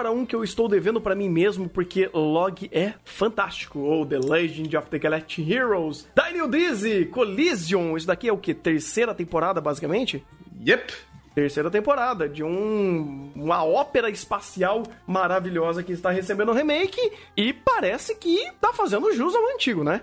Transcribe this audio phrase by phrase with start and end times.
[0.00, 3.80] agora um que eu estou devendo pra mim mesmo, porque Log é fantástico.
[3.80, 6.08] Ou The Legend of the Galactic Heroes.
[6.14, 7.96] Da New Dizzy, Collision.
[7.96, 8.54] Isso daqui é o que?
[8.54, 10.24] Terceira temporada, basicamente?
[10.64, 11.09] Yep.
[11.34, 17.00] Terceira temporada de um, uma ópera espacial maravilhosa que está recebendo um remake
[17.36, 20.00] e parece que tá fazendo jus ao antigo, né?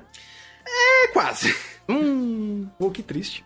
[0.66, 1.54] É quase.
[1.90, 3.46] Hum, pô, que triste.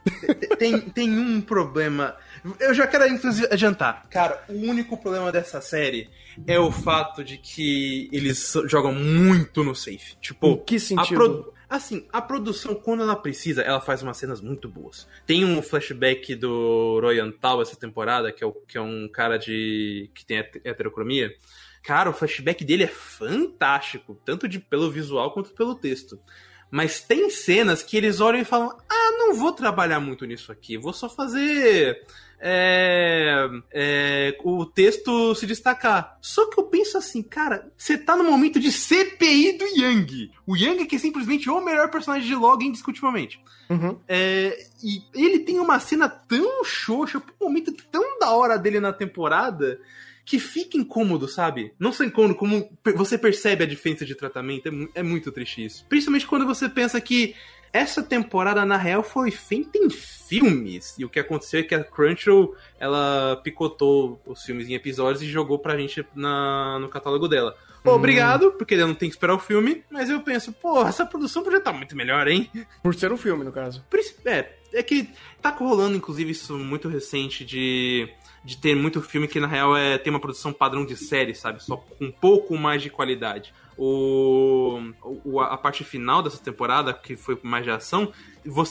[0.58, 2.16] tem, tem um problema.
[2.60, 4.08] Eu já quero, inclusive, adiantar.
[4.10, 6.10] Cara, o único problema dessa série
[6.48, 10.16] é o fato de que eles jogam muito no safe.
[10.20, 11.54] Tipo, Em que sentido?
[11.72, 15.08] Assim, a produção, quando ela precisa, ela faz umas cenas muito boas.
[15.26, 19.38] Tem um flashback do Royan Tal essa temporada, que é, o, que é um cara
[19.38, 20.12] de.
[20.14, 21.34] que tem het- heterocromia.
[21.82, 26.20] Cara, o flashback dele é fantástico, tanto de, pelo visual quanto pelo texto.
[26.72, 30.78] Mas tem cenas que eles olham e falam: Ah, não vou trabalhar muito nisso aqui,
[30.78, 32.02] vou só fazer
[32.44, 36.18] é, é, o texto se destacar.
[36.20, 40.32] Só que eu penso assim, cara, você tá no momento de CPI do Yang.
[40.48, 43.40] O Yang que é simplesmente o melhor personagem de log indiscutivelmente.
[43.70, 43.98] Uhum.
[44.08, 48.92] É, e ele tem uma cena tão xoxa, um momento tão da hora dele na
[48.92, 49.80] temporada,
[50.32, 51.74] que fica incômodo, sabe?
[51.78, 54.68] Não só incômodo, como você percebe a diferença de tratamento.
[54.70, 55.86] É, mu- é muito triste isso.
[55.90, 57.36] Principalmente quando você pensa que
[57.74, 60.96] essa temporada, na real, foi feita em filmes.
[60.98, 65.26] E o que aconteceu é que a Crunchyroll, ela picotou os filmes em episódios e
[65.30, 67.54] jogou pra gente na, no catálogo dela.
[67.84, 71.44] Obrigado, porque ela não tem que esperar o filme, mas eu penso, porra, essa produção
[71.44, 72.50] podia estar muito melhor, hein?
[72.82, 73.84] Por ser um filme, no caso.
[74.24, 75.10] É, é que
[75.42, 78.08] tá rolando, inclusive, isso muito recente de,
[78.44, 81.64] de ter muito filme que, na real, é tem uma produção padrão de série, sabe?
[81.64, 83.54] Só com um pouco mais de qualidade.
[83.78, 84.80] O,
[85.24, 88.12] o- a parte final dessa temporada, que foi mais de ação,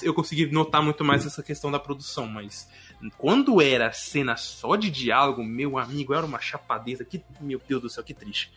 [0.02, 2.68] eu consegui notar muito mais essa questão da produção, mas
[3.16, 7.04] quando era cena só de diálogo, meu amigo, era uma chapadeza.
[7.04, 8.52] Que, meu Deus do céu, que triste.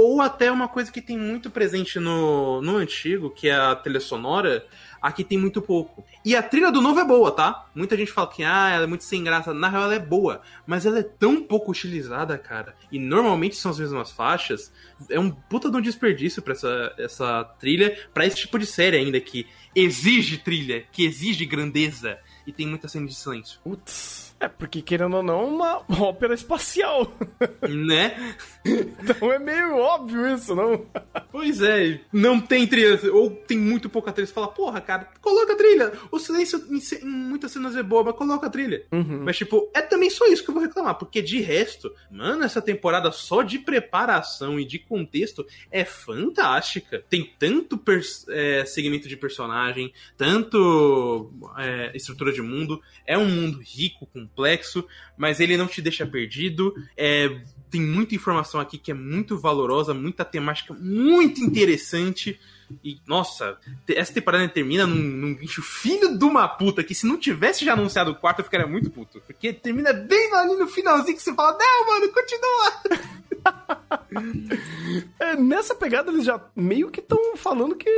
[0.00, 3.98] Ou até uma coisa que tem muito presente no, no antigo, que é a trilha
[3.98, 4.64] sonora,
[5.02, 6.04] aqui tem muito pouco.
[6.24, 7.66] E a trilha do novo é boa, tá?
[7.74, 9.52] Muita gente fala que ah, ela é muito sem graça.
[9.52, 12.76] Na real, ela é boa, mas ela é tão pouco utilizada, cara.
[12.92, 14.72] E normalmente são as mesmas faixas.
[15.10, 18.98] É um puta de um desperdício pra essa, essa trilha, pra esse tipo de série
[18.98, 22.20] ainda, que exige trilha, que exige grandeza.
[22.46, 23.58] E tem muita cena de silêncio.
[23.64, 24.27] Putz.
[24.40, 27.12] É, porque querendo ou não, uma ópera espacial.
[27.68, 28.36] né?
[28.64, 30.86] então é meio óbvio isso, não?
[31.32, 34.26] Pois é, não tem trilha, ou tem muito pouca trilha.
[34.26, 35.92] Você fala, porra, cara, coloca a trilha.
[36.10, 38.84] O silêncio em, em muitas cenas é boa, mas coloca a trilha.
[38.92, 39.22] Uhum.
[39.24, 42.62] Mas, tipo, é também só isso que eu vou reclamar, porque de resto, mano, essa
[42.62, 47.04] temporada só de preparação e de contexto é fantástica.
[47.08, 47.80] Tem tanto
[48.28, 52.80] é, segmento de personagem, tanto é, estrutura de mundo.
[53.04, 56.74] É um mundo rico, complexo, mas ele não te deixa perdido.
[56.96, 57.40] É,
[57.70, 62.38] tem muita informação aqui que é muito valorosa, muita temática muito interessante.
[62.84, 63.58] E, nossa,
[63.88, 67.72] essa temporada termina num, num bicho filho de uma puta que se não tivesse já
[67.72, 69.20] anunciado o quarto eu ficaria muito puto.
[69.26, 73.18] Porque termina bem ali no finalzinho que você fala, não, mano, continua.
[75.20, 77.88] É, nessa pegada eles já meio que estão falando que.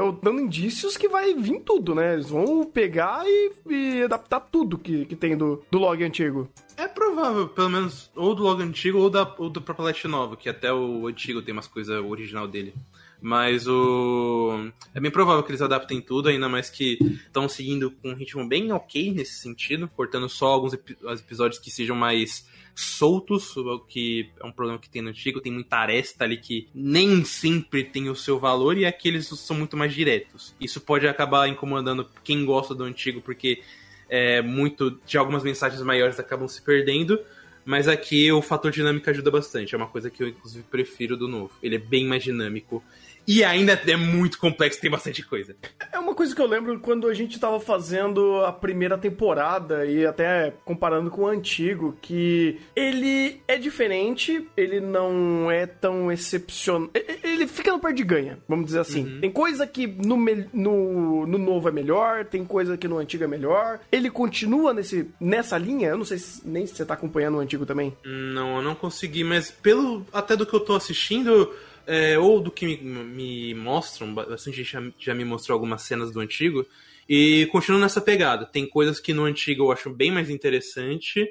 [0.00, 2.14] ou dando indícios que vai vir tudo, né?
[2.14, 6.48] Eles vão pegar e, e adaptar tudo que, que tem do, do log antigo.
[6.76, 10.36] É provável, pelo menos, ou do logo antigo ou, da, ou do próprio Last Nova,
[10.36, 12.74] que até o antigo tem umas coisas original dele.
[13.20, 14.70] Mas o.
[14.92, 18.46] É bem provável que eles adaptem tudo, ainda mais que estão seguindo com um ritmo
[18.46, 24.30] bem ok nesse sentido, cortando só alguns os episódios que sejam mais soltos, o que
[24.40, 28.08] é um problema que tem no antigo, tem muita aresta ali que nem sempre tem
[28.08, 30.54] o seu valor e aqueles são muito mais diretos.
[30.60, 33.62] Isso pode acabar incomodando quem gosta do antigo, porque
[34.08, 37.18] é, muito de algumas mensagens maiores acabam se perdendo.
[37.64, 39.74] Mas aqui o fator dinâmico ajuda bastante.
[39.74, 41.52] É uma coisa que eu, inclusive, prefiro do novo.
[41.62, 42.84] Ele é bem mais dinâmico.
[43.26, 45.56] E ainda é muito complexo, tem bastante coisa.
[45.92, 50.04] É uma coisa que eu lembro quando a gente tava fazendo a primeira temporada e
[50.04, 56.90] até comparando com o antigo, que ele é diferente, ele não é tão excepcional.
[57.22, 59.18] Ele fica no par de ganha, vamos dizer assim.
[59.20, 60.16] Tem coisa que no,
[60.52, 63.80] no, no novo é melhor, tem coisa que no antigo é melhor.
[63.90, 67.40] Ele continua nesse, nessa linha, eu não sei se, nem se você tá acompanhando o
[67.40, 67.96] antigo também.
[68.04, 71.50] Não, eu não consegui, mas pelo até do que eu tô assistindo,
[71.86, 76.10] é, ou do que me, me mostram, bastante gente já, já me mostrou algumas cenas
[76.12, 76.66] do antigo,
[77.08, 78.46] e continuo nessa pegada.
[78.46, 81.30] Tem coisas que no antigo eu acho bem mais interessante,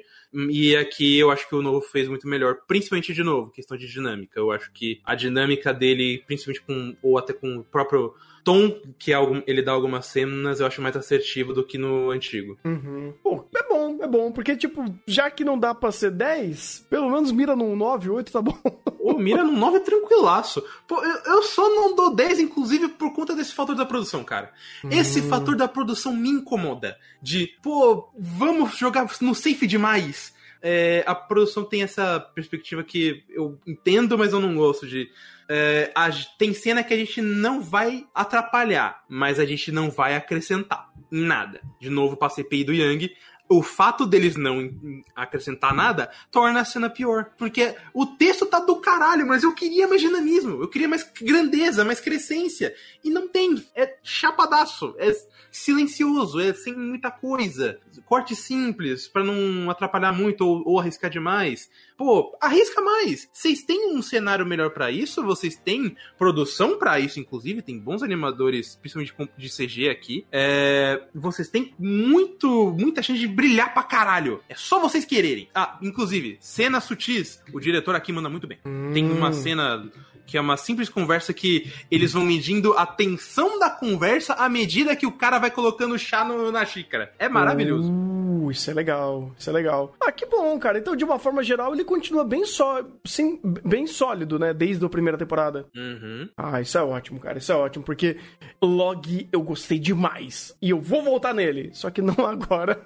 [0.50, 3.86] E aqui eu acho que o novo fez muito melhor, principalmente de novo, questão de
[3.86, 4.38] dinâmica.
[4.38, 9.12] Eu acho que a dinâmica dele, principalmente com, ou até com o próprio tom que
[9.12, 12.58] é ele dá algumas cenas, eu acho mais assertivo do que no antigo.
[12.62, 13.14] Uhum.
[13.22, 17.10] Pô, é bom, é bom, porque, tipo, já que não dá pra ser 10, pelo
[17.10, 18.56] menos mira num 9, 8, tá bom.
[19.00, 20.62] Ô, mira num 9 é tranquilaço.
[20.86, 24.52] Pô, eu, eu, só não dou 10, inclusive, por conta desse fator da produção, cara.
[24.90, 25.28] Esse hum.
[25.28, 26.98] fator da produção me incomoda.
[27.22, 30.34] De, pô, vamos jogar no safe demais.
[30.60, 35.10] É, a produção tem essa perspectiva que eu entendo, mas eu não gosto de
[35.48, 40.16] é, a, tem cena que a gente não vai atrapalhar, mas a gente não vai
[40.16, 41.60] acrescentar nada.
[41.78, 43.14] De novo, pra CPI do Yang,
[43.48, 44.70] o fato deles não
[45.14, 47.30] acrescentar nada torna a cena pior.
[47.36, 51.84] Porque o texto tá do caralho, mas eu queria mais dinamismo, eu queria mais grandeza,
[51.84, 52.74] mais crescência.
[53.02, 53.64] E não tem.
[53.74, 54.94] É chapadaço.
[54.98, 55.12] É
[55.54, 57.78] silencioso, é sem muita coisa.
[58.04, 61.70] Corte simples, para não atrapalhar muito ou, ou, arriscar demais.
[61.96, 63.28] Pô, arrisca mais.
[63.32, 65.22] Vocês têm um cenário melhor para isso?
[65.22, 67.62] Vocês têm produção para isso, inclusive?
[67.62, 70.26] Tem bons animadores, principalmente de CG aqui.
[70.32, 74.40] É, vocês têm muito, muita chance de brilhar pra caralho.
[74.48, 75.48] É só vocês quererem.
[75.54, 77.40] Ah, inclusive, cenas sutis.
[77.52, 78.58] O diretor aqui manda muito bem.
[78.64, 78.90] Hum.
[78.92, 79.84] Tem uma cena
[80.26, 84.96] que é uma simples conversa que eles vão medindo a tensão da conversa à medida
[84.96, 87.12] que o cara vai colocando chá no, na xícara.
[87.18, 87.90] É maravilhoso.
[87.90, 88.13] Uh,
[88.54, 89.94] isso é legal, isso é legal.
[90.00, 90.78] Ah, que bom, cara.
[90.78, 94.88] Então, de uma forma geral, ele continua bem só, sim, bem sólido, né, desde a
[94.88, 95.66] primeira temporada.
[95.76, 96.28] Uhum.
[96.36, 97.38] Ah, isso é ótimo, cara.
[97.38, 98.16] Isso é ótimo, porque
[98.62, 100.56] Log eu gostei demais.
[100.62, 102.80] E eu vou voltar nele, só que não agora.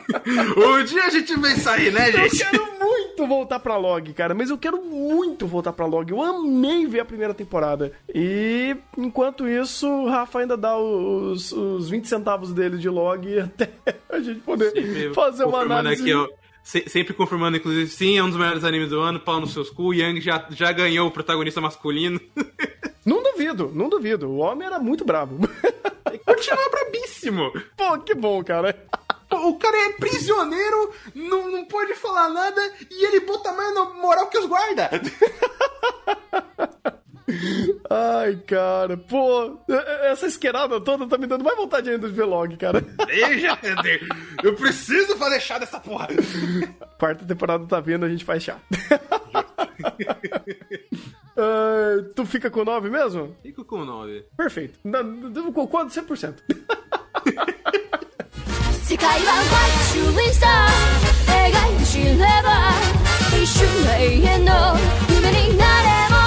[0.56, 2.42] um dia a gente vai sair, né, gente?
[2.42, 2.69] Eu quero
[3.20, 6.10] muito voltar pra Log, cara, mas eu quero muito voltar pra Log.
[6.10, 7.92] Eu amei ver a primeira temporada.
[8.14, 13.70] E enquanto isso, o Rafa ainda dá os, os 20 centavos dele de log até
[14.08, 16.02] a gente poder Sempre fazer uma análise.
[16.02, 16.28] Aqui, ó.
[16.62, 19.92] sempre confirmando, inclusive, sim, é um dos melhores animes do ano, pau nos seus cu,
[19.92, 22.20] Yang já, já ganhou o protagonista masculino.
[23.04, 24.28] Não duvido, não duvido.
[24.28, 25.38] O homem era muito bravo.
[26.26, 27.50] Continua brabíssimo.
[27.74, 28.76] Pô, que bom, cara.
[29.32, 32.60] O cara é prisioneiro, não, não pode falar nada
[32.90, 34.90] e ele bota mais na moral que os guarda.
[37.88, 39.58] Ai, cara, pô,
[40.02, 42.80] essa esquerada toda tá me dando mais vontade ainda de ver log, cara.
[43.06, 43.58] Deixa,
[44.42, 46.08] eu preciso fazer chá dessa porra.
[46.98, 48.58] Quarta temporada tá vindo, a gente faz chá.
[51.36, 53.36] uh, tu fica com 9 mesmo?
[53.42, 54.26] Fico com 9.
[54.36, 54.78] Perfeito.
[55.54, 55.92] Com quanto?
[55.92, 56.34] 100%.
[58.89, 62.71] 世界はワイシューインスター描いて知れば
[63.41, 63.67] 一瞬
[63.99, 64.51] 永遠の
[65.09, 66.25] 夢になれば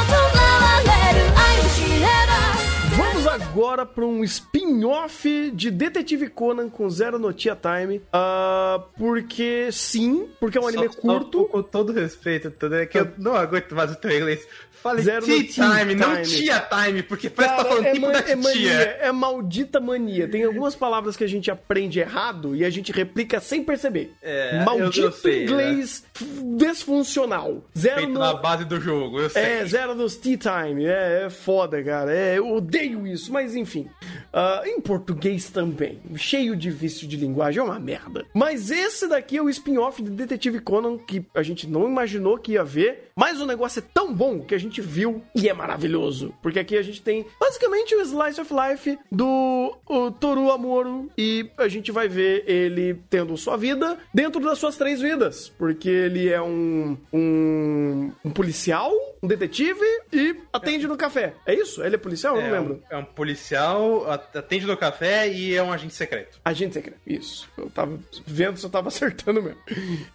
[2.98, 7.98] Vamos agora para um spin-off de Detetive Conan com Zero no Tia Time.
[7.98, 11.38] Uh, porque sim, porque é um anime só, curto.
[11.38, 14.44] Só, com todo respeito, tudo é que eu não aguento mais o teu inglês.
[14.83, 17.93] Fale Zero tea, time, time, não tia time, porque parece Cara, que tá falando é
[17.93, 20.27] tipo da é mania, é maldita mania.
[20.27, 24.13] Tem algumas palavras que a gente aprende errado e a gente replica sem perceber.
[24.21, 26.57] É, Maldito sei, inglês né?
[26.57, 27.63] desfuncional.
[27.77, 28.19] Zero Feito no...
[28.19, 29.41] na base do jogo, eu sei.
[29.41, 30.83] É, zero nos tea time.
[30.85, 32.13] É, é foda, cara.
[32.13, 33.87] É, eu odeio isso, mas enfim.
[34.33, 36.01] Uh, em português também.
[36.17, 38.25] Cheio de vício de linguagem, é uma merda.
[38.33, 42.51] Mas esse daqui é o spin-off de Detetive Conan que a gente não imaginou que
[42.51, 43.11] ia ver.
[43.15, 46.33] Mas o negócio é tão bom que a gente viu e é maravilhoso.
[46.41, 49.75] Porque aqui a gente tem basicamente o Slice of Life do
[50.19, 55.01] Toru Amoro e a gente vai ver ele tendo sua vida dentro das suas três
[55.01, 55.49] vidas.
[55.57, 61.33] Porque ele é um, um, um policial, um detetive e atende no café.
[61.45, 61.83] É isso?
[61.83, 62.35] Ele é policial?
[62.35, 62.83] Eu não é lembro.
[62.89, 66.39] É um policial, atende no café e é um agente secreto.
[66.43, 67.49] Agente secreto, isso.
[67.57, 69.59] Eu tava vendo se eu tava acertando mesmo.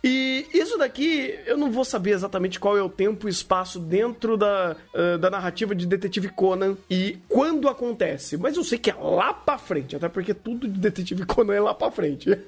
[0.02, 4.36] E isso daqui, eu não vou saber exatamente qual é o tempo e espaço dentro
[4.36, 4.47] da,
[4.94, 8.36] uh, da narrativa de Detetive Conan e quando acontece.
[8.36, 11.60] Mas eu sei que é lá pra frente, até porque tudo de Detetive Conan é
[11.60, 12.30] lá pra frente.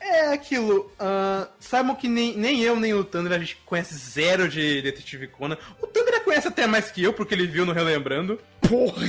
[0.00, 0.92] É aquilo.
[1.00, 5.28] Uh, saibam que nem, nem eu, nem o Thunder a gente conhece zero de Detetive
[5.28, 5.56] Conan.
[5.80, 8.40] O Thunder conhece até mais que eu, porque ele viu no Relembrando.
[8.68, 9.04] Porra!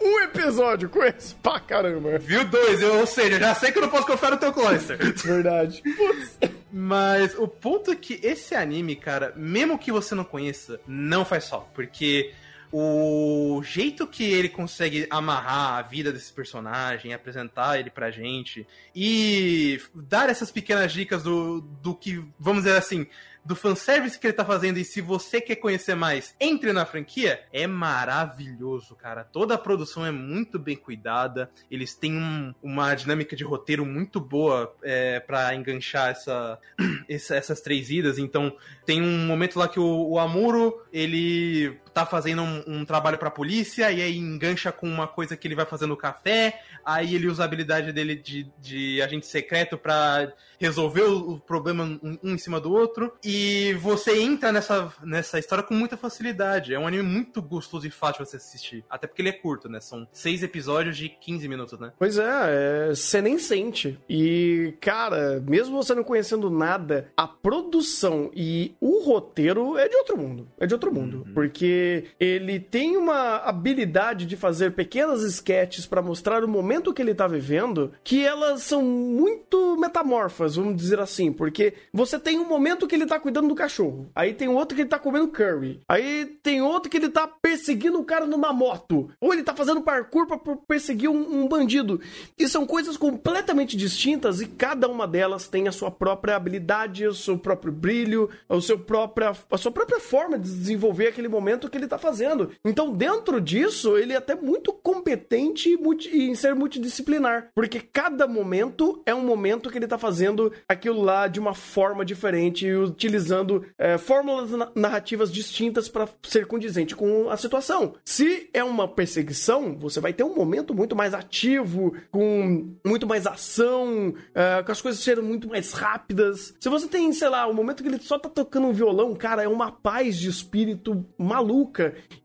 [0.00, 2.18] Um episódio, conheço pra caramba.
[2.18, 4.96] Viu dois, eu, ou seja, já sei que eu não posso confiar no teu Cloyster.
[4.98, 5.82] Verdade.
[5.82, 6.38] Putz.
[6.72, 11.44] Mas o ponto é que esse anime, cara, mesmo que você não conheça, não faz
[11.44, 11.68] só.
[11.74, 12.32] Porque
[12.76, 19.80] o jeito que ele consegue amarrar a vida desse personagem, apresentar ele pra gente e
[19.94, 23.06] dar essas pequenas dicas do, do que, vamos dizer assim,
[23.44, 27.44] do fanservice que ele tá fazendo e se você quer conhecer mais, entre na franquia,
[27.52, 29.22] é maravilhoso, cara.
[29.22, 34.18] Toda a produção é muito bem cuidada, eles têm um, uma dinâmica de roteiro muito
[34.18, 36.10] boa é, para enganchar
[37.08, 38.18] essa, essas três idas.
[38.18, 43.16] Então, tem um momento lá que o, o Amuro, ele tá fazendo um, um trabalho
[43.16, 47.14] pra polícia e aí engancha com uma coisa que ele vai fazer no café, aí
[47.14, 52.18] ele usa a habilidade dele de, de agente secreto para resolver o, o problema um,
[52.22, 56.74] um, em cima do outro, e você entra nessa, nessa história com muita facilidade.
[56.74, 59.80] É um anime muito gostoso e fácil você assistir, até porque ele é curto, né?
[59.80, 61.92] São seis episódios de 15 minutos, né?
[61.96, 63.98] Pois é, é, você nem sente.
[64.08, 70.18] E, cara, mesmo você não conhecendo nada, a produção e o roteiro é de outro
[70.18, 70.48] mundo.
[70.58, 71.24] É de outro mundo.
[71.26, 71.34] Uhum.
[71.34, 71.83] Porque
[72.18, 77.26] ele tem uma habilidade de fazer pequenas sketches para mostrar o momento que ele tá
[77.26, 82.94] vivendo, que elas são muito metamorfas, vamos dizer assim, porque você tem um momento que
[82.94, 86.62] ele tá cuidando do cachorro, aí tem outro que ele tá comendo curry, aí tem
[86.62, 90.38] outro que ele tá perseguindo o cara numa moto, ou ele tá fazendo parkour pra
[90.66, 92.00] perseguir um, um bandido.
[92.38, 97.14] E são coisas completamente distintas e cada uma delas tem a sua própria habilidade, o
[97.14, 101.78] seu próprio brilho, o seu própria, a sua própria forma de desenvolver aquele momento que
[101.78, 102.50] ele tá fazendo.
[102.64, 105.76] Então, dentro disso, ele é até muito competente
[106.12, 111.26] em ser multidisciplinar, porque cada momento é um momento que ele tá fazendo aquilo lá
[111.26, 117.94] de uma forma diferente, utilizando é, fórmulas narrativas distintas para ser condizente com a situação.
[118.04, 123.26] Se é uma perseguição, você vai ter um momento muito mais ativo, com muito mais
[123.26, 126.54] ação, é, com as coisas sendo muito mais rápidas.
[126.60, 129.42] Se você tem, sei lá, um momento que ele só tá tocando um violão, cara,
[129.42, 131.63] é uma paz de espírito maluca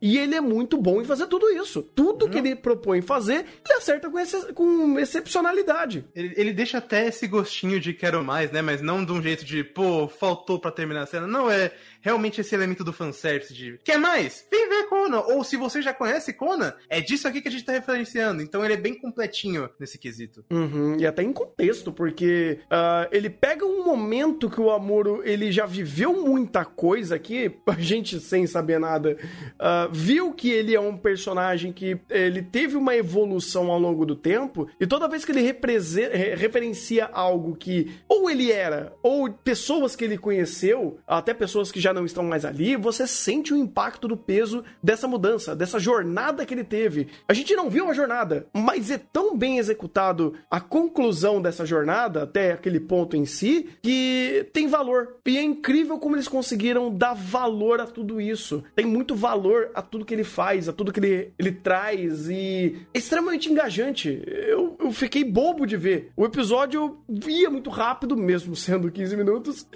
[0.01, 1.81] e ele é muito bom em fazer tudo isso.
[1.81, 2.31] Tudo uhum.
[2.31, 6.05] que ele propõe fazer, ele acerta com, esse, com excepcionalidade.
[6.15, 8.61] Ele, ele, deixa até esse gostinho de quero mais, né?
[8.61, 11.27] Mas não de um jeito de, pô, faltou para terminar a cena.
[11.27, 14.45] Não, é realmente esse elemento do fanservice de quer mais?
[14.49, 15.21] Vem ver Conan.
[15.21, 18.41] Ou se você já conhece Conan, é disso aqui que a gente tá referenciando.
[18.41, 20.43] Então ele é bem completinho nesse quesito.
[20.49, 25.51] Uhum, e até em contexto, porque uh, ele pega um momento que o Amuro ele
[25.51, 29.17] já viveu muita coisa aqui, a gente sem saber nada,
[29.55, 34.15] uh, viu que ele é um personagem que ele teve uma evolução ao longo do
[34.15, 40.03] tempo, e toda vez que ele referencia algo que ou ele era, ou pessoas que
[40.03, 44.17] ele conheceu, até pessoas que já não estão mais ali, você sente o impacto do
[44.17, 47.07] peso dessa mudança, dessa jornada que ele teve.
[47.27, 52.23] A gente não viu a jornada, mas é tão bem executado a conclusão dessa jornada,
[52.23, 55.17] até aquele ponto em si, que tem valor.
[55.25, 58.63] E é incrível como eles conseguiram dar valor a tudo isso.
[58.75, 62.85] Tem muito valor a tudo que ele faz, a tudo que ele, ele traz e
[62.93, 64.21] é extremamente engajante.
[64.25, 66.11] Eu, eu fiquei bobo de ver.
[66.15, 69.67] O episódio ia muito rápido, mesmo sendo 15 minutos,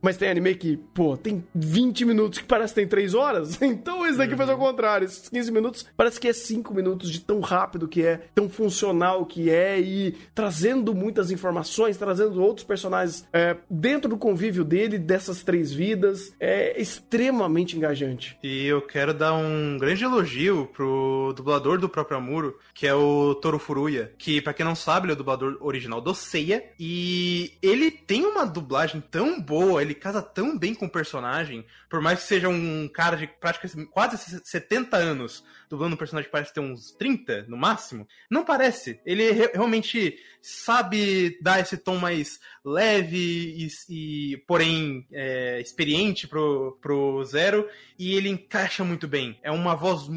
[0.00, 3.58] mas tem anime que, pô, tem 20 minutos que parece que tem 3 horas.
[3.70, 4.38] Então esse daqui uhum.
[4.38, 5.04] faz ao contrário.
[5.04, 9.24] Esses 15 minutos parece que é 5 minutos de tão rápido que é, tão funcional
[9.24, 15.42] que é e trazendo muitas informações, trazendo outros personagens é, dentro do convívio dele, dessas
[15.42, 16.34] três vidas.
[16.40, 18.36] É extremamente engajante.
[18.42, 23.34] E eu quero dar um grande elogio pro dublador do próprio Amuro, que é o
[23.34, 27.52] Toro Furuya, que para quem não sabe, ele é o dublador original do Seiya e
[27.62, 31.49] ele tem uma dublagem tão boa, ele casa tão bem com o personagem,
[31.88, 36.32] por mais que seja um cara de praticamente quase 70 anos, dublando um personagem que
[36.32, 39.00] parece ter uns 30 no máximo, não parece.
[39.04, 46.78] Ele re realmente sabe dar esse tom mais leve e, e porém é, experiente pro,
[46.80, 49.38] pro Zero e ele encaixa muito bem.
[49.42, 50.08] É uma voz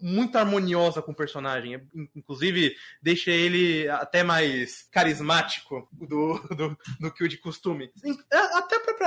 [0.00, 1.74] muito harmoniosa com o personagem.
[1.74, 1.80] É,
[2.14, 7.90] inclusive, deixa ele até mais carismático do, do, do que o de costume.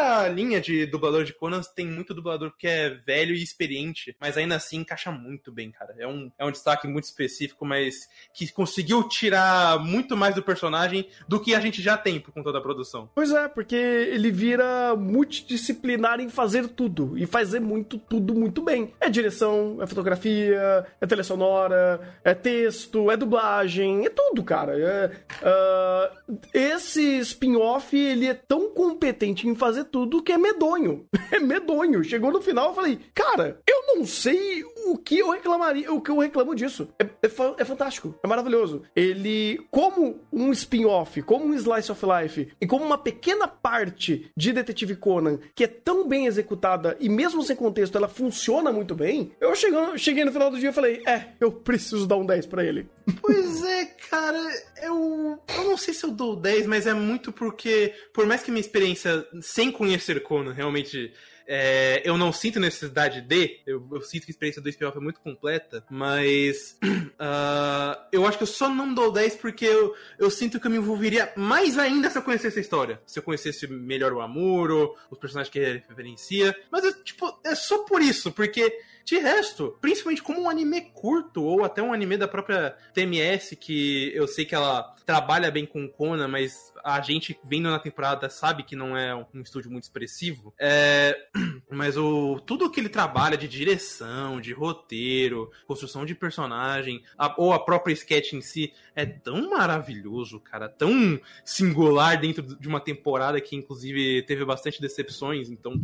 [0.02, 4.16] A própria linha de dublador de Conan tem muito dublador que é velho e experiente,
[4.20, 5.96] mas ainda assim encaixa muito bem, cara.
[5.98, 11.08] É um, é um destaque muito específico, mas que conseguiu tirar muito mais do personagem
[11.28, 13.10] do que a gente já tem por conta da produção.
[13.14, 18.94] Pois é, porque ele vira multidisciplinar em fazer tudo e fazer muito tudo muito bem.
[19.00, 24.78] É direção, é fotografia, é trilha sonora, é texto, é dublagem, é tudo, cara.
[24.78, 25.12] É,
[25.44, 31.06] uh, esse spin-off, ele é tão competente em fazer tudo que é medonho.
[31.32, 32.04] É medonho.
[32.04, 36.12] Chegou no final, eu falei, cara, eu não sei o que eu reclamaria, o que
[36.12, 36.90] eu reclamo disso.
[37.00, 38.84] É, é, é fantástico, é maravilhoso.
[38.94, 44.52] Ele, como um spin-off, como um slice of life, e como uma pequena parte de
[44.52, 49.32] Detetive Conan, que é tão bem executada, e mesmo sem contexto, ela funciona muito bem,
[49.40, 52.46] eu chegando, cheguei no final do dia e falei, é, eu preciso dar um 10
[52.48, 52.90] pra ele.
[53.22, 54.40] Pois é, cara,
[54.84, 58.52] eu, eu não sei se eu dou 10, mas é muito porque, por mais que
[58.52, 61.14] minha experiência sem conhecer Conan realmente.
[61.48, 65.02] é, eu não sinto necessidade de, eu, eu sinto que a experiência do spin-off é
[65.02, 66.78] muito completa, mas
[67.20, 70.72] ah, eu acho que eu só não dou 10 porque eu, eu sinto que eu
[70.72, 73.02] me envolveria mais ainda se eu conhecesse a história.
[73.06, 76.56] Se eu conhecesse melhor o Amuro, os personagens que ele referencia.
[76.72, 78.72] Mas, é, tipo, é só por isso, porque
[79.04, 84.12] de resto, principalmente como um anime curto, ou até um anime da própria TMS, que
[84.16, 88.64] eu sei que ela trabalha bem com Conan, mas a gente vendo na temporada sabe
[88.64, 90.54] que não é um estúdio muito expressivo.
[90.60, 91.18] É...
[91.74, 97.54] Mas o tudo que ele trabalha de direção, de roteiro, construção de personagem, a- ou
[97.54, 103.40] a própria sketch em si, é tão maravilhoso, cara, tão singular dentro de uma temporada
[103.40, 105.82] que inclusive teve bastante decepções, então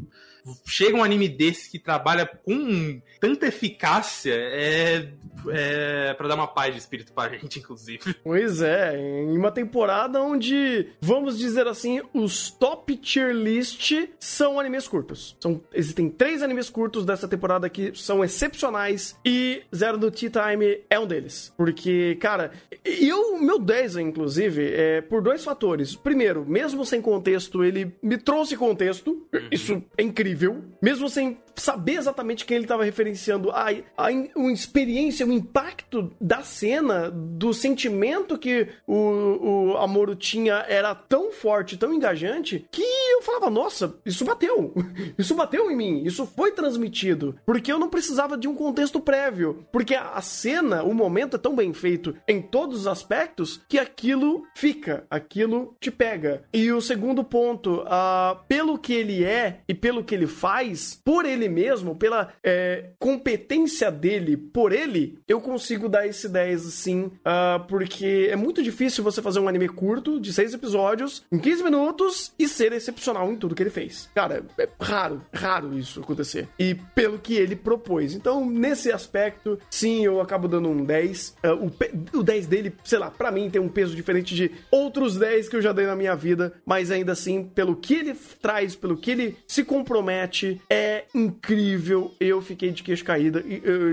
[0.65, 5.09] chega um anime desse que trabalha com tanta eficácia, é,
[5.49, 8.15] é para dar uma paz de espírito pra gente, inclusive.
[8.23, 14.87] Pois é, em uma temporada onde, vamos dizer assim, os top tier list são animes
[14.87, 15.37] curtos.
[15.39, 20.81] São, existem três animes curtos dessa temporada que são excepcionais e Zero do Tea Time
[20.89, 21.53] é um deles.
[21.55, 22.51] Porque, cara,
[22.83, 25.95] eu, meu 10, inclusive, é por dois fatores.
[25.95, 29.25] Primeiro, mesmo sem contexto, ele me trouxe contexto.
[29.51, 30.63] Isso é incrível.
[30.81, 36.42] Mesmo sem saber exatamente quem ele estava referenciando, a, a, a experiência, o impacto da
[36.42, 43.22] cena, do sentimento que o, o Amoro tinha era tão forte, tão engajante, que eu
[43.22, 44.74] falava, nossa, isso bateu.
[45.18, 46.04] Isso bateu em mim.
[46.04, 47.36] Isso foi transmitido.
[47.46, 49.66] Porque eu não precisava de um contexto prévio.
[49.72, 54.44] Porque a, cena, o momento é tão bem feito em todos os aspectos que aquilo
[54.56, 56.44] fica, aquilo te pega.
[56.54, 61.25] E o segundo ponto, ah, pelo que ele é e pelo que ele faz, por
[61.25, 67.63] ele mesmo, pela é, competência dele por ele, eu consigo dar esse 10 sim, ah,
[67.67, 72.32] porque é muito difícil você fazer um anime curto, de 6 episódios, em 15 minutos,
[72.38, 74.10] e ser excepcional em tudo que ele fez.
[74.13, 76.48] Cara, é raro, raro isso acontecer.
[76.60, 78.13] E pelo que ele propôs.
[78.13, 81.36] Então, nesse aspecto, sim, eu acabo dando um 10.
[81.44, 81.72] Ah, o,
[82.20, 85.56] o 10 dele, sei lá, pra mim tem um peso diferente de outros 10 que
[85.56, 89.12] eu já dei na minha vida, mas ainda assim, pelo que ele traz, pelo que
[89.12, 92.13] ele se compromete, é incrível.
[92.20, 93.43] Eu fiquei de queixo caído,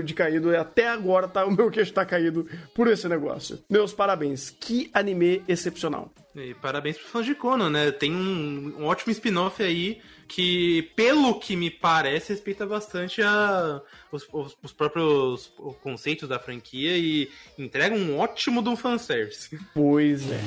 [0.03, 3.59] de caído, e até agora tá, o meu queixo tá caído por esse negócio.
[3.69, 4.49] Meus parabéns.
[4.59, 6.11] Que anime excepcional.
[6.35, 7.91] E parabéns pros fãs de Conan, né?
[7.91, 13.79] Tem um, um ótimo spin-off aí que, pelo que me parece, respeita bastante a,
[14.11, 19.57] os, os- os próprios conceitos da franquia e entrega um ótimo do fanservice.
[19.73, 20.39] Pois é.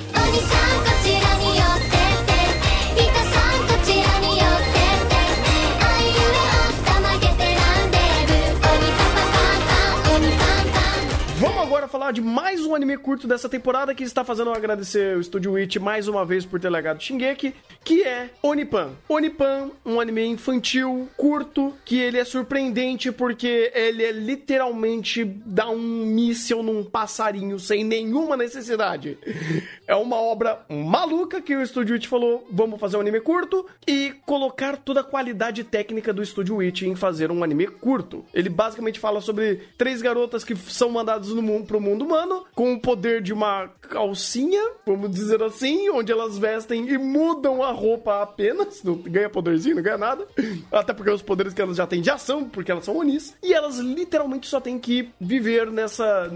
[11.88, 15.76] Falar de mais um anime curto dessa temporada que está fazendo agradecer o Studio Witch
[15.76, 18.90] mais uma vez por ter legado Shingeki, que é Onipan.
[19.08, 25.78] Onipan, um anime infantil, curto, que ele é surpreendente porque ele é literalmente dar um
[25.78, 29.16] míssil num passarinho sem nenhuma necessidade.
[29.86, 34.12] É uma obra maluca que o Studio Witch falou, vamos fazer um anime curto e
[34.26, 38.24] colocar toda a qualidade técnica do Studio Witch em fazer um anime curto.
[38.34, 42.80] Ele basicamente fala sobre três garotas que são mandadas no mundo, mundo humano com o
[42.80, 48.82] poder de uma calcinha, vamos dizer assim, onde elas vestem e mudam a roupa apenas,
[48.82, 50.26] não ganha poderzinho, não ganha nada.
[50.70, 53.36] Até porque os poderes que elas já têm já são, porque elas são Onis.
[53.42, 56.30] E elas literalmente só têm que viver nessa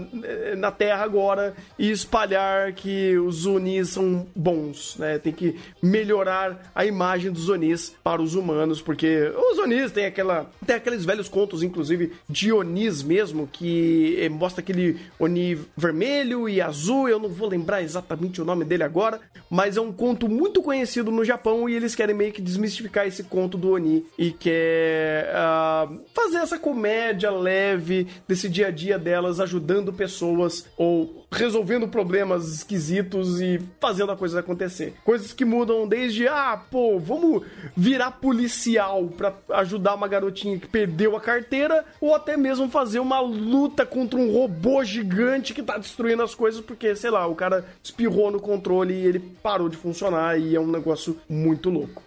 [0.57, 5.17] na Terra agora e espalhar que os Onis são bons, né?
[5.19, 10.49] Tem que melhorar a imagem dos Onis para os humanos, porque os Onis têm aquela
[10.65, 14.99] tem aqueles velhos contos, inclusive de Onis mesmo, que eh, mostra aquele
[15.33, 17.09] Oni vermelho e azul.
[17.09, 19.19] Eu não vou lembrar exatamente o nome dele agora,
[19.49, 23.23] mas é um conto muito conhecido no Japão e eles querem meio que desmistificar esse
[23.23, 29.39] conto do Oni e quer ah, fazer essa comédia leve desse dia a dia delas
[29.39, 34.93] ajudando pessoas ou resolvendo problemas esquisitos e fazendo a coisa acontecer.
[35.03, 37.43] Coisas que mudam desde, ah, pô, vamos
[37.75, 43.19] virar policial pra ajudar uma garotinha que perdeu a carteira, ou até mesmo fazer uma
[43.19, 47.35] luta contra um robô gigante gigante que tá destruindo as coisas porque, sei lá, o
[47.35, 52.03] cara espirrou no controle e ele parou de funcionar e é um negócio muito louco.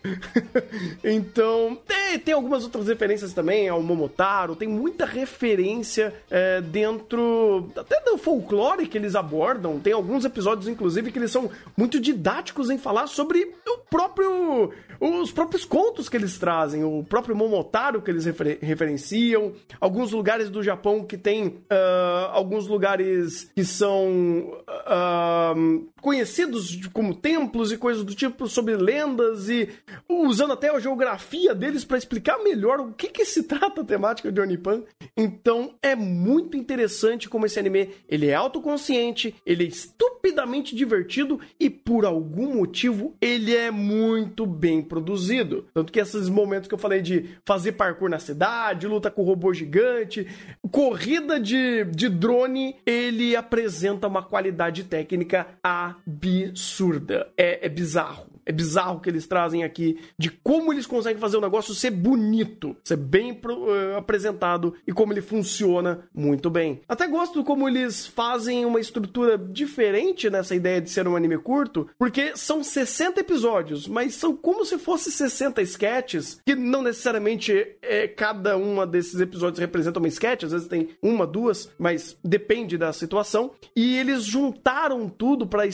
[1.03, 8.01] então, tem, tem algumas outras referências também ao Momotaro, tem muita referência é, dentro até
[8.03, 9.81] do folclore que eles abordam.
[9.81, 15.31] Tem alguns episódios, inclusive, que eles são muito didáticos em falar sobre o próprio os
[15.31, 20.63] próprios contos que eles trazem, o próprio Momotaro que eles refer referenciam, alguns lugares do
[20.63, 23.06] Japão que tem uh, alguns lugares
[23.55, 29.69] que são uh, conhecidos como templos e coisas do tipo sobre lendas e
[30.09, 34.31] usando até a geografia deles para explicar melhor o que, que se trata a temática
[34.31, 34.83] de Onipan.
[35.17, 41.69] Então é muito interessante como esse anime ele é autoconsciente, ele é estupidamente divertido e
[41.69, 45.67] por algum motivo ele é muito bem produzido.
[45.75, 49.53] Tanto que esses momentos que eu falei de fazer parkour na cidade, luta com robô
[49.53, 50.27] gigante,
[50.71, 57.33] corrida de, de drone, ele apresenta uma qualidade técnica absurda.
[57.37, 58.36] É, é bizarro.
[58.47, 62.77] É bizarro que eles trazem aqui de como eles conseguem fazer o negócio ser bonito,
[62.85, 66.81] ser bem uh, apresentado e como ele funciona muito bem.
[66.89, 71.89] Até gosto como eles fazem uma estrutura diferente nessa ideia de ser um anime curto,
[71.99, 78.07] porque são 60 episódios, mas são como se fosse 60 sketches, que não necessariamente é,
[78.07, 82.93] cada uma desses episódios representa uma sketch, às vezes tem uma, duas, mas depende da
[82.93, 83.51] situação.
[83.75, 85.65] E eles juntaram tudo para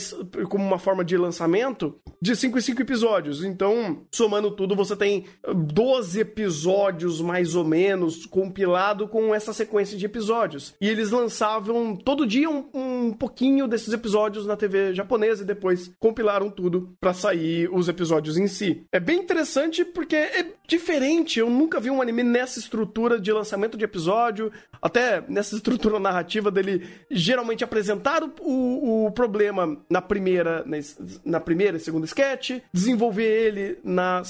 [0.49, 3.43] como uma forma de lançamento de 5 5 episódios.
[3.43, 10.05] Então, somando tudo, você tem 12 episódios mais ou menos compilado com essa sequência de
[10.05, 10.73] episódios.
[10.79, 15.91] E eles lançavam todo dia um, um pouquinho desses episódios na TV japonesa e depois
[15.99, 18.85] compilaram tudo para sair os episódios em si.
[18.91, 21.39] É bem interessante porque é diferente.
[21.39, 26.49] Eu nunca vi um anime nessa estrutura de lançamento de episódio, até nessa estrutura narrativa
[26.49, 30.77] dele geralmente apresentar o, o, o problema na primeira, na,
[31.25, 34.21] na primeira e segunda sketch, desenvolver ele na,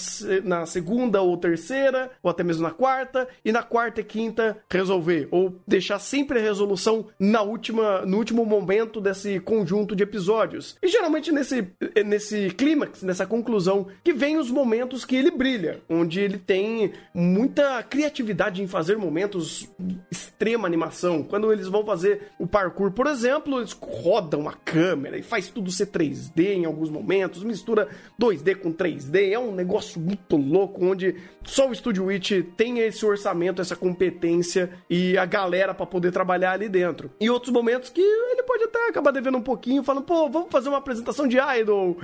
[0.43, 5.27] na segunda ou terceira, ou até mesmo na quarta, e na quarta e quinta resolver,
[5.31, 10.77] ou deixar sempre a resolução na última, no último momento desse conjunto de episódios.
[10.81, 11.67] E geralmente nesse,
[12.05, 17.81] nesse clímax, nessa conclusão, que vem os momentos que ele brilha, onde ele tem muita
[17.83, 19.69] criatividade em fazer momentos
[20.11, 21.23] extrema animação.
[21.23, 25.71] Quando eles vão fazer o parkour, por exemplo, eles rodam a câmera e faz tudo
[25.71, 27.87] ser 3D em alguns momentos, mistura
[28.19, 33.05] 2D com 3D, é um negócio muito louco, onde só o Studio Witch tem esse
[33.05, 37.11] orçamento, essa competência e a galera para poder trabalhar ali dentro.
[37.19, 40.69] E outros momentos que ele pode até acabar devendo um pouquinho, falando, pô, vamos fazer
[40.69, 41.97] uma apresentação de Idol.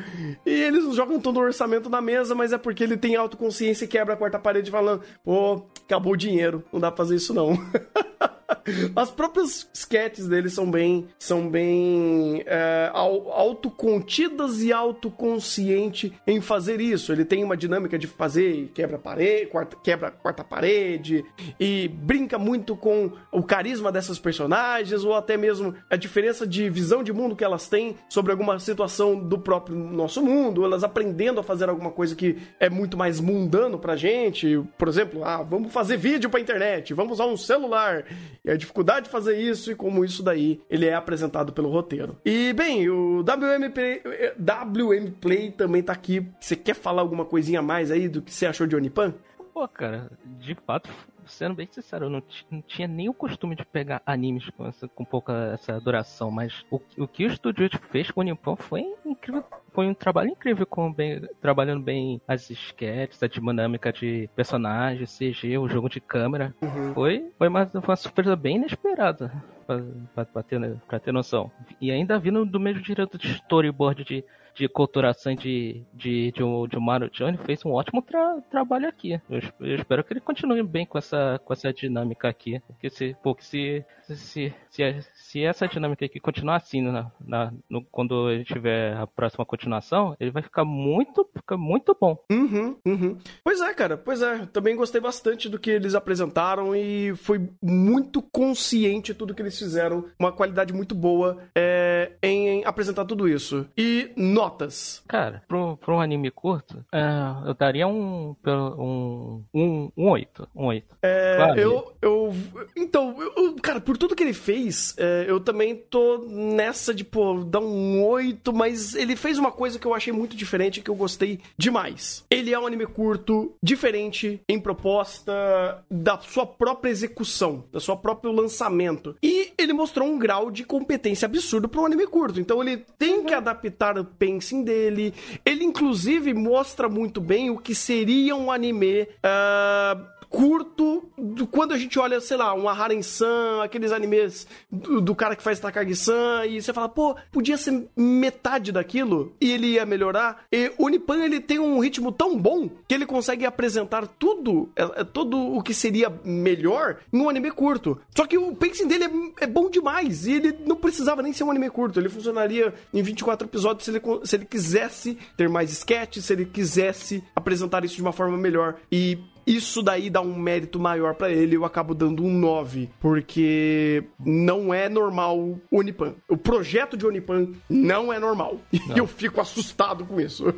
[0.45, 3.87] E eles jogam todo o orçamento na mesa, mas é porque ele tem autoconsciência e
[3.87, 7.53] quebra a quarta parede falando, pô, acabou o dinheiro, não dá pra fazer isso não.
[8.95, 17.11] As próprias sketches dele são bem, são bem é, autocontidas e autoconsciente em fazer isso.
[17.11, 21.23] Ele tem uma dinâmica de fazer quebra parede, quarta, quebra quarta parede
[21.59, 27.03] e brinca muito com o carisma dessas personagens ou até mesmo a diferença de visão
[27.03, 31.43] de mundo que elas têm sobre alguma situação do próprio nosso mundo, elas aprendendo a
[31.43, 34.61] fazer alguma coisa que é muito mais mundano pra gente.
[34.77, 38.05] Por exemplo, ah, vamos fazer vídeo pra internet, vamos usar um celular
[38.43, 42.17] e a dificuldade de fazer isso e como isso daí ele é apresentado pelo roteiro.
[42.25, 44.01] E bem, o WM Play,
[44.37, 46.25] WM Play também tá aqui.
[46.39, 49.13] Você quer falar alguma coisinha mais aí do que você achou de Onipan?
[49.53, 50.89] Pô, cara, de fato,
[51.29, 54.87] sendo bem sincero, eu não, não, tinha nem o costume de pegar animes com, essa,
[54.87, 58.85] com pouca essa duração, mas o, o que o estúdio fez com o Nippon foi
[59.05, 59.43] incrível.
[59.71, 65.57] Foi um trabalho incrível, com bem, trabalhando bem as sketches, a dinâmica de personagens, CG,
[65.57, 66.53] o jogo de câmera.
[66.61, 66.93] Uhum.
[66.93, 69.31] Foi, foi, uma, foi uma surpresa bem inesperada.
[69.65, 69.79] Pra,
[70.15, 71.51] pra, pra, ter, pra ter noção.
[71.79, 74.25] E ainda vindo do mesmo diretor de storyboard de
[74.59, 79.13] de culturação de, de, de, de, Mario Johnny fez um ótimo tra trabalho aqui.
[79.29, 82.61] Eu, eu, espero que ele continue bem com essa, com essa dinâmica aqui.
[82.67, 87.81] Porque se, porque se, se, se, se essa dinâmica aqui continuar assim na, na, no,
[87.85, 92.17] quando gente tiver a próxima continuação, ele vai ficar muito, ficar muito bom.
[92.29, 93.17] Uhum, uhum.
[93.41, 94.45] Pois é, cara, pois é.
[94.47, 100.03] Também gostei bastante do que eles apresentaram e foi muito consciente tudo que eles fizeram.
[100.19, 103.65] Uma qualidade muito boa é, em, em apresentar tudo isso.
[103.77, 104.11] E
[104.49, 105.03] notas.
[105.07, 110.47] Cara, pra, pra um anime curto, é, eu daria um, um, um, um 8.
[110.55, 110.97] Um 8.
[111.01, 111.59] É, claro.
[111.59, 112.35] eu, eu.
[112.75, 117.43] Então, eu, cara, por tudo que ele fez, é, eu também tô nessa de, pô,
[117.43, 120.95] dar um 8, mas ele fez uma coisa que eu achei muito diferente que eu
[120.95, 122.25] gostei demais.
[122.29, 128.31] Ele é um anime curto, diferente em proposta da sua própria execução, da sua próprio
[128.31, 129.15] lançamento.
[129.21, 132.39] E ele mostrou um grau de competência absurdo para um anime curto.
[132.39, 134.05] Então ele tem que adaptar o
[134.39, 135.13] pacing dele.
[135.45, 139.07] Ele, inclusive, mostra muito bem o que seria um anime.
[139.21, 139.97] ah,
[140.29, 145.35] curto do, quando a gente olha, sei lá, um Aharen-san, aqueles animes do, do cara
[145.35, 150.45] que faz Takagi-san, e você fala, pô, podia ser metade daquilo e ele ia melhorar.
[150.51, 155.01] E o Nipan, ele tem um ritmo tão bom que ele consegue apresentar tudo, é,
[155.01, 157.99] é, todo o que seria melhor em um anime curto.
[158.15, 161.43] Só que o pacing dele é, é bom demais e ele não precisava nem ser
[161.43, 161.99] um anime curto.
[161.99, 166.45] Ele funcionaria em 24 episódios se ele, se ele quisesse ter mais sketches, se ele
[166.45, 168.75] quisesse apresentar isso de uma forma melhor.
[168.91, 174.03] E isso daí dá um mérito maior pra ele, eu acabo dando um 9, porque
[174.23, 176.15] não é normal o Onipan.
[176.27, 178.57] O projeto de Onipan não é normal.
[178.95, 180.51] E eu fico assustado com isso.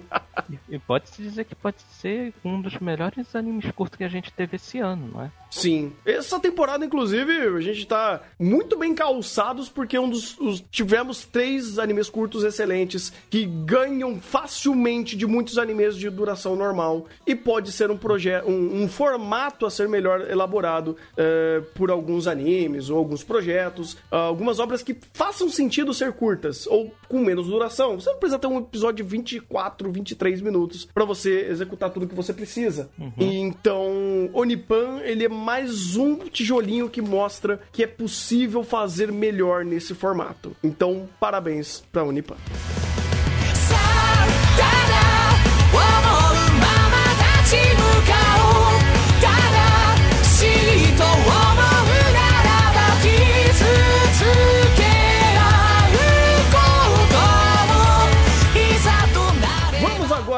[0.70, 4.56] E pode-se dizer que pode ser um dos melhores animes curtos que a gente teve
[4.56, 5.32] esse ano, não é?
[5.50, 5.91] Sim.
[6.06, 11.78] Essa temporada, inclusive, a gente tá muito bem calçados porque um dos, os- tivemos três
[11.78, 17.91] animes curtos excelentes que ganham facilmente de muitos animes de duração normal e pode ser
[17.91, 23.24] um projeto, um, um formato a ser melhor elaborado eh, por alguns animes ou alguns
[23.24, 28.00] projetos, ah, algumas obras que façam sentido ser curtas ou com menos duração.
[28.00, 32.16] Você não precisa ter um episódio de 24, 23 minutos pra você executar tudo que
[32.16, 32.90] você precisa.
[33.18, 39.94] Então, Onipan, ele é mais um tijolinho que mostra que é possível fazer melhor nesse
[39.94, 40.56] formato.
[40.64, 42.38] Então, parabéns pra Onipan.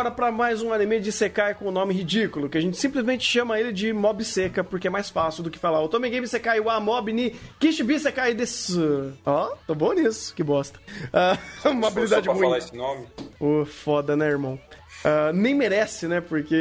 [0.04, 3.24] Agora pra mais um anime de Sekai com o nome ridículo, que a gente simplesmente
[3.24, 6.60] chama ele de Mob Seca, porque é mais fácil do que falar Otome Game Sekai
[6.60, 9.14] wa Mob ni Kishibi Sekai desu.
[9.26, 10.78] Ó, tô bom nisso, que bosta.
[11.14, 11.38] Ah,
[11.70, 12.40] uma habilidade ruim.
[12.42, 13.08] falar esse nome.
[13.40, 14.60] Ô, foda, né, irmão?
[15.04, 16.22] Ah, nem merece, né?
[16.22, 16.56] Porque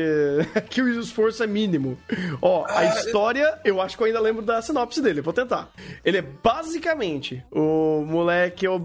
[0.54, 1.98] aqui o esforço é mínimo.
[2.40, 5.70] Ó, a história, eu acho que eu ainda lembro da sinopse dele, vou tentar.
[6.04, 8.82] Ele é basicamente o moleque, o-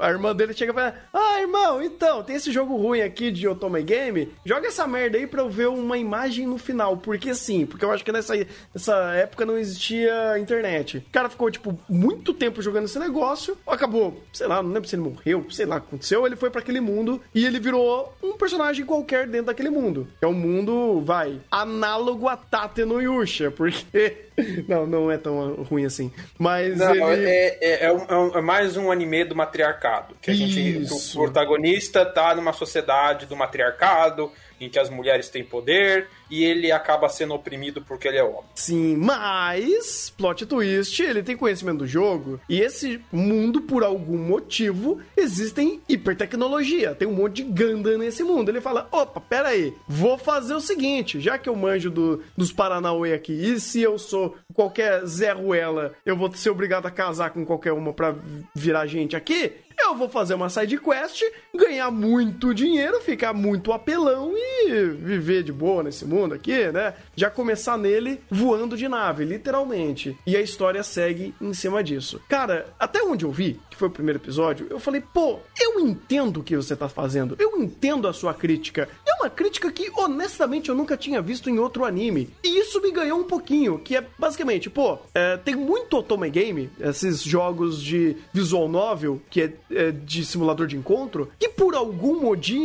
[0.00, 3.30] ah, a irmã dele chega e fala: Ah, irmão, então, tem esse jogo ruim aqui
[3.30, 6.96] de Otome Game, joga essa merda aí pra eu ver uma imagem no final.
[6.96, 8.34] Porque sim, porque eu acho que nessa,
[8.74, 10.98] nessa época não existia internet.
[10.98, 14.96] O cara ficou, tipo, muito tempo jogando esse negócio, acabou, sei lá, não lembro se
[14.96, 18.12] ele morreu, sei lá o que aconteceu, ele foi pra aquele mundo e ele virou
[18.22, 20.08] um personagem qualquer dentro daquele mundo.
[20.22, 24.24] É um mundo, vai, análogo a Tate no Yusha, porque.
[24.66, 26.10] Não, não é tão ruim assim.
[26.36, 27.24] Mas Não, ele.
[27.24, 30.16] é, é, é um- é um- é mais um anime do matriarcado.
[30.20, 30.80] Que a gente.
[30.82, 31.16] Isso.
[31.20, 34.32] O protagonista tá numa sociedade do matriarcado,
[34.64, 38.44] em que as mulheres têm poder, e ele acaba sendo oprimido porque ele é homem.
[38.54, 45.00] Sim, mas, plot twist, ele tem conhecimento do jogo e esse mundo, por algum motivo,
[45.16, 46.94] existem hipertecnologia.
[46.94, 48.48] Tem um monte de Gundam nesse mundo.
[48.48, 52.52] Ele fala: opa, pera aí, vou fazer o seguinte, já que eu manjo do, dos
[52.52, 57.30] Paranauê aqui, e se eu sou qualquer Zé Ruela, eu vou ser obrigado a casar
[57.30, 58.14] com qualquer uma pra
[58.54, 59.52] virar gente aqui?
[59.78, 61.22] Eu vou fazer uma side quest,
[61.54, 66.94] ganhar muito dinheiro, ficar muito apelão e viver de boa nesse mundo aqui, né?
[67.14, 70.16] Já começar nele voando de nave, literalmente.
[70.26, 72.20] E a história segue em cima disso.
[72.28, 76.40] Cara, até onde eu vi, que foi o primeiro episódio, eu falei, pô, eu entendo
[76.40, 78.88] o que você tá fazendo, eu entendo a sua crítica.
[79.24, 82.28] Uma crítica que, honestamente, eu nunca tinha visto em outro anime.
[82.44, 86.68] E isso me ganhou um pouquinho, que é basicamente, pô, é, tem muito Otome Game,
[86.78, 92.20] esses jogos de visual novel, que é, é, de simulador de encontro, que por algum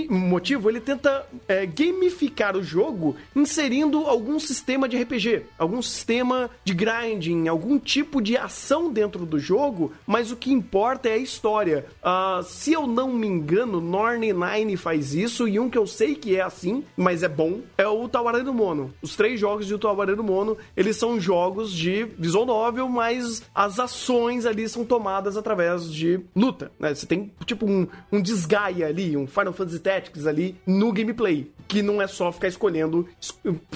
[0.09, 6.73] motivo ele tenta é, gamificar o jogo inserindo algum sistema de RPG, algum sistema de
[6.73, 11.85] grinding, algum tipo de ação dentro do jogo, mas o que importa é a história.
[12.03, 16.15] Ah, se eu não me engano, Norn Nine faz isso, e um que eu sei
[16.15, 18.93] que é assim, mas é bom, é o Tawaré do Mono.
[19.01, 23.79] Os três jogos de Tawaré do Mono, eles são jogos de visual novel, mas as
[23.79, 26.93] ações ali são tomadas através de luta, né?
[26.93, 31.83] Você tem, tipo, um, um Disgaea ali, um Final Fantasy Tactics ali no gameplay, que
[31.83, 33.31] não é só ficar escolhendo es-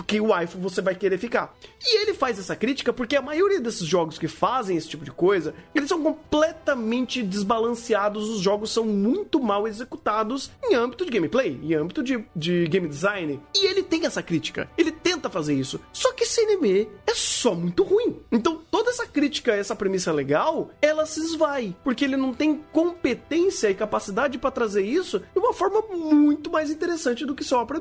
[0.08, 1.56] que waifu você vai querer ficar.
[1.80, 5.12] E ele faz essa crítica porque a maioria desses jogos que fazem esse tipo de
[5.12, 11.60] coisa, eles são completamente desbalanceados, os jogos são muito mal executados em âmbito de gameplay,
[11.62, 13.40] em âmbito de, de game design.
[13.56, 15.80] E ele tem essa crítica, ele tenta fazer isso.
[15.94, 18.20] Só que esse anime é só muito ruim.
[18.32, 23.70] Então toda essa crítica, essa premissa legal, ela se esvai, porque ele não tem competência
[23.70, 27.74] e capacidade pra trazer isso de uma forma muito mais interessante do que só a.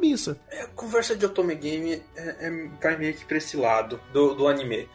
[0.51, 4.35] É, a conversa de Otome Game é, é, vai meio que pra esse lado do,
[4.35, 4.89] do anime.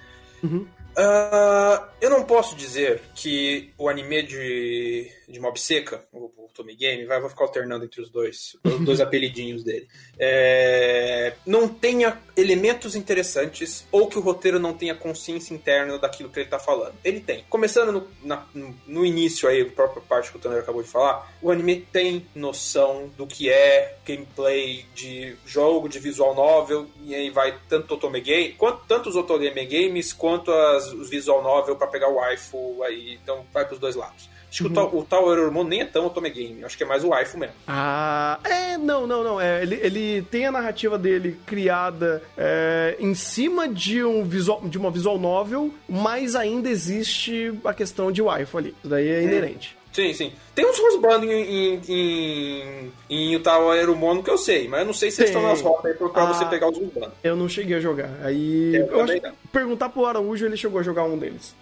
[0.43, 0.67] Uhum.
[0.99, 6.75] Ah, eu não posso dizer que o anime de, de Mob Seca, o, o Tommy
[6.75, 9.87] Game, vai, vou ficar alternando entre os dois, os dois apelidinhos dele,
[10.17, 16.39] é, não tenha elementos interessantes ou que o roteiro não tenha consciência interna daquilo que
[16.39, 16.93] ele tá falando.
[17.03, 17.43] Ele tem.
[17.49, 21.31] Começando no, na- no- início aí, a própria parte que o Tanner acabou de falar,
[21.41, 27.29] o anime tem noção do que é gameplay de jogo, de visual novel, e aí
[27.29, 31.87] vai tanto Otome Game, quanto tanto os Otome Games, quanto as, os visual novel pra
[31.87, 34.29] pegar o waifu aí, então vai pros dois lados.
[34.49, 36.85] Acho que o, tal, o Tower Hormon nem é tão Otome Game, acho que é
[36.85, 37.53] mais o waifu mesmo.
[37.67, 39.41] Ah, é, não, não, não.
[39.41, 44.77] É, ele, ele tem a narrativa dele criada é, em cima de, um visual, de
[44.77, 48.69] uma visual novel, mas ainda existe a questão de waifu ali.
[48.79, 49.75] Isso daí é inerente.
[49.91, 50.31] Sim, sim.
[50.53, 51.31] Tem uns Rosband em,
[51.75, 55.41] em, em, em Utawa Erumono que eu sei, mas eu não sei se eles estão
[55.41, 56.25] nas rotas aí pra Ah.
[56.33, 57.11] você pegar os Rosband.
[57.23, 58.11] Eu não cheguei a jogar.
[58.23, 58.75] Aí.
[58.75, 59.13] Eu Eu, acho
[59.51, 61.55] perguntar pro Araújo, ele chegou a jogar um deles.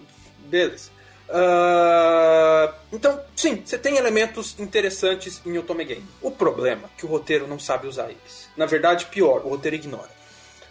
[0.49, 0.91] Beleza.
[1.37, 6.05] Ah, então, sim, você tem elementos interessantes em Otome Game.
[6.21, 8.49] O problema é que o roteiro não sabe usar eles.
[8.55, 10.15] Na verdade, pior, o roteiro ignora.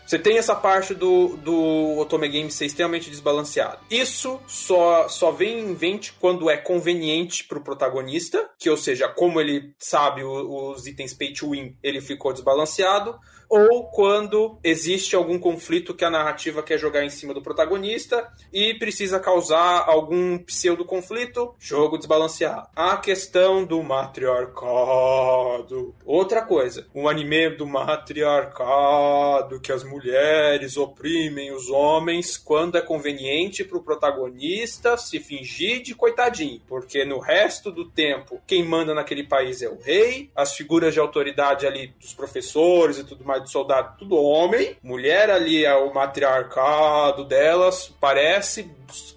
[0.06, 3.78] Você tem essa parte do, do Otome Game ser extremamente desbalanceado.
[3.90, 9.40] Isso só, só vem em mente quando é conveniente pro protagonista, que ou seja, como
[9.40, 13.18] ele sabe o- os itens pay to win, ele ficou desbalanceado,
[13.56, 18.74] ou quando existe algum conflito que a narrativa quer jogar em cima do protagonista e
[18.74, 22.66] precisa causar algum pseudo conflito, jogo desbalanceado.
[22.74, 25.94] A questão do matriarcado.
[26.04, 33.62] Outra coisa, um anime do matriarcado que as mulheres oprimem os homens quando é conveniente
[33.62, 39.62] pro protagonista se fingir de coitadinho, porque no resto do tempo quem manda naquele país
[39.62, 43.96] é o rei, as figuras de autoridade ali dos professores e tudo mais do soldado,
[43.98, 48.70] tudo homem, mulher ali é o matriarcado delas, parece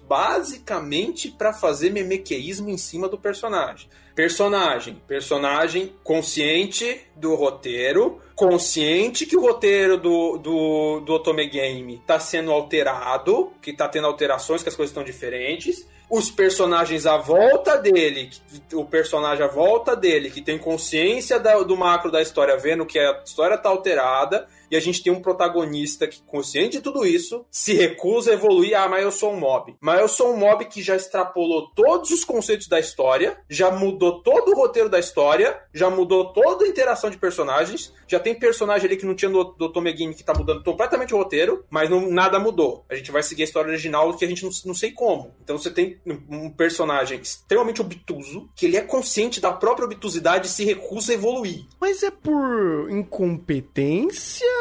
[0.06, 3.88] basicamente pra fazer memequeísmo em cima do personagem.
[4.14, 12.18] Personagem, personagem consciente do roteiro, consciente que o roteiro do, do, do Otome Game tá
[12.18, 15.86] sendo alterado, que tá tendo alterações, que as coisas estão diferentes.
[16.10, 18.30] Os personagens à volta dele,
[18.72, 22.98] o personagem à volta dele, que tem consciência da- do macro da história, vendo que
[22.98, 27.44] a história tá alterada, e a gente tem um protagonista que, consciente de tudo isso,
[27.50, 28.78] se recusa a evoluir.
[28.78, 29.76] Ah, mas eu sou um mob.
[29.80, 34.22] Mas eu sou um mob que já extrapolou todos os conceitos da história, já mudou
[34.22, 38.86] todo o roteiro da história, já mudou toda a interação de personagens, já tem personagem
[38.86, 41.90] ali que não tinha no, do Tome Game que tá mudando completamente o roteiro, mas
[41.90, 42.84] não, nada mudou.
[42.88, 45.34] A gente vai seguir a história original que a gente não, não sei como.
[45.42, 46.00] Então você tem
[46.30, 51.14] um personagem extremamente obtuso, que ele é consciente da própria obtusidade e se recusa a
[51.14, 51.66] evoluir.
[51.80, 54.57] Mas é por incompetência?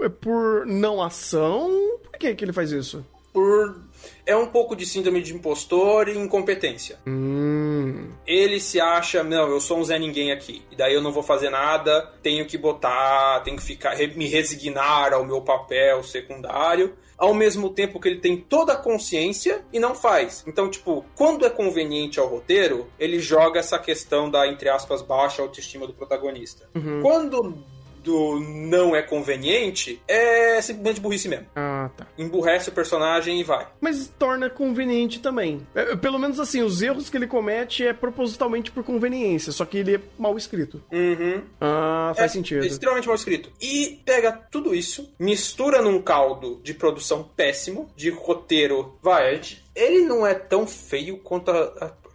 [0.00, 1.98] É por não ação?
[2.02, 3.04] Por que, que ele faz isso?
[3.32, 3.88] Por.
[4.24, 6.98] É um pouco de síndrome de impostor e incompetência.
[7.06, 8.10] Hum.
[8.26, 11.22] ele se acha, não, eu sou um Zé Ninguém aqui, e daí eu não vou
[11.22, 17.34] fazer nada, tenho que botar, tenho que ficar, me resignar ao meu papel secundário, ao
[17.34, 20.44] mesmo tempo que ele tem toda a consciência e não faz.
[20.46, 25.42] Então, tipo, quando é conveniente ao roteiro, ele joga essa questão da, entre aspas, baixa
[25.42, 26.68] autoestima do protagonista.
[27.02, 27.58] Quando
[28.08, 31.46] do não é conveniente, é simplesmente burrice mesmo.
[31.54, 32.06] Ah, tá.
[32.16, 33.66] Emburrece o personagem e vai.
[33.80, 35.66] Mas torna conveniente também.
[35.74, 39.78] É, pelo menos assim, os erros que ele comete é propositalmente por conveniência, só que
[39.78, 40.82] ele é mal escrito.
[40.90, 41.42] Uhum.
[41.60, 42.64] Ah, faz É sentido.
[42.64, 43.50] Extremamente mal escrito.
[43.60, 48.98] E pega tudo isso, mistura num caldo de produção péssimo, de roteiro.
[49.02, 49.40] Vai,
[49.74, 51.74] ele não é tão feio quanto a.
[51.80, 52.07] a-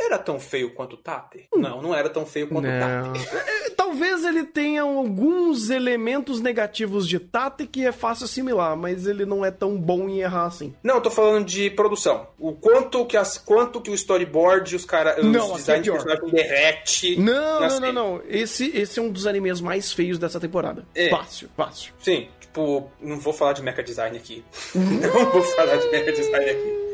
[0.00, 1.46] era tão feio quanto o Tate?
[1.54, 3.12] Não, não era tão feio quanto o Não.
[3.12, 3.28] Tate.
[3.50, 9.26] É, Talvez ele tenha alguns elementos negativos de Tate que é fácil assimilar, mas ele
[9.26, 10.74] não é tão bom em errar assim.
[10.82, 12.28] Não, eu tô falando de produção.
[12.38, 15.24] O quanto que, as, quanto que o storyboard, os caras.
[15.24, 17.16] Não, os aqui é designs de personagem derrete.
[17.16, 18.22] Não, não, não, não.
[18.28, 20.86] Esse, esse é um dos animes mais feios dessa temporada.
[20.94, 21.08] É.
[21.10, 21.92] Fácil, fácil.
[21.98, 24.44] Sim, tipo, não vou falar de mecha design aqui.
[24.74, 26.89] Não vou falar de mecha design aqui.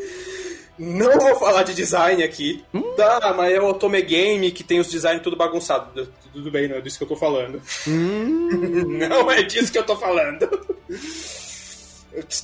[0.78, 2.64] Não vou falar de design aqui.
[2.96, 6.08] Tá, mas é o Otome Game que tem os designs tudo bagunçado.
[6.32, 7.62] Tudo bem, não é disso que eu tô falando.
[7.86, 10.48] não é disso que eu tô falando.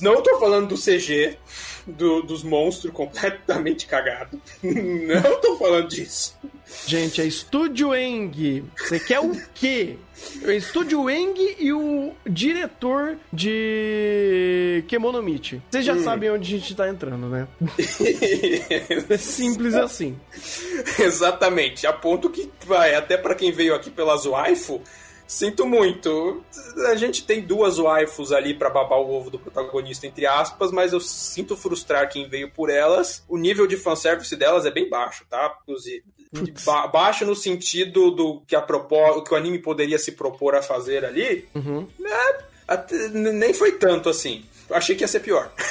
[0.01, 1.37] Não tô falando do CG,
[1.87, 4.39] do- dos monstros completamente cagados.
[4.63, 6.37] Não tô falando disso.
[6.87, 8.63] Gente, é Estúdio Eng.
[8.77, 9.97] Você quer o quê?
[10.45, 15.61] É Estúdio Eng e o diretor de Kemonomichi.
[15.69, 17.47] Vocês já sabem onde a gente tá entrando, né?
[19.09, 20.17] É simples assim.
[20.97, 24.81] Exatamente, a ponto que vai, até pra quem veio aqui pelas waifu,
[25.27, 26.43] Sinto muito.
[26.87, 30.93] A gente tem duas waifus ali pra babar o ovo do protagonista, entre aspas, mas
[30.93, 33.23] eu sinto frustrar quem veio por elas.
[33.27, 35.57] O nível de fanservice delas é bem baixo, tá?
[35.63, 36.03] Inclusive.
[36.65, 41.05] Ba- baixo no sentido do que, a que o anime poderia se propor a fazer
[41.05, 41.47] ali.
[41.55, 41.87] Uhum.
[43.13, 44.43] N- nem foi tanto assim.
[44.69, 45.51] Achei que ia ser pior.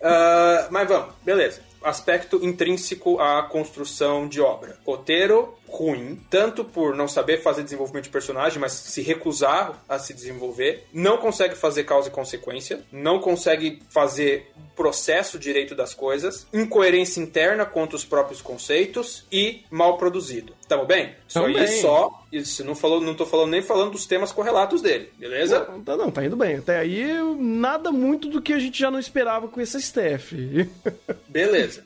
[0.00, 1.60] Ah, mas vamos, beleza.
[1.82, 4.78] Aspecto intrínseco à construção de obra.
[4.86, 10.14] Roteiro ruim, tanto por não saber fazer desenvolvimento de personagem, mas se recusar a se
[10.14, 17.20] desenvolver, não consegue fazer causa e consequência, não consegue fazer processo direito das coisas, incoerência
[17.20, 20.52] interna contra os próprios conceitos e mal produzido.
[20.68, 21.14] Tamo bem?
[21.28, 21.80] Isso Tamo aí bem.
[21.80, 25.66] só, isso não falou, não tô falando nem falando dos temas correlatos dele, beleza?
[25.70, 26.56] Não, tá- não, tá indo bem.
[26.56, 27.04] Até aí,
[27.38, 30.34] nada muito do que a gente já não esperava com esse staff.
[31.28, 31.84] Beleza.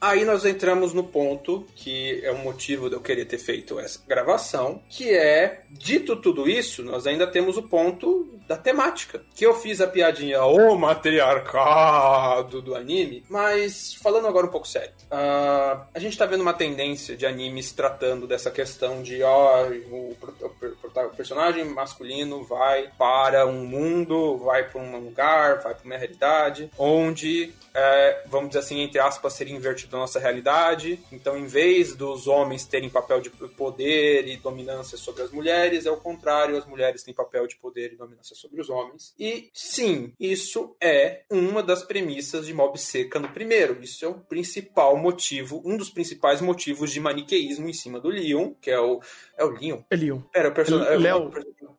[0.00, 4.00] Aí nós entramos no ponto que é o motivo de eu querer ter feito essa
[4.08, 9.20] gravação, que é, dito tudo isso, nós ainda temos o ponto da temática.
[9.34, 14.90] Que eu fiz a piadinha, o matriarcado do anime, mas falando agora um pouco sério.
[15.10, 20.16] ah, a gente tá vendo uma tendência de animes tratando dessa questão de, ó, o,
[20.20, 25.74] pro- o per- o personagem masculino vai para um mundo, vai para um lugar, vai
[25.74, 30.98] para uma realidade, onde é, vamos dizer assim, entre aspas, seria invertido a nossa realidade.
[31.12, 35.90] Então, em vez dos homens terem papel de poder e dominância sobre as mulheres, é
[35.90, 39.14] o contrário, as mulheres têm papel de poder e dominância sobre os homens.
[39.18, 43.78] E sim, isso é uma das premissas de Mob Seca no primeiro.
[43.82, 48.52] Isso é o principal motivo, um dos principais motivos de maniqueísmo em cima do Leon,
[48.60, 49.00] que é o.
[49.36, 49.80] É o Leon?
[49.90, 50.20] É Leon.
[50.34, 50.98] Era o personagem.
[50.98, 51.30] Léo.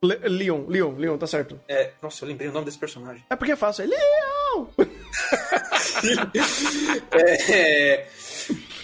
[0.04, 1.60] Le Leon, Leon, Leon, tá certo.
[1.68, 3.24] É, nossa, eu lembrei o nome desse personagem.
[3.30, 3.84] É porque é fácil.
[3.84, 4.41] É Leon!
[7.12, 8.08] É,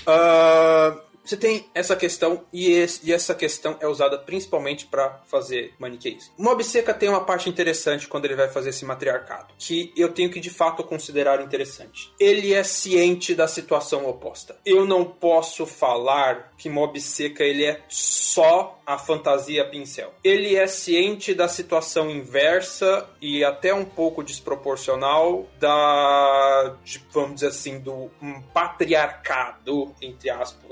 [0.05, 5.73] ah, você tem essa questão e, esse- e essa questão é usada principalmente para fazer
[5.77, 6.33] maniqueísmo.
[6.37, 10.29] Mob Seca tem uma parte interessante quando ele vai fazer esse matriarcado, que eu tenho
[10.29, 12.11] que de fato considerar interessante.
[12.19, 14.55] Ele é ciente da situação oposta.
[14.65, 20.13] Eu não posso falar que Mob Seca ele é só a fantasia pincel.
[20.23, 27.47] Ele é ciente da situação inversa e até um pouco desproporcional da, de, vamos dizer
[27.47, 30.63] assim, do um patriarcado, entre aspas,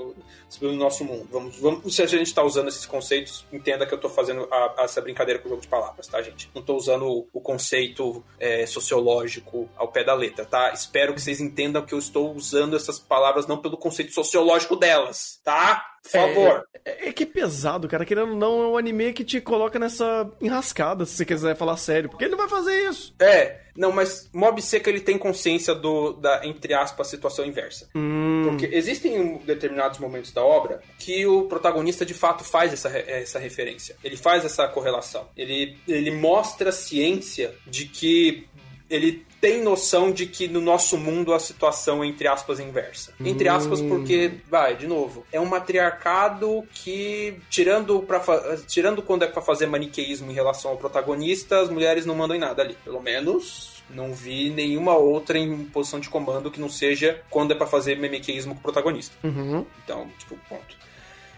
[0.62, 1.28] no nosso mundo.
[1.30, 4.76] Vamos, vamos, se a gente está usando esses conceitos, entenda que eu estou fazendo a-
[4.78, 6.50] essa brincadeira com o jogo de palavras, tá, gente?
[6.54, 10.72] Não estou usando o, o conceito é, sociológico ao pé da letra, tá?
[10.72, 15.38] Espero que vocês entendam que eu estou usando essas palavras não pelo conceito sociológico delas,
[15.44, 15.95] tá?
[16.06, 16.66] Por favor.
[16.84, 18.04] É, é que é pesado, cara.
[18.04, 21.76] Querendo ou não, é um anime que te coloca nessa enrascada, se você quiser falar
[21.76, 22.08] sério.
[22.08, 23.14] Porque ele não vai fazer isso.
[23.18, 27.88] É, não, mas Mob Seca ele tem consciência do, da, entre aspas, situação inversa.
[27.94, 33.38] Hum, Porque existem determinados momentos da obra que o protagonista de fato faz essa, essa
[33.38, 33.96] referência.
[34.02, 35.28] Ele faz essa correlação.
[35.36, 38.46] Ele, ele mostra a ciência de que
[38.88, 43.12] ele tem noção de que no nosso mundo a situação é, entre aspas, inversa.
[43.20, 49.22] Entre aspas, porque, vai, de novo, é um matriarcado que, tirando, pra, fa- tirando quando
[49.24, 52.76] é pra fazer maniqueísmo em relação ao protagonista, as mulheres não mandam em nada ali.
[52.84, 57.54] Pelo menos não vi nenhuma outra em posição de comando que não seja quando é
[57.54, 59.14] pra fazer maniqueísmo com o protagonista.
[59.22, 59.64] uhum.
[59.84, 60.76] Então, tipo, ponto.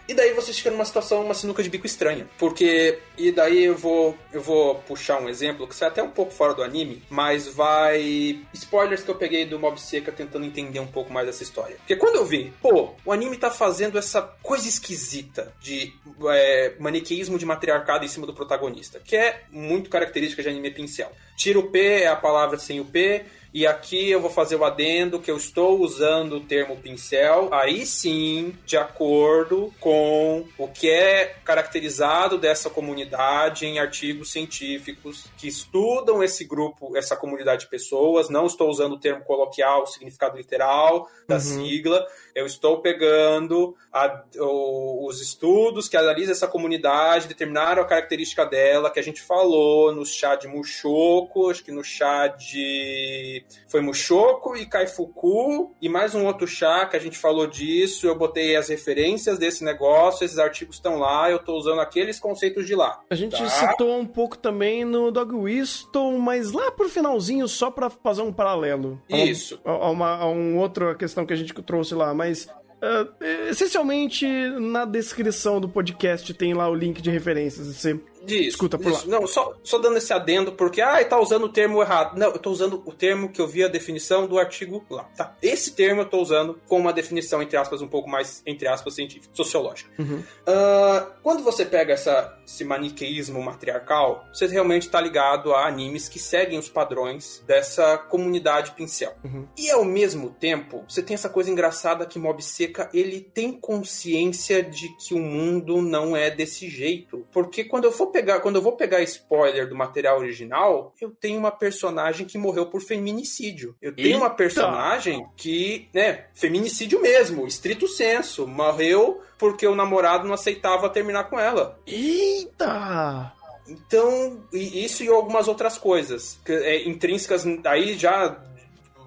[0.09, 2.27] E daí você fica numa situação, uma sinuca de bico estranha.
[2.39, 2.97] Porque.
[3.15, 4.17] E daí eu vou.
[4.33, 8.39] Eu vou puxar um exemplo que sai até um pouco fora do anime, mas vai.
[8.51, 11.75] Spoilers que eu peguei do Mob Seca tentando entender um pouco mais dessa história.
[11.77, 15.93] Porque quando eu vi, pô, o anime tá fazendo essa coisa esquisita de
[16.27, 21.11] é, maniqueísmo de matriarcado em cima do protagonista, que é muito característica de anime pincel.
[21.37, 23.25] Tira o P, é a palavra sem o P.
[23.51, 27.83] E aqui eu vou fazer o adendo que eu estou usando o termo pincel, aí
[27.83, 36.21] sim, de acordo com o que é caracterizado dessa comunidade em artigos científicos que estudam
[36.23, 38.29] esse grupo, essa comunidade de pessoas.
[38.29, 41.39] Não estou usando o termo coloquial, o significado literal da Uhum.
[41.41, 42.05] sigla.
[42.35, 48.89] Eu estou pegando a- o- os estudos que analisam essa comunidade, determinaram a característica dela,
[48.89, 53.43] que a gente falou no chá de Mushoku, acho que no chá de.
[53.67, 58.07] Foi Mushoku e Kaifuku, e mais um outro chá que a gente falou disso.
[58.07, 62.65] Eu botei as referências desse negócio, esses artigos estão lá, eu estou usando aqueles conceitos
[62.65, 62.99] de lá.
[63.09, 63.47] A gente Tá.
[63.47, 68.31] citou um pouco também no Dog Whistle, mas lá pro finalzinho, só pra fazer um
[68.33, 69.01] paralelo.
[69.11, 69.59] A um- Isso.
[69.65, 72.49] A, a uma, a um outra questão que a gente trouxe lá, mas.
[72.81, 73.07] ah,
[73.49, 74.27] essencialmente,
[74.59, 77.67] na descrição do podcast tem lá o link de referências.
[77.67, 79.09] Você Disso, Escuta por disso.
[79.09, 82.17] Não, só, só dando esse adendo, porque, ah, tá usando o termo errado.
[82.17, 85.35] Não, eu tô usando o termo que eu vi a definição do artigo lá, tá?
[85.41, 88.95] Esse termo eu tô usando com uma definição, entre aspas, um pouco mais, entre aspas,
[88.95, 89.89] científica, sociológica.
[89.97, 90.23] Uhum.
[90.45, 96.19] Ah, quando você pega essa, esse maniqueísmo matriarcal, você realmente tá ligado a animes que
[96.19, 99.13] seguem os padrões dessa comunidade pincel.
[99.23, 99.47] Uhum.
[99.57, 104.61] E ao mesmo tempo, você tem essa coisa engraçada que Mob Seca, ele tem consciência
[104.61, 107.25] de que o mundo não é desse jeito.
[107.31, 111.39] Porque quando eu for pegar, quando eu vou pegar spoiler do material original, eu tenho
[111.39, 113.75] uma personagem que morreu por feminicídio.
[113.81, 114.35] Eu tenho uma Eita!
[114.35, 121.39] personagem que, né, feminicídio mesmo, estrito senso, morreu porque o namorado não aceitava terminar com
[121.39, 121.79] ela.
[121.87, 123.33] Eita!
[123.67, 128.37] Então, isso e algumas outras coisas que, é, intrínsecas, aí já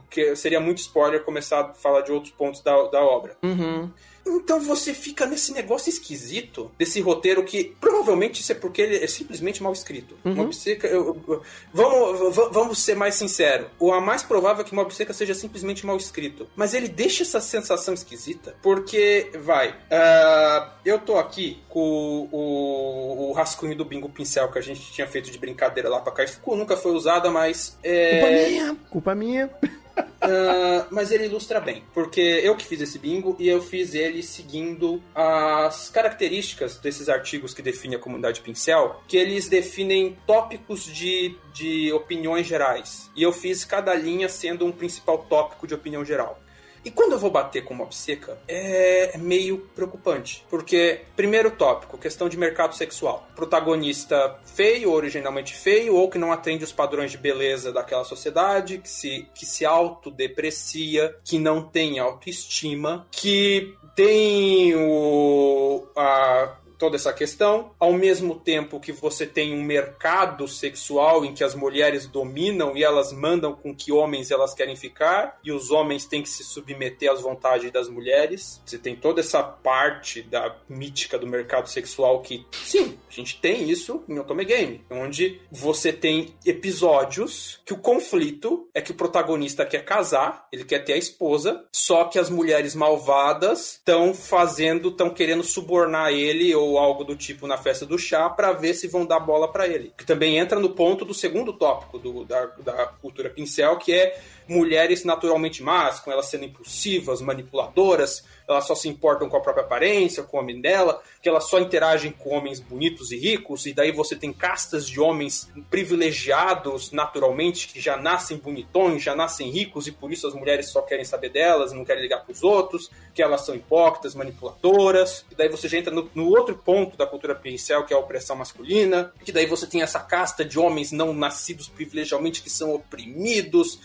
[0.09, 3.37] que seria muito spoiler começar a falar de outros pontos da, da obra.
[3.43, 3.91] Uhum.
[4.25, 9.07] Então você fica nesse negócio esquisito, desse roteiro que provavelmente isso é porque ele é
[9.07, 10.17] simplesmente mal escrito.
[10.25, 10.35] Uhum.
[10.35, 11.43] Mob Seca, eu- eu-
[11.73, 13.67] vamos, vamos ser mais sinceros.
[13.79, 16.49] O a mais provável é que Mob Seca seja simplesmente mal escrito.
[16.57, 23.33] Mas ele deixa essa sensação esquisita, porque, vai, ah, eu tô aqui com o, o
[23.33, 26.77] rascunho do Bingo Pincel que a gente tinha feito de brincadeira lá pra Caifuku, nunca
[26.77, 27.77] foi usada, mas...
[27.83, 28.77] é, Culpa minha!
[28.91, 29.51] Culpa minha!
[29.97, 34.23] ah, mas ele ilustra bem, porque eu que fiz esse bingo e eu fiz ele
[34.23, 41.37] seguindo as características desses artigos que definem a comunidade pincel, que eles definem tópicos de,
[41.53, 43.11] de opiniões gerais.
[43.17, 46.42] E eu fiz cada linha sendo um principal tópico de opinião geral.
[46.85, 50.45] E quando eu vou bater com Mob Seca, é meio preocupante.
[50.51, 53.27] Porque, primeiro tópico, questão de mercado sexual.
[53.37, 58.89] Protagonista feio, originalmente feio, ou que não atende os padrões de beleza daquela sociedade, que
[58.89, 67.71] se, que se autodeprecia, que não tem autoestima, que tem o, a, toda essa questão,
[67.79, 72.83] ao mesmo tempo que você tem um mercado sexual em que as mulheres dominam e
[72.83, 77.13] elas mandam com que homens elas querem ficar e os homens têm que se submeter
[77.13, 78.61] às vontades das mulheres.
[78.67, 83.71] Você tem toda essa parte da mítica do mercado sexual que, sim, a gente tem
[83.71, 89.65] isso em Otome Game, onde você tem episódios que o conflito é que o protagonista
[89.65, 95.11] quer casar, ele quer ter a esposa, só que as mulheres malvadas estão fazendo, estão
[95.11, 99.05] querendo subornar ele ou algo do tipo na festa do chá para ver se vão
[99.07, 99.93] dar bola para ele.
[99.97, 104.21] Que também entra no ponto do segundo tópico do- da, da cultura pincel, que é
[104.47, 109.65] mulheres naturalmente más, com elas sendo impulsivas, manipuladoras, elas só se importam com a própria
[109.65, 113.73] aparência, com o homem dela, que elas só interagem com homens bonitos e ricos, e
[113.73, 119.87] daí você tem castas de homens privilegiados naturalmente, que já nascem bonitões, já nascem ricos,
[119.87, 123.23] e por isso as mulheres só querem saber delas, não querem ligar pros outros, que
[123.23, 127.35] elas são hipócritas, manipuladoras, e daí você já entra no, no outro ponto da cultura
[127.35, 131.15] pincel, que é a opressão masculina, que daí você tem essa casta de homens não
[131.15, 133.79] nascidos privilegialmente que são oprimidos,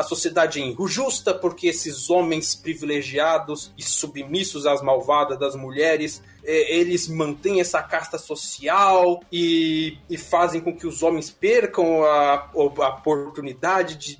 [0.00, 6.78] a sociedade é injusta porque esses homens privilegiados e submissos às malvadas das mulheres, eh,
[6.78, 12.88] eles mantêm essa casta social e, e fazem com que os homens percam a, a
[12.88, 14.18] oportunidade de,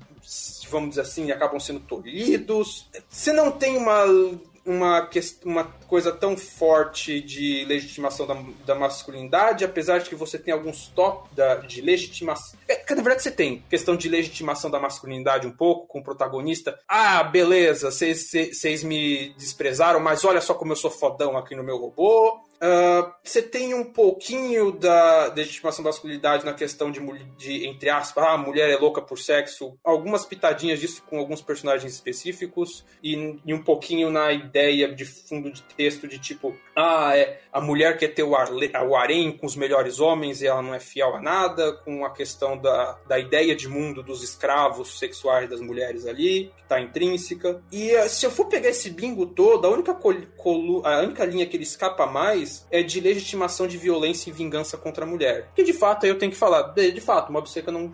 [0.69, 2.87] vamos dizer assim, acabam sendo tolhidos.
[3.09, 4.05] Você não tem uma
[4.65, 5.09] uma,
[5.43, 10.87] uma coisa tão forte de legitimação da, da masculinidade, apesar de que você tem alguns
[10.87, 12.59] toques da, de legitimação.
[12.67, 16.77] É, na verdade, você tem questão de legitimação da masculinidade um pouco, com o protagonista.
[16.87, 21.77] Ah, beleza, vocês me desprezaram, mas olha só como eu sou fodão aqui no meu
[21.77, 22.50] robô.
[22.61, 26.99] Ah, você tem um pouquinho da legitimação da masculinidade na questão de,
[27.37, 29.77] de, entre aspas, ah, mulher é louca por sexo.
[29.83, 32.85] Algumas pitadinhas disso com alguns personagens específicos.
[33.03, 37.59] E, e um pouquinho na ideia de fundo de texto de tipo, ah, é, a
[37.59, 40.79] mulher quer ter o, arle, o harém com os melhores homens e ela não é
[40.79, 41.73] fiel a nada.
[41.73, 46.63] Com a questão da, da ideia de mundo dos escravos sexuais das mulheres ali, que
[46.65, 47.61] tá intrínseca.
[47.71, 51.25] E eh, se eu for pegar esse bingo todo, a única, col- colu- a única
[51.25, 55.49] linha que ele escapa mais é de legitimação de violência e vingança contra a mulher.
[55.55, 57.87] Que de fato aí eu tenho que falar, de, de fato, uma Seca não,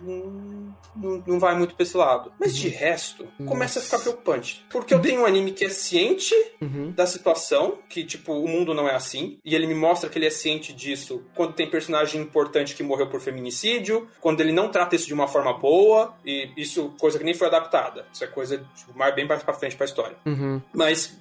[0.94, 2.32] não, não vai muito pra esse lado.
[2.38, 4.64] Mas de resto, começa a ficar preocupante.
[4.70, 6.90] Porque eu tenho um anime que é ciente Uhum.
[6.90, 9.38] da situação, que, tipo, o mundo não é assim.
[9.44, 13.08] E ele me mostra que ele é ciente disso quando tem personagem importante que morreu
[13.08, 17.24] por feminicídio, quando ele não trata isso de uma forma boa, e isso, coisa que
[17.24, 18.06] nem foi adaptada.
[18.12, 20.16] Isso é coisa tipo, mais, bem mais pra frente pra história.
[20.26, 20.60] Uhum.
[20.74, 21.16] Mas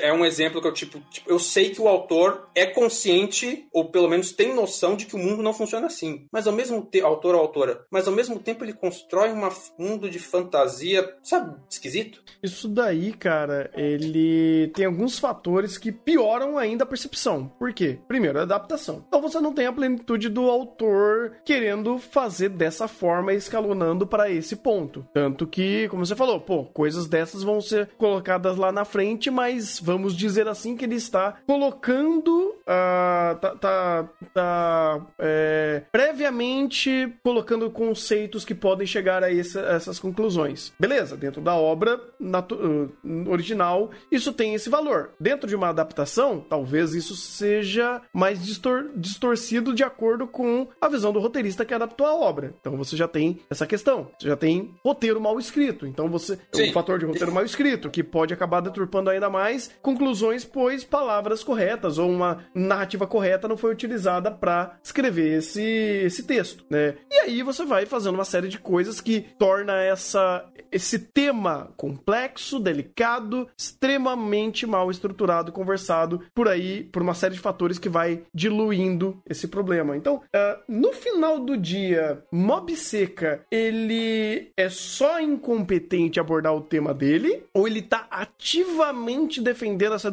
[0.00, 3.90] é um exemplo que eu, tipo, tipo, eu sei que o autor é consciente, ou
[3.90, 6.26] pelo menos tem noção de que o mundo não funciona assim.
[6.32, 9.48] Mas ao mesmo tempo, autor ou autora, mas ao mesmo tempo ele constrói um
[9.78, 12.22] mundo de fantasia, sabe, esquisito?
[12.42, 17.48] Isso daí, cara, ele tem alguns fatores que pioram ainda a percepção.
[17.58, 17.98] Por quê?
[18.08, 19.04] Primeiro, a adaptação.
[19.06, 24.56] Então você não tem a plenitude do autor querendo fazer dessa forma, escalonando para esse
[24.56, 25.06] ponto.
[25.12, 29.61] Tanto que, como você falou, pô, coisas dessas vão ser colocadas lá na frente, mas
[29.82, 32.54] vamos dizer assim que ele está colocando.
[32.62, 39.98] Uh, tá, tá, tá é, previamente colocando conceitos que podem chegar a, essa, a essas
[39.98, 40.72] conclusões.
[40.78, 45.10] Beleza, dentro da obra uh, original, isso tem esse valor.
[45.18, 51.12] Dentro de uma adaptação, talvez isso seja mais distor distorcido de acordo com a visão
[51.12, 52.54] do roteirista que adaptou a obra.
[52.60, 54.08] Então você já tem essa questão.
[54.18, 55.86] Você já tem roteiro mal escrito.
[55.86, 56.38] Então você.
[56.52, 56.70] Sim.
[56.70, 61.42] Um fator de roteiro mal escrito, que pode acabar deturpando ainda mais conclusões, pois palavras
[61.42, 66.94] corretas ou uma narrativa correta não foi utilizada para escrever esse, esse texto, né?
[67.10, 72.58] E aí você vai fazendo uma série de coisas que torna essa, esse tema complexo,
[72.58, 79.20] delicado, extremamente mal estruturado, conversado por aí, por uma série de fatores que vai diluindo
[79.28, 79.96] esse problema.
[79.96, 86.94] Então, uh, no final do dia, Mob Seca, ele é só incompetente abordar o tema
[86.94, 90.10] dele, ou ele tá ativamente defendendo essa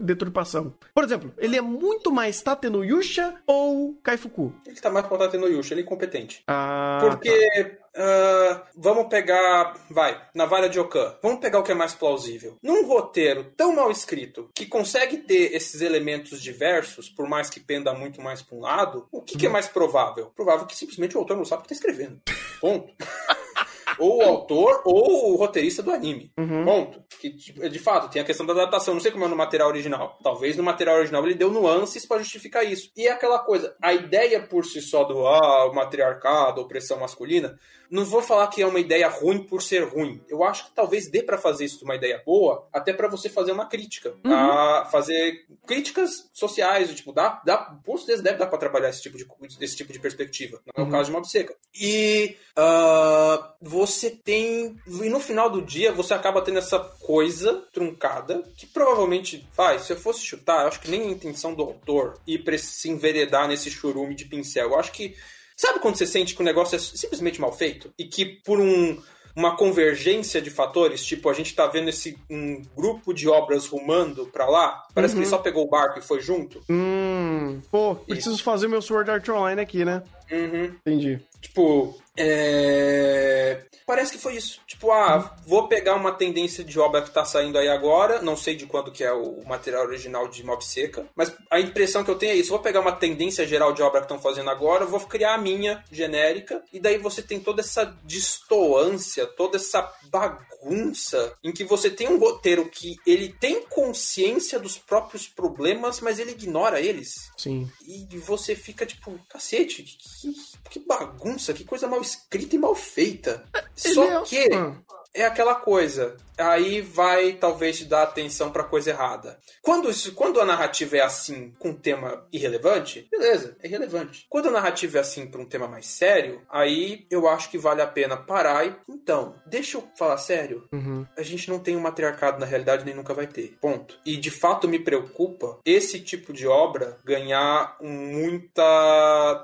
[0.00, 0.74] deturpação?
[0.94, 4.52] Por exemplo, ele é muito mais Tatenuyusha ou Kaifuku?
[4.66, 6.42] Ele tá mais pra Tatenuyusha, ele é incompetente.
[6.46, 7.30] Ah, Porque
[7.64, 7.82] tá.
[7.94, 11.14] Uh, vamos pegar, vai, Navalha de Okan.
[11.22, 12.56] Vamos pegar o que é mais plausível.
[12.62, 17.92] Num roteiro tão mal escrito, que consegue ter esses elementos diversos, por mais que penda
[17.92, 20.32] muito mais para um lado, o que, que é mais provável?
[20.34, 22.20] Provável que simplesmente o autor não sabe o que está escrevendo.
[22.60, 22.92] Ponto.
[23.98, 26.32] ou o autor ou o roteirista do anime.
[26.38, 26.64] Uhum.
[26.64, 27.04] Ponto.
[27.20, 28.94] Que, de fato, tem a questão da adaptação.
[28.94, 30.18] Não sei como é no material original.
[30.22, 32.90] Talvez no material original ele deu nuances para justificar isso.
[32.96, 37.58] E é aquela coisa, a ideia por si só do ah, o matriarcado, opressão masculina,
[37.92, 40.20] não vou falar que é uma ideia ruim por ser ruim.
[40.28, 43.52] Eu acho que talvez dê para fazer isso uma ideia boa, até para você fazer
[43.52, 44.14] uma crítica.
[44.24, 44.32] Uhum.
[44.32, 49.18] A fazer críticas sociais, tipo, dá, dá, com certeza deve dar para trabalhar esse tipo
[49.18, 49.26] de,
[49.60, 50.58] esse tipo de perspectiva.
[50.66, 50.90] Não é o Uhum.
[50.90, 51.54] caso de Mob Seca.
[51.78, 54.76] E ah, você tem.
[54.86, 59.46] E no final do dia, você acaba tendo essa coisa truncada que provavelmente.
[59.54, 62.56] Vai, se eu fosse chutar, eu acho que nem a intenção do autor ir pra
[62.56, 64.70] se enveredar nesse churume de pincel.
[64.70, 65.14] Eu acho que.
[65.56, 67.92] Sabe quando você sente que o negócio é simplesmente mal feito?
[67.98, 69.00] E que por um,
[69.34, 74.26] uma convergência de fatores, tipo, a gente tá vendo esse um grupo de obras rumando
[74.26, 76.60] pra lá, parece que ele só pegou o barco e foi junto.
[76.68, 80.02] Hum, pô, preciso fazer meu Sword Art Online aqui, né?
[80.32, 80.64] Uhum.
[80.64, 81.20] Entendi.
[81.40, 83.64] Tipo, é...
[83.86, 84.60] Parece que foi isso.
[84.66, 88.54] Tipo, ah, vou pegar uma tendência de obra que tá saindo aí agora, não sei
[88.54, 92.14] de quando que é o material original de Mob Seca, mas a impressão que eu
[92.14, 95.00] tenho é isso, vou pegar uma tendência geral de obra que estão fazendo agora, vou
[95.00, 101.52] criar a minha genérica, e daí você tem toda essa distoância, toda essa bagunça, em
[101.52, 106.80] que você tem um roteiro que ele tem consciência dos próprios problemas, mas ele ignora
[106.80, 107.30] eles.
[107.36, 107.70] Sim.
[107.86, 110.21] E você fica tipo, cacete, que,
[110.70, 113.44] que bagunça, que coisa mal escrita e mal feita.
[113.74, 114.76] Só Ele é- que Ah.
[115.14, 116.16] É aquela coisa.
[116.38, 119.38] Aí vai talvez te dar atenção pra coisa errada.
[119.60, 124.26] Quando, isso, quando a narrativa é assim com um tema irrelevante, beleza, é irrelevante.
[124.30, 127.82] Quando a narrativa é assim pra um tema mais sério, aí eu acho que vale
[127.82, 128.74] a pena parar e.
[128.88, 130.66] Então, deixa eu falar sério.
[130.72, 131.06] Uhum.
[131.16, 133.56] A gente não tem um matriarcado na realidade, nem nunca vai ter.
[133.60, 133.98] Ponto.
[134.04, 138.62] E de fato me preocupa esse tipo de obra ganhar muita.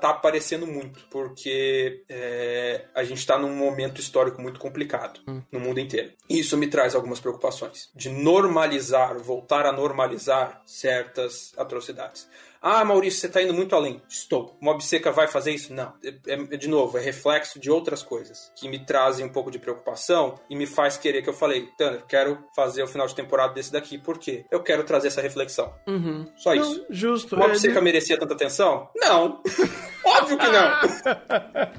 [0.01, 1.05] tá aparecendo muito.
[1.11, 5.21] Porque é, a gente tá num momento histórico muito complicado
[5.59, 6.11] no mundo inteiro.
[6.29, 7.89] Isso me traz algumas preocupações.
[7.95, 12.27] De normalizar, voltar a normalizar certas atrocidades.
[12.61, 14.01] Ah, Maurício, você tá indo muito além.
[14.09, 14.57] Estou.
[14.59, 15.73] Mob Seca vai fazer isso?
[15.73, 15.93] Não.
[16.03, 19.57] É, é- de novo, é reflexo de outras coisas que me trazem um pouco de
[19.57, 23.53] preocupação e me faz querer que eu falei, Tanner, quero fazer o final de temporada
[23.53, 23.97] desse daqui.
[23.97, 24.43] Por quê?
[24.51, 25.73] Eu quero trazer essa reflexão.
[25.87, 26.29] Uhum.
[26.35, 26.79] Só isso.
[26.79, 27.37] Não, justo.
[27.37, 28.89] Mob Ele- Seca merecia tanta atenção?
[28.93, 29.41] Não.
[30.03, 31.69] Óbvio que não.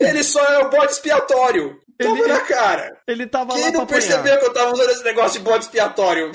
[0.00, 1.80] Ele só é o bode expiatório.
[1.98, 2.96] Toma Ele- na cara.
[3.06, 4.00] Ele tava Quem lá não apanhar.
[4.00, 6.32] percebeu que eu tava usando esse negócio de bode expiatório?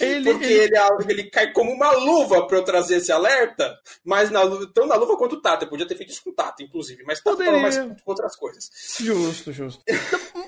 [0.00, 4.30] Ele, Porque ele- ele, ele cai como uma luva pra eu trazer esse alerta, mas
[4.30, 5.64] na, tão na luva quanto o Tata.
[5.64, 7.60] Eu podia ter feito isso com o Tata, inclusive, mas Tata Poderia.
[7.60, 8.70] mais com outras coisas.
[9.00, 9.82] Justo, justo.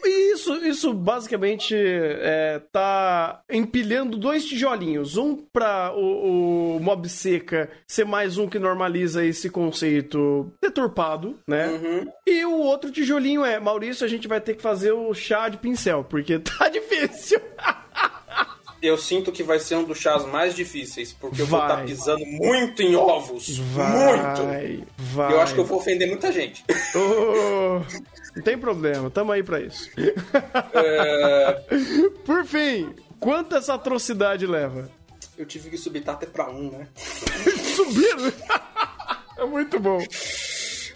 [0.05, 5.17] Isso, isso basicamente é, tá empilhando dois tijolinhos.
[5.17, 11.67] Um pra o, o Mob Seca ser mais um que normaliza esse conceito deturpado, né?
[11.69, 12.13] Uhum.
[12.27, 15.57] E o outro tijolinho é, Maurício, a gente vai ter que fazer o chá de
[15.59, 17.41] pincel, porque tá difícil.
[18.81, 21.69] Eu sinto que vai ser um dos chás mais difíceis, porque eu vou Vai.
[21.69, 23.59] estar pisando muito em ovos.
[23.59, 24.43] Muito!
[24.45, 25.33] Vai, vai.
[25.33, 26.65] Eu acho que eu vou ofender muita gente.
[26.95, 27.81] Ô,
[28.37, 29.91] não tem problema, tamo aí pra isso.
[30.75, 31.61] É,
[32.25, 34.89] Por fim, quanto essa atrocidade leva?
[35.37, 36.89] eu tive que subir até pra um, né?
[37.77, 38.33] Subindo?
[39.39, 39.99] é muito bom.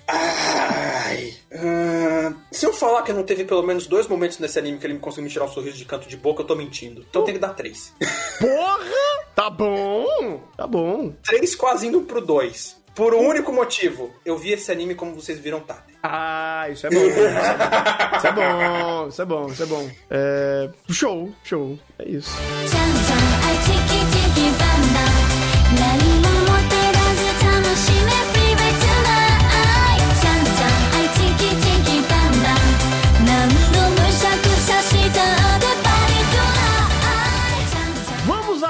[0.09, 1.34] Ai.
[1.55, 4.94] ah, se eu falar que não teve pelo menos dois momentos nesse anime que ele
[4.94, 7.05] me conseguiu me tirar um sorriso de canto de boca, eu tô mentindo.
[7.09, 7.94] Então tem que dar três.
[8.38, 9.22] Porra!
[9.34, 11.14] Tá bom, tá bom.
[11.22, 12.76] três quase indo pro dois.
[12.94, 14.11] Por um único motivo.
[14.24, 15.94] Eu vi esse anime como vocês viram Tate.
[16.03, 16.98] Ah, isso é bom.
[18.18, 19.90] Isso é bom, isso é bom, isso é bom.
[20.11, 21.78] É, show, show.
[21.98, 22.30] É isso.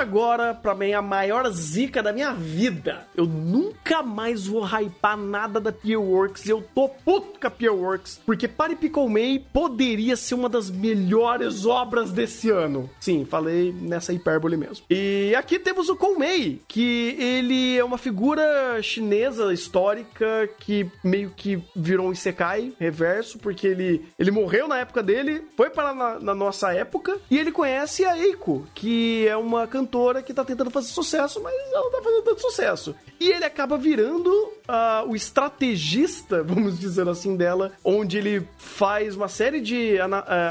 [0.03, 3.07] Agora pra minha maior zica da minha vida.
[3.17, 6.49] Eu nunca mais vou hypar nada da Peerworks.
[6.49, 8.21] Eu tô puto com a Peerworks.
[8.27, 12.91] Porque Pare Pickle May poderia ser uma das melhores obras desse ano.
[13.01, 14.85] Sim, falei nessa hipérbole mesmo.
[14.91, 21.63] E aqui temos o Koumei, que ele é uma figura chinesa histórica que meio que
[21.75, 26.35] virou um Isekai reverso, porque ele, ele morreu na época dele, foi para na, na
[26.35, 29.92] nossa época, e ele conhece a Eiko, que é uma cantora
[30.25, 32.95] que tá tentando fazer sucesso, mas ela não tá fazendo tanto sucesso.
[33.21, 34.31] E ele acaba virando
[34.67, 40.01] ah, o estrategista, vamos dizer assim, dela, onde ele faz uma série de eh,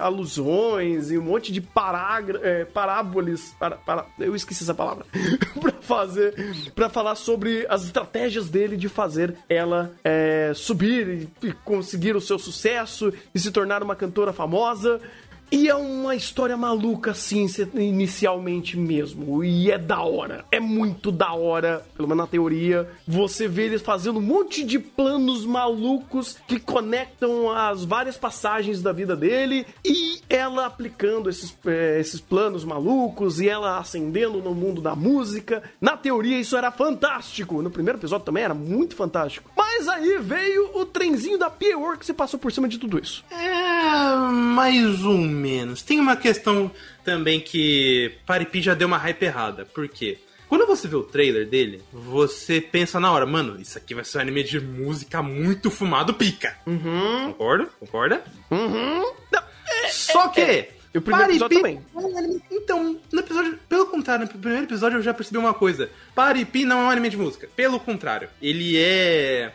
[0.01, 5.05] alusões e um monte de parágra, eh, paráboles, para, para- eu esqueci essa palavra,
[5.59, 6.33] pra fazer,
[6.75, 12.37] para falar sobre as estratégias dele de fazer ela eh, subir e conseguir o seu
[12.37, 15.01] sucesso e se tornar uma cantora famosa.
[15.51, 19.43] E é uma história maluca, assim, se- inicialmente mesmo.
[19.43, 20.45] E é da hora.
[20.51, 22.89] É muito da hora, pelo menos na teoria.
[23.07, 28.91] Você vê eles fazendo um monte de planos malucos que conectam as várias passagens da
[28.91, 29.65] vida dele.
[29.83, 35.61] E ela aplicando esses, eh, esses planos malucos e ela ascendendo no mundo da música.
[35.81, 37.61] Na teoria, isso era fantástico.
[37.61, 39.51] No primeiro episódio também era muito fantástico.
[39.55, 43.23] Mas aí veio o trenzinho da Peerworks e passou por cima de tudo isso.
[43.31, 43.60] É,
[44.31, 45.81] mais ou menos.
[45.81, 46.71] Tem uma questão
[47.03, 49.65] também que Paripi já deu uma hype errada.
[49.65, 50.17] Por quê?
[50.51, 54.17] Quando você vê o trailer dele, você pensa na hora, mano, isso aqui vai ser
[54.17, 56.57] um anime de música muito fumado pica.
[56.67, 57.27] Uhum.
[57.27, 57.69] Concorda?
[57.79, 58.23] Concorda?
[58.51, 59.13] Uhum.
[59.31, 59.43] Não,
[59.89, 60.41] Só que.
[60.41, 60.71] é.
[60.93, 61.81] E o primeiro episódio também.
[61.95, 63.57] é Então, no episódio.
[63.69, 65.89] Pelo contrário, no primeiro episódio eu já percebi uma coisa.
[66.13, 67.47] Paripi não é um anime de música.
[67.55, 68.27] Pelo contrário.
[68.41, 69.53] Ele é.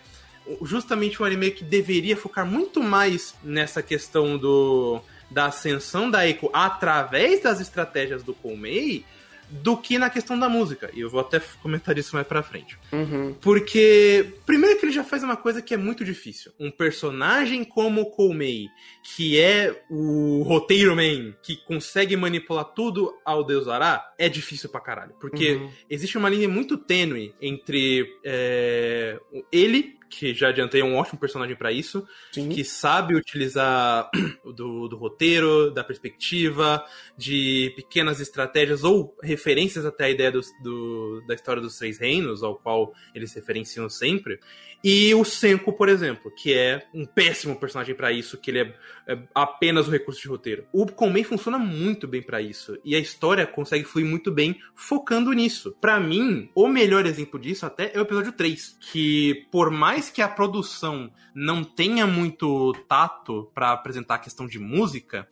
[0.62, 5.00] Justamente um anime que deveria focar muito mais nessa questão do.
[5.28, 9.04] Da ascensão da Eiko através das estratégias do Koumei
[9.48, 10.90] do que na questão da música.
[10.92, 12.76] E eu vou até comentar isso mais pra frente.
[12.92, 13.32] Uhum.
[13.40, 16.50] Porque, primeiro que ele já faz uma coisa que é muito difícil.
[16.58, 18.66] Um personagem como o Koumei,
[19.02, 24.80] que é o roteiro man, que consegue manipular tudo ao Deus Ará, é difícil pra
[24.80, 25.14] caralho.
[25.20, 25.70] Porque Uhum.
[25.88, 29.18] existe uma linha muito tênue entre é,
[29.52, 32.48] ele, que já adiantei é um ótimo personagem pra isso, Sim.
[32.48, 34.10] que sabe utilizar
[34.44, 36.84] do, do roteiro, da perspectiva,
[37.16, 42.42] de pequenas estratégias ou referências até a ideia dos- do, da história dos Três Reinos,
[42.42, 44.38] ao qual eles referenciam sempre.
[44.84, 48.74] E o Senko, por exemplo, que é um péssimo personagem pra isso, que ele é,
[49.08, 50.64] é apenas o recurso de roteiro.
[50.72, 55.32] O Konmei funciona muito bem pra isso, e a história consegue fluir muito bem focando
[55.32, 55.74] nisso.
[55.80, 60.22] Pra mim, o melhor exemplo disso até é o episódio 3, que por mais que
[60.22, 65.28] a produção não tenha muito tato pra apresentar a questão de música,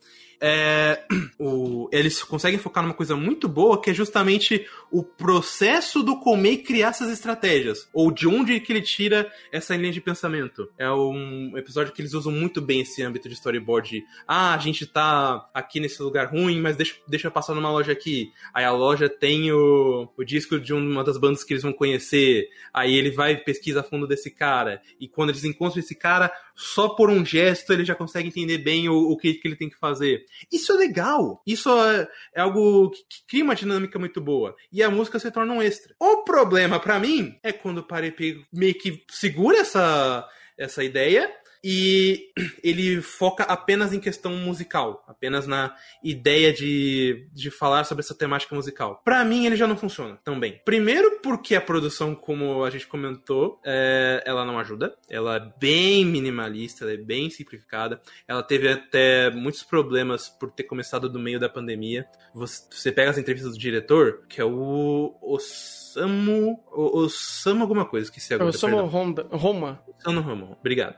[0.46, 1.02] é,
[1.40, 6.58] o- eles conseguem focar numa coisa muito boa, que é justamente o processo do Komei
[6.58, 10.68] criar essas estratégias, ou de onde que ele tira essa linha de pensamento.
[10.76, 14.04] É um episódio que eles usam muito bem esse âmbito de storyboard.
[14.28, 17.92] Ah, a gente tá aqui nesse lugar ruim, mas deixa, deixa eu passar numa loja
[17.92, 18.30] aqui.
[18.52, 22.48] Aí a loja tem o, o disco de uma das bandas que eles vão conhecer.
[22.72, 24.82] Aí ele vai pesquisa a fundo desse cara.
[25.00, 28.88] E quando eles encontram esse cara, só por um gesto ele já consegue entender bem
[28.90, 30.24] o, o que, que ele tem que fazer.
[30.50, 31.42] Isso é legal.
[31.46, 34.54] Isso é, é algo que, que cria uma dinâmica muito boa.
[34.72, 35.94] E a música se torna um extra.
[35.98, 40.28] O problema pra mim é quando o Parepi meio que segura essa,
[40.58, 41.30] essa ideia
[41.66, 42.30] e
[42.62, 48.54] ele foca apenas em questão musical, apenas na ideia de, de falar sobre essa temática
[48.54, 49.00] musical.
[49.02, 50.60] Pra mim, ele já não funciona tão bem.
[50.62, 54.94] Primeiro, porque a produção, como a gente comentou, é, ela não ajuda.
[55.08, 57.98] Ela é bem minimalista, ela é bem simplificada.
[58.28, 62.06] Ela teve até muitos problemas por ter começado do meio da pandemia.
[62.34, 66.62] Você, você pega as entrevistas do diretor, que é o Osamu.
[66.70, 68.50] Osamu alguma coisa, esqueci agora.
[68.50, 68.86] Eu sou perdão.
[68.86, 69.82] Honda, Roma.
[69.98, 70.96] Osamu Roma, obrigado.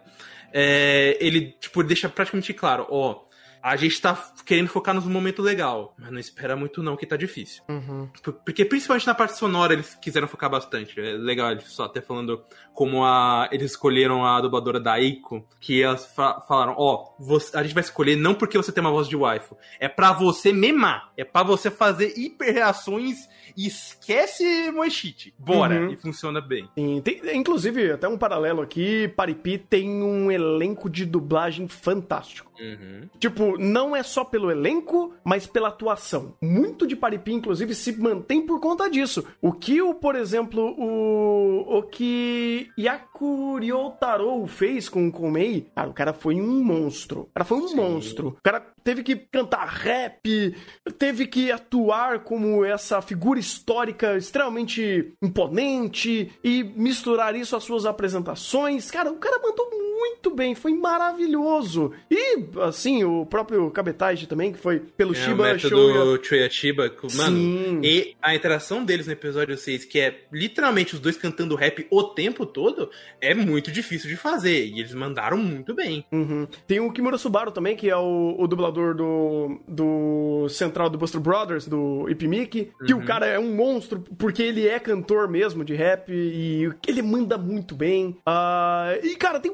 [0.53, 3.25] É, ele, tipo, deixa praticamente claro, ó,
[3.72, 4.14] a gente tá
[4.44, 7.62] querendo focar nos momentos legal, mas não espera muito não, que tá difícil.
[7.68, 8.08] Uhum.
[8.22, 10.98] Por- Porque principalmente na parte sonora eles quiseram focar bastante.
[11.00, 15.82] É legal, eles só até falando como a, eles escolheram a dubladora da Aiko, que
[15.82, 19.08] elas fa- falaram, ó, você- a gente vai escolher não porque você tem uma voz
[19.08, 23.16] de waifu, é pra você memar, é pra você fazer hiperreações
[23.56, 25.34] e esquece Moeshite.
[25.38, 25.74] Bora!
[25.80, 25.92] Uhum.
[25.92, 26.68] E funciona bem.
[26.78, 32.52] Sim, tem- inclusive, até um paralelo aqui, Paripi tem um elenco de dublagem fantástico.
[32.60, 33.08] Uhum.
[33.18, 36.34] Tipo, não é só pelo elenco, mas pela atuação.
[36.40, 39.24] Muito de Paripi, inclusive, se mantém por conta disso.
[39.40, 45.88] O que, o, por exemplo, o, o que Yaku Ryotaro fez com o Komei, cara,
[45.88, 47.22] o cara foi um monstro.
[47.22, 48.28] O cara foi um monstro.
[48.28, 50.55] O cara teve que cantar rap,
[50.97, 58.89] teve que atuar como essa figura histórica extremamente imponente e misturar isso às suas apresentações.
[58.89, 59.68] Cara, o cara mandou
[60.16, 61.91] muito bem, foi maravilhoso.
[62.09, 66.20] E, assim, o próprio Kabetage também, que foi pelo É, o Shiba método Shoya.
[66.22, 67.80] Chuya Chiba, que, mano, Sim.
[67.82, 72.05] e a interação deles no episódio 6, que é literalmente os dois cantando rap o
[72.05, 72.89] tempo todo,
[73.20, 74.66] é muito difícil de fazer.
[74.66, 76.05] E eles mandaram muito bem.
[76.12, 76.47] Uhum.
[76.68, 81.20] Tem o Kimura Subaru também, que é o, o dublador do, do Central do Buster
[81.20, 85.74] Brothers, do Ipimiki, que o cara é um monstro, porque ele é cantor mesmo de
[85.74, 88.16] rap, e ele manda muito bem.
[88.24, 89.52] Ah, e, cara, tem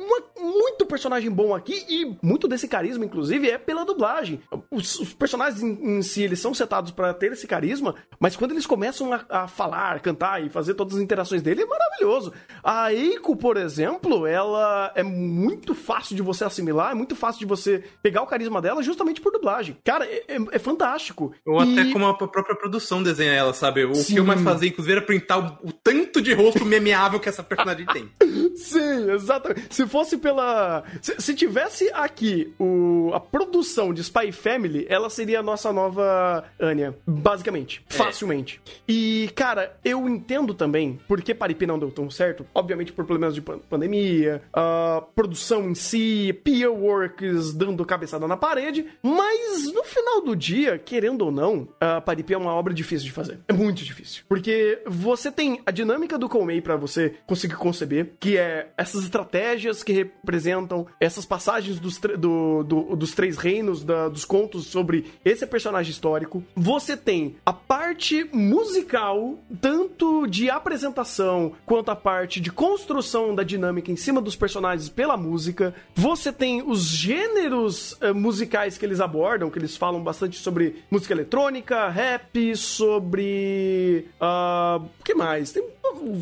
[0.00, 4.40] uma- muito personagem bom aqui e muito desse carisma, inclusive, é pela dublagem.
[4.70, 8.52] Os, os personagens em, em si, eles são setados pra ter esse carisma, mas quando
[8.52, 12.32] eles começam a, a falar, cantar e fazer todas as interações dele, é maravilhoso.
[12.62, 17.46] A Eiko, por exemplo, ela é muito fácil de você assimilar, é muito fácil de
[17.46, 19.76] você pegar o carisma dela justamente por dublagem.
[19.84, 21.32] Cara, é, é- é fantástico.
[21.46, 23.84] Ou até E- como a própria produção desenha ela, sabe?
[23.84, 24.14] O Sim.
[24.14, 27.42] que eu mais fazia, inclusive, era printar o, o tanto de rosto memeável que essa
[27.42, 28.10] personagem tem.
[28.56, 29.74] Sim, exatamente.
[29.74, 30.84] Se fosse pela.
[31.02, 36.44] Se, se tivesse aqui o, a produção de Spy Family, ela seria a nossa nova
[36.58, 36.94] Anya.
[37.06, 37.84] Basicamente.
[37.88, 38.60] Facilmente.
[38.88, 42.46] E, cara, eu entendo também porque Paripi não deu tão certo.
[42.54, 48.36] Obviamente por problemas de pan- pandemia, a produção em si, peer works dando cabeçada na
[48.36, 48.86] parede.
[49.02, 53.12] Mas no final do dia, querendo ou não, a Paripi é uma obra difícil de
[53.12, 53.38] fazer.
[53.48, 54.22] É muito difícil.
[54.28, 59.79] Porque você tem a dinâmica do Koumei pra você conseguir conceber, que é essas estratégias
[59.82, 65.46] que representam essas passagens dos, do- do- dos três reinos, da- dos contos sobre esse
[65.46, 66.42] personagem histórico.
[66.56, 73.90] Você tem a parte musical, tanto de apresentação quanto a parte de construção da dinâmica
[73.90, 75.74] em cima dos personagens pela música.
[75.94, 81.12] Você tem os gêneros eh, musicais que eles abordam, que eles falam bastante sobre música
[81.14, 84.06] eletrônica, rap, sobre.
[84.20, 85.52] ah, o que mais?
[85.52, 85.62] Tem,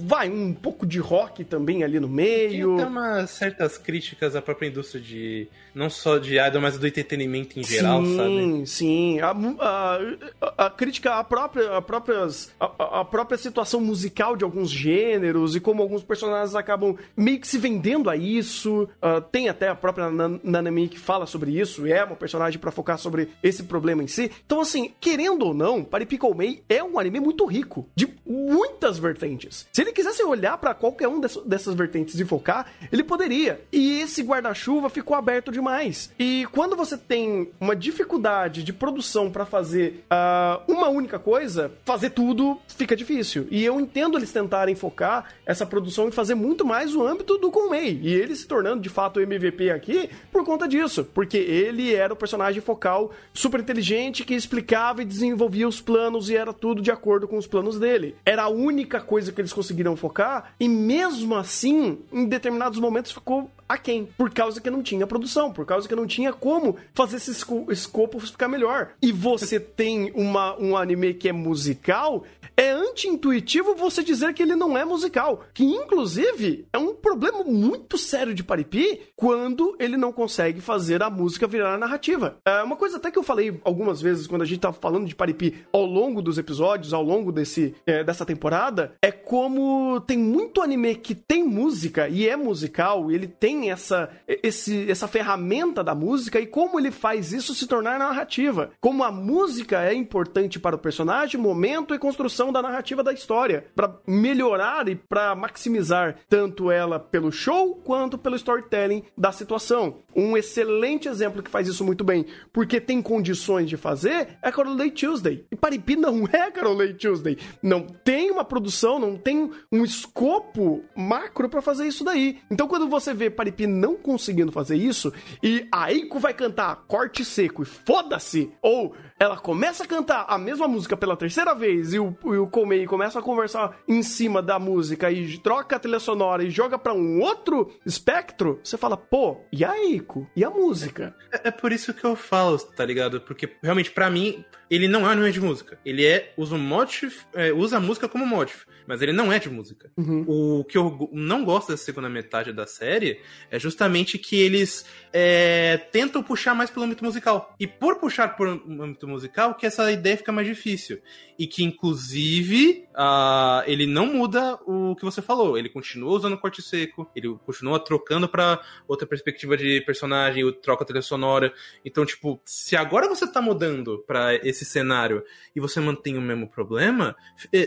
[0.04, 2.74] vai, um pouco de rock também ali no Tem meio.
[2.76, 5.48] até umas certas críticas à própria indústria de.
[5.74, 8.66] não só de idol, mas do entretenimento em geral, sim, sabe?
[8.66, 9.98] Sim, A, a,
[10.40, 15.54] a- a crítica à própria, a, próprias, a, a própria situação musical de alguns gêneros
[15.56, 18.88] e como alguns personagens acabam meio que se vendendo a isso.
[19.00, 22.58] Ah, tem até a própria Nan- Nanami que fala sobre isso, e é uma personagem
[22.58, 24.30] pra focar sobre esse problema em si.
[24.44, 29.66] Então, assim, querendo ou não, Paripico Mei é um anime muito rico, de muitas vertentes.
[29.72, 33.27] Se ele quisesse olhar pra qualquer um dess- dessas vertentes e focar, ele poderia.
[33.72, 36.12] E esse guarda-chuva ficou aberto demais.
[36.18, 42.10] E quando você tem uma dificuldade de produção pra fazer ah, uma única coisa, fazer
[42.10, 43.46] tudo fica difícil.
[43.50, 47.50] E eu entendo eles tentarem focar essa produção e fazer muito mais o âmbito do
[47.50, 48.00] Conway.
[48.02, 51.04] E ele se tornando de fato o MVP aqui por conta disso.
[51.04, 56.36] Porque ele era o personagem focal super inteligente que explicava e desenvolvia os planos e
[56.36, 58.16] era tudo de acordo com os planos dele.
[58.24, 63.50] Era a única coisa que eles conseguiram focar e mesmo assim, em determinados momentos ficou
[63.68, 67.32] aquém, por causa que não tinha produção, por causa que não tinha como fazer esse
[67.32, 68.90] esco- escopo ficar melhor.
[69.02, 72.24] E você tem uma, um anime que é musical,
[72.58, 75.44] é anti-intuitivo você dizer que ele não é musical.
[75.54, 81.08] Que, inclusive, é um problema muito sério de Paripi quando ele não consegue fazer a
[81.08, 82.36] música virar narrativa.
[82.44, 85.14] É uma coisa até que eu falei algumas vezes quando a gente tava falando de
[85.14, 90.60] Paripi ao longo dos episódios, ao longo desse, é, dessa temporada, é como tem muito
[90.60, 95.94] anime que tem música e é musical, e ele tem essa, esse, essa ferramenta da
[95.94, 98.70] música e como ele faz isso se tornar narrativa.
[98.80, 103.66] Como a música é importante para o personagem, momento e construção da narrativa da história,
[103.74, 109.96] para melhorar e para maximizar tanto ela pelo show quanto pelo storytelling da situação.
[110.14, 114.76] Um excelente exemplo que faz isso muito bem, porque tem condições de fazer, é Carol
[114.76, 115.44] Day Tuesday.
[115.50, 117.38] E Paripi não é Carol Day Tuesday.
[117.62, 122.40] Não tem uma produção, não tem um escopo macro para fazer isso daí.
[122.50, 127.24] Então quando você vê Paripi não conseguindo fazer isso e a Eiko vai cantar corte
[127.24, 131.98] seco e foda-se, ou ela começa a cantar a mesma música pela terceira vez e
[131.98, 135.98] o, e o Komei começa a conversar em cima da música e troca a trilha
[135.98, 140.26] sonora e joga para um outro espectro, você fala, pô, e a Eiko?
[140.34, 141.14] E a música?
[141.32, 143.20] É, é por isso que eu falo, tá ligado?
[143.20, 145.78] Porque realmente, para mim, ele não é um anime de música.
[145.84, 149.38] Ele é usa o motif, é, usa a música como motif, mas ele não é
[149.38, 149.90] de música.
[149.96, 150.24] Uhum.
[150.26, 155.76] O que eu não gosto dessa segunda metade da série é justamente que eles é,
[155.90, 157.54] tentam puxar mais pelo âmbito musical.
[157.58, 161.00] E por puxar por um âmbito musical, que essa ideia fica mais difícil.
[161.38, 165.56] E que, inclusive, ah, ele não muda o que você falou.
[165.56, 170.86] Ele continua usando corte seco, ele continua trocando pra outra perspectiva de personagem, troca a
[170.86, 171.52] trilha sonora.
[171.84, 175.22] Então, tipo, se agora você tá mudando pra esse cenário
[175.54, 177.16] e você mantém o mesmo problema,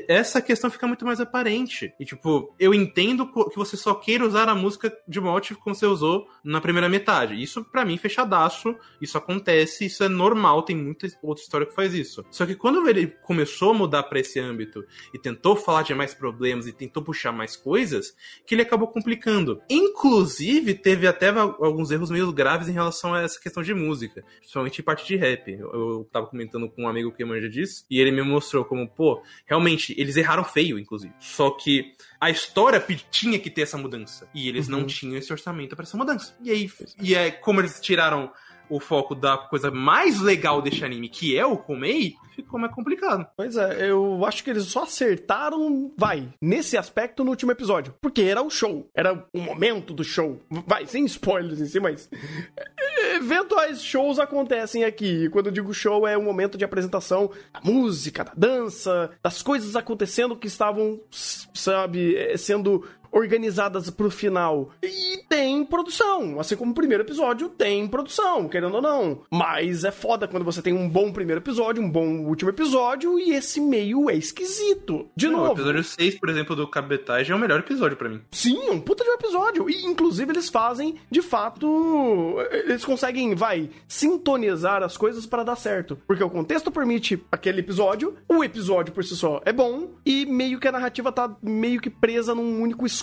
[0.08, 1.94] essa questão fica muito mais aparente.
[2.00, 5.86] E, tipo, eu entendo que você só queira usar a música de motive como você
[5.86, 7.42] usou na primeira metade.
[7.42, 8.76] Isso, pra mim, fechadaço.
[9.02, 12.26] Isso acontece, isso é normal, tem muita outra história que faz isso.
[12.32, 14.84] Só que quando ele começou a mudar pra esse âmbito
[15.14, 18.16] e tentou falar de mais problemas e tentou puxar mais coisas,
[18.46, 19.62] que ele acabou complicando.
[19.70, 24.24] Inclusive, teve até al- alguns erros meio graves em relação a essa questão de música,
[24.40, 25.52] principalmente em parte de rap.
[25.52, 28.88] Eu, eu tava comentando com um amigo que manja disso, e ele me mostrou como,
[28.90, 31.14] pô, realmente, eles erraram feio, inclusive.
[31.20, 34.30] Só que a história tinha que ter essa mudança.
[34.34, 34.86] E eles não Uhum.
[34.88, 36.36] tinham esse orçamento pra essa mudança.
[36.44, 36.70] E aí,
[37.02, 38.32] e é como eles tiraram
[38.72, 43.28] o foco da coisa mais legal deste anime, que é o Komei, ficou mais complicado.
[43.36, 47.94] Pois é, eu acho que eles só acertaram, vai, nesse aspecto no último episódio.
[48.02, 50.42] Porque era o show, era o momento do show.
[50.66, 52.10] Vai, sem spoilers em si, mas.
[52.58, 55.26] é, Eventuais shows acontecem aqui.
[55.26, 59.42] E quando eu digo show, é o momento de apresentação da música, da dança, das
[59.42, 64.70] coisas acontecendo que estavam, sabe, é, sendo organizadas pro final.
[64.82, 69.22] E tem produção, assim como o primeiro episódio tem produção, querendo ou não.
[69.30, 73.32] Mas é foda quando você tem um bom primeiro episódio, um bom último episódio e
[73.32, 75.08] esse meio é esquisito.
[75.16, 75.52] De Não, novo.
[75.52, 78.22] O episódio 6, por exemplo, do Cabetage é o melhor episódio pra mim.
[78.32, 79.70] Sim, é um puta de um episódio.
[79.70, 82.38] E, inclusive, eles fazem, de fato.
[82.52, 85.98] Eles conseguem, vai, sintonizar as coisas para dar certo.
[86.08, 90.60] Porque o contexto permite aquele episódio, o episódio por si só é bom, e meio
[90.60, 93.01] que a narrativa tá meio que presa num único escopo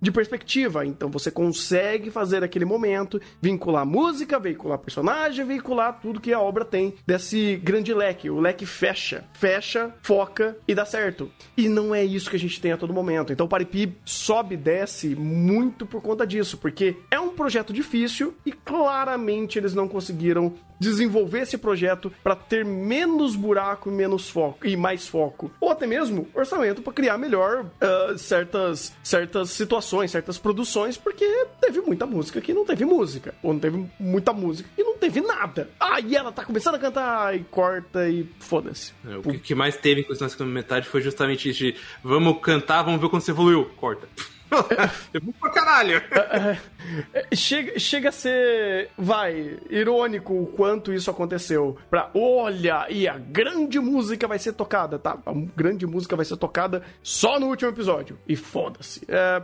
[0.00, 0.84] de perspectiva.
[0.86, 6.64] Então você consegue fazer aquele momento, vincular música, veicular personagem, veicular tudo que a obra
[6.64, 8.30] tem desse grande leque.
[8.30, 11.30] O leque fecha, fecha, foca e dá certo.
[11.56, 13.32] E não é isso que a gente tem a todo momento.
[13.32, 18.34] Então o Paripi sobe e desce muito por conta disso, porque é um projeto difícil
[18.44, 20.52] e claramente eles não conseguiram
[20.82, 25.86] desenvolver esse projeto para ter menos buraco e menos foco e mais foco, ou até
[25.86, 31.24] mesmo orçamento para criar melhor ah, certas certas situações, certas produções, porque
[31.60, 35.20] teve muita música que não teve música, ou não teve muita música que não teve
[35.20, 35.70] nada.
[35.80, 38.92] Ah, e ela tá começando a cantar e corta e foda-se.
[39.08, 42.38] É, O que- que mais teve, inclusive, na segunda metade foi justamente isso de vamos
[42.42, 43.64] cantar, vamos ver quando você evoluiu.
[43.76, 44.08] Corta.
[45.12, 45.96] Eu vou pra caralho.
[45.96, 46.58] É,
[47.34, 51.76] Chega, chega a ser, vai, irônico o quanto isso aconteceu.
[51.88, 55.18] Pra, olha, e a grande música vai ser tocada, tá?
[55.24, 58.18] A grande música vai ser tocada só no último episódio.
[58.28, 59.02] E foda-se.
[59.08, 59.42] É,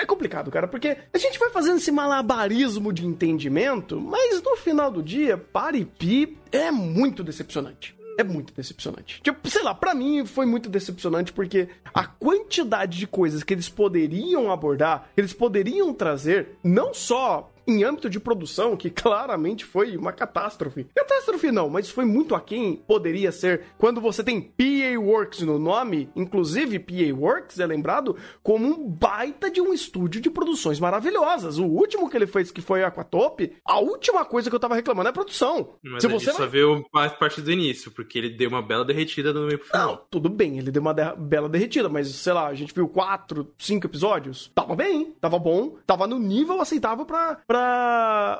[0.00, 4.90] é complicado, cara, porque a gente vai fazendo esse malabarismo de entendimento, mas no final
[4.90, 7.97] do dia, Paripi é muito decepcionante.
[8.18, 9.20] É muito decepcionante.
[9.22, 13.68] Tipo, sei lá, pra mim foi muito decepcionante porque a quantidade de coisas que eles
[13.68, 19.96] poderiam abordar, que eles poderiam trazer, não só em âmbito de produção, que claramente foi
[19.96, 20.86] uma catástrofe.
[20.94, 26.08] Catástrofe não, mas foi muito aquém, poderia ser, quando você tem PA Works no nome,
[26.16, 31.58] inclusive PA Works é lembrado como um baita de um estúdio de produções maravilhosas.
[31.58, 35.08] O último que ele fez, que foi Aquatope, a última coisa que eu tava reclamando
[35.08, 35.74] é a produção.
[35.82, 37.06] Mas Se você só vai...
[37.06, 40.06] a parte do início, porque ele deu uma bela derretida no meio pro Não, final.
[40.10, 43.52] tudo bem, ele deu uma de- bela derretida, mas sei lá, a gente viu quatro,
[43.58, 44.50] cinco episódios.
[44.54, 47.57] Tava bem, tava bom, tava no nível aceitável pra, pra,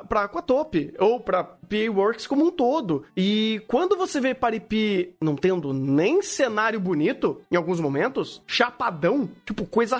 [0.07, 3.05] pra Aquatope, ou pra PA Works como um todo.
[3.15, 9.65] E quando você vê Paripi não tendo nem cenário bonito, em alguns momentos, chapadão, tipo,
[9.65, 9.99] coisa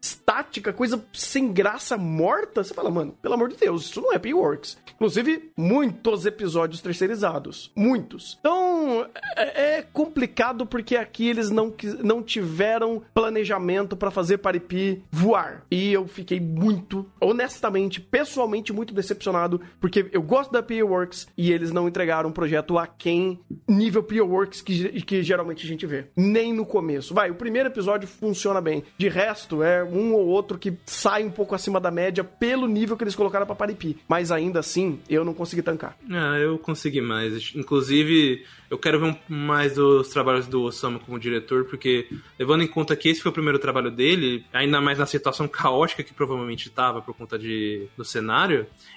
[0.00, 4.18] estática, coisa sem graça, morta, você fala, mano, pelo amor de Deus, isso não é
[4.18, 4.78] PA Works.
[4.94, 7.72] Inclusive, muitos episódios terceirizados.
[7.74, 8.38] Muitos.
[8.38, 15.64] Então, é, é complicado porque aqui eles não, não tiveram planejamento pra fazer Paripi voar.
[15.70, 18.31] E eu fiquei muito, honestamente, pessoalmente,
[18.72, 22.86] muito decepcionado, porque eu gosto da PA Works e eles não entregaram um projeto a
[22.86, 26.06] quem nível PA Works que, que geralmente a gente vê.
[26.16, 27.14] Nem no começo.
[27.14, 28.82] Vai, o primeiro episódio funciona bem.
[28.96, 32.96] De resto, é um ou outro que sai um pouco acima da média pelo nível
[32.96, 33.98] que eles colocaram pra Paripi.
[34.08, 35.96] Mas ainda assim, eu não consegui tancar.
[36.10, 37.52] Ah, eu consegui mais.
[37.54, 42.08] Inclusive, eu quero ver mais dos trabalhos do Osamu como diretor, porque
[42.38, 46.02] levando em conta que esse foi o primeiro trabalho dele, ainda mais na situação caótica
[46.02, 48.21] que provavelmente estava por conta de, do cenário,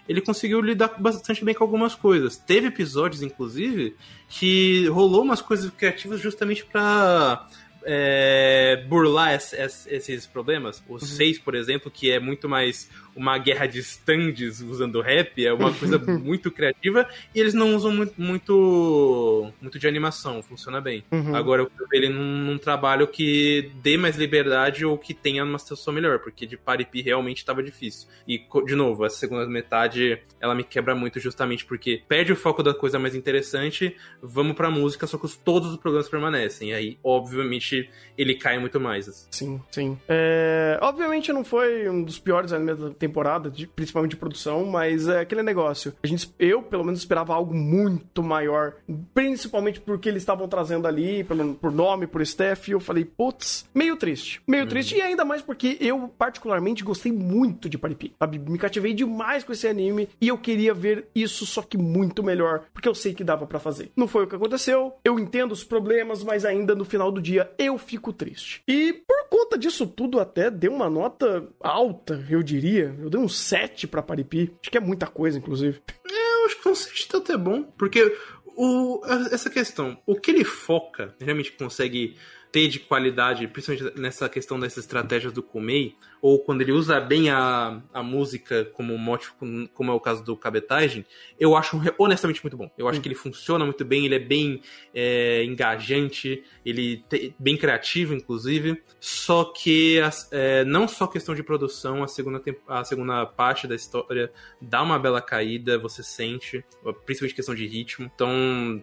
[0.07, 2.37] ele conseguiu lidar bastante bem com algumas coisas.
[2.37, 3.95] Teve episódios, inclusive,
[4.29, 7.47] que rolou umas coisas criativas justamente pra
[7.85, 10.83] é, burlar es- es- esses problemas.
[10.87, 15.53] O 6, por exemplo, que é muito mais uma guerra de stands usando rap, é
[15.53, 21.03] uma coisa muito criativa e eles não usam muito, muito, muito de animação, funciona bem.
[21.11, 21.35] Uhum.
[21.35, 25.43] Agora eu quero ver ele num, num trabalho que dê mais liberdade ou que tenha
[25.43, 28.07] uma situação melhor, porque de Paripi realmente estava difícil.
[28.27, 32.61] E, de novo, a segunda metade ela me quebra muito justamente porque perde o foco
[32.63, 36.69] da coisa mais interessante, vamos pra música, só que os- todos os problemas permanecem.
[36.71, 37.74] E aí, obviamente,
[38.17, 39.27] ele cai muito mais.
[39.31, 39.97] Sim, sim.
[40.07, 45.07] É, obviamente não foi um dos piores animes da temporada, de- principalmente de produção, mas
[45.07, 45.93] é aquele negócio.
[46.03, 48.73] A gente, eu, pelo menos, esperava algo muito maior,
[49.13, 53.65] principalmente porque eles estavam trazendo ali, pelo, por nome, por staff, e eu falei, putz,
[53.73, 54.41] meio triste.
[54.47, 58.39] Meio triste, e ainda mais porque eu, particularmente, gostei muito de Paripi, sabe?
[58.39, 62.63] Me cativei demais com esse anime, e eu queria ver isso, só que muito melhor,
[62.73, 63.91] porque eu sei que dava pra fazer.
[63.95, 67.49] Não foi o que aconteceu, eu entendo os problemas, mas ainda no final do dia
[67.65, 68.61] eu fico triste.
[68.67, 72.95] E por conta disso tudo, até deu uma nota alta, eu diria.
[72.99, 74.53] Eu dei um 7 pra Paripi.
[74.61, 75.81] Acho que é muita coisa, inclusive.
[76.05, 78.15] Eu acho que um sexto tanto é bom, porque
[78.55, 79.01] o,
[79.31, 82.15] essa questão, o que ele foca, realmente consegue
[82.55, 87.29] ter de qualidade, principalmente nessa questão dessas estratégias do Kumei, ou quando ele usa bem
[87.29, 89.29] a, a música como mote,
[89.73, 91.05] como é o caso do Cabetagem,
[91.37, 92.71] eu acho honestamente muito bom.
[92.77, 94.61] Eu acho que ele funciona muito bem, ele é bem
[94.93, 98.81] é, engajante, ele é bem criativo, inclusive.
[99.01, 99.99] Só que
[100.31, 104.31] é, não só questão de produção, a segunda, a segunda parte da história
[104.61, 106.63] dá uma bela caída, você sente,
[107.05, 108.09] principalmente questão de ritmo.
[108.15, 108.81] Então,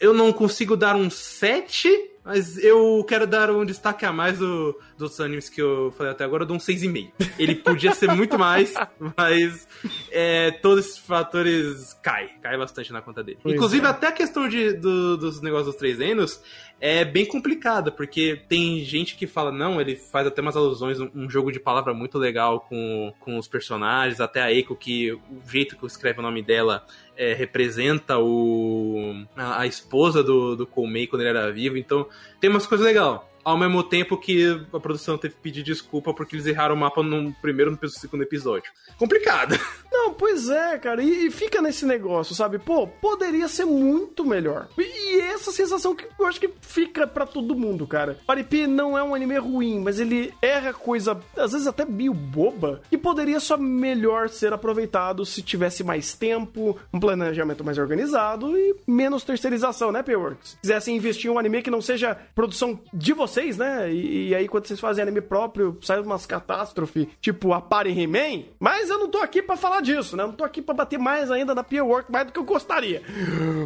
[0.00, 1.88] eu não consigo dar um 7,
[2.28, 6.24] mas eu quero dar um destaque a mais do, dos animes que eu falei até
[6.24, 7.12] agora, eu dou um 6,5.
[7.38, 8.74] Ele podia ser muito mais,
[9.16, 9.66] mas
[10.10, 13.38] é, todos esses fatores caem, cai bastante na conta dele.
[13.42, 13.88] Pois Inclusive, é.
[13.88, 16.42] até a questão de, do- dos negócios dos três anos
[16.80, 21.28] é bem complicada, porque tem gente que fala, não, ele faz até umas alusões, um,
[21.28, 25.76] jogo de palavra muito legal com, com os personagens, até a Eiko, que o jeito
[25.76, 26.84] que escreve o nome dela
[27.16, 32.06] é, representa o, a, a esposa do, do Koumei quando ele era vivo, então
[32.40, 33.20] tem umas coisas legais.
[33.48, 37.02] Ao mesmo tempo que a produção teve que pedir desculpa porque eles erraram o mapa
[37.02, 38.70] no primeiro e no segundo episódio.
[38.98, 39.58] Complicado.
[39.90, 41.02] Não, pois é, cara.
[41.02, 42.58] E, fica nesse negócio, sabe?
[42.58, 44.68] Pô, poderia ser muito melhor.
[44.76, 48.18] E, essa sensação que eu acho que fica pra todo mundo, cara.
[48.26, 52.82] Paripi não é um anime ruim, mas ele erra coisa, às vezes até meio boba,
[52.90, 58.76] que poderia só melhor ser aproveitado se tivesse mais tempo, um planejamento mais organizado e
[58.86, 60.58] menos terceirização, né, P-Works?
[60.60, 63.91] Quisessem investir em um anime que não seja produção de vocês, né?
[63.91, 68.43] E, e aí, quando vocês fazem anime próprio, sai umas catástrofes, tipo a Pare He-Man.
[68.59, 70.23] Mas eu não tô aqui pra falar disso, né?
[70.23, 72.43] Eu não tô aqui pra bater mais ainda na Peer Work, mais do que eu
[72.43, 73.01] gostaria.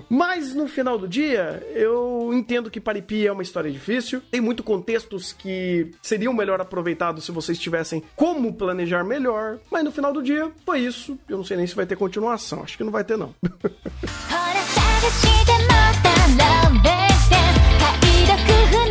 [0.09, 4.21] Mas no final do dia, eu entendo que Paripi é uma história difícil.
[4.31, 9.59] Tem muito contextos que seriam melhor aproveitados se vocês tivessem como planejar melhor.
[9.71, 11.17] Mas no final do dia, foi isso.
[11.27, 12.63] Eu não sei nem se vai ter continuação.
[12.63, 13.33] Acho que não vai ter, não.
[14.29, 16.09] ほら探してまた
[16.43, 18.73] ラブです解読不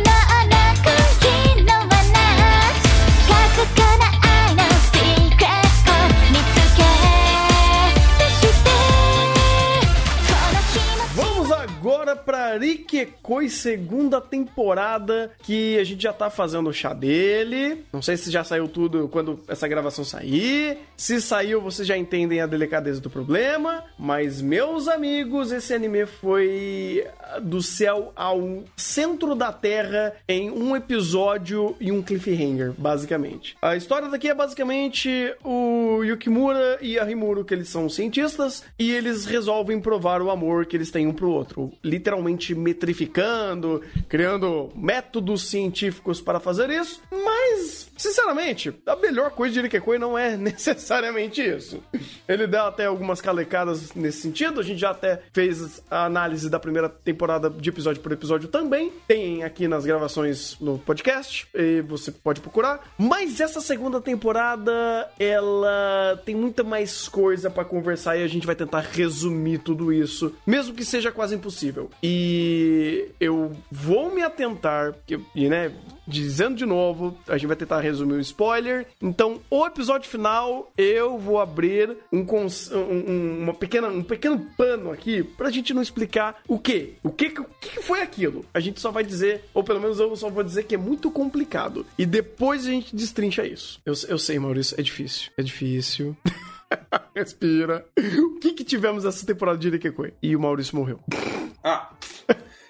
[13.22, 17.84] Koi segunda temporada que a gente já tá fazendo o chá dele.
[17.92, 20.78] Não sei se já saiu tudo quando essa gravação sair.
[20.96, 23.84] Se saiu, vocês já entendem a delicadeza do problema.
[23.98, 27.04] Mas, meus amigos, esse anime foi
[27.42, 33.56] do céu ao centro da Terra em um episódio e um cliffhanger, basicamente.
[33.60, 38.92] A história daqui é basicamente o Yukimura e a Rimuro, que eles são cientistas, e
[38.92, 41.72] eles resolvem provar o amor que eles têm um pro outro.
[41.82, 42.11] Literalmente
[42.54, 47.00] metrificando, criando métodos científicos para fazer isso.
[47.10, 51.82] Mas, sinceramente, a melhor coisa de Irikekoi não é necessariamente isso.
[52.28, 54.60] Ele dá até algumas calecadas nesse sentido.
[54.60, 58.92] A gente já até fez a análise da primeira temporada de episódio por episódio também.
[59.06, 61.46] Tem aqui nas gravações no podcast.
[61.54, 62.92] E você pode procurar.
[62.98, 68.54] Mas essa segunda temporada, ela tem muita mais coisa para conversar e a gente vai
[68.54, 71.90] tentar resumir tudo isso, mesmo que seja quase impossível.
[72.02, 74.94] E eu vou me atentar,
[75.36, 75.72] e né,
[76.06, 78.86] dizendo de novo, a gente vai tentar resumir o spoiler.
[79.00, 84.90] Então, o episódio final, eu vou abrir um, um- um- uma pequena, um pequeno pano
[84.90, 86.94] aqui pra gente não explicar o quê?
[87.04, 88.44] O que, o que foi aquilo?
[88.52, 91.10] A gente só vai dizer, ou pelo menos eu só vou dizer que é muito
[91.10, 91.86] complicado.
[91.96, 93.80] E depois a gente destrincha isso.
[93.86, 95.30] Eu, eu sei, Maurício, é difícil.
[95.36, 96.16] É difícil.
[97.14, 97.86] Respira.
[97.98, 100.14] O que que tivemos essa temporada de Irikekoi?
[100.22, 101.00] E o Maurício morreu.
[101.64, 101.90] Ah,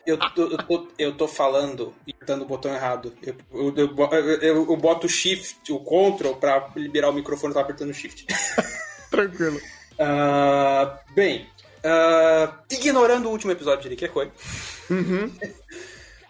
[0.07, 3.11] eu tô, eu tô, eu tô falando e apertando o botão errado.
[3.23, 7.53] Eu, eu, eu, bo- eu- eu boto o shift, o control, pra liberar o microfone,
[7.53, 8.27] eu tava apertando o shift.
[9.11, 9.59] Tranquilo.
[9.99, 11.47] Ah, bem,
[11.83, 14.31] ah, ignorando o último episódio de Rikekoi,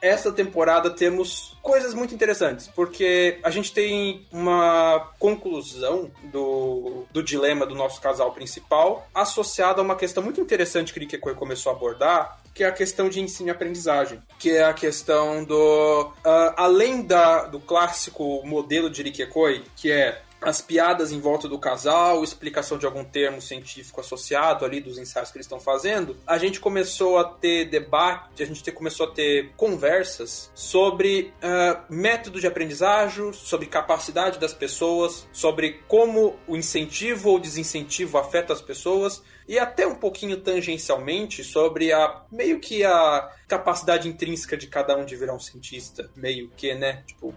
[0.02, 7.64] essa temporada temos coisas muito interessantes, porque a gente tem uma conclusão do, do dilema
[7.64, 11.76] do nosso casal principal associada a uma questão muito interessante que o Rikekoi começou a
[11.76, 16.12] abordar, que é a questão de ensino e aprendizagem, que é a questão do...
[16.24, 21.58] ah, além da, do clássico modelo de Rikekoi, que é as piadas em volta do
[21.58, 26.36] casal, explicação de algum termo científico associado ali dos ensaios que eles estão fazendo, a
[26.38, 32.40] gente começou a ter debate, a gente te- começou a ter conversas sobre ah, método
[32.40, 39.22] de aprendizagem, sobre capacidade das pessoas, sobre como o incentivo ou desincentivo afeta as pessoas
[39.48, 45.04] e até um pouquinho tangencialmente sobre a meio que a capacidade intrínseca de cada um
[45.04, 47.34] de virar um cientista, meio que, né, tipo,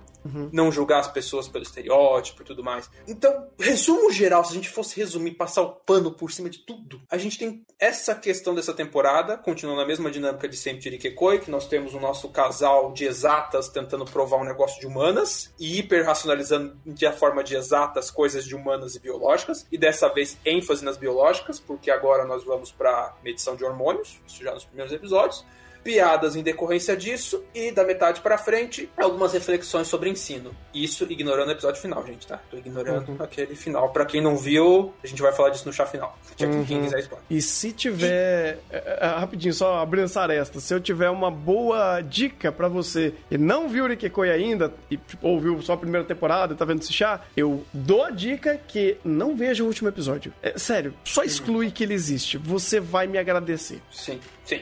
[0.52, 2.90] não julgar as pessoas pelo estereótipo e tudo mais.
[3.06, 7.02] Então, resumo geral, se a gente fosse resumir, passar o pano por cima de tudo,
[7.12, 11.40] a gente tem essa questão dessa temporada, continuando a mesma dinâmica de sempre de Rikekoi,
[11.40, 15.80] que nós temos o nosso casal de exatas tentando provar um negócio de humanas e
[15.80, 20.38] hiper racionalizando de a forma de exatas coisas de humanas e biológicas, e dessa vez
[20.46, 24.94] ênfase nas biológicas, porque agora nós vamos para medição de hormônios, isso já nos primeiros
[24.94, 25.46] episódios
[25.86, 30.50] piadas em decorrência disso e da metade pra frente algumas reflexões sobre ensino.
[30.74, 32.42] Isso ignorando o episódio final, gente, tá?
[32.50, 33.90] Tô ignorando aquele final.
[33.92, 36.18] Pra quem não viu, a gente vai falar disso no chá final.
[36.36, 37.24] Já que quem quiser spoiler.
[37.30, 38.58] E se tiver.
[38.72, 40.60] é, é, rapidinho, só abrindo essa aresta.
[40.60, 44.98] Se eu tiver uma boa dica pra você e não viu o Rikekoi ainda, e
[44.98, 48.60] tipo, ouviu só a primeira temporada e tá vendo esse chá, eu dou a dica
[48.68, 50.34] que não veja o último episódio.
[50.42, 52.40] É, sério, só exclui que ele existe.
[52.40, 53.80] Você vai me agradecer.
[53.92, 54.62] Sim, sim.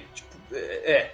[0.54, 0.92] É.
[0.92, 1.12] é.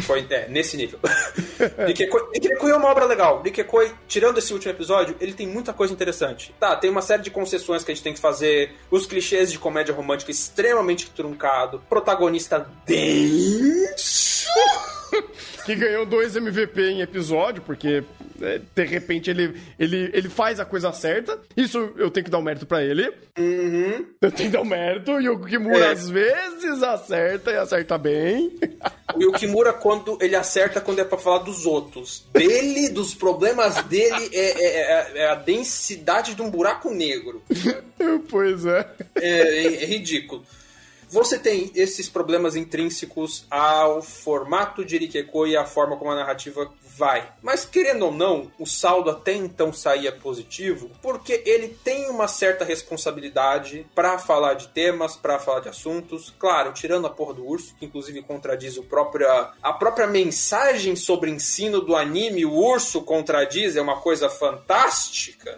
[0.00, 0.98] Foi, é, nesse nível.
[1.86, 3.42] Rikekoi é uma obra legal.
[3.42, 6.54] Rikekoi, tirando esse último episódio, ele tem muita coisa interessante.
[6.58, 9.58] Tá, tem uma série de concessões que a gente tem que fazer, os clichês de
[9.58, 14.48] comédia romântica extremamente truncado, protagonista denso.
[15.64, 18.04] Que ganhou dois MVP em episódio, porque
[18.42, 21.38] é, de repente ele, ele, ele faz a coisa certa.
[21.56, 23.10] Isso eu tenho que dar o mérito pra ele.
[24.20, 25.20] Eu tenho que dar o mérito.
[25.20, 25.90] E o Kimura É.
[25.92, 28.52] às vezes acerta e acerta bem.
[29.18, 32.24] E o Kimura, quando ele acerta quando é pra falar dos outros.
[32.32, 37.42] Dele, dos problemas dele, é, é- é- é a densidade de um buraco negro.
[38.28, 38.86] pois é.
[39.14, 39.28] É,
[39.66, 40.44] é- é ridículo.
[41.10, 46.70] Você tem esses problemas intrínsecos ao formato de Rikeko e à forma como a narrativa
[46.96, 47.32] vai.
[47.42, 52.64] Mas, querendo ou não, o saldo até então saía positivo, porque ele tem uma certa
[52.64, 56.32] responsabilidade pra falar de temas, pra falar de assuntos.
[56.38, 59.26] Claro, tirando a porra do urso, que inclusive contradiz o próprio,
[59.62, 65.54] a própria mensagem sobre ensino do anime, o urso contradiz, é uma coisa fantástica.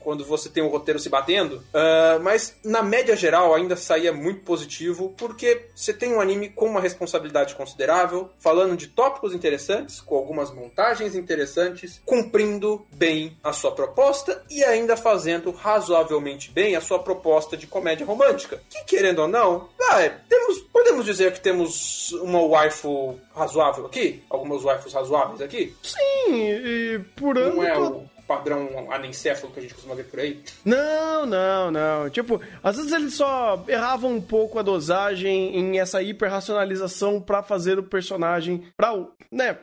[0.00, 1.62] Quando você tem um roteiro se batendo.
[1.72, 6.66] Ah, mas na média geral ainda saía muito positivo, porque você tem um anime com
[6.66, 13.72] uma responsabilidade considerável, falando de tópicos interessantes, com algumas montagens interessantes, cumprindo bem a sua
[13.72, 18.60] proposta e ainda fazendo razoavelmente bem a sua proposta de comédia romântica.
[18.68, 24.22] Que querendo ou não, ah, é, temos, podemos dizer que temos uma waifu razoável aqui?
[24.28, 25.74] Algumas waifus razoáveis aqui?
[25.82, 25.98] Sim,
[26.28, 27.56] e por ano.
[27.56, 30.40] Não é o padrão anencéfalo que a gente costuma ver por aí?
[30.64, 32.08] Não, não, não.
[32.08, 37.76] Tipo, às vezes eles só erravam um pouco a dosagem em essa hiperracionalização pra fazer
[37.80, 38.94] o personagem pra,
[39.32, 39.58] né,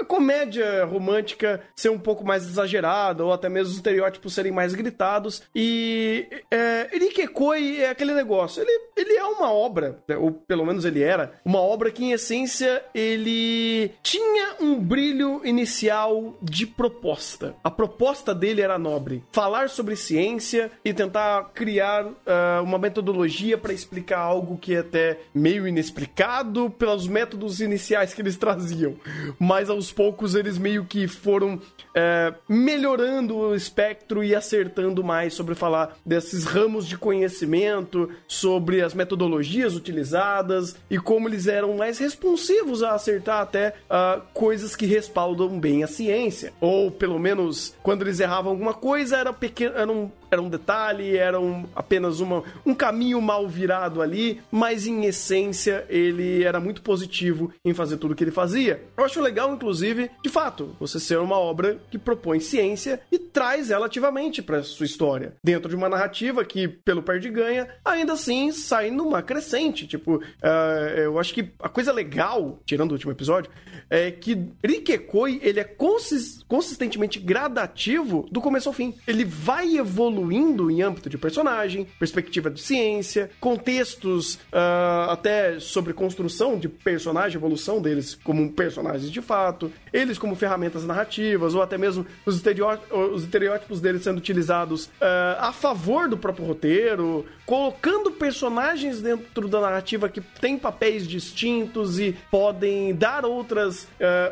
[0.00, 4.74] a comédia romântica ser um pouco mais exagerada ou até mesmo os estereótipos serem mais
[4.74, 5.44] gritados.
[5.54, 8.62] E é, Irikekoi é aquele negócio.
[8.62, 12.10] Ele, ele é uma obra, né, ou pelo menos ele era, uma obra que em
[12.10, 17.54] essência ele tinha um brilho inicial de proposta.
[17.62, 17.91] A proposta
[18.34, 19.22] dele era nobre.
[19.32, 25.18] Falar sobre ciência e tentar criar ah, uma metodologia para explicar algo que é até
[25.34, 28.94] meio inexplicado pelos métodos iniciais que eles traziam.
[29.38, 31.60] Mas aos poucos eles meio que foram
[31.94, 38.94] eh, melhorando o espectro e acertando mais sobre falar desses ramos de conhecimento, sobre as
[38.94, 45.58] metodologias utilizadas e como eles eram mais responsivos a acertar até ah, coisas que respaldam
[45.58, 46.52] bem a ciência.
[46.60, 51.16] Ou pelo menos quando eles erravam alguma coisa era pequeno, era um era um detalhe,
[51.16, 56.80] era um, apenas uma, um caminho mal virado ali, mas em essência ele era muito
[56.80, 58.82] positivo em fazer tudo que ele fazia.
[58.96, 63.70] Eu acho legal, inclusive, de fato, você ser uma obra que propõe ciência e traz
[63.70, 68.50] ela ativamente para sua história, dentro de uma narrativa que, pelo perde ganha, ainda assim
[68.52, 69.86] sai numa crescente.
[69.86, 73.50] Tipo, ah, eu acho que a coisa legal, tirando o último episódio,
[73.90, 78.94] é que Rikekoi ele é consis- consistentemente gradativo do começo ao fim.
[79.06, 86.58] Ele vai evoluindo em âmbito de personagem, perspectiva de ciência, contextos ah, até sobre construção
[86.58, 92.06] de personagem, evolução deles como personagens de fato, eles como ferramentas narrativas, ou até mesmo
[92.26, 92.78] os, estereó-
[93.12, 99.60] os estereótipos deles sendo utilizados ah, a favor do próprio roteiro, colocando personagens dentro da
[99.60, 103.86] narrativa que têm papéis distintos e podem dar outras,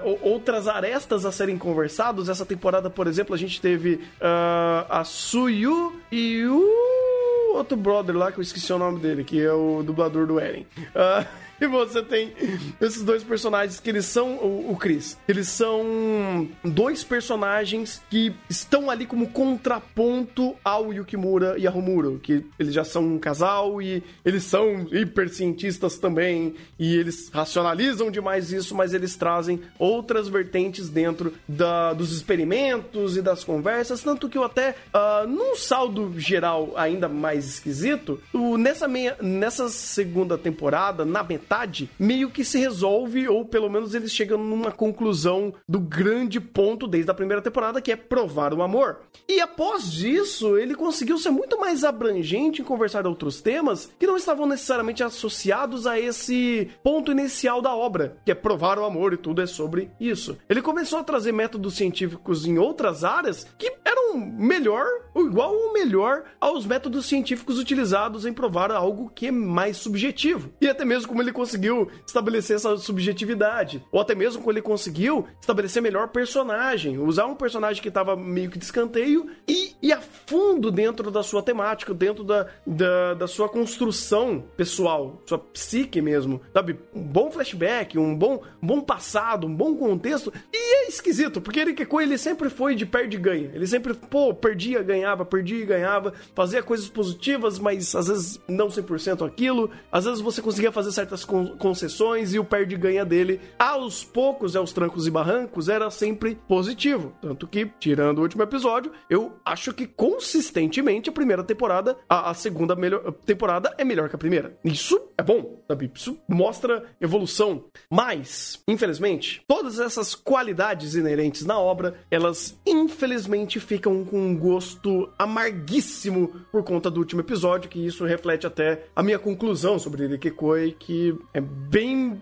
[0.04, 2.28] ou- outras arestas a serem conversados.
[2.28, 5.79] Essa temporada, por exemplo, a gente teve ah, a Suyu
[6.10, 10.26] e o outro brother lá que eu esqueci o nome dele, que é o dublador
[10.26, 10.66] do Eren.
[10.94, 11.26] Ah,
[11.60, 12.32] e você tem
[12.80, 15.18] esses dois personagens que eles são o, o Chris.
[15.28, 22.44] Eles são dois personagens que estão ali como contraponto ao Yukimura e a Homuro, que
[22.58, 28.74] eles já são um casal e eles são hipercientistas também e eles racionalizam demais isso,
[28.74, 34.44] mas eles trazem outras vertentes dentro da, dos experimentos e das conversas, tanto que eu
[34.44, 41.22] até, ah, num saldo geral ainda mais esquisito, o, nessa, meia, nessa segunda temporada, na
[41.22, 41.49] metade,
[41.98, 47.10] meio que se resolve, ou pelo menos eles chegam numa conclusão do grande ponto desde
[47.10, 49.00] a primeira temporada, que é provar o amor.
[49.28, 54.16] E após isso, ele conseguiu ser muito mais abrangente em conversar outros temas que não
[54.16, 59.16] estavam necessariamente associados a esse ponto inicial da obra, que é provar o amor e
[59.16, 60.38] tudo é sobre isso.
[60.48, 65.72] Ele começou a trazer métodos científicos em outras áreas que eram melhor, ou igual ou
[65.72, 70.52] melhor aos métodos científicos utilizados em provar algo que é mais subjetivo.
[70.60, 75.26] E até mesmo como ele conseguiu estabelecer essa subjetividade, ou até mesmo como ele conseguiu
[75.40, 80.00] estabelecer melhor personagem, usar um personagem que estava meio que de escanteio e ir a
[80.00, 86.42] fundo dentro da sua temática, dentro da, da, da sua construção pessoal, sua psique mesmo,
[86.52, 86.78] sabe?
[86.94, 90.30] Um bom flashback, um bom, um bom passado, um bom contexto.
[90.52, 93.50] E é esquisito, porque ele Kekoi, ele sempre foi de perde e ganha.
[93.54, 98.68] Ele sempre, pô, perdia, ganhava, perdia e ganhava, fazia coisas positivas, mas às vezes não
[98.68, 99.70] 100% aquilo.
[99.90, 101.24] Às vezes você conseguia fazer certas
[101.58, 106.34] concessões e o perde e ganha dele, aos poucos, aos trancos e barrancos, era sempre
[106.48, 107.12] positivo.
[107.20, 112.34] Tanto que, tirando o último episódio, eu acho que consistentemente a primeira temporada, a, a
[112.34, 114.58] segunda melhor, temporada é melhor que a primeira.
[114.64, 115.90] Isso é bom, sabe?
[115.94, 117.64] Isso mostra evolução.
[117.90, 126.28] Mas, infelizmente, todas essas qualidades inerentes na obra, elas infelizmente ficam com um gosto amarguíssimo
[126.50, 131.09] por conta do último episódio, que isso reflete até a minha conclusão sobre Irikekoi, que
[131.32, 132.20] é bem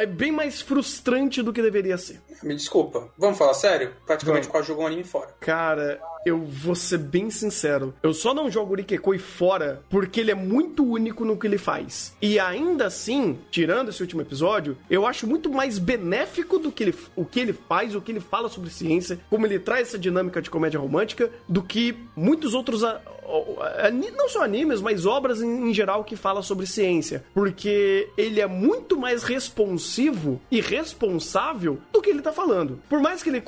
[0.00, 2.20] é bem mais frustrante do que deveria ser.
[2.42, 3.08] Me desculpa.
[3.18, 3.92] Vamos falar sério?
[4.06, 4.52] Praticamente Vamos.
[4.52, 5.28] quase jogou um anime fora.
[5.40, 7.94] Cara, eu vou ser bem sincero.
[8.02, 11.58] Eu só não jogo o Rikekoi fora porque ele é muito único no que ele
[11.58, 12.14] faz.
[12.20, 16.94] E ainda assim, tirando esse último episódio, eu acho muito mais benéfico do que ele,
[17.14, 20.42] o que ele faz, o que ele fala sobre ciência, como ele traz essa dinâmica
[20.42, 23.00] de comédia romântica, do que muitos outros a-
[24.14, 27.24] não só animes, mas obras em, em geral que falam sobre ciência.
[27.34, 32.80] Porque ele é muito mais responsivo e responsável do que ele tá falando.
[32.88, 33.42] Por mais que ele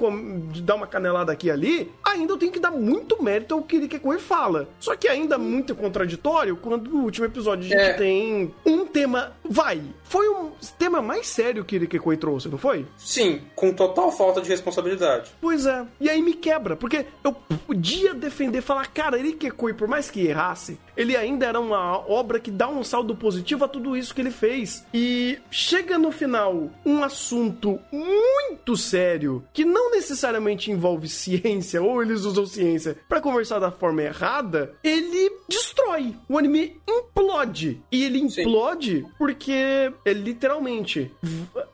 [0.62, 3.76] dá uma canelada aqui e ali, ainda eu tenho que dar muito mérito ao que
[3.76, 4.68] ele Kekoi fala.
[4.80, 7.92] Só que ainda é muito contraditório quando no último episódio a gente É.
[7.94, 9.32] tem um tema.
[9.48, 9.82] Vai!
[10.04, 12.86] Foi um tema mais sério que ele Kekoi trouxe, não foi?
[12.96, 15.30] Sim, com total falta de responsabilidade.
[15.40, 15.84] Pois é.
[16.00, 20.26] E aí me quebra, porque eu podia defender, falar, cara, ele Kekoi, por mais que
[20.26, 24.20] errasse, ele ainda era uma obra que dá um saldo positivo a tudo isso que
[24.20, 24.84] ele fez.
[24.92, 32.24] E chega no final um assunto muito sério, que não necessariamente envolve ciência, ou eles
[32.24, 36.14] usam ciência pra conversar da forma errada, ele destrói.
[36.28, 37.82] O anime implode.
[37.90, 38.42] E ele Sim.
[38.42, 41.10] implode porque ele literalmente.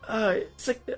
[0.07, 0.47] Ai,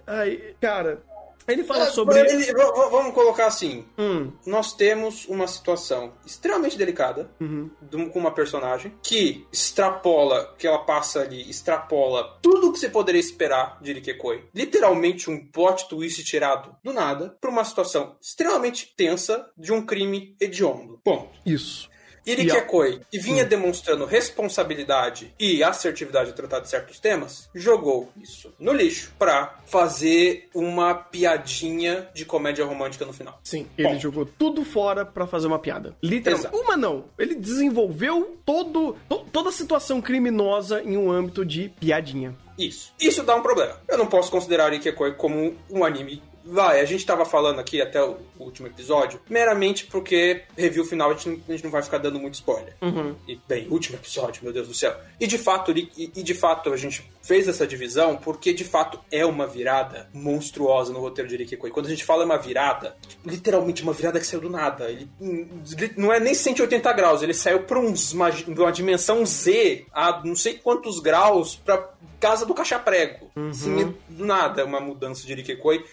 [0.06, 1.02] ai, cara.
[1.48, 2.18] Ele fala É, sobre.
[2.18, 7.70] ele- vamos colocar assim: Hum, nós temos uma situação extremamente delicada uhum.
[7.80, 12.78] de um- com uma personagem que extrapola, que ela passa ali, extrapola tudo o que
[12.78, 14.44] você poderia esperar de Rikekoi.
[14.54, 20.34] Literalmente um plot twist tirado do nada pra uma situação extremamente tensa de um crime
[20.40, 21.00] hediondo.
[21.04, 21.30] Ponto.
[21.44, 21.88] Isso.
[22.26, 28.72] Irikekoi, que vinha demonstrando responsabilidade e assertividade de tratar de certos temas, jogou isso no
[28.72, 33.38] lixo pra fazer uma piadinha de comédia romântica no final.
[33.44, 33.98] Sim, ele Bom.
[33.98, 35.94] jogou tudo fora pra fazer uma piada.
[36.02, 36.48] Literalmente.
[36.48, 36.64] Exato.
[36.64, 37.04] Uma não.
[37.18, 42.34] Ele desenvolveu todo, to- toda a situação criminosa em um âmbito de piadinha.
[42.58, 42.92] Isso.
[42.98, 43.78] Isso dá um problema.
[43.88, 46.22] Eu não posso considerar Ikekoi como um anime.
[46.46, 51.14] Vai, a gente tava falando aqui até o último episódio, meramente porque review final a
[51.14, 52.74] gente, não- a gente não vai ficar dando muito spoiler.
[53.26, 54.94] E, bem, último episódio, meu Deus do céu.
[55.18, 59.00] E de fato, e, e de fato a gente fez essa divisão porque de fato
[59.10, 61.70] é uma virada monstruosa no roteiro de Ikekoi.
[61.70, 64.88] Quando a gente fala uma virada, literalmente uma virada que saiu do nada.
[64.88, 65.48] Ele hum,
[65.96, 70.36] não é nem 180 graus, ele saiu pra uns, uma, uma dimensão Z a não
[70.36, 71.90] sei quantos graus pra
[72.20, 73.30] casa do caixa-prego.
[73.50, 75.84] Assim, do nada, é uma mudança de Rikekoi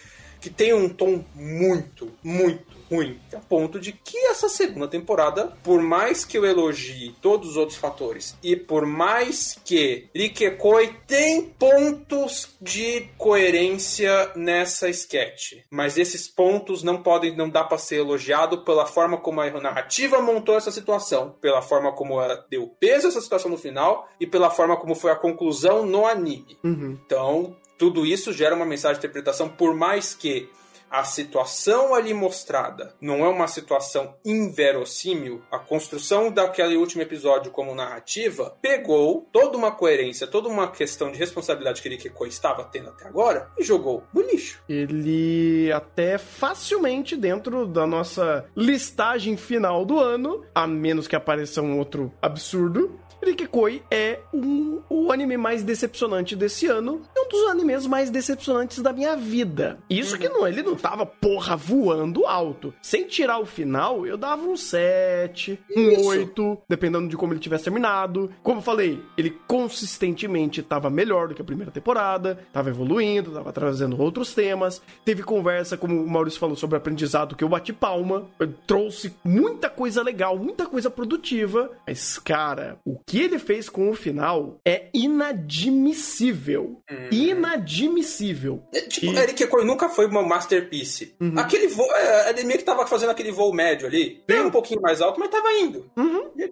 [0.44, 3.18] que tem um tom muito, muito ruim.
[3.34, 7.78] A ponto de que essa segunda temporada, por mais que eu elogie todos os outros
[7.78, 16.82] fatores e por mais que Rikekoi tem pontos de coerência nessa sketch, mas esses pontos
[16.82, 21.34] não podem, não dá pra ser elogiado pela forma como a narrativa montou essa situação,
[21.40, 24.94] pela forma como ela deu peso a essa situação no final e pela forma como
[24.94, 26.58] foi a conclusão no anime.
[26.62, 26.98] Uhum.
[27.06, 30.48] Então, tudo isso gera uma mensagem de interpretação, por mais que
[30.90, 37.74] a situação ali mostrada não é uma situação inverossímil, a construção daquele último episódio como
[37.74, 43.06] narrativa pegou toda uma coerência, toda uma questão de responsabilidade que Rikeko estava tendo até
[43.06, 44.62] agora e jogou no lixo.
[44.66, 51.76] Ele até facilmente dentro da nossa listagem final do ano, a menos que apareça um
[51.76, 57.86] outro absurdo, Rikikoi é um, o anime mais decepcionante desse ano e um dos animes
[57.86, 59.78] mais decepcionantes da minha vida.
[59.88, 62.74] Isso que não, ele não tava, porra, voando alto.
[62.82, 66.08] Sem tirar o final, eu dava um 7, um Isso.
[66.08, 68.30] 8, dependendo de como ele tivesse terminado.
[68.42, 73.52] Como eu falei, ele consistentemente tava melhor do que a primeira temporada, tava evoluindo, tava
[73.52, 74.82] trazendo outros temas.
[75.04, 78.26] Teve conversa, como o Maurício falou, sobre aprendizado, que eu bati palma.
[78.38, 81.70] Eu trouxe muita coisa legal, muita coisa produtiva.
[81.86, 86.80] Mas, cara, o que ele fez com o final é inadmissível.
[87.10, 88.62] Inadmissível.
[88.72, 91.16] É, Tipo, E- Eric Koi nunca foi uma masterpiece.
[91.36, 94.80] Aquele voo, é, ele meio que tava fazendo aquele voo médio ali, bem um pouquinho
[94.80, 95.90] mais alto, mas tava indo.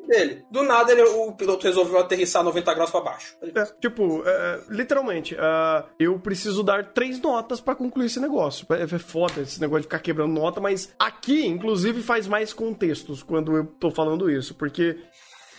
[0.09, 0.43] Dele.
[0.51, 3.37] Do nada, ele- o piloto resolveu aterrissar 90 graus pra baixo.
[3.43, 8.67] É, tipo, é, literalmente, é, eu preciso dar três notas pra concluir esse negócio.
[8.71, 13.23] É, é foda esse negócio de ficar quebrando nota, mas aqui, inclusive, faz mais contextos
[13.23, 14.97] quando eu tô falando isso, porque.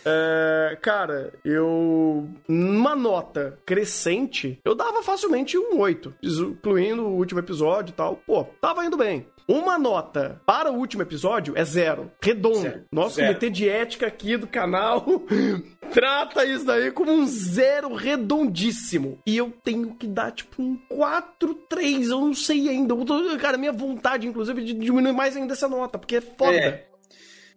[0.05, 2.27] É, cara, eu.
[2.47, 8.15] Numa nota crescente, eu dava facilmente um 8, incluindo o último episódio e tal.
[8.25, 9.25] Pô, tava indo bem.
[9.45, 12.09] Uma nota para o último episódio é zero.
[12.21, 12.59] Redondo.
[12.59, 12.85] Zero.
[12.89, 13.27] Nosso Zero.
[13.27, 15.05] comitê de ética aqui do canal
[15.91, 19.19] trata isso daí como um zero redondíssimo.
[19.27, 22.09] E eu tenho que dar, tipo, um 4, 3.
[22.09, 22.95] Eu não sei ainda.
[22.95, 26.53] Tô- cara, minha vontade, inclusive, de diminuir mais ainda essa nota, porque é foda.
[26.55, 26.87] É.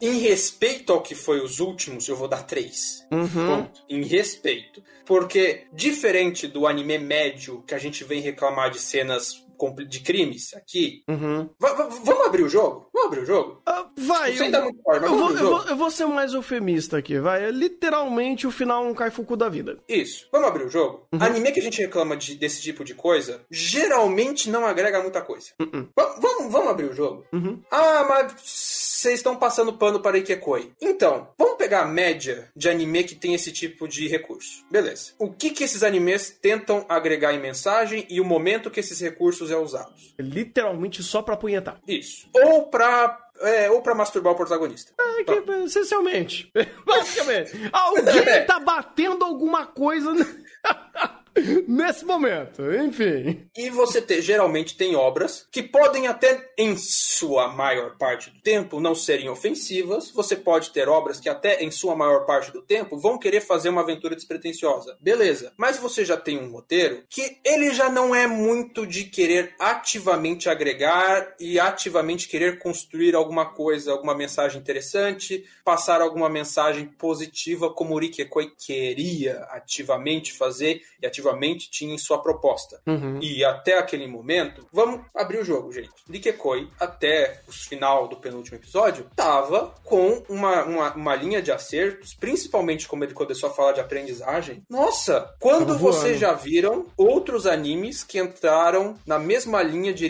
[0.00, 3.06] Em respeito ao que foi os últimos, eu vou dar 3.
[3.10, 3.28] Uhum.
[3.28, 3.82] Ponto.
[3.88, 4.82] Em respeito.
[5.04, 9.45] Porque, diferente do anime médio, que a gente vem reclamar de cenas
[9.88, 11.02] de crimes aqui.
[11.08, 11.48] Uhum.
[11.58, 12.88] Va- va- vamos abrir o jogo?
[12.92, 13.62] Vamos abrir o jogo?
[13.66, 16.96] Ah, vai, Sem eu, dar muito eu vou, eu, vou, eu vou ser mais eufemista
[16.98, 17.44] aqui, vai.
[17.44, 19.78] É literalmente o final um Kaifuku da vida.
[19.88, 20.28] Isso.
[20.32, 21.06] Vamos abrir o jogo?
[21.12, 25.48] Anime que a gente reclama de- desse tipo de coisa, geralmente não agrega muita coisa.
[25.96, 27.24] Va- Vamos, vamos abrir o jogo?
[27.32, 27.60] Uhum.
[27.70, 30.72] Ah, mas vocês estão passando pano para Ikekoi.
[30.80, 34.64] Então, vamos pegar a média de anime que tem esse tipo de recurso.
[34.70, 35.12] Beleza.
[35.18, 39.45] O que, que esses animes tentam agregar em mensagem e o momento que esses recursos
[39.50, 40.14] é usados?
[40.18, 41.80] Literalmente só pra apunhetar.
[41.86, 42.28] Isso.
[42.34, 44.92] Ou pra, é, ou pra masturbar o protagonista.
[45.18, 46.52] É que, essencialmente.
[46.84, 47.52] Basicamente.
[47.72, 50.12] Alguém tá batendo alguma coisa
[51.68, 52.62] nesse momento.
[52.74, 53.48] Enfim.
[53.56, 58.80] E você te- geralmente tem obras que podem até, em sua maior parte do tempo,
[58.80, 60.10] não serem ofensivas.
[60.10, 63.68] Você pode ter obras que até, em sua maior parte do tempo, vão querer fazer
[63.68, 64.96] uma aventura despretensiosa.
[65.00, 65.52] Beleza.
[65.56, 70.48] Mas você já tem um roteiro que ele já não é muito de querer ativamente
[70.48, 77.94] agregar e ativamente querer construir alguma coisa, alguma mensagem interessante, passar alguma mensagem positiva como
[77.94, 81.25] o Rikekoi queria ativamente fazer e ativamente
[81.70, 82.80] tinha em sua proposta.
[82.86, 83.18] Uhum.
[83.22, 85.90] E até aquele momento, vamos abrir o jogo, gente.
[86.08, 92.14] Nikekoi, até o final do penúltimo episódio, tava com uma, uma, uma linha de acertos,
[92.14, 94.62] principalmente como ele começou a falar de aprendizagem.
[94.68, 100.04] Nossa, quando vocês já viram outros animes que entraram na mesma linha de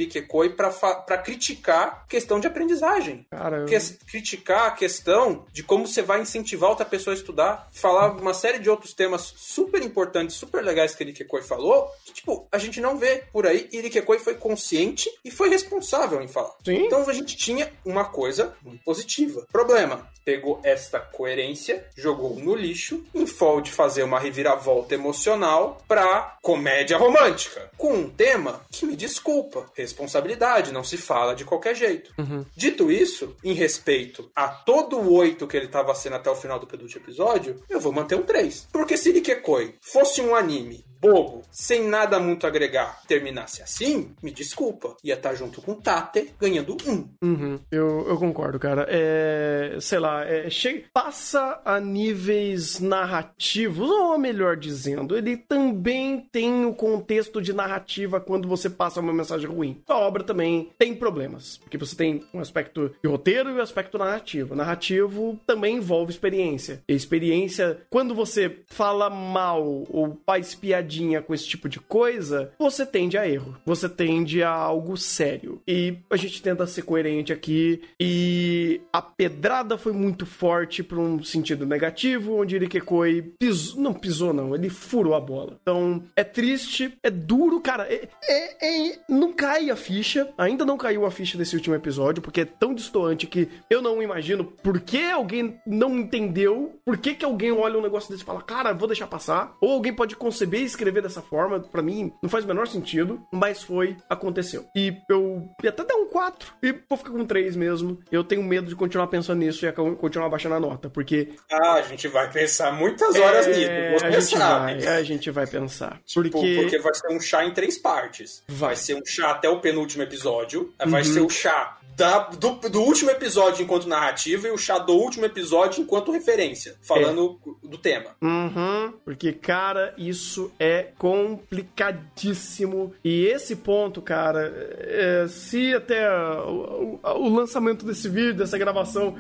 [0.71, 3.27] fa- pra criticar questão de aprendizagem?
[3.67, 3.77] Que-
[4.07, 8.59] criticar a questão de como você vai incentivar outra pessoa a estudar, falar uma série
[8.59, 12.99] de outros temas super importantes, super legais que Irikekoi falou, que, tipo, a gente não
[12.99, 13.69] vê por aí.
[13.73, 16.55] E Irikekoi foi consciente e foi responsável em falar.
[16.65, 16.87] Sim.
[16.87, 19.47] Então a gente tinha uma coisa muito positiva.
[19.51, 26.37] Problema, pegou esta coerência, jogou no lixo, em fall de fazer uma reviravolta emocional pra
[26.43, 27.71] comédia romântica.
[27.77, 32.13] Com um tema que, me desculpa, responsabilidade, não se fala de qualquer jeito.
[32.57, 36.59] Dito isso, em respeito a todo o 8 que ele tava sendo até o final
[36.59, 38.69] do penúltimo episódio, eu vou manter um 3.
[38.73, 44.97] Porque se Rikekoi fosse um anime bobo, sem nada muito agregar, terminasse assim, me desculpa,
[45.05, 47.09] ia estar junto com Tate, ganhando um.
[47.23, 48.87] Uhum, eu, eu concordo, cara.
[48.89, 56.65] É, sei lá, é, che- passa a níveis narrativos, ou melhor dizendo, ele também tem
[56.65, 59.81] o contexto de narrativa quando você passa uma mensagem ruim.
[59.89, 63.63] A obra também tem problemas, porque você tem um aspecto de roteiro e o um
[63.63, 64.55] aspecto narrativo.
[64.55, 66.83] Narrativo também envolve experiência.
[66.89, 70.86] E experiência, quando você fala mal ou faz piadinha
[71.27, 73.57] com esse tipo de coisa, você tende a erro.
[73.67, 75.61] Você tende a algo sério.
[75.67, 77.81] E a gente tenta ser coerente aqui.
[78.01, 83.81] E a pedrada foi muito forte para um sentido negativo, onde Irikekoi pisou.
[83.81, 84.55] Não pisou, não.
[84.55, 85.59] Ele furou a bola.
[85.61, 87.85] Então, é triste, é duro, cara.
[87.93, 90.33] É, é- é- não cai a ficha.
[90.39, 94.03] Ainda não caiu a ficha desse último episódio, porque é tão distoante que eu não
[94.03, 96.79] imagino por que alguém não entendeu.
[96.85, 99.57] Por que, que alguém olha um negócio desse e fala, cara, vou deixar passar.
[99.61, 101.61] Ou alguém pode conceber e escrever dessa forma.
[101.61, 103.21] Pra mim, não faz o menor sentido.
[103.33, 104.65] Mas foi, aconteceu.
[104.77, 106.53] E eu ia até dar um 4.
[106.63, 107.99] E vou ficar com 3 mesmo.
[108.11, 110.89] Eu tenho medo de continuar pensando nisso e continuar baixando a nota.
[110.91, 114.81] Porque Ah, a gente vai pensar muitas horas é, nisso, a gente sabe.
[114.85, 116.01] vai, a gente vai pensar.
[116.05, 118.43] Tipo, porque, porque vai ser um chá em três partes.
[118.49, 118.67] Vai.
[118.67, 120.73] Vai, ser um chá até o penúltimo episódio.
[120.87, 121.05] Vai Uhum.
[121.15, 125.25] ser o chá da- do, do último episódio enquanto narrativa e o chá do último
[125.25, 126.77] episódio enquanto referência.
[126.83, 128.11] Falando do tema.
[128.21, 132.93] Uhum, porque, cara, isso é complicadíssimo.
[133.03, 139.17] E esse ponto, cara, é, se até o, o- o lançamento desse vídeo, dessa gravação,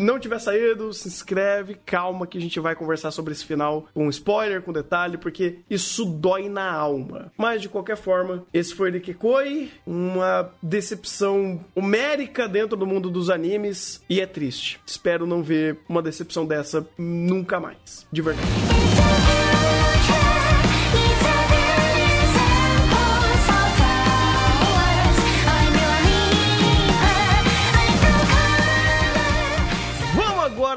[0.00, 4.08] não tiver saído, se inscreve, calma que a gente vai conversar sobre esse final com
[4.08, 7.32] spoiler, com detalhe, porque isso dói na alma.
[7.36, 14.02] Mas de qualquer forma, esse foi Rikekoi, uma decepção homérica dentro do mundo dos animes
[14.08, 14.80] e é triste.
[14.86, 18.06] Espero não ver uma decepção dessa nunca mais.
[18.12, 18.89] De verdade.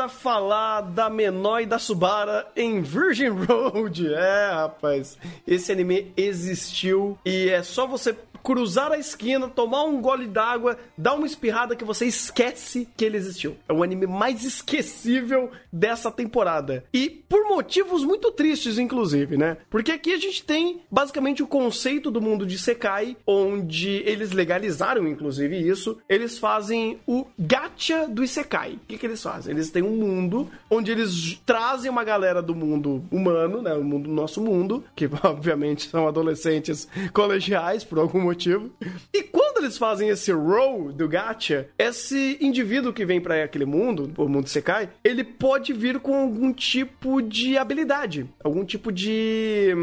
[0.03, 4.13] Agora falar da Menor e da Subara em Virgin Road.
[4.13, 5.17] É, rapaz,
[5.47, 8.13] esse anime existiu e é só você
[8.43, 13.15] cruzar a esquina, tomar um gole d'água, dar uma espirrada que você esquece que ele
[13.15, 13.55] existiu.
[13.67, 16.83] É o anime mais esquecível dessa temporada.
[16.93, 19.57] E por motivos muito tristes, inclusive, né?
[19.69, 25.07] Porque aqui a gente tem basicamente o conceito do mundo de Sekai, onde eles legalizaram,
[25.07, 25.97] inclusive, isso.
[26.09, 28.73] Eles fazem o gacha do Isekai.
[28.73, 29.53] O que, que eles fazem?
[29.53, 33.73] Eles têm um mundo onde eles trazem uma galera do mundo humano, né?
[33.73, 38.71] O mundo do nosso mundo, que obviamente são adolescentes colegiais, por algum motivo motivo.
[39.13, 44.11] E quando eles fazem esse roll do gacha, esse indivíduo que vem pra aquele mundo,
[44.17, 49.73] o mundo Sekai, ele pode vir com algum tipo de habilidade, algum tipo de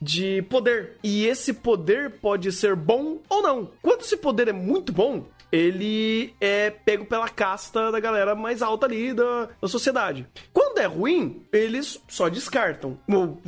[0.00, 0.96] de poder.
[1.02, 3.70] E esse poder pode ser bom ou não.
[3.80, 8.86] Quando esse poder é muito bom, ele é pego pela casta da galera mais alta
[8.86, 10.26] ali da, da sociedade.
[10.52, 12.98] Quando é ruim, eles só descartam.
[13.06, 13.40] Ou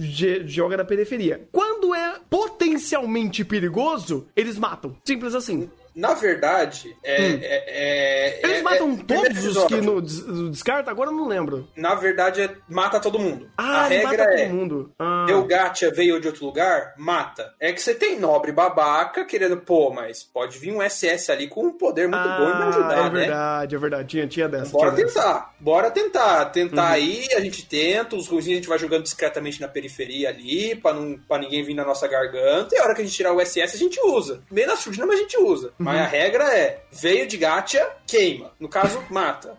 [0.44, 1.48] joga na periferia.
[1.51, 4.94] Quando é potencialmente perigoso, eles matam.
[5.05, 5.70] Simples assim.
[5.94, 7.20] Na verdade, é.
[7.20, 7.38] Hum.
[7.42, 10.90] é- é- Eles é- matam é- todos os que no des- no descarta?
[10.90, 11.68] Agora eu não lembro.
[11.76, 13.48] Na verdade, é mata todo mundo.
[13.56, 14.46] Ah, a regra mata é.
[14.46, 14.92] todo mundo.
[14.98, 15.26] Ah.
[15.46, 17.52] Gacha, veio de outro lugar, mata.
[17.60, 21.66] É que você tem nobre babaca querendo, pô, mas pode vir um SS ali com
[21.66, 23.10] um poder muito bom e me Ah, ajudar, é né?
[23.20, 24.08] verdade, é verdade.
[24.08, 24.72] Tinha, tinha dessa.
[24.72, 25.20] Bora tinha dessa.
[25.22, 26.44] tentar, bora tentar.
[26.46, 26.92] Tentar Uhum.
[26.92, 30.92] aí, a gente tenta, os ruins a gente vai jogando discretamente na periferia ali, pra,
[30.92, 33.40] não, pra ninguém vir na nossa garganta, e a hora que a gente tirar o
[33.40, 34.42] SS a gente usa.
[34.50, 35.72] Meio na surdina, mas a gente usa.
[35.85, 36.02] Mas Uhum.
[36.02, 38.51] a regra é, veio de gacha, queima.
[38.59, 39.56] No caso, mata.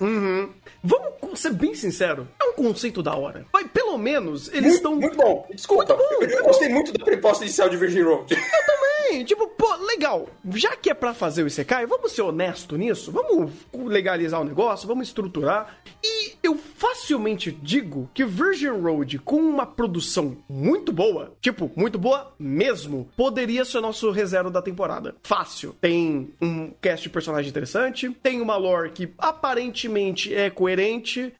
[0.00, 0.52] Uhum.
[0.84, 3.46] Vamos ser bem sincero, é um conceito da hora.
[3.52, 4.96] Mas pelo menos eles muito, estão.
[4.96, 5.46] muito bom.
[5.54, 8.36] Desculpa, Muito bom, eu, eu muito gostei muito da proposta inicial de Virgin Road.
[8.36, 10.28] Também, tipo, pô, legal.
[10.52, 14.86] Já que é pra fazer o Isekai, vamos ser honesto nisso, vamos legalizar o negócio,
[14.86, 15.78] vamos estruturar.
[16.02, 22.32] E eu facilmente digo que Virgin Road, com uma produção muito boa, tipo, muito boa
[22.38, 25.14] mesmo, poderia ser nosso reserva da temporada.
[25.22, 25.74] Fácil.
[25.80, 30.73] Tem um cast de personagem interessante, tem uma lore que aparentemente é coerente,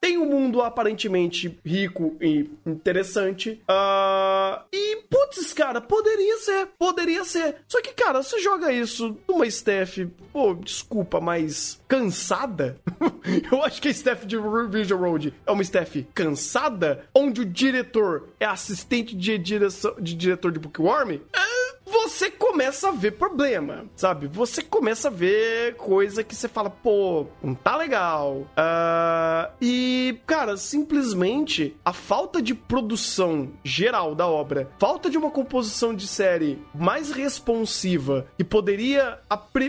[0.01, 3.61] tem um mundo aparentemente rico e interessante.
[3.69, 7.57] Ah, e, putz, cara, poderia ser, poderia ser.
[7.69, 12.77] Só que, cara, você joga isso numa staff, pô, desculpa, mas cansada?
[13.51, 14.37] Eu acho que a staff de
[14.69, 20.53] Vision Road é uma staff cansada, onde o diretor é assistente de direção de diretor
[20.53, 21.21] de Bookworm.
[21.33, 24.27] É, você começa a ver problema, sabe?
[24.29, 28.47] Você começa a ver coisa que você fala, pô, não tá legal.
[28.57, 29.24] Ah,
[29.61, 36.07] e, cara, simplesmente a falta de produção geral da obra, falta de uma composição de
[36.07, 39.19] série mais responsiva que poderia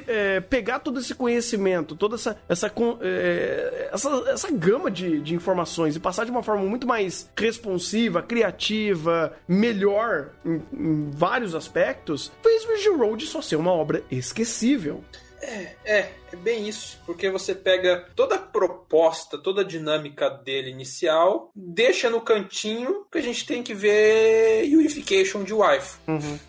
[0.07, 2.72] é, pegar todo esse conhecimento, toda essa essa,
[3.02, 8.22] é, essa, essa gama de, de informações e passar de uma forma muito mais responsiva,
[8.22, 15.03] criativa, melhor em, em vários aspectos, fez Virgin Road só ser uma obra esquecível.
[15.46, 21.52] É, é bem isso, porque você pega toda a proposta, toda a dinâmica dele inicial,
[21.56, 25.98] deixa no cantinho que a gente tem que ver Unification de Wife.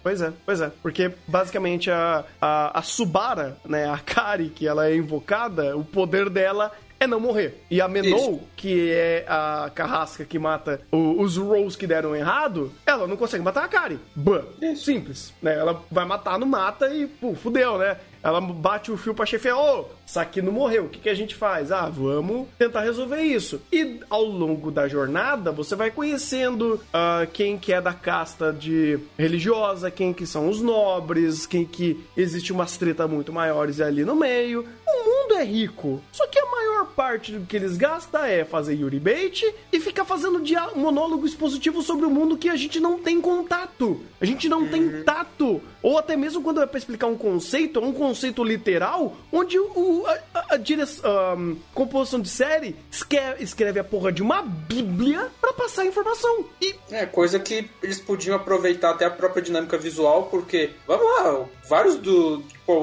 [0.03, 0.73] Pois é, pois é.
[0.83, 6.31] Porque basicamente a, a, a Subara, né, a Kari, que ela é invocada, o poder
[6.31, 7.63] dela é não morrer.
[7.71, 12.73] E a Menou, que é a carrasca que mata o- os rolls que deram errado,
[12.87, 13.99] ela não consegue matar a Kari.
[14.15, 14.43] Bã.
[14.77, 15.33] Simples.
[15.43, 15.55] Né?
[15.57, 17.97] Ela vai matar, não mata e, pô, fudeu, né?
[18.23, 21.15] Ela bate o fio pra chefe, ô, isso aqui não morreu, o que, que a
[21.15, 21.71] gente faz?
[21.71, 23.61] Ah, vamos tentar resolver isso.
[23.71, 28.99] E ao longo da jornada, você vai conhecendo ah, quem que é da casta de
[29.17, 34.17] religiosa, quem que são os nobres, quem que existe umas treta muito maiores ali no
[34.17, 34.67] meio.
[34.89, 38.75] O mundo é rico, só que a maior parte do que eles gastam é fazer
[38.75, 39.43] Yuri Bait
[39.73, 40.43] e ficar fazendo
[40.75, 44.01] monólogo expositivo sobre o mundo que a gente não tem contato.
[44.21, 45.61] A gente não tem tato.
[45.83, 50.05] Ou até mesmo quando é pra explicar um conceito, é um conceito literal, onde o,
[50.07, 55.53] a, a, a ahn, composição de série escreve, escreve a porra de uma bíblia pra
[55.53, 56.45] passar a informação.
[56.61, 61.47] E É, coisa que eles podiam aproveitar até a própria dinâmica visual, porque, vamos lá,
[61.69, 62.43] vários do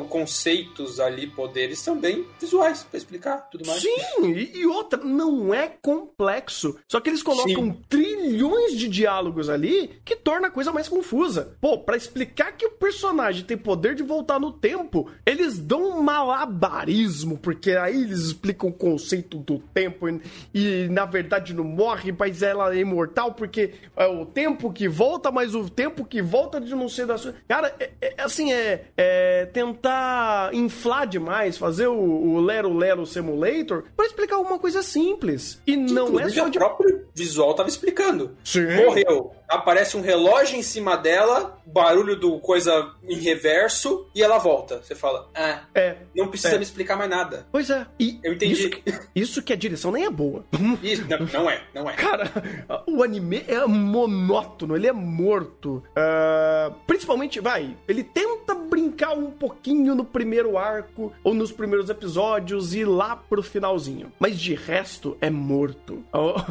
[0.09, 3.81] conceitos ali, poderes, bem visuais pra explicar tudo mais.
[3.81, 6.77] Sim, e, e outra, não é complexo.
[6.87, 7.77] Só que eles colocam Sim.
[7.89, 11.55] trilhões de diálogos ali que torna a coisa mais confusa.
[11.59, 16.01] Pô, pra explicar que o personagem tem poder de voltar no tempo, eles dão um
[16.01, 20.21] malabarismo, porque aí eles explicam o conceito do tempo e,
[20.53, 25.31] e, na verdade não morre, mas ela é imortal porque é o tempo que volta,
[25.31, 27.35] mas o tempo que volta de não ser da sua.
[27.47, 33.83] Cara, é, é- assim, é, é tentar inflar demais, fazer o, o Lero Lero Simulator
[33.95, 35.61] pra explicar alguma coisa simples.
[35.65, 36.57] E não é só o de.
[36.57, 38.35] próprio visual tava explicando.
[38.43, 38.75] Sim.
[38.75, 39.31] Morreu.
[39.47, 44.81] Aparece um relógio em cima dela, barulho do coisa em reverso, e ela volta.
[44.81, 46.57] Você fala, ah, É, Não precisa É.
[46.57, 47.45] me explicar mais nada.
[47.51, 47.85] Pois é.
[47.99, 48.53] E Eu entendi.
[48.53, 48.83] Isso que,
[49.15, 50.45] isso que a direção nem é boa.
[50.81, 51.93] Isso, não, não é, não é.
[51.95, 52.31] Cara,
[52.87, 55.83] o anime é monótono, ele é morto.
[55.95, 62.73] Ah, principalmente, vai, ele tenta brincar um pouquinho no primeiro arco ou nos primeiros episódios
[62.73, 64.11] e lá pro finalzinho.
[64.19, 66.03] Mas de resto, é morto.
[66.11, 66.41] Ó,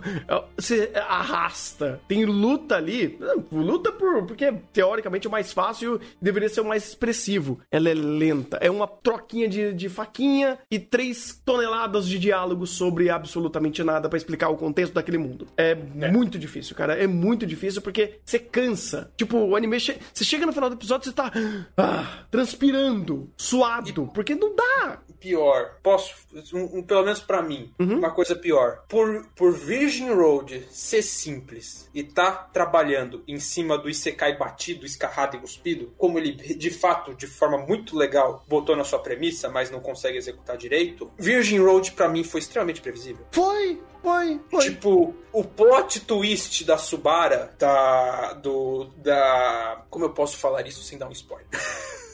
[0.56, 2.00] Você arrasta.
[2.06, 3.18] Tem luta ali.
[3.50, 6.00] Luta por, porque teoricamente é o mais fácil e
[6.42, 7.60] deveria ser o mais expressivo.
[7.70, 8.56] Ela é lenta.
[8.60, 14.16] É uma troquinha de, de faquinha e três toneladas de diálogo sobre absolutamente nada pra
[14.16, 15.46] explicar o contexto daquele mundo.
[15.56, 15.74] É,
[16.10, 16.94] muito difícil, cara.
[16.94, 19.10] É muito difícil porque você cansa.
[19.16, 19.78] Tipo, o anime.
[19.78, 21.32] che- Você chega no final do episódio e você tá
[21.76, 24.10] ah, transpirando, suado.
[24.14, 24.98] Porque não dá.
[25.22, 26.14] Pior, posso,
[26.52, 28.82] um- um- pelo menos pra mim, uma coisa pior.
[28.88, 35.36] Por, por Virgin Road ser simples e tá trabalhando em cima do Isekai batido, escarrado
[35.36, 39.70] e cuspido, como ele de fato, de forma muito legal, botou na sua premissa, mas
[39.70, 43.24] não consegue executar direito, Virgin Road pra mim foi extremamente previsível.
[43.30, 44.64] Foi, foi, foi.
[44.64, 48.32] Tipo, o plot twist da Subara, da.
[48.34, 48.86] do.
[48.96, 49.84] da.
[49.88, 51.46] Como eu posso falar isso sem dar um spoiler?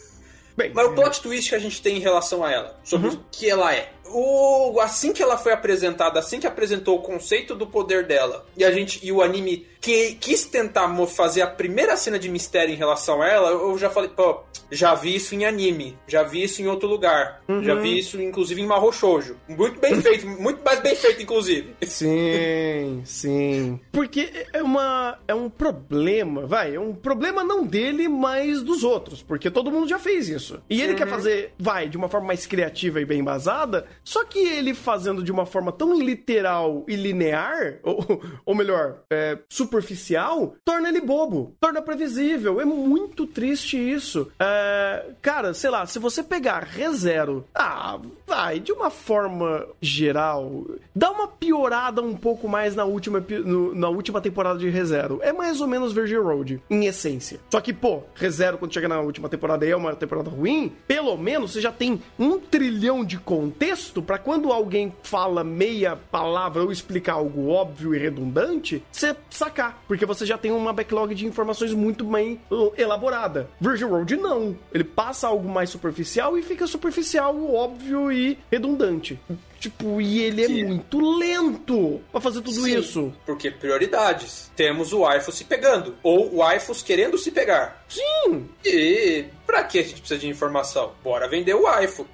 [0.58, 3.24] Bem, Mas o plot twist que a gente tem em relação a ela, sobre o
[3.30, 3.92] que ela é.
[4.06, 8.64] O, assim que ela foi apresentada, assim que apresentou o conceito do poder dela, e
[8.64, 12.76] a gente e o anime que quis tentar fazer a primeira cena de mistério em
[12.76, 14.40] relação a ela, eu já falei, pô,
[14.70, 18.60] já vi isso em anime, já vi isso em outro lugar, já vi isso inclusive
[18.60, 19.36] em Mahou Shoujo.
[19.48, 21.74] Muito bem feito, muito mais bem feito inclusive.
[21.82, 23.80] Sim, sim.
[23.92, 29.22] Porque é uma é um problema, vai, é um problema não dele, mas dos outros,
[29.22, 30.60] porque todo mundo já fez isso.
[30.68, 34.38] E ele quer fazer, vai, de uma forma mais criativa e bem embasada, só que
[34.38, 39.38] ele fazendo de uma forma tão literal e linear, ou, ou melhor, é,
[39.68, 42.60] superficial, torna ele bobo, torna previsível.
[42.60, 44.30] É muito triste isso.
[44.38, 50.64] É, cara, sei lá, se você pegar ReZero, ah, vai, de uma forma geral,
[50.94, 55.20] dá uma piorada um pouco mais na última, no- na última temporada de ReZero.
[55.22, 57.38] É mais ou menos Virgin Road, em essência.
[57.50, 61.52] Só que, pô, ReZero, quando chega na última temporada é uma temporada ruim, pelo menos
[61.52, 67.14] você já tem um trilhão de contexto pra quando alguém fala meia palavra ou explicar
[67.14, 69.14] algo óbvio e redundante, você
[69.86, 73.48] Porque você já tem uma backlog de informações muito bem uh, elaborada.
[73.60, 74.56] Virgin Road não.
[74.72, 79.18] Ele passa algo mais superficial e fica superficial, óbvio e redundante.
[79.58, 83.12] Tipo, e ele é Que- muito lento pra fazer tudo Sim, isso.
[83.26, 84.50] Porque prioridades.
[84.54, 85.96] Temos o Waifus se pegando.
[86.02, 87.84] Ou o Waifus querendo se pegar.
[87.88, 90.92] Sim, E pra que a gente precisa de informação?
[91.02, 92.06] Bora vender o waifu.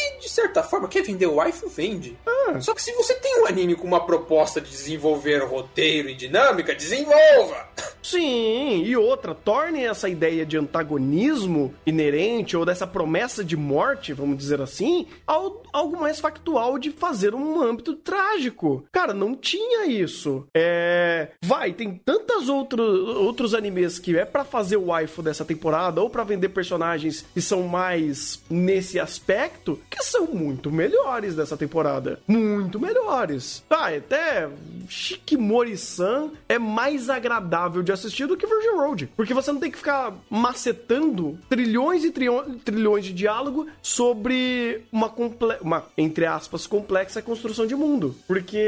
[0.00, 2.16] E, de certa forma, quer vender o waifu, vende.
[2.60, 6.74] Só que se você tem um anime com uma proposta de desenvolver roteiro e dinâmica,
[6.74, 7.68] desenvolva!
[8.02, 14.36] Sim, e outra, torne essa ideia de antagonismo inerente ou dessa promessa de morte, vamos
[14.38, 18.84] dizer assim, ao- algo mais factual de fazer um âmbito trágico.
[18.92, 20.46] Cara, não tinha isso.
[20.54, 21.28] É.
[21.44, 26.08] Vai, tem tantas outros outros animes que é pra fazer o waifu dessa temporada ou
[26.10, 32.20] pra vender personagens que são mais nesse aspecto que são muito melhores dessa temporada.
[32.26, 33.62] Muito melhores.
[33.68, 34.48] Tá, até
[34.88, 39.10] Shikimori-san é mais agradável de assistir do que Virgin Road.
[39.16, 45.12] Porque você não tem que ficar macetando trilhões e trilhões, de diálogo sobre uma,
[45.60, 48.14] uma, entre aspas, complexa construção de mundo.
[48.26, 48.58] Porque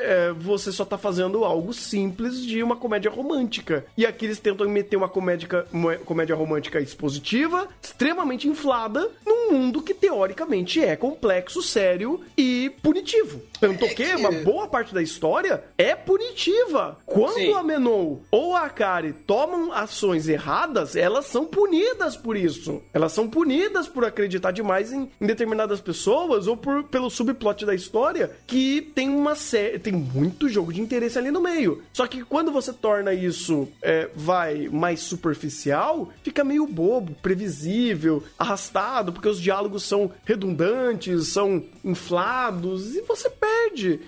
[0.00, 3.84] é, você só tá fazendo algo simples de uma comédia romântica.
[3.96, 9.82] E aqui eles tentam meter uma comédia, uma comédia romântica expositiva, extremamente inflada, num mundo
[9.82, 13.42] que teoricamente é complexo, sério e punitivo.
[13.60, 16.96] Tanto que, que- uma boa parte da história é punitiva.
[17.06, 17.52] Quando Sim.
[17.52, 22.82] a Menou ou a Akari tomam ações erradas, elas são punidas por isso.
[22.92, 27.74] Elas são punidas por acreditar demais em, em determinadas pessoas ou por, pelo subplot da
[27.74, 31.82] história que tem uma série, tem muito jogo de interesse ali no meio.
[31.92, 39.12] Só que quando você torna isso, é, vai mais superficial, fica meio bobo, previsível, arrastado,
[39.12, 43.49] porque os diálogos são redundantes, são inflados e você perde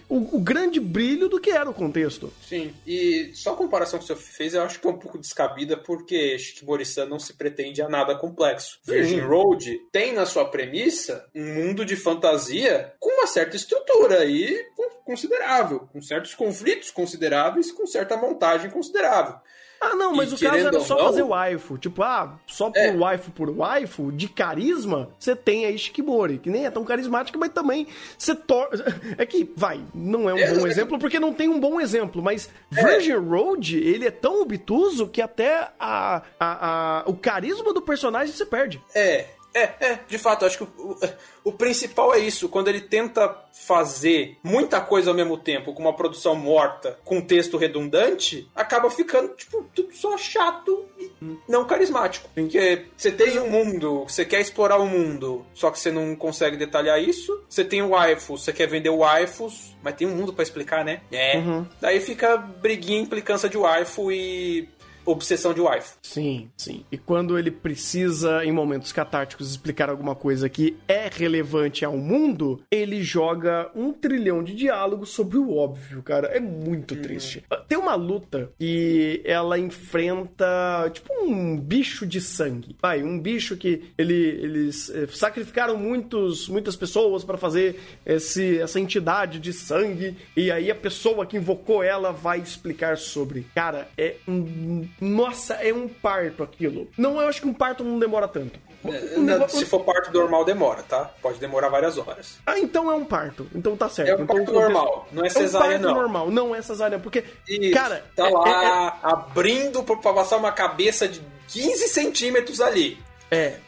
[0.09, 2.33] o, o grande brilho do que era o contexto.
[2.49, 5.77] Sim, e só a comparação que você fez eu acho que é um pouco descabida
[5.77, 8.79] porque Shikimori-san não se pretende a nada complexo.
[8.85, 14.65] Virgin Road tem na sua premissa um mundo de fantasia com uma certa estrutura aí
[14.77, 19.37] con- considerável, com certos conflitos consideráveis, com certa montagem considerável.
[19.85, 21.77] Ah, não, mas E o caso era só não- fazer waifu.
[21.77, 22.93] Tipo, ah, só por É.
[22.97, 27.51] waifu por waifu, de carisma, você tem a Ishikimori, que nem é tão carismática, mas
[27.53, 27.87] também
[28.17, 28.71] você torna.
[29.19, 30.71] É que, vai, não é um É, bom é.
[30.71, 35.21] exemplo porque não tem um bom exemplo, mas Virgin Road, ele é tão obtuso que
[35.21, 38.81] até a, a, a- o carisma do personagem se perde.
[38.95, 40.99] É, É, é, de fato, acho que o, o,
[41.45, 42.49] o principal é isso.
[42.49, 47.21] Quando ele tenta fazer muita coisa ao mesmo tempo, com uma produção morta, com um
[47.21, 51.11] texto redundante, acaba ficando, tipo, tudo só chato e
[51.49, 52.31] não carismático.
[52.35, 56.57] Porque você tem um mundo, você quer explorar o mundo, só que você não consegue
[56.57, 57.43] detalhar isso.
[57.49, 60.85] Você tem o waifu, você quer vender o waifus, mas tem um mundo pra explicar,
[60.85, 61.03] né?
[61.11, 61.37] É.
[61.39, 61.67] Uhum.
[61.81, 64.69] Daí fica briguinha, implicância de waifu e
[65.05, 65.97] obsessão de waifu.
[66.03, 66.85] Sim, sim.
[66.91, 72.61] E quando ele precisa, em momentos catárticos, explicar alguma coisa que é relevante ao mundo,
[72.71, 76.29] ele joga um trilhão de diálogos sobre o óbvio, cara.
[76.29, 77.45] É muito triste.
[77.69, 82.77] Tem uma luta que ela enfrenta, tipo, um bicho de sangue.
[82.81, 88.79] Vai, um bicho que ele, eles eh, sacrificaram muitos, muitas pessoas para fazer esse, essa
[88.79, 90.17] entidade de sangue.
[90.37, 93.47] E aí a pessoa que invocou ela vai explicar sobre.
[93.55, 94.87] Cara, é um.
[95.01, 96.89] Nossa, é um parto aquilo.
[96.97, 98.59] Não, eu acho que um parto não demora tanto.
[98.85, 101.11] É, não, Se for parto normal, demora, tá?
[101.23, 102.39] Pode demorar várias horas.
[102.45, 103.47] Ah, então é um parto.
[103.55, 104.09] Então tá certo.
[104.09, 105.95] É um Então, parto normal, não é É um cesárea, parto não.
[105.95, 111.07] normal, não é cesárea, porque, Isso, cara, tá é- lá abrindo pra, passar uma cabeça
[111.07, 112.99] de 15 centímetros ali.
[113.31, 113.61] é, é- é-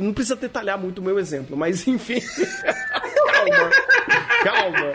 [0.00, 2.20] não precisa detalhar muito o meu exemplo, mas enfim.
[3.32, 3.70] calma,
[4.42, 4.94] calma.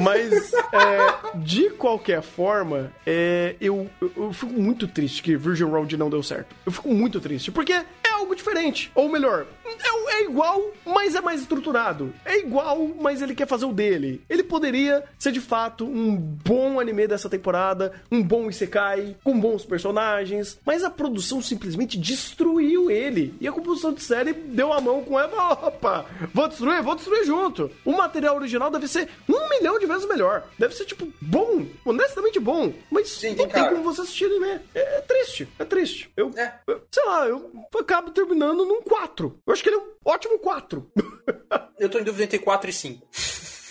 [0.00, 6.10] Mas, é, de qualquer forma, é, eu, eu, fico muito triste que Virgin Road não
[6.10, 6.54] deu certo.
[6.64, 8.90] Eu fico muito triste, porque é algo diferente.
[8.94, 12.12] Ou melhor, é, é igual, mas é mais estruturado.
[12.24, 14.20] É igual, mas ele quer fazer o dele.
[14.28, 19.64] Ele poderia ser, de fato, um bom anime dessa temporada, um bom Isekai, com bons
[19.64, 23.34] personagens, mas a produção simplesmente destruiu ele.
[23.40, 27.24] E a composição de série deu a mão com ela, opa, vou destruir, vou destruir
[27.24, 27.70] junto.
[27.84, 30.44] O material original deve ser um milhão de vezes melhor.
[30.58, 32.72] Deve ser, tipo, bom, honestamente bom.
[32.90, 33.70] Mas Sim, não tem cara.
[33.70, 34.60] como você assistir anime.
[34.74, 36.10] É, é triste, é triste.
[36.16, 36.54] Eu, É.
[36.66, 39.38] eu- sei lá, eu acabo terminando num 4.
[39.46, 40.90] Eu acho que ele é um ótimo 4.
[41.78, 43.06] Eu tô em dúvida entre 4 e 5.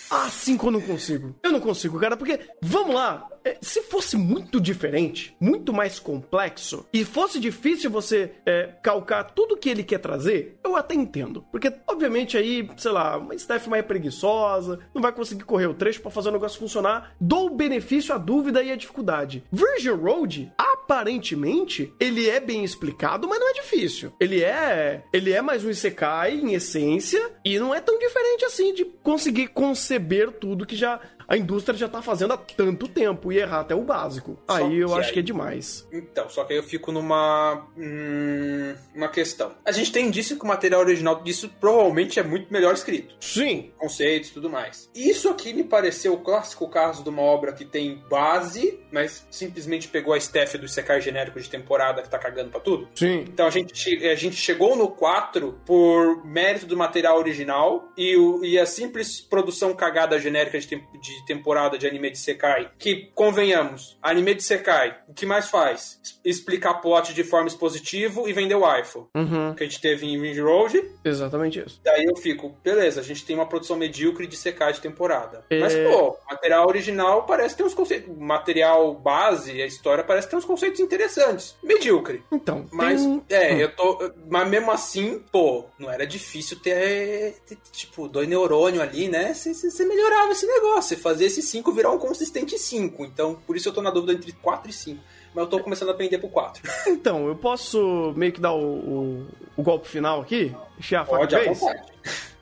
[0.08, 1.34] Ah, cinco eu não consigo.
[1.42, 3.28] Eu não consigo, cara, porque, vamos lá,
[3.60, 9.68] se fosse muito diferente, muito mais complexo, e fosse difícil você é, calcar tudo que
[9.68, 11.44] ele quer trazer, eu até entendo.
[11.50, 16.00] Porque, obviamente, aí, sei lá, uma staff mais preguiçosa, não vai conseguir correr o trecho
[16.00, 17.14] pra fazer o negócio funcionar.
[17.20, 19.44] Dou o benefício à dúvida e à dificuldade.
[19.50, 24.12] Virgin Road, aparentemente, ele é bem explicado, mas não é difícil.
[24.20, 25.04] Ele é.
[25.12, 29.48] Ele é mais um Isekai em essência, e não é tão diferente assim de conseguir
[29.48, 31.00] conceber tudo que já.
[31.28, 34.38] A indústria já tá fazendo há tanto tempo e errar até o básico.
[34.48, 35.86] Só aí eu que acho aí- que é demais.
[35.92, 37.66] Então, só que aí eu fico numa.
[37.76, 39.52] hum, uma questão.
[39.64, 43.14] A gente tem indício que o material original disso provavelmente é muito melhor escrito.
[43.20, 43.72] Sim.
[43.76, 44.88] Conceitos e tudo mais.
[44.94, 49.88] Isso aqui me pareceu o clássico caso de uma obra que tem base, mas simplesmente
[49.88, 52.88] pegou a staff do Isekai genérico de temporada que tá cagando pra tudo.
[52.94, 53.24] Sim.
[53.28, 58.44] Então a gente, a gente chegou no 4 por mérito do material original e, o-
[58.44, 60.86] e a simples produção cagada genérica de, tem-
[61.18, 62.70] de temporada de anime de Sekai.
[62.78, 66.00] Que, convenhamos, anime de Sekai, o que mais faz?
[66.24, 69.06] Explicar plot de forma expositiva e vender o iPhone.
[69.14, 69.54] Uhum.
[69.54, 70.82] Que a gente teve em Ring Road.
[71.04, 71.80] Exatamente isso.
[71.84, 75.44] Daí eu fico, beleza, a gente tem uma produção medíocre de Sekai de temporada.
[75.50, 75.58] É.
[75.60, 78.14] Mas, pô, material original parece ter uns conceitos.
[78.16, 81.56] Material base, a história parece ter uns conceitos interessantes.
[81.62, 82.22] Medíocre.
[82.32, 83.36] Então, Mas, tem...
[83.38, 83.58] é, Hum.
[83.58, 84.12] eu tô.
[84.28, 89.32] Mas mesmo assim, pô, não era difícil ter, ter, tipo, dois neurônios ali, né?
[89.34, 93.04] Você melhorava esse negócio, fazia esse 5 virar um consistente 5.
[93.04, 95.00] Então, por isso eu tô na dúvida entre 4 e 5.
[95.32, 96.62] Mas eu tô começando a aprender pro 4.
[96.88, 99.26] Então, eu posso meio que dar o, o,
[99.56, 100.52] o golpe final aqui?
[100.78, 101.60] Encher a faca Pode de vez?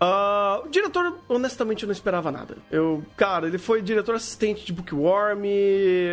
[0.01, 2.57] Ah, o diretor, honestamente, eu não esperava nada.
[2.71, 5.45] Eu, cara, ele foi diretor assistente de Bookworm.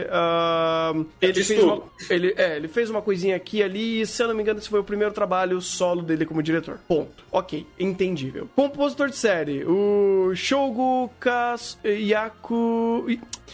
[0.09, 4.01] ah, ele fez uma, ele, é, ele fez uma coisinha aqui e ali.
[4.01, 6.79] E, se eu não me engano, esse foi o primeiro trabalho solo dele como diretor.
[6.87, 7.23] Ponto.
[7.31, 8.47] Ok, entendível.
[8.55, 13.05] Compositor de série: o Shogo Kasyaku.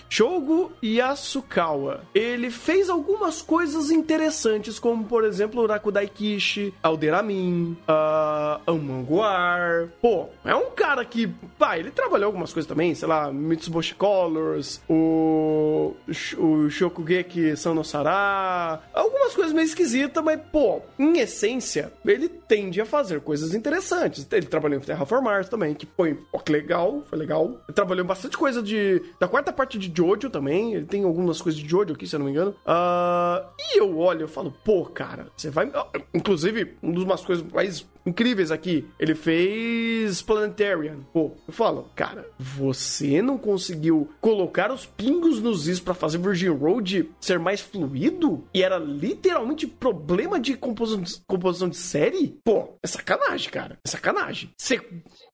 [0.09, 2.03] Shogo Yasukawa.
[2.13, 9.89] Ele fez algumas coisas interessantes, como por exemplo o Rakudai Kishi, Alderamin, uh, Amanguar.
[10.01, 11.27] Pô, é um cara que,
[11.57, 15.95] pá, ele trabalhou algumas coisas também, sei lá, Mitsubishi Colors, o,
[16.37, 23.21] o Shokugeki Sanosara, algumas coisas meio esquisitas, mas pô, em essência, ele tende a fazer
[23.21, 24.27] coisas interessantes.
[24.31, 27.59] Ele trabalhou em Terraform Mars também, que foi ó, que legal, foi legal.
[27.67, 31.59] Ele trabalhou bastante coisa de da quarta parte de Jojo também, ele tem algumas coisas
[31.59, 32.55] de Jojo aqui, se eu não me engano.
[32.65, 35.71] Ah, e eu olho, eu falo, pô, cara, você vai,
[36.13, 40.99] inclusive, uma das coisas mais incríveis aqui, ele fez Planetarian.
[41.13, 46.49] Pô, eu falo, cara, você não conseguiu colocar os pingos nos is pra fazer Virgin
[46.49, 48.47] Road ser mais fluido?
[48.53, 52.39] E era literalmente problema de composição, composição de série?
[52.43, 53.77] Pô, é sacanagem, cara.
[53.83, 54.51] É sacanagem.
[54.57, 54.81] Você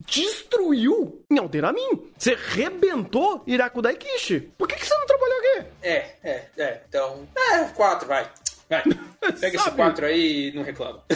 [0.06, 2.12] destruiu em Alderamin.
[2.18, 4.40] Você rebentou Iraku Daikishi.
[4.58, 5.68] Por que, que você não trabalhou aqui?
[5.84, 6.82] É, é, é.
[6.88, 7.28] Então.
[7.38, 8.30] É, quatro, vai.
[8.70, 8.84] Vai.
[9.40, 9.76] Pega esse Sabe?
[9.76, 11.04] quatro aí e não reclama.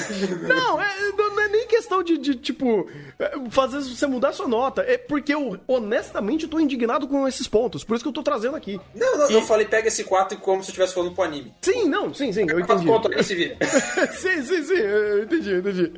[0.48, 2.88] Não, é, não é nem questão de, de, tipo,
[3.20, 4.82] é, fazer você mudar sua nota.
[4.82, 7.84] É porque eu, honestamente, tô indignado com esses pontos.
[7.84, 8.80] Por isso que eu tô trazendo aqui.
[8.96, 11.54] Não, não, eu falei pega esse quatro como se eu estivesse falando pro anime.
[11.62, 12.86] Sim, não, sim, sim, eu entendi.
[12.86, 13.58] pontos aí se vira.
[14.14, 15.94] sim, sim, sim, eu entendi, eu entendi.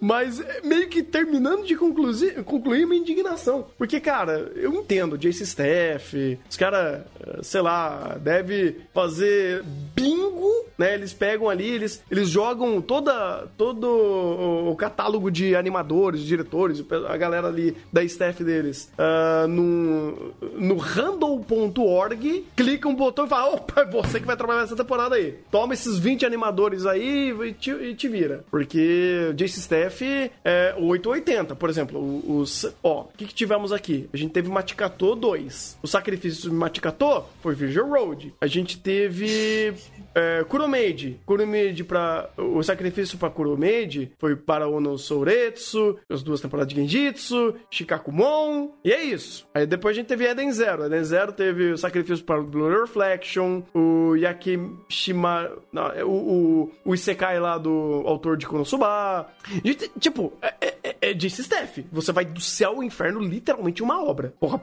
[0.00, 3.66] Mas é, meio que terminando de concluir, concluir minha indignação.
[3.78, 7.02] Porque, cara, eu entendo, Jace Staff, os caras,
[7.42, 9.62] sei lá, deve fazer
[9.94, 10.94] bingo, né?
[10.94, 17.46] Eles pegam ali, eles, eles jogam toda, todo o- catálogo de animadores, diretores, a galera
[17.48, 23.84] ali da staff deles ah, no, no random.org, clica um botão e fala: opa, é
[23.84, 25.38] você que vai trabalhar nessa temporada aí.
[25.50, 28.44] Toma esses 20 animadores aí e te, e te vira.
[28.50, 30.04] Porque Jace Staff
[30.44, 32.22] é 880, por exemplo.
[32.38, 34.08] Os, ó, o que, que tivemos aqui?
[34.12, 35.78] A gente teve Matikato 2.
[35.82, 38.34] O sacrifício de Matikato foi Virgin Road.
[38.40, 39.74] A gente teve
[40.14, 40.44] é.
[40.44, 42.30] Kuromeiji pra.
[42.36, 48.92] O sacrifício pra Kuromeiji foi para Ono Souretsu, as duas temporadas de Genjitsu, Shikakumon, e
[48.92, 49.46] é isso.
[49.54, 50.84] Aí depois a gente teve Eden Zero.
[50.86, 55.50] Eden Zero teve o sacrifício para Blue Reflection, o Yakishima.
[55.72, 59.28] Não, é, o, o, o Isekai lá do autor de Konosuba.
[59.64, 61.84] Gente, tipo, é, é, é Jace Staff.
[61.90, 64.34] Você vai do céu ao inferno literalmente uma obra.
[64.38, 64.60] Porra,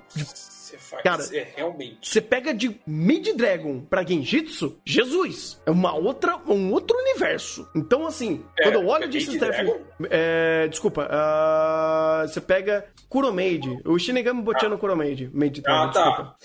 [0.72, 1.03] Você faz.
[1.03, 1.98] Cara, é, realmente.
[2.02, 7.68] você pega de Mid Dragon pra Genjitsu, Jesus, é uma outra, um outro universo.
[7.76, 9.07] Então, assim, É, quando eu olho é.
[9.38, 9.81] Dragon?
[10.10, 15.30] É, desculpa, ah, você pega Kuromeiji, o Shinigami Botian no Kuromeiji.
[15.34, 16.35] Mid Dragon, Ah, desculpa.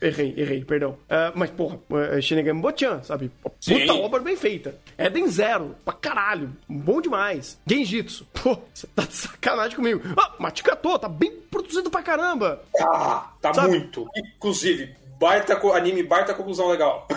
[0.00, 0.96] Errei, errei, perdão.
[1.08, 1.78] Ah, mas, porra,
[2.12, 3.30] é Shinigami Botian, sabe?
[3.42, 3.90] Puta Sim.
[3.90, 4.74] obra bem feita.
[4.98, 6.52] Eden Zero, pra caralho.
[6.68, 7.58] Bom demais.
[7.66, 10.00] Genjitsu, pô, você tá de sacanagem comigo.
[10.16, 12.62] Ah, Matikato, tá bem produzido pra caramba.
[12.80, 13.68] Ah, tá Sabe?
[13.78, 14.08] muito.
[14.16, 17.06] Inclusive, baita anime, baita conclusão legal.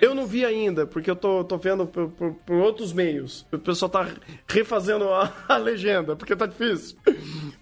[0.00, 3.44] Eu não vi ainda, porque eu tô, tô vendo por, por- por outros meios.
[3.50, 4.06] O pessoal tá
[4.46, 6.96] refazendo a, a legenda, porque tá difícil.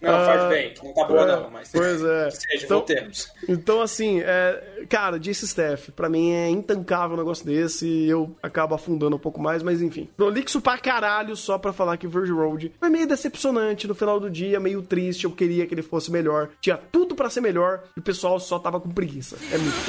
[0.03, 1.71] Não, Ah, faz bem, não tá boa é, não, mas...
[1.73, 2.31] Pois é.
[2.35, 3.31] Seja, Então- voltemos.
[3.49, 8.37] Então, assim, é, cara, disse Steph, pra mim é intancável um negócio desse e eu
[8.43, 10.09] acabo afundando um pouco mais, mas enfim.
[10.17, 14.29] Prolixo pra caralho só pra falar que Virgin Road foi meio decepcionante no final do
[14.29, 16.51] dia, meio triste, eu queria que ele fosse melhor.
[16.61, 19.37] Tinha tudo pra ser melhor e o pessoal só tava com preguiça.
[19.53, 19.80] É muito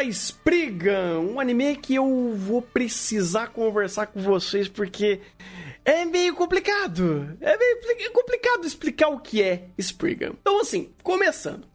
[0.00, 5.20] pra Spriggan, um anime que eu vou precisar conversar com vocês porque
[5.84, 7.36] é meio complicado.
[7.40, 10.32] É meio pli- complicado explicar o que é Spriggan.
[10.40, 11.66] Então, assim, começando.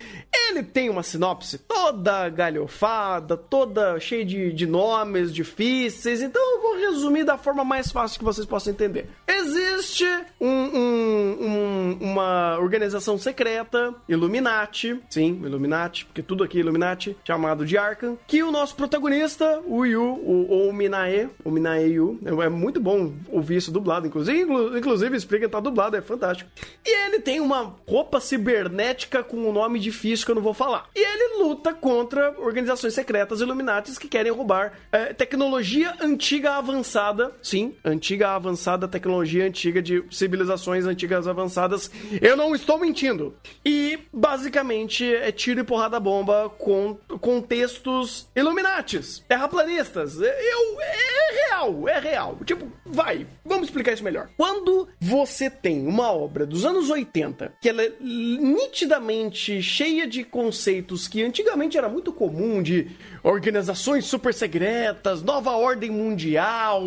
[0.50, 6.76] Ele tem uma sinopse toda galhofada, toda cheia de, de nomes difíceis, então eu vou
[6.78, 9.08] resumir da forma mais fácil que vocês possam entender.
[9.28, 10.06] Existe
[10.40, 17.66] um- um- um- uma organização secreta, Illuminati, sim, Illuminati, porque tudo aqui é Illuminati, chamado
[17.66, 22.50] de Arkham, que o nosso protagonista, o Yu, ou o Minae, o Minae Yu, é
[22.50, 26.50] muito bom ouvir isso dublado, inclusive, inclu- inclusive Spriggan tá dublado, é fantástico.
[26.86, 30.90] E ele tem uma roupa cibernética com um nome difícil que eu não vou falar.
[30.96, 37.76] E ele luta contra organizações secretas Illuminatis que querem roubar eh, tecnologia antiga avançada, sim,
[37.84, 41.92] antiga avançada, tecnologia antiga de civilizações antigas avançadas.
[42.22, 43.36] Eu não estou mentindo.
[43.64, 50.20] E basicamente é tiro e porrada bomba com contextos Illuminatis, terraplanistas.
[50.20, 52.38] Eu é real, é real.
[52.46, 54.30] Tipo, vai, vamos explicar isso melhor.
[54.38, 61.08] Quando você tem uma obra dos anos 80 que ela é nitidamente cheia de conceitos
[61.08, 62.88] que antigamente era muito comum de
[63.24, 66.84] organizações super secretas, nova ordem mundial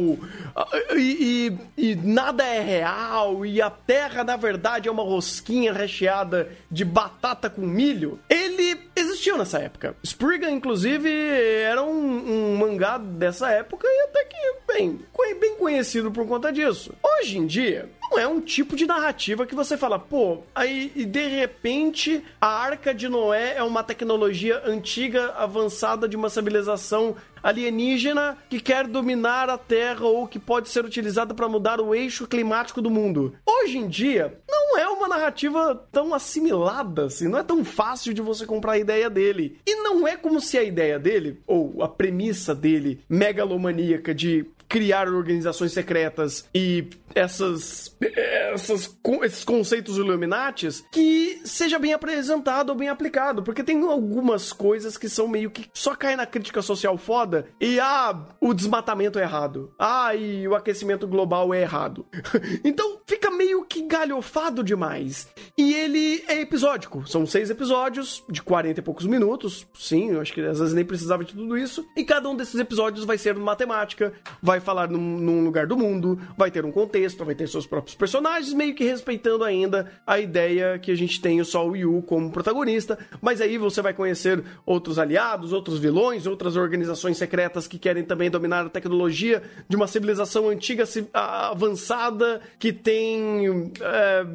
[0.57, 0.67] ah,
[0.97, 6.51] e, e- e nada é real e a Terra na verdade é uma rosquinha recheada
[6.71, 8.19] de batata com milho.
[8.29, 9.97] Ele existiu nessa época.
[10.03, 14.37] Spriggan, inclusive, era um, um mangá dessa época e até que
[14.73, 15.01] bem,
[15.41, 16.88] bem conhecido por conta disso.
[17.03, 21.27] Hoje em dia, não é um tipo de narrativa que você fala, pô, aí de
[21.29, 28.61] repente a Arca de Noé é uma tecnologia antiga, avançada de uma civilização alienígena que
[28.61, 32.91] quer dominar a Terra ou que pode ser utilizada para mudar o eixo climático do
[32.91, 33.35] mundo.
[33.47, 38.23] Hoje em dia, não é uma narrativa tão assimilada assim, não é tão fácil de
[38.23, 39.59] você comprar a ideia dele.
[39.67, 45.09] E não é como se a ideia dele, ou a premissa dele, megalomaníaca de criar
[45.09, 53.43] organizações secretas e essas, essas esses conceitos Illuminatis que seja bem apresentado ou bem aplicado,
[53.43, 57.81] porque tem algumas coisas que são meio que só caem na crítica social foda e
[57.81, 59.73] ah, o desmatamento é errado.
[59.79, 62.07] Ah, e o aquecimento global é errado.
[62.65, 65.29] então fica meio que galhofado demais.
[65.57, 67.07] E ele é episódico.
[67.07, 69.67] São seis episódios de 40 e poucos minutos.
[69.75, 71.87] Sim, eu acho que às vezes nem precisava de tudo isso.
[71.97, 74.13] E cada um desses episódios vai ser matemática,
[74.43, 77.95] vai falar num, num lugar do mundo, vai ter um contexto, vai ter seus próprios
[77.95, 82.31] personagens, meio que respeitando ainda a ideia que a gente tem só o Yu como
[82.31, 82.99] protagonista.
[83.21, 88.31] Mas aí você vai conhecer outros aliados, outros vilões, outras organizações secretas que querem também
[88.31, 94.27] dominar a tecnologia de uma civilização antiga avançada que tem é,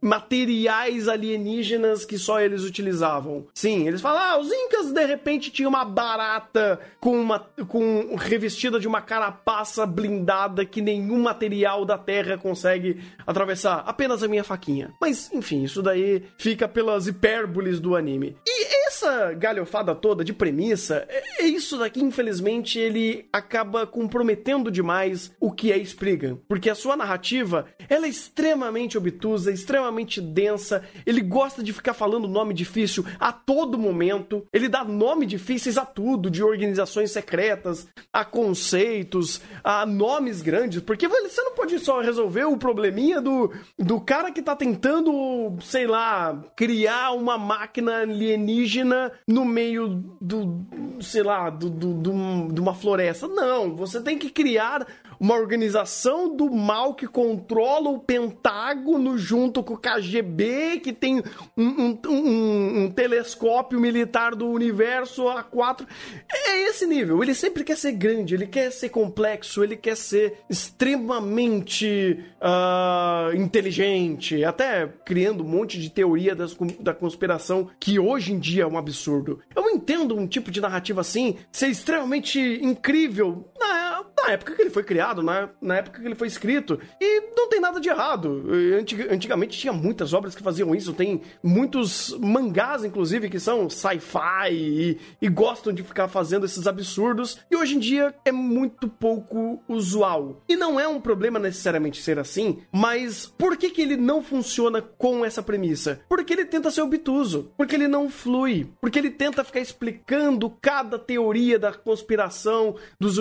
[0.00, 3.46] materiais alienígenas que só eles utilizavam.
[3.54, 7.38] Sim, eles falam, ah, os incas de repente tinham uma barata com uma
[7.68, 14.28] com revestida de uma carapaça blindada que nenhum material da Terra consegue atravessar, apenas a
[14.28, 14.92] minha faquinha.
[15.00, 18.36] Mas enfim, isso daí fica pelas hipérboles do anime.
[18.46, 25.32] E essa galhofada toda de premissa, é, é isso daqui, infelizmente, ele acaba comprometendo demais
[25.40, 31.20] o que é Spriggan, porque a sua narrativa, ela é extremamente obtusa, extremamente densa, ele
[31.20, 36.30] gosta de ficar falando nome difícil a todo momento, ele dá nome difíceis a tudo,
[36.30, 42.56] de organizações secretas, a conceitos, a nomes grandes, porque você não pode só resolver o
[42.56, 49.88] probleminha do, do cara que tá tentando, sei lá, criar uma máquina alienígena no meio
[50.20, 50.64] do,
[51.00, 53.28] sei lá, do, do, do, de uma floresta.
[53.28, 54.86] Não, você tem que criar
[55.22, 61.22] uma organização do mal que controla o Pentágono junto com o KGB, que tem
[61.56, 65.86] um, um, um, um telescópio militar do universo A4.
[66.28, 67.22] É esse nível.
[67.22, 74.44] Ele sempre quer ser grande, ele quer ser complexo, ele quer ser extremamente uh, inteligente,
[74.44, 78.76] até criando um monte de teoria das, da conspiração que hoje em dia é um
[78.76, 79.40] absurdo.
[79.54, 83.81] Eu entendo um tipo de narrativa assim ser extremamente incrível na,
[84.16, 86.78] na época que ele foi criado, na, na época que ele foi escrito.
[87.00, 88.44] E não tem nada de errado.
[88.78, 90.92] Antig, antigamente tinha muitas obras que faziam isso.
[90.92, 97.38] Tem muitos mangás, inclusive, que são sci-fi e, e gostam de ficar fazendo esses absurdos.
[97.50, 100.42] E hoje em dia é muito pouco usual.
[100.48, 104.80] E não é um problema necessariamente ser assim, mas por que, que ele não funciona
[104.82, 106.00] com essa premissa?
[106.08, 110.98] Porque ele tenta ser obtuso, porque ele não flui, porque ele tenta ficar explicando cada
[110.98, 113.18] teoria da conspiração dos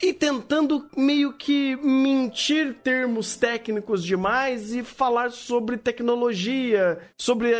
[0.00, 7.54] E tentando meio que mentir termos técnicos demais e falar sobre tecnologia, sobre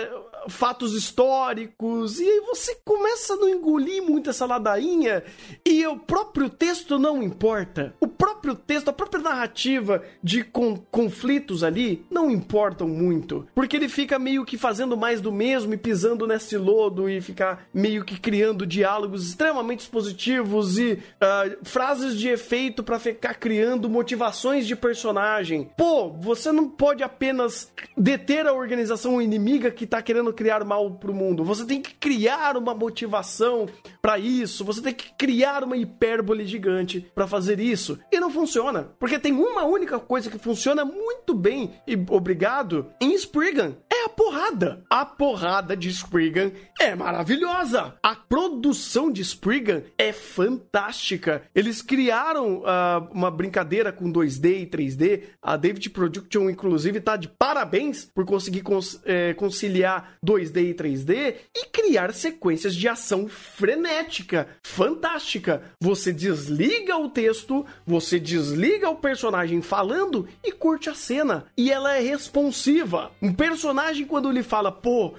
[0.49, 5.23] fatos históricos, e aí você começa a não engolir muito essa ladainha,
[5.65, 7.95] e o próprio texto não importa.
[8.01, 13.89] O próprio texto, a própria narrativa de con conflitos ali não importam muito, porque ele
[13.89, 18.19] fica meio que fazendo mais do mesmo e pisando nesse lodo e ficar meio que
[18.19, 25.71] criando diálogos extremamente positivos e uh, frases de efeito para ficar criando motivações de personagem.
[25.77, 31.15] Pô, você não pode apenas deter a organização inimiga que tá querendo criar mal pro
[31.15, 31.45] mundo.
[31.45, 33.69] Você tem que criar uma motivação
[34.03, 34.65] para isso.
[34.65, 37.99] Você tem que criar uma hipérbole gigante para fazer isso.
[38.11, 43.15] E não funciona, porque tem uma única coisa que funciona muito bem e obrigado em
[43.15, 43.77] Spriggan.
[43.93, 44.85] É a porrada.
[44.89, 47.95] A porrada de Spriggan é maravilhosa.
[48.03, 51.43] A produção de Spriggan é fantástica.
[51.55, 55.23] Eles criaram uh, uma brincadeira com 2D e 3D.
[55.43, 61.35] A David Production, inclusive, tá de parabéns por conseguir cons é, conciliar 2D e 3D
[61.55, 65.63] e criar sequências de ação frenética, fantástica.
[65.81, 71.47] Você desliga o texto, você desliga o personagem falando e curte a cena.
[71.57, 73.11] E ela é responsiva.
[73.23, 75.15] Um personagem, quando ele fala, pô,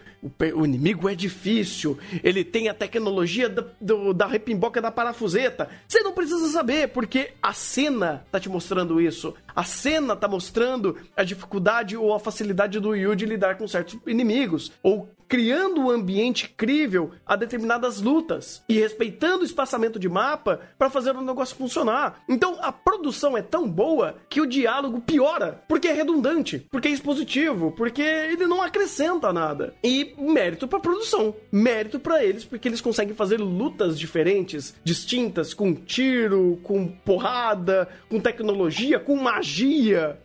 [0.55, 5.69] o, inimigo é difícil, ele tem a tecnologia da, do, da repimboca da parafuseta.
[5.87, 9.33] Você não precisa saber, porque a cena tá te mostrando isso.
[9.55, 13.97] A cena tá mostrando a dificuldade ou a facilidade do Yu de lidar com certos
[14.05, 14.71] inimigos.
[14.83, 20.89] Ou criando um ambiente crível a determinadas lutas e respeitando o espaçamento de mapa para
[20.89, 22.21] fazer o negócio funcionar.
[22.27, 26.91] Então a produção é tão boa que o diálogo piora, porque é redundante, porque é
[26.91, 29.73] expositivo, porque ele não acrescenta nada.
[29.81, 35.73] E mérito pra produção, mérito pra eles, porque eles conseguem fazer lutas diferentes, distintas, com
[35.73, 39.40] tiro, com porrada, com tecnologia, com magia.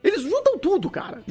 [0.03, 1.23] Eles juntam tudo, cara.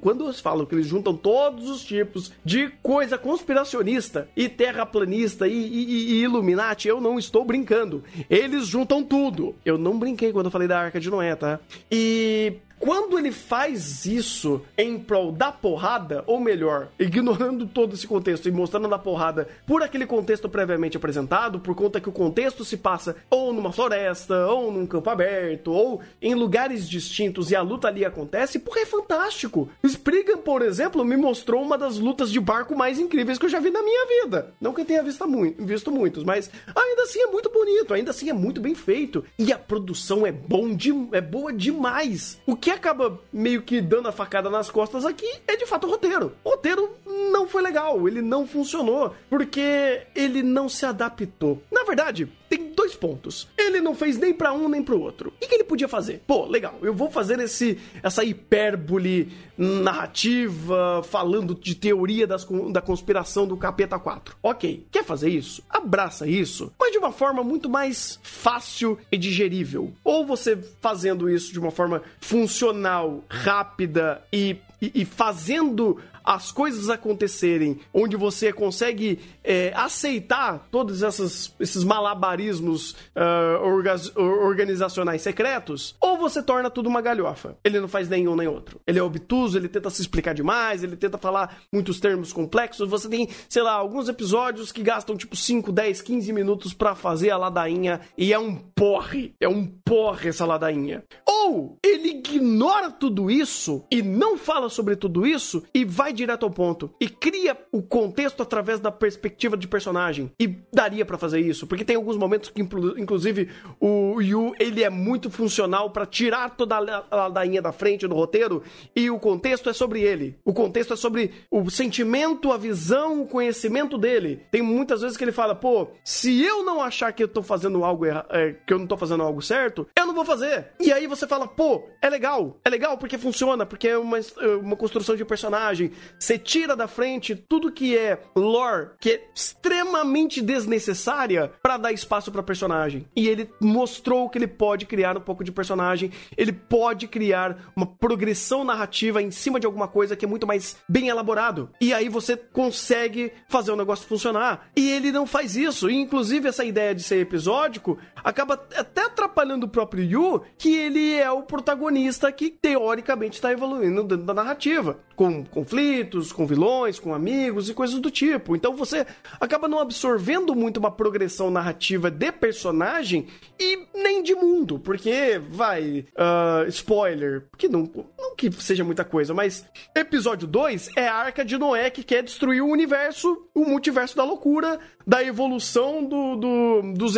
[0.00, 5.52] Quando eles falam que eles juntam todos os tipos de coisa conspiracionista e terraplanista e,
[5.52, 8.02] e, e Illuminati, eu não estou brincando.
[8.28, 9.54] Eles juntam tudo.
[9.64, 11.60] Eu não brinquei quando eu falei da Arca de Noé, tá?
[11.90, 18.48] E quando ele faz isso em prol da porrada, ou melhor, ignorando todo esse contexto
[18.48, 22.76] e mostrando a porrada por aquele contexto previamente apresentado, por conta que o contexto se
[22.76, 27.86] passa ou numa floresta, ou num campo aberto, ou em lugares distintos e a luta
[27.86, 29.68] ali acontece, porra, é fantástico.
[29.84, 33.60] Spriggan, por exemplo, me mostrou uma das lutas de barco mais incríveis que eu já
[33.60, 34.52] vi na minha vida.
[34.60, 35.24] Não que eu tenha visto,
[35.60, 39.24] visto muitos, mas ainda assim é muito bonito, ainda assim é muito bem feito.
[39.38, 42.40] E a produção é bom de, é boa demais.
[42.44, 45.90] O que acaba meio que dando a facada nas costas aqui é de fato o
[45.90, 46.32] roteiro.
[46.44, 46.90] O roteiro
[47.30, 51.62] não foi legal, ele não funcionou, porque ele não se adaptou.
[51.70, 53.48] Na verdade, tem dois pontos.
[53.56, 55.30] Ele não fez nem pra um nem pro outro.
[55.30, 56.22] O que, ele podia fazer?
[56.26, 63.46] Pô, legal, eu vou fazer esse essa hipérbole narrativa falando de teoria das da conspiração
[63.46, 64.36] do Capeta 4.
[64.42, 65.62] Ok, quer fazer isso?
[65.70, 69.90] Abraça isso, mas de uma forma muito mais fácil e digerível.
[70.04, 77.78] Ou você fazendo isso de uma forma funcional, rápida e, e fazendo as coisas acontecerem,
[77.92, 86.16] onde você consegue é, aceitar todos essas, esses malabarismos ah, orga- or- organizacionais secretos, ou
[86.18, 87.56] você torna tudo uma galhofa.
[87.64, 88.80] Ele não faz nenhum nem outro.
[88.86, 92.88] Ele é obtuso, ele tenta se explicar demais, ele tenta falar muitos termos complexos.
[92.88, 97.30] Você tem, sei lá, alguns episódios que gastam tipo 5, 10, 15 minutos pra fazer
[97.30, 99.34] a ladainha e é um porre.
[99.40, 101.02] É um porre essa ladainha.
[101.26, 106.50] Ou ele ignora tudo isso e não fala sobre tudo isso e vai direto ao
[106.50, 110.30] ponto e cria o contexto através da perspectiva de personagem.
[110.38, 113.48] E daria pra fazer isso, porque tem alguns momentos que inclu- inclusive
[113.80, 118.06] o Yu, ele é muito funcional pra tirar toda a la- a ladainha da frente
[118.06, 118.62] do roteiro
[118.94, 120.36] e o contexto é sobre ele.
[120.44, 124.42] O contexto é sobre o sentimento, a visão, o conhecimento dele.
[124.50, 127.84] Tem muitas vezes que ele fala, pô, se eu não achar que eu tô fazendo
[127.84, 130.68] algo é, que eu não tô fazendo algo certo, eu não vou fazer.
[130.80, 132.58] E aí você fala, pô, é legal.
[132.64, 135.92] É legal porque funciona, porque é uma, é uma construção de personagem.
[136.18, 142.30] Você tira da frente tudo que é lore, que é extremamente desnecessária pra dar espaço
[142.30, 143.06] pra personagem.
[143.14, 147.86] E ele mostrou que ele pode criar um pouco de personagem, ele pode criar uma
[147.86, 151.70] progressão narrativa em cima de alguma coisa que é muito mais bem elaborado.
[151.80, 154.70] E aí você consegue fazer o negócio funcionar.
[154.76, 155.90] E ele não faz isso.
[155.90, 161.14] E, inclusive, essa ideia de ser episódico acaba até atrapalhando o próprio Yu, que ele
[161.14, 164.98] é o protagonista que teoricamente está evoluindo dentro da narrativa.
[165.16, 165.91] Com conflitos,
[166.34, 168.54] com vilões, com amigos e coisas do tipo.
[168.56, 169.06] Então você
[169.40, 173.26] acaba não absorvendo muito uma progressão narrativa de personagem
[173.60, 174.78] e nem de mundo.
[174.78, 177.88] Porque, vai, ah, spoiler, que não,
[178.18, 179.64] não que seja muita coisa, mas
[179.94, 184.24] episódio 2 é a Arca de Noé que quer destruir o universo, o multiverso da
[184.24, 187.16] loucura, da evolução do, do- dos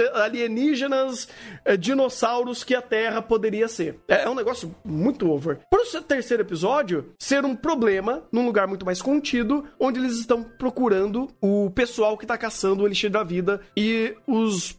[0.49, 1.29] alienígenas
[1.65, 3.99] eh, dinossauros que a Terra poderia ser.
[4.09, 5.59] É, é um negócio muito over.
[5.71, 10.43] Pro seu terceiro episódio ser um problema num lugar muito mais contido, onde eles estão
[10.43, 14.79] procurando o pessoal que tá caçando o elixir da vida e os,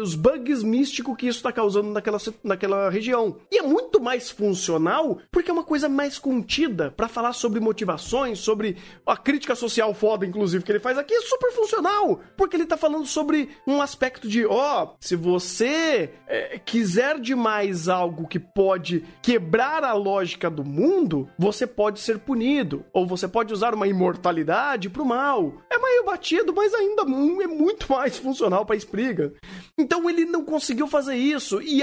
[0.00, 3.36] os bugs místicos que isso tá causando naquela, naquela região.
[3.50, 8.38] E é muito mais funcional porque é uma coisa mais contida pra falar sobre motivações,
[8.38, 8.76] sobre
[9.06, 12.20] a crítica social foda, inclusive, que ele faz aqui, é super funcional.
[12.36, 18.26] Porque ele tá falando sobre um aspecto de, ó, se você é, quiser demais algo
[18.26, 22.84] que pode quebrar a lógica do mundo, você pode ser punido.
[22.92, 25.52] Ou você pode usar uma imortalidade pro mal.
[25.70, 29.32] É meio batido, mas ainda é muito mais funcional pra Spriggan.
[29.78, 31.60] Então ele não conseguiu fazer isso.
[31.62, 31.82] E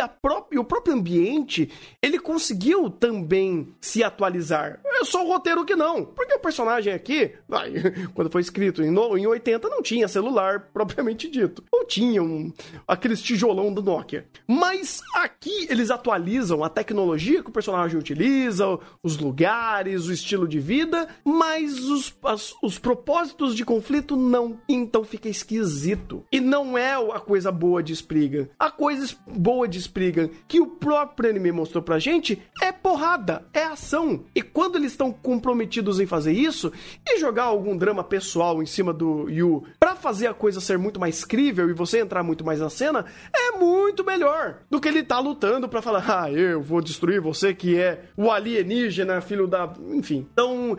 [0.51, 1.69] e o próprio ambiente,
[2.01, 4.79] ele conseguiu também se atualizar.
[4.85, 6.05] É só o roteiro que não.
[6.05, 7.73] Porque o personagem aqui, vai,
[8.15, 11.63] quando foi escrito em, no- em 80, não tinha celular propriamente dito.
[11.71, 12.51] Ou tinha um,
[12.87, 14.25] aqueles tijolão do Nokia.
[14.47, 18.65] Mas aqui eles atualizam a tecnologia que o personagem utiliza,
[19.03, 21.07] os lugares, o estilo de vida,
[21.37, 24.15] mas os, as- os propósitos de conflito?
[24.15, 24.59] Não.
[24.67, 26.23] Então fica esquisito.
[26.31, 28.47] E não é a coisa boa de Spriggan.
[28.57, 33.63] A coisa boa de Spriggan, que o próprio anime mostrou pra gente, é porrada, é
[33.63, 34.25] ação.
[34.33, 36.71] E quando eles estão comprometidos em fazer isso,
[37.07, 40.99] e jogar algum drama pessoal em cima do Yu, pra fazer a coisa ser muito
[40.99, 45.03] mais crível e você entrar muito mais na cena, é muito melhor do que ele
[45.03, 49.71] tá lutando pra falar, ah, eu vou destruir você que é o alienígena, filho da.
[49.91, 50.27] Enfim.
[50.31, 50.77] Então,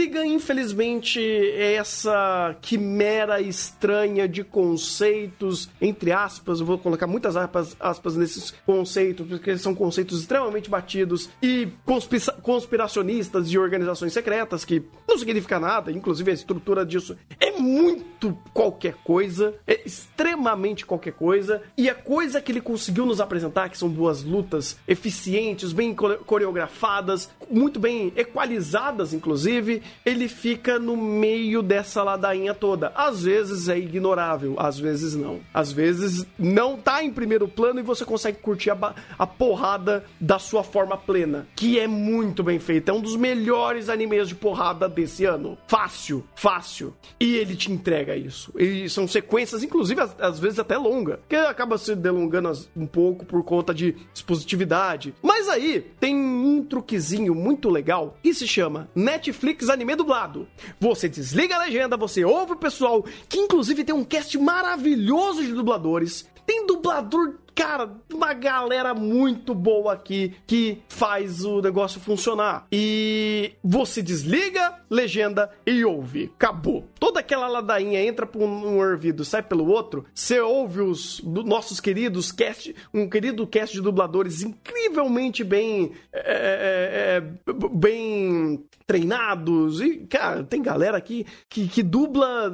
[0.00, 8.16] infelizmente, é essa quimera estranha de conceitos, entre aspas, eu vou colocar muitas aspas, aspas
[8.16, 14.82] nesses conceitos, porque eles são conceitos extremamente batidos e conspira- conspiracionistas de organizações secretas, que
[15.08, 21.62] não significa nada, inclusive a estrutura disso é muito qualquer coisa, é extremamente qualquer coisa,
[21.76, 26.18] e a coisa que ele conseguiu nos apresentar, que são duas lutas eficientes, bem core-
[26.24, 32.92] coreografadas, muito bem equalizadas, inclusive, ele fica no meio dessa ladainha toda.
[32.94, 35.40] Às vezes é ignorável, às vezes não.
[35.52, 40.38] Às vezes não tá em primeiro plano e você consegue curtir a, a porrada da
[40.38, 42.90] sua forma plena, que é muito bem feita.
[42.90, 45.56] É um dos melhores animes de porrada desse ano.
[45.66, 46.94] Fácil, fácil.
[47.18, 48.52] E ele te entrega isso.
[48.58, 53.24] E são sequências, inclusive, às, às vezes até longa, que acaba se delongando um pouco
[53.24, 55.14] por conta de dispositividade.
[55.22, 60.48] Mas aí tem um truquezinho muito legal que se chama Netflix Anime Dublado.
[60.80, 65.52] Você desliga a legenda, você ouve o pessoal, que inclusive tem um cast maravilhoso de
[65.52, 66.28] dubladores.
[66.46, 72.66] Tem dublador cara, uma galera muito boa aqui que faz o negócio funcionar.
[72.72, 76.30] E você desliga, legenda e ouve.
[76.34, 76.86] Acabou.
[76.98, 80.04] Toda aquela ladainha entra por um ouvido, sai pelo outro.
[80.14, 87.16] Você ouve os nossos queridos cast, um querido cast de dubladores incrivelmente bem, é, é,
[87.16, 87.20] é,
[87.52, 89.80] b- bem treinados.
[89.80, 92.52] E, cara, tem galera aqui que, que dubla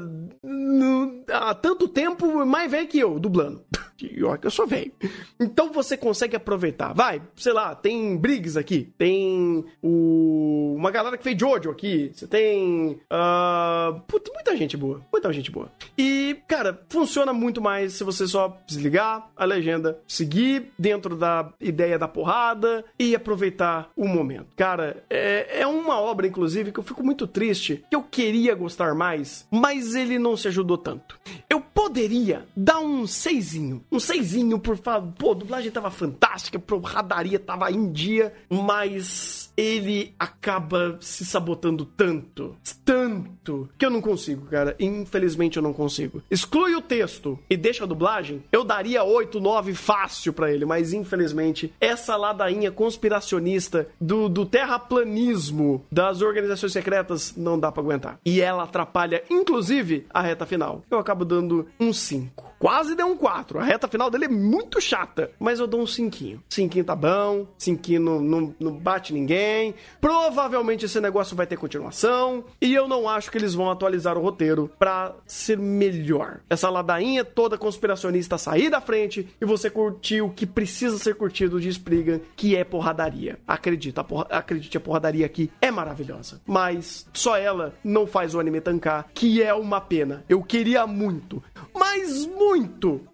[1.33, 3.62] há tanto tempo mais velho que eu, dublando.
[4.05, 4.93] E olha que eu sou velho.
[5.41, 6.93] Então você consegue aproveitar.
[6.93, 8.93] Vai, sei lá, tem Briggs aqui.
[8.97, 10.75] Tem o...
[10.77, 12.11] uma galera que fez Jojo aqui.
[12.15, 13.01] Você tem.
[13.11, 15.01] ah, puta, muita gente boa.
[15.12, 15.70] Muita gente boa.
[15.97, 21.99] E, cara, funciona muito mais se você só desligar a legenda, seguir dentro da ideia
[21.99, 24.55] da porrada e aproveitar o momento.
[24.57, 28.95] Cara, é, é uma obra, inclusive, que eu fico muito triste, que eu queria gostar
[28.95, 31.19] mais, mas ele não se ajudou tanto.
[31.49, 33.85] Eu poderia dar um seisinho.
[33.90, 35.12] Um seisinho, por favor.
[35.19, 41.85] Pô, a dublagem tava fantástica, a porradaria tava em dia, mas ele acaba se sabotando
[41.85, 42.55] tanto,
[42.85, 44.77] tanto, que eu não consigo, cara.
[44.78, 46.23] Infelizmente eu não consigo.
[46.31, 50.93] Exclui o texto e deixa a dublagem, eu daria 8, 9 fácil pra ele, mas
[50.93, 58.20] infelizmente essa ladainha conspiracionista do, do terraplanismo das organizações secretas não dá pra aguentar.
[58.24, 60.85] E ela atrapalha, inclusive, a reta final.
[60.90, 62.48] Eu acabo dando um 5.
[62.59, 63.59] Quase deu um 4.
[63.60, 66.43] A reta final dele é muito chata, mas eu dou um 5.
[66.48, 69.74] 5 tá bom, 5 não, não, não bate ninguém.
[70.01, 72.44] Provavelmente esse negócio vai ter continuação.
[72.60, 76.40] E eu não acho que eles vão atualizar o roteiro pra ser melhor.
[76.51, 81.60] Essa ladainha toda conspiracionista sair da frente e você curtir o que precisa ser curtido
[81.60, 83.39] de Spriggan, que é porradaria.
[83.47, 86.40] Acredita, a porra- acredite, a porradaria aqui é maravilhosa.
[86.47, 90.24] Mas só ela não faz o anime tancar, que é uma pena.
[90.28, 92.48] Eu queria muito, mas muito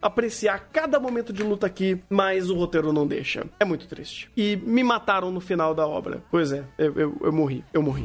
[0.00, 3.46] apreciar cada momento de luta aqui, mas o roteiro não deixa.
[3.58, 4.30] É muito triste.
[4.36, 6.22] E me mataram no final da obra.
[6.30, 8.04] Pois é, eu, eu, eu morri, eu morri.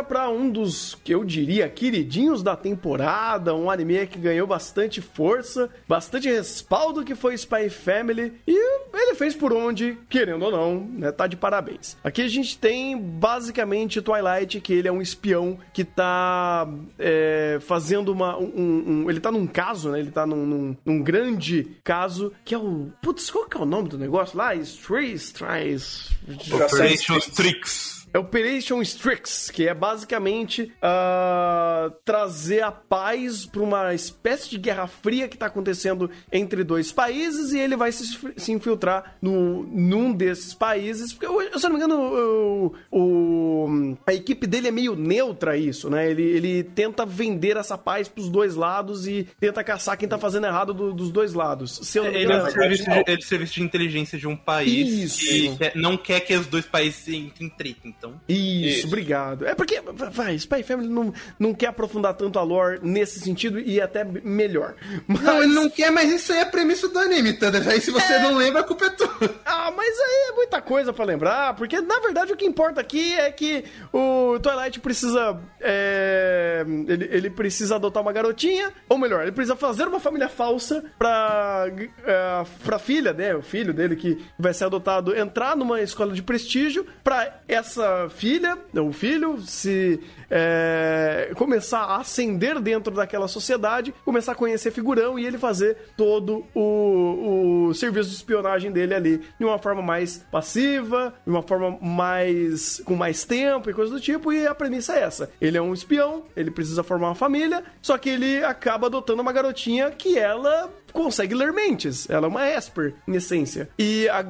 [0.00, 5.00] Agora para um dos que eu diria queridinhos da temporada, um anime que ganhou bastante
[5.00, 10.80] força, bastante respaldo que foi Spy Family e ele fez por onde, querendo ou não,
[10.80, 11.96] né, tá de parabéns.
[12.02, 16.68] Aqui a gente tem basicamente Twilight, que ele é um espião que tá
[16.98, 20.00] é, fazendo uma um, um- ele tá num caso, né?
[20.00, 23.64] Ele tá num, num- num grande caso que é o putz, qual que é o
[23.66, 24.54] nome do negócio lá?
[24.54, 26.10] Strays, Strays.
[26.52, 27.99] Operation Strix.
[28.12, 34.86] É Operation Strix, que é basicamente ah, trazer a paz para uma espécie de guerra
[34.86, 40.12] fria que está acontecendo entre dois países e ele vai se, se infiltrar no, num
[40.12, 41.12] desses países.
[41.12, 45.52] Porque, eu, se eu não me engano, o, o- a equipe dele é meio neutra
[45.52, 46.10] a isso, né?
[46.10, 50.18] Ele, ele tenta vender essa paz para os dois lados e tenta caçar quem tá
[50.18, 51.78] fazendo errado do- dos dois lados.
[51.82, 54.18] Se eu não me Ele é, engano, o serviço de, ele é serviço de inteligência
[54.18, 55.56] de um país Isso.
[55.56, 58.86] que não quer que os dois países se entrem, Então, Isso, Isso.
[58.86, 59.46] obrigado.
[59.46, 59.78] É porque,
[60.10, 64.74] vai, Spy Family não, não quer aprofundar tanto a lore nesse sentido e até melhor.
[65.06, 67.68] Mas, Não, ele não quer, mas isso aí é a premissa do anime, Thunder.
[67.68, 69.10] Aí se você não lembra, a culpa é tua.
[69.44, 73.12] Ah, mas aí é muita coisa pra lembrar, porque na verdade o que importa aqui
[73.14, 75.38] é que o Twilight precisa.
[75.60, 80.82] é, ele, ele precisa adotar uma garotinha, ou melhor, ele precisa fazer uma família falsa
[80.98, 81.66] pra,
[82.04, 83.34] é, pra filha, né?
[83.34, 88.58] O filho dele que vai ser adotado entrar numa escola de prestígio, pra essa filha,
[88.74, 90.00] o filho, se
[90.30, 96.44] é, começar a ascender dentro daquela sociedade, começar a conhecer figurão e ele fazer todo
[96.54, 101.78] o, o serviço de espionagem dele ali de uma forma mais passiva, de uma forma
[101.80, 104.32] mais com mais tempo e coisa do tipo.
[104.32, 107.98] E a premissa é essa: ele é um espião, ele precisa formar uma família, só
[107.98, 112.08] que ele acaba adotando uma garotinha que ela consegue ler mentes.
[112.08, 113.68] Ela é uma Esper, em essência.
[113.78, 114.24] E a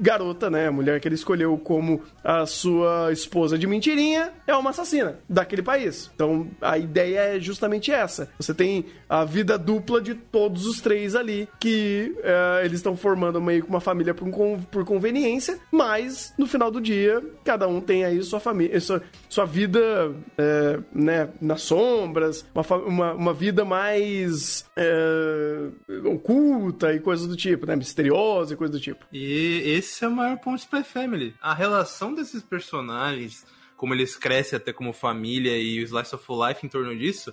[0.00, 4.70] garota, né, a mulher que ele escolheu como a sua esposa de mentirinha, é uma
[4.70, 6.10] assassina daquele país.
[6.14, 8.28] Então, a ideia é justamente essa.
[8.38, 13.40] Você tem a vida dupla de todos os três ali, que eh, eles estão formando
[13.40, 14.28] meio que uma família por,
[14.70, 19.44] por conveniência, mas no final do dia, cada um tem aí sua família, sua, sua
[19.44, 25.68] vida, eh, né, nas sombras, uma, uma, uma vida mais eh,
[26.06, 29.04] oculta e coisas do tipo, né, misteriosa e coisa do tipo.
[29.12, 31.34] E esse é o maior ponto de Spy Family.
[31.40, 33.44] A relação desses personagens,
[33.76, 37.32] como eles crescem até como família e o Slice of Life em torno disso,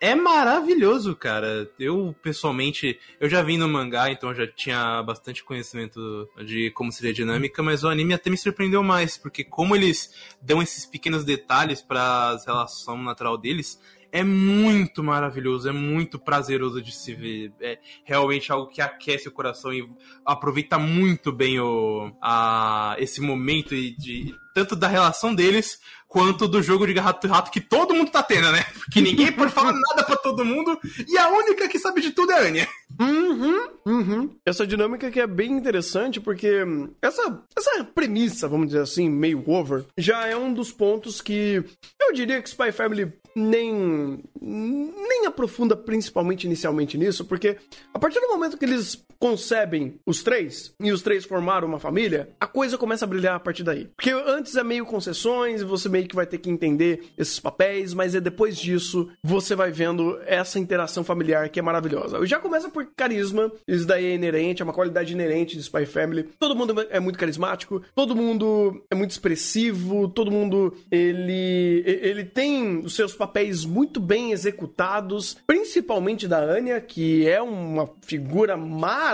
[0.00, 1.70] é maravilhoso, cara.
[1.78, 7.12] Eu, pessoalmente, eu já vi no mangá, então já tinha bastante conhecimento de como seria
[7.12, 11.24] a dinâmica, mas o anime até me surpreendeu mais, porque como eles dão esses pequenos
[11.24, 13.78] detalhes para a relação natural deles,
[14.12, 17.52] é muito maravilhoso, é muito prazeroso de se ver.
[17.60, 19.88] É realmente algo que aquece o coração e
[20.24, 26.62] aproveita muito bem o, a, esse momento e de, tanto da relação deles quanto do
[26.62, 28.62] jogo de gato e rato que todo mundo tá tendo, né?
[28.74, 30.78] Porque ninguém pode falar nada pra todo mundo
[31.08, 32.68] e a única que sabe de tudo é a Anya.
[33.00, 34.36] Uhum, uhum.
[34.44, 36.52] Essa dinâmica que é bem interessante, porque
[37.00, 41.64] essa, essa premissa, vamos dizer assim, meio over, já é um dos pontos que
[41.98, 47.56] eu diria que Spy Family nem, nem aprofunda principalmente inicialmente nisso, porque
[47.92, 52.30] a partir do momento que eles concebem os três, e os três formaram uma família,
[52.40, 53.88] a coisa começa a brilhar a partir daí.
[53.94, 57.94] Porque antes é meio concessões, e você meio que vai ter que entender esses papéis,
[57.94, 62.26] mas é depois disso você vai vendo essa interação familiar que é maravilhosa.
[62.26, 66.24] Já começa por carisma, isso daí é inerente, é uma qualidade inerente de Spy Family.
[66.40, 72.80] Todo mundo é muito carismático, todo mundo é muito expressivo, todo mundo ele ele tem
[72.80, 79.11] os seus papéis muito bem executados, principalmente da Anya, que é uma figura maravilhosa,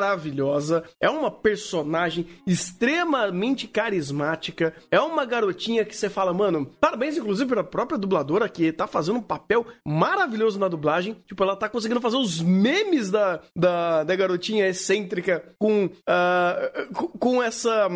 [1.01, 7.65] é uma personagem extremamente carismática, é uma garotinha que você fala, mano, parabéns inclusive pra
[7.65, 11.17] própria dubladora que tá fazendo um papel maravilhoso na dublagem.
[11.27, 17.09] Tipo, ela tá conseguindo fazer os memes da, da, da garotinha excêntrica com, ah, com,
[17.09, 17.89] com essa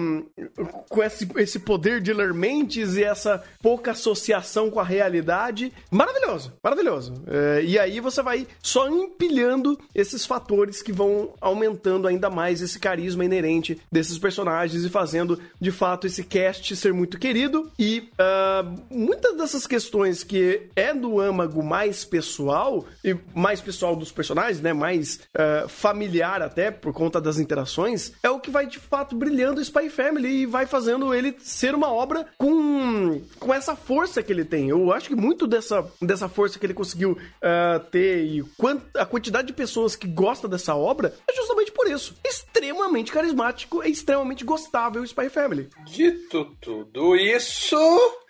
[0.88, 5.72] com esse, esse poder de ler mentes e essa pouca associação com a realidade.
[5.90, 7.14] Maravilhoso, maravilhoso.
[7.26, 12.78] É, e aí você vai só empilhando esses fatores que vão aumentando ainda mais esse
[12.78, 17.70] carisma inerente desses personagens e fazendo de fato esse cast ser muito querido.
[17.78, 24.12] E ah, muitas dessas questões que é do âmago mais pessoal e mais pessoal dos
[24.12, 24.72] personagens, né?
[24.72, 29.58] Mais ah, familiar até por conta das interações, é o que vai de fato brilhando
[29.58, 34.32] o Spy Family e vai fazendo ele ser uma obra com, com essa força que
[34.32, 34.68] ele tem.
[34.68, 39.04] Eu acho que muito dessa, dessa força que ele conseguiu ah, ter e quant, a
[39.04, 42.16] quantidade de pessoas que gostam dessa obra é justamente por isso.
[42.24, 45.68] Extremamente carismático e extremamente gostável o Spy Family.
[45.84, 47.78] Dito tudo isso,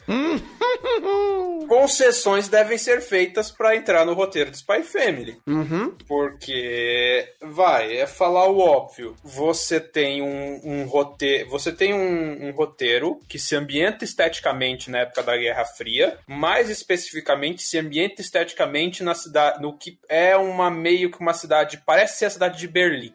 [1.73, 5.41] concessões devem ser feitas para entrar no roteiro de Spy Family.
[5.47, 5.97] Uhum.
[6.07, 9.17] Porque, vai, é falar o óbvio.
[9.25, 11.49] Você tem um, um roteiro.
[11.49, 16.69] Você tem um, um roteiro que se ambienta esteticamente na época da Guerra Fria, mais
[16.69, 19.63] especificamente se ambienta esteticamente na cidade.
[19.63, 21.83] no que é uma meio que uma cidade.
[21.87, 23.15] Parece ser a cidade de Berlim.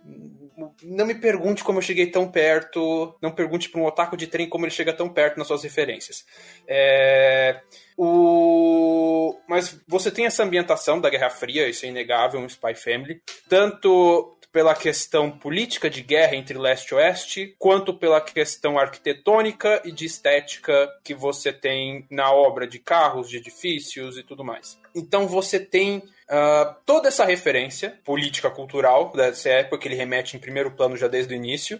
[0.84, 3.16] Não me pergunte como eu cheguei tão perto.
[3.22, 6.26] Não pergunte para um otaku de trem como ele chega tão perto nas suas referências.
[6.68, 7.62] É,
[7.96, 9.36] o...
[9.48, 13.22] Mas você tem essa ambientação da Guerra Fria, isso é inegável, um Spy Family.
[13.48, 19.92] Tanto pela questão política de guerra entre leste e oeste, quanto pela questão arquitetônica e
[19.92, 24.80] de estética que você tem na obra de carros, de edifícios e tudo mais.
[24.96, 30.40] Então você tem uh, toda essa referência política cultural dessa época que ele remete em
[30.40, 31.78] primeiro plano já desde o início.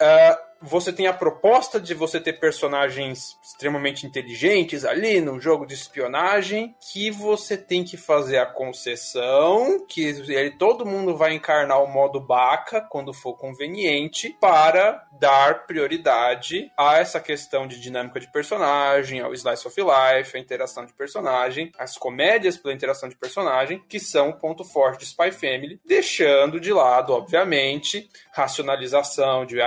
[0.00, 5.74] Uh, você tem a proposta de você ter personagens extremamente inteligentes ali no jogo de
[5.74, 11.86] espionagem, que você tem que fazer a concessão, que ele, todo mundo vai encarnar o
[11.86, 19.20] modo baca quando for conveniente, para dar prioridade a essa questão de dinâmica de personagem,
[19.20, 23.98] ao slice of life, a interação de personagem, as comédias pela interação de personagem, que
[23.98, 29.60] são o ponto forte de Spy Family, deixando de lado, obviamente, racionalização de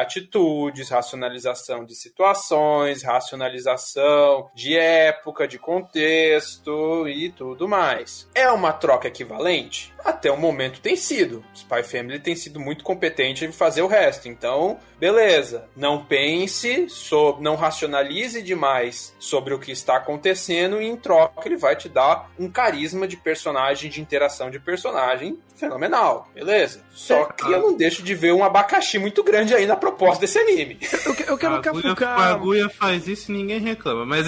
[0.90, 8.30] racionalização de situações, racionalização de época, de contexto e tudo mais.
[8.34, 9.93] É uma troca equivalente?
[10.04, 11.44] Até o momento tem sido.
[11.54, 14.28] Spy Family tem sido muito competente em fazer o resto.
[14.28, 15.70] Então, beleza.
[15.76, 21.58] Não pense, sobre, não racionalize demais sobre o que está acontecendo e em troca ele
[21.58, 26.30] vai te dar um carisma de personagem, de interação de personagem fenomenal.
[26.34, 26.84] Beleza.
[26.92, 30.38] Só que eu não deixo de ver um abacaxi muito grande aí na proposta desse
[30.38, 30.80] anime.
[31.06, 32.18] Eu, eu quero Kaguya, cafucar.
[32.18, 34.28] Kaguya faz isso e ninguém reclama, mas...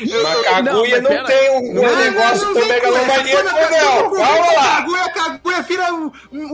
[0.00, 1.24] Mas não, pera.
[1.24, 4.10] tem um, um negócio tão megalomaníaco, não.
[4.12, 4.76] Calma lá.
[4.76, 6.12] Kaguya, Kaguya vira o,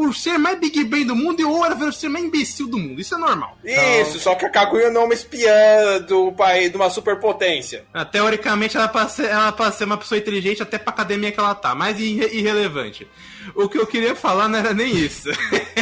[0.08, 2.66] o ser mais Big Bang do mundo e o Ora vira o ser mais imbecil
[2.68, 3.00] do mundo.
[3.00, 3.56] Isso é normal.
[3.64, 7.84] Isso, só que a Kaguya não é uma espiã do país, de uma superpotência.
[7.94, 11.54] Ah, Teoricamente, ela ser, ela pode ser uma pessoa inteligente até pra academia que ela
[11.54, 13.08] tá, mas irre- irrelevante.
[13.54, 15.28] O que eu queria falar não era nem isso.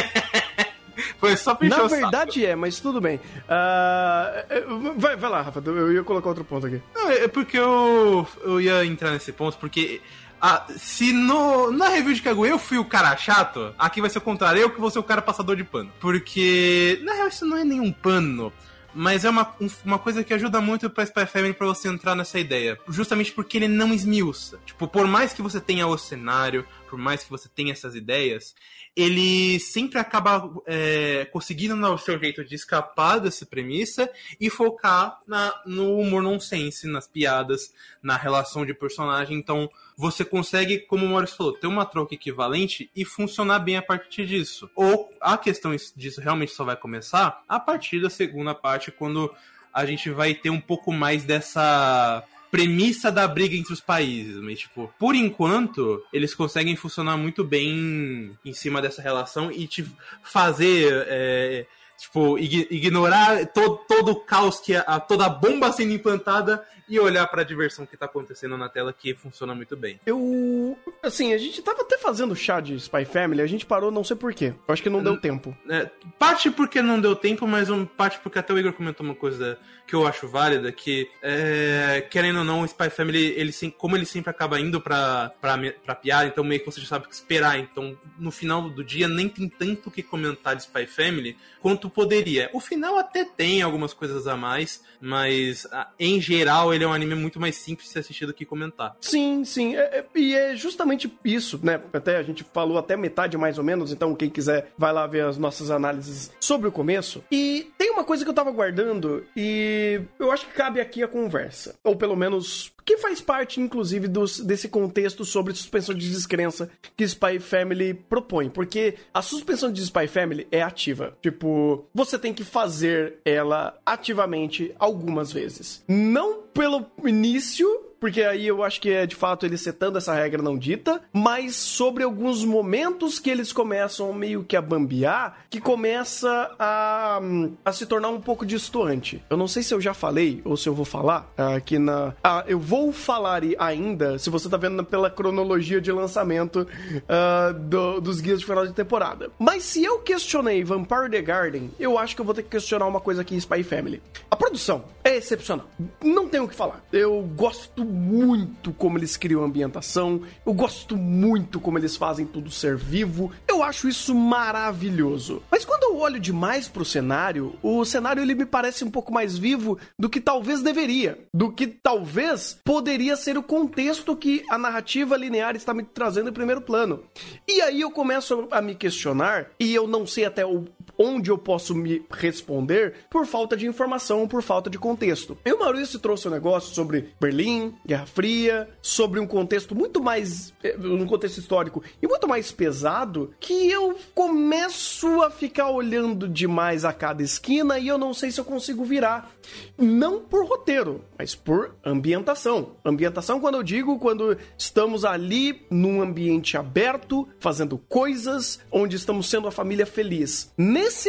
[1.19, 3.19] Foi só pra Na verdade é, mas tudo bem.
[3.47, 4.63] É,
[4.97, 6.81] vai, vai lá, Rafa, eu ia colocar outro ponto aqui.
[6.95, 10.01] Não, é porque eu, eu ia entrar nesse ponto, porque
[10.41, 14.19] ah, se no, na review de Kaguya eu fui o cara chato, aqui vai ser
[14.19, 15.91] o contrário, eu que vou ser o cara passador de pano.
[15.99, 18.51] Porque, na real, isso não é nenhum pano.
[18.91, 22.15] Mas é uma, um- uma coisa que ajuda muito pra Spy Family pra você entrar
[22.15, 22.75] nessa ideia.
[22.87, 24.57] Justamente porque ele não esmiuça.
[24.65, 28.55] Tipo, por mais que você tenha o cenário, por mais que você tenha essas ideias,
[28.95, 34.09] ele sempre acaba é, conseguindo dar o seu jeito de escapar dessa premissa
[34.39, 39.37] e focar na, no humor nonsense, nas piadas, na relação de personagem.
[39.37, 43.81] Então, você consegue, como o Maurício falou, ter uma troca equivalente e funcionar bem a
[43.81, 44.69] partir disso.
[44.75, 49.33] Ou a questão disso realmente só vai começar a partir da segunda parte, quando
[49.71, 54.59] a gente vai ter um pouco mais dessa premissa da briga entre os países, mas
[54.59, 59.85] tipo, por enquanto, eles conseguem funcionar muito bem em cima dessa relação e te
[60.23, 61.65] fazer é,
[61.97, 66.99] tipo, ig- ignorar todo, todo o caos que a, toda a bomba sendo implantada e
[66.99, 69.99] olhar pra diversão que tá acontecendo na tela que funciona muito bem.
[70.05, 70.77] Eu.
[71.03, 74.15] Assim, a gente tava até fazendo chá de Spy Family, a gente parou, não sei
[74.17, 74.53] porquê.
[74.67, 75.55] Eu acho que não deu tempo.
[75.69, 79.15] É, parte porque não deu tempo, mas um, parte porque até o Igor comentou uma
[79.15, 79.57] coisa
[79.87, 84.05] que eu acho válida, que é, querendo ou não, o Spy Family, ele, como ele
[84.05, 87.09] sempre acaba indo pra, pra, me- pra piada, então meio que você já sabe o
[87.09, 87.57] que esperar.
[87.59, 91.89] Então, no final do dia, nem tem tanto o que comentar de Spy Family quanto
[91.89, 92.49] poderia.
[92.53, 95.67] O final até tem algumas coisas a mais, mas
[95.99, 98.95] em geral ele é um anime muito mais simples de se assistir do que comentar.
[99.01, 99.75] Sim, sim.
[99.75, 101.81] é- é- e é justamente isso, né?
[101.93, 105.25] Até a gente falou até metade mais ou menos, então quem quiser vai lá ver
[105.25, 107.23] as nossas análises sobre o começo.
[107.31, 111.07] E tem uma coisa que eu tava guardando e eu acho que cabe aqui a
[111.07, 111.75] conversa.
[111.83, 117.03] Ou pelo menos que faz parte, inclusive, dos, desse contexto sobre suspensão de descrença que
[117.03, 118.49] Spy Family propõe.
[118.49, 121.15] Porque a suspensão de Spy Family é ativa.
[121.21, 125.83] Tipo, você tem que fazer ela ativamente algumas vezes.
[125.87, 126.68] Não pelo
[127.05, 127.67] início,
[127.99, 131.55] porque aí eu acho que é de fato ele setando essa regra não dita, mas
[131.55, 137.19] sobre alguns momentos que eles começam meio que a bambear, que começa a,
[137.65, 139.23] a se tornar um pouco distoante.
[139.29, 142.13] Eu não sei se eu já falei ou se eu vou falar aqui na.
[142.23, 146.67] Ah, eu vou falar ainda, se você tá vendo pela cronologia de lançamento
[147.07, 149.29] ah, do- dos guias de final de temporada.
[149.37, 152.85] Mas se eu questionei Vampire the Garden, eu acho que eu vou ter que questionar
[152.87, 154.01] uma coisa aqui em Spy Family.
[154.29, 155.67] A produção é excepcional.
[156.03, 156.83] Não tenho o que falar.
[156.91, 160.21] Eu gosto muito como eles criam a ambientação.
[160.45, 163.31] Eu gosto muito como eles fazem tudo ser vivo.
[163.47, 165.41] Eu acho isso maravilhoso.
[165.51, 169.37] Mas quando eu olho demais pro cenário, o cenário ele me parece um pouco mais
[169.37, 171.17] vivo do que talvez deveria.
[171.33, 176.33] Do que talvez poderia ser o contexto que a narrativa linear está me trazendo em
[176.33, 177.03] primeiro plano.
[177.47, 180.65] E aí eu começo a me questionar e eu não sei até o-
[180.97, 185.37] onde eu posso me responder por falta de informação, por falta de contexto.
[185.45, 190.53] E o Maurício trouxe um negócio sobre Berlim, Guerra Fria, sobre um contexto muito mais.
[190.63, 196.85] eh, um contexto histórico e muito mais pesado, que eu começo a ficar olhando demais
[196.85, 199.31] a cada esquina e eu não sei se eu consigo virar.
[199.77, 202.75] Não por roteiro, mas por ambientação.
[202.85, 209.47] Ambientação, quando eu digo, quando estamos ali num ambiente aberto, fazendo coisas, onde estamos sendo
[209.47, 210.51] a família feliz.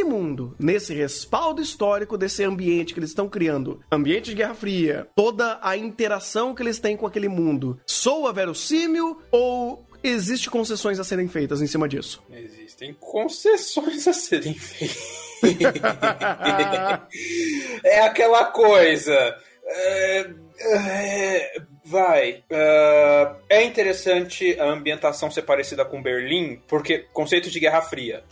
[0.04, 5.58] Mundo, nesse respaldo histórico desse ambiente que eles estão criando, ambiente de Guerra Fria, toda
[5.62, 11.28] a interação que eles têm com aquele mundo, soa verossímil ou existe concessões a serem
[11.28, 12.22] feitas em cima disso?
[12.30, 15.30] Existem concessões a serem feitas.
[17.84, 19.36] é aquela coisa.
[19.66, 20.30] é,
[20.60, 22.42] é, vai.
[22.48, 28.22] é, é interessante a ambientação ser parecida com Berlim, porque conceito de Guerra Fria.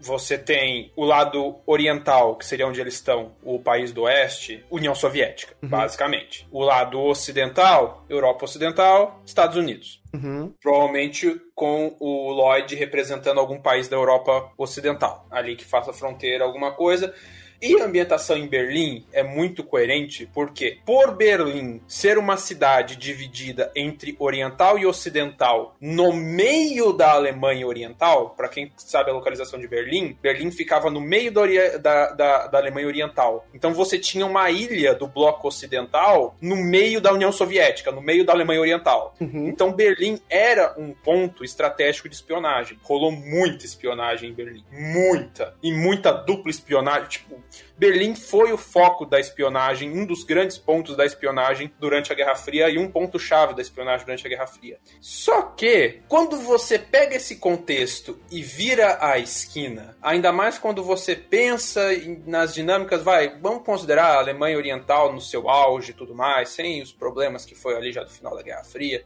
[0.00, 4.94] Você tem o lado oriental, que seria onde eles estão, o país do oeste, União
[4.94, 6.46] Soviética, basicamente.
[6.50, 10.00] O lado ocidental, Europa Ocidental, Estados Unidos.
[10.60, 16.72] Provavelmente com o Lloyd representando algum país da Europa Ocidental, ali que faça fronteira, alguma
[16.72, 17.14] coisa.
[17.62, 23.70] E a ambientação em Berlim é muito coerente porque, por Berlim ser uma cidade dividida
[23.76, 29.68] entre oriental e ocidental no meio da Alemanha Oriental, para quem sabe a localização de
[29.68, 31.42] Berlim, Berlim ficava no meio da,
[31.78, 33.46] da- da- da Alemanha Oriental.
[33.52, 38.24] Então você tinha uma ilha do bloco ocidental no meio da União Soviética, no meio
[38.24, 39.14] da Alemanha Oriental.
[39.20, 42.78] Então Berlim era um ponto estratégico de espionagem.
[42.82, 44.64] Rolou muita espionagem em Berlim.
[44.72, 45.54] Muita.
[45.62, 47.08] E muita dupla espionagem.
[47.08, 47.40] Tipo,
[47.76, 52.34] Berlim foi o foco da espionagem, um dos grandes pontos da espionagem durante a Guerra
[52.34, 54.78] Fria e um ponto-chave da espionagem durante a Guerra Fria.
[55.00, 61.16] Só que, quando você pega esse contexto e vira a esquina, ainda mais quando você
[61.16, 61.88] pensa
[62.26, 66.82] nas dinâmicas, vai, vamos considerar a Alemanha Oriental no seu auge e tudo mais, sem
[66.82, 69.04] os problemas que foi ali já do final da Guerra Fria.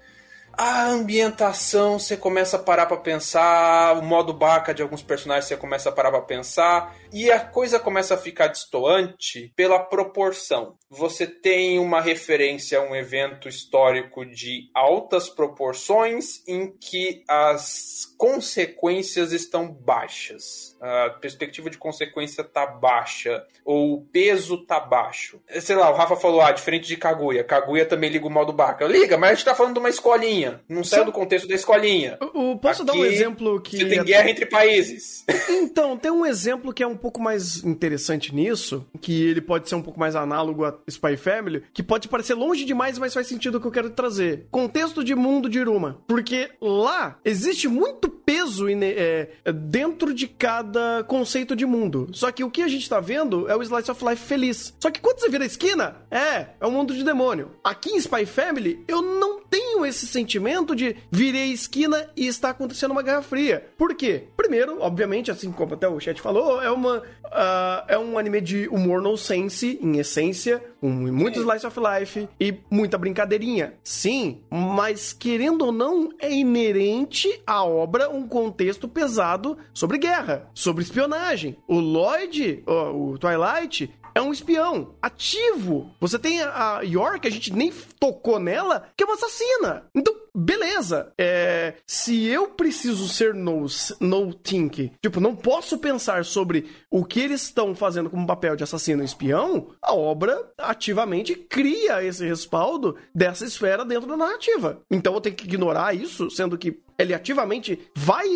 [0.56, 5.56] A ambientação, você começa a parar pra pensar, o modo baca de alguns personagens você
[5.56, 10.76] começa a parar pra pensar, e a coisa começa a ficar distoante pela proporção.
[10.96, 19.32] Você tem uma referência a um evento histórico de altas proporções em que as consequências
[19.32, 20.76] estão baixas.
[20.80, 25.40] A perspectiva de consequência tá baixa, ou o peso tá baixo.
[25.60, 27.42] Sei lá, o Rafa falou, ah, diferente de Kaguya.
[27.42, 28.86] Kaguya também liga o modo baca.
[28.86, 30.60] Liga, mas a gente tá falando de uma escolinha.
[30.68, 32.18] Não saiu do contexto da escolinha.
[32.34, 33.78] O- o- posso dar um Aqui, exemplo que.
[33.78, 35.24] Você tem guerra entre países.
[35.48, 39.74] Então, tem um exemplo que é um pouco mais interessante nisso, que ele pode ser
[39.74, 43.56] um pouco mais análogo a Spy Family, que pode parecer longe demais, mas faz sentido
[43.56, 44.46] o que eu quero trazer.
[44.50, 46.02] Contexto de mundo de Iruma.
[46.06, 52.08] Porque lá existe muito peso ine- é, dentro de cada conceito de mundo.
[52.12, 54.74] Só que o que a gente tá vendo é o Slice of Life feliz.
[54.80, 57.52] Só que quando você vira a esquina, é, é um mundo de demônio.
[57.62, 62.90] Aqui em Spy Family, eu não tenho esse sentimento de virei esquina e está acontecendo
[62.92, 63.66] uma guerra fria.
[63.76, 64.24] Por quê?
[64.36, 68.68] Primeiro, obviamente, assim como até o chat falou, é uma ah, é um anime de
[68.68, 73.72] humor no sense, em essência, com muito slice of life e muita brincadeirinha.
[73.82, 80.82] Sim, mas querendo ou não, é inerente à obra um contexto pesado sobre guerra, sobre
[80.82, 81.56] espionagem.
[81.66, 85.90] O Lloyd, o Twilight, é um espião ativo.
[86.00, 89.84] Você tem a York, a gente nem tocou nela, que é uma assassina.
[89.94, 91.12] Então, beleza.
[91.18, 93.66] É, se eu preciso ser no,
[94.00, 98.62] no think, tipo, não posso pensar sobre o que eles estão fazendo como papel de
[98.62, 104.80] assassino e espião, a obra ativamente cria esse respaldo dessa esfera dentro da narrativa.
[104.90, 108.26] Então eu tenho que ignorar isso, sendo que ele ativamente vai,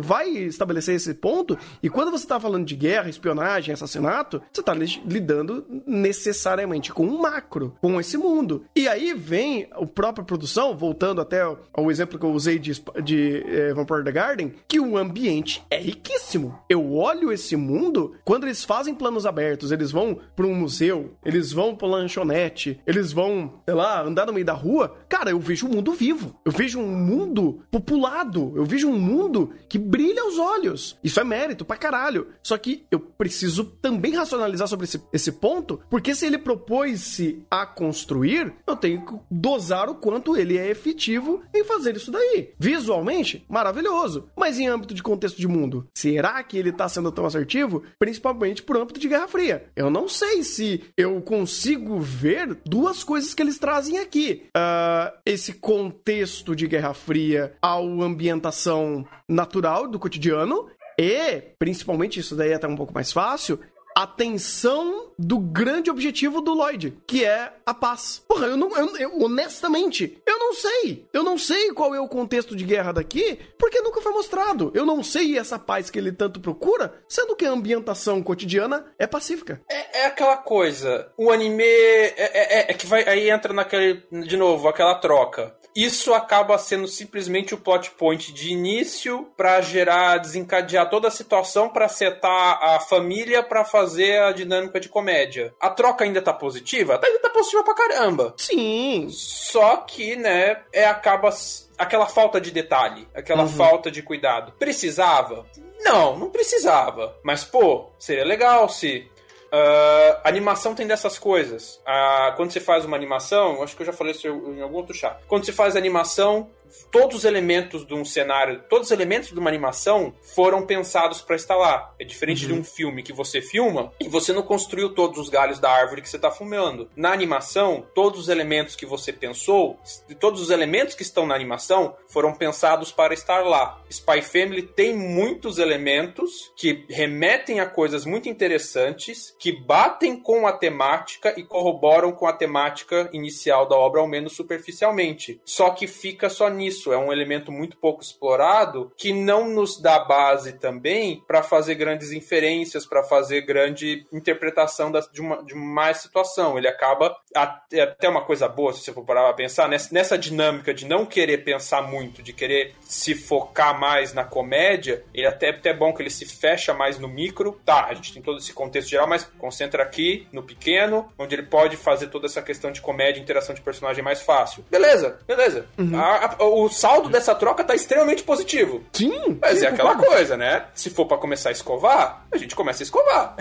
[0.00, 4.74] vai estabelecer esse ponto, e quando você tá falando de guerra, espionagem, assassinato, você tá
[4.74, 8.64] li- lidando necessariamente com um macro, com esse mundo.
[8.74, 11.42] E aí vem a própria produção, voltando até
[11.72, 12.72] ao exemplo que eu usei de,
[13.02, 16.58] de eh, Vampire the Garden, que o ambiente é riquíssimo.
[16.68, 21.52] Eu olho esse mundo, quando eles fazem planos abertos, eles vão para um museu, eles
[21.52, 25.66] vão pra lanchonete, eles vão, sei lá, andar no meio da rua, cara, eu vejo
[25.66, 26.34] um mundo vivo.
[26.44, 28.52] Eu vejo um mundo populado.
[28.54, 30.98] Eu vejo um mundo que brilha aos olhos.
[31.02, 32.28] Isso é mérito pra caralho.
[32.42, 37.64] Só que eu preciso também racionalizar sobre esse, esse ponto, porque se ele propôs-se a
[37.64, 42.50] construir, eu tenho que dosar o quanto ele é efetivo em fazer isso daí.
[42.58, 44.28] Visualmente, maravilhoso.
[44.36, 47.82] Mas em âmbito de contexto de mundo, será que ele tá sendo tão assertivo?
[47.98, 49.66] Principalmente por âmbito de Guerra Fria.
[49.74, 54.42] Eu não sei se eu consigo ver duas coisas que eles trazem aqui.
[54.54, 60.68] Ah, esse contexto de Guerra Fria ao ambientação natural do cotidiano
[60.98, 63.60] e, principalmente, isso daí é até um pouco mais fácil,
[63.96, 68.22] atenção do grande objetivo do Lloyd, que é a paz.
[68.28, 68.70] Porra, eu não.
[68.76, 71.06] Eu, eu- honestamente, eu não sei.
[71.12, 74.70] Eu não sei qual é o contexto de guerra daqui, porque nunca foi mostrado.
[74.74, 79.06] Eu não sei essa paz que ele tanto procura, sendo que a ambientação cotidiana é
[79.06, 79.60] pacífica.
[79.68, 84.36] É, é aquela coisa, o anime é, é- é que vai aí entra naquele de
[84.36, 85.56] novo aquela troca.
[85.76, 91.68] Isso acaba sendo simplesmente o plot point de início pra gerar, desencadear toda a situação
[91.68, 95.54] pra setar a família pra fazer a dinâmica de comédia.
[95.60, 96.98] A troca ainda tá positiva?
[96.98, 98.34] Tá- Ainda tá positiva pra caramba.
[98.36, 99.06] Sim.
[99.10, 101.30] Só que, né, é acaba
[101.76, 104.52] aquela falta de detalhe, aquela falta de cuidado.
[104.58, 105.46] Precisava?
[105.80, 107.16] Não, não precisava.
[107.22, 109.08] Mas, pô, seria legal se.
[109.52, 111.80] Ah, animação tem dessas coisas.
[111.86, 114.94] Ah, quando você faz uma animação, acho que eu já falei isso em algum outro
[114.94, 115.18] chá.
[115.26, 116.50] Quando você faz animação,
[116.90, 121.36] todos os elementos de um cenário, todos os elementos de uma animação foram pensados para
[121.36, 121.94] estar lá.
[121.98, 125.58] É diferente de um filme que você filma e você não construiu todos os galhos
[125.58, 126.90] da árvore que você está filmando.
[126.96, 129.78] Na animação, todos os elementos que você pensou,
[130.18, 133.82] todos os elementos que estão na animação foram pensados para estar lá.
[133.90, 140.52] Spy Family tem muitos elementos que remetem a coisas muito interessantes, que batem com a
[140.52, 145.40] temática e corroboram com a temática inicial da obra, ao menos superficialmente.
[145.44, 149.98] Só que fica só nisso, é um elemento muito pouco explorado que não nos dá
[150.00, 155.98] base também para fazer grandes inferências, para fazer grande interpretação das- de, uma, de mais
[155.98, 156.58] situação.
[156.58, 159.92] Ele acaba a- é até uma coisa boa, se você for parar pra pensar, nessa,
[159.94, 165.26] nessa dinâmica de não querer pensar muito, de querer se focar mais na comédia, ele
[165.26, 167.60] até, até é bom que ele se fecha mais no micro.
[167.64, 171.44] Tá, a gente tem todo esse contexto geral, mas concentra aqui no pequeno, onde ele
[171.44, 174.64] pode fazer toda essa questão de comédia, interação de personagem mais fácil.
[174.70, 175.66] Beleza, beleza.
[175.94, 178.82] A- a- o saldo dessa troca tá extremamente positivo.
[178.92, 179.38] Sim.
[179.40, 180.14] Mas sim, é aquela concordo.
[180.14, 180.66] coisa, né?
[180.74, 183.36] Se for pra começar a escovar, a gente começa a escovar.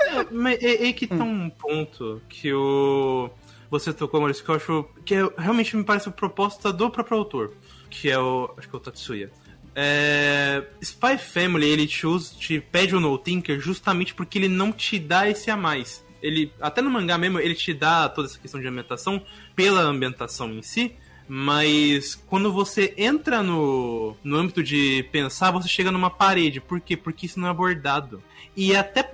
[0.00, 3.30] É, mas é, é que tá um ponto que o.
[3.70, 4.84] Você tocou, Maurício, que eu acho.
[5.04, 7.52] Que é- realmente me parece a proposta do próprio autor.
[7.88, 8.52] Que é o.
[8.58, 9.30] Acho que é o Tatsuya.
[9.74, 14.70] É, Spy Family, ele te, usa, te pede o No Thinker justamente porque ele não
[14.72, 16.04] te dá esse a mais.
[16.20, 19.22] Ele, até no mangá mesmo, ele te dá toda essa questão de ambientação
[19.56, 20.94] pela ambientação em si,
[21.28, 26.60] mas quando você entra no, no âmbito de pensar, você chega numa parede.
[26.60, 26.96] Por quê?
[26.96, 28.22] Porque isso não é abordado.
[28.56, 29.10] E é até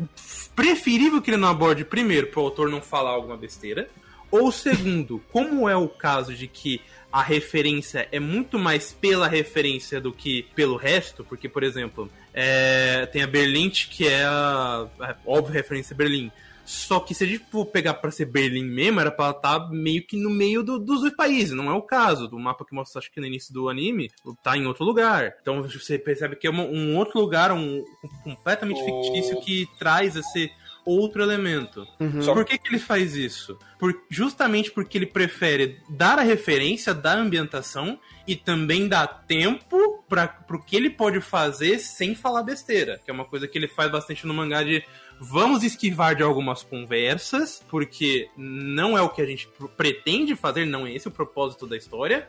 [0.55, 3.89] preferível que ele não aborde, primeiro, para o autor não falar alguma besteira.
[4.31, 6.81] Ou segundo, como é o caso de que
[7.11, 13.07] a referência é muito mais pela referência do que pelo resto, porque, por exemplo, é,
[13.07, 16.31] tem a Berlim, que é a, a óbvia referência a Berlim.
[16.69, 20.07] Só que se a gente for pegar pra ser Berlim mesmo, era pra estar meio
[20.07, 21.55] que no meio do- dos dois países.
[21.57, 22.29] Não é o caso.
[22.29, 24.11] Do mapa que mostra, acho que no início do anime,
[24.43, 25.35] tá em outro lugar.
[25.41, 29.67] Então você percebe que é uma- um outro lugar, um, um completamente O- fictício, que
[29.79, 30.51] traz esse
[30.85, 31.87] outro elemento.
[32.23, 33.59] Só Por que, que ele faz isso?
[33.79, 40.35] Por- justamente porque ele prefere dar a referência da ambientação e também dar tempo para
[40.51, 43.01] o que ele pode fazer sem falar besteira.
[43.05, 44.83] Que é uma coisa que ele faz bastante no mangá de
[45.21, 50.65] vamos esquivar de algumas conversas, porque não é o que a gente pr- pretende fazer,
[50.65, 52.29] não é esse o propósito da história.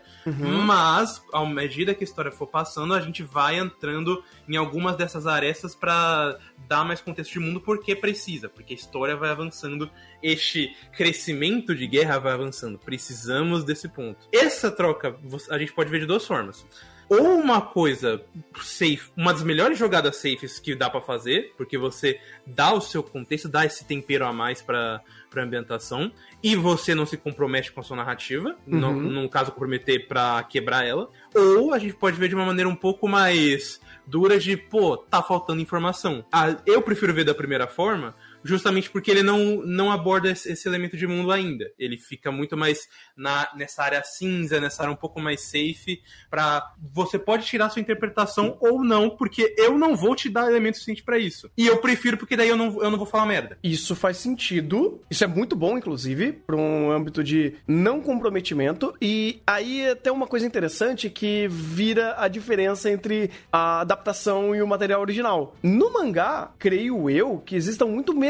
[0.66, 5.28] Mas, à medida que a história for passando, a gente vai entrando em algumas dessas
[5.28, 6.38] arestas para
[6.68, 9.90] dar mais contexto de mundo porque precisa, porque a história vai avançando,
[10.22, 12.78] este crescimento de guerra vai avançando.
[12.78, 14.28] Precisamos desse ponto.
[14.32, 15.16] Essa troca
[15.50, 16.66] a gente pode ver de duas formas.
[17.10, 18.24] Ou uma coisa
[18.62, 23.02] safe, uma das melhores jogadas safes que dá pra fazer, porque você dá o seu
[23.02, 26.12] contexto, dá esse tempero a mais pra, pra ambientação,
[26.44, 30.86] e você não se compromete com a sua narrativa, não, no caso comprometer pra quebrar
[30.86, 31.10] ela.
[31.34, 35.22] Ou a gente pode ver de uma maneira um pouco mais dura de, pô, tá
[35.22, 36.24] faltando informação.
[36.32, 40.98] Ah, eu prefiro ver da primeira forma, justamente porque ele não, não aborda esse, elemento
[40.98, 41.72] de mundo ainda.
[41.78, 46.74] Ele fica muito mais na, nessa área cinza, nessa área um pouco mais safe, pra
[46.94, 51.04] você pode tirar sua interpretação ou não, porque eu não vou te dar elemento suficiente
[51.04, 51.50] pra isso.
[51.58, 53.58] E eu prefiro porque daí eu não, eu não vou falar merda.
[53.64, 55.02] Isso faz sentido.
[55.10, 58.94] Isso é muito bom, inclusive, para um âmbito de não comprometimento.
[59.02, 64.68] E aí até uma coisa interessante que vira a diferença entre a adaptação e o
[64.68, 65.56] material original.
[65.64, 68.29] No mangá, creio eu que existam muito menos.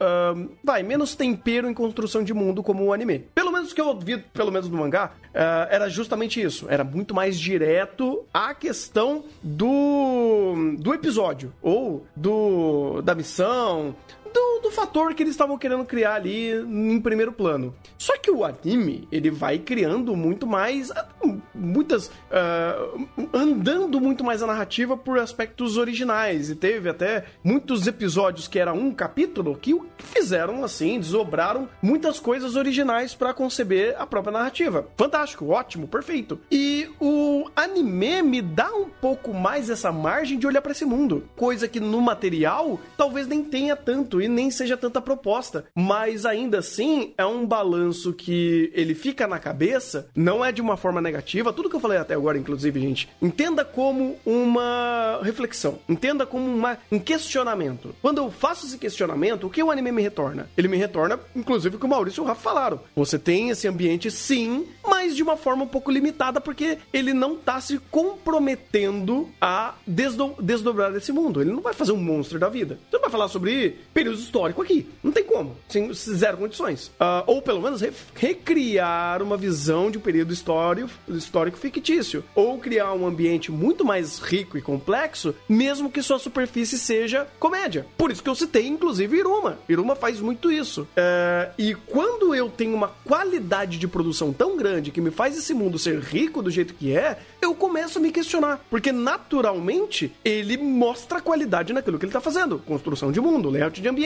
[0.00, 3.20] Ahn, vai, menos tempero em construção de mundo como o anime.
[3.34, 6.66] Pelo menos que eu vi, pelo menos no mangá, ah, era justamente isso.
[6.68, 11.52] Era muito mais direto a questão do, do episódio.
[11.62, 13.94] Ou do da missão,
[14.32, 17.74] do, segundo fator que eles estavam querendo criar ali em primeiro plano.
[17.98, 20.90] Só que o anime, ele vai criando muito mais.
[20.92, 21.08] ah,
[21.54, 22.10] Muitas.
[22.30, 22.88] ah,
[23.34, 26.50] andando muito mais a narrativa por aspectos originais.
[26.50, 32.56] E teve até muitos episódios que era um capítulo que fizeram assim, desobraram muitas coisas
[32.56, 34.86] originais pra conceber a própria narrativa.
[34.96, 36.38] Fantástico, ótimo, perfeito.
[36.50, 41.28] E o anime me dá um pouco mais essa margem de olhar pra esse mundo.
[41.36, 45.64] Coisa que no material talvez nem tenha tanto e nem seja tanta proposta.
[45.74, 50.76] Mas ainda assim é um balanço que ele fica na cabeça, não é de uma
[50.76, 51.52] forma negativa.
[51.52, 55.78] Tudo que eu falei até agora, inclusive, gente, entenda como uma reflexão.
[55.88, 57.94] Entenda como uma, um questionamento.
[58.00, 60.48] Quando eu faço esse questionamento, o que o anime me retorna?
[60.56, 62.80] Ele me retorna, inclusive, o que o Maurício e o Rafa falaram.
[62.94, 67.36] Você tem esse ambiente, sim, mas de uma forma um pouco limitada, porque ele não
[67.36, 71.40] tá se comprometendo a desdo desdobrar esse mundo.
[71.40, 72.78] Ele não vai fazer um monstro da vida.
[72.90, 74.86] Você não vai falar sobre período histórico aqui.
[75.02, 75.56] Não tem como.
[75.68, 76.90] Sem zero condições.
[76.98, 82.24] Ah, ou pelo menos re- recriar uma visão de um período histórico, histórico fictício.
[82.34, 87.86] Ou criar um ambiente muito mais rico e complexo, mesmo que sua superfície seja comédia.
[87.96, 89.58] Por isso que eu citei, inclusive, Iruma.
[89.68, 90.86] Iruma faz muito isso.
[90.96, 95.54] É, e quando eu tenho uma qualidade de produção tão grande que me faz esse
[95.54, 98.64] mundo ser rico do jeito que é, eu começo a me questionar.
[98.70, 102.58] Porque naturalmente ele mostra qualidade naquilo que ele tá fazendo.
[102.58, 104.01] Construção de mundo, layout de ambiente,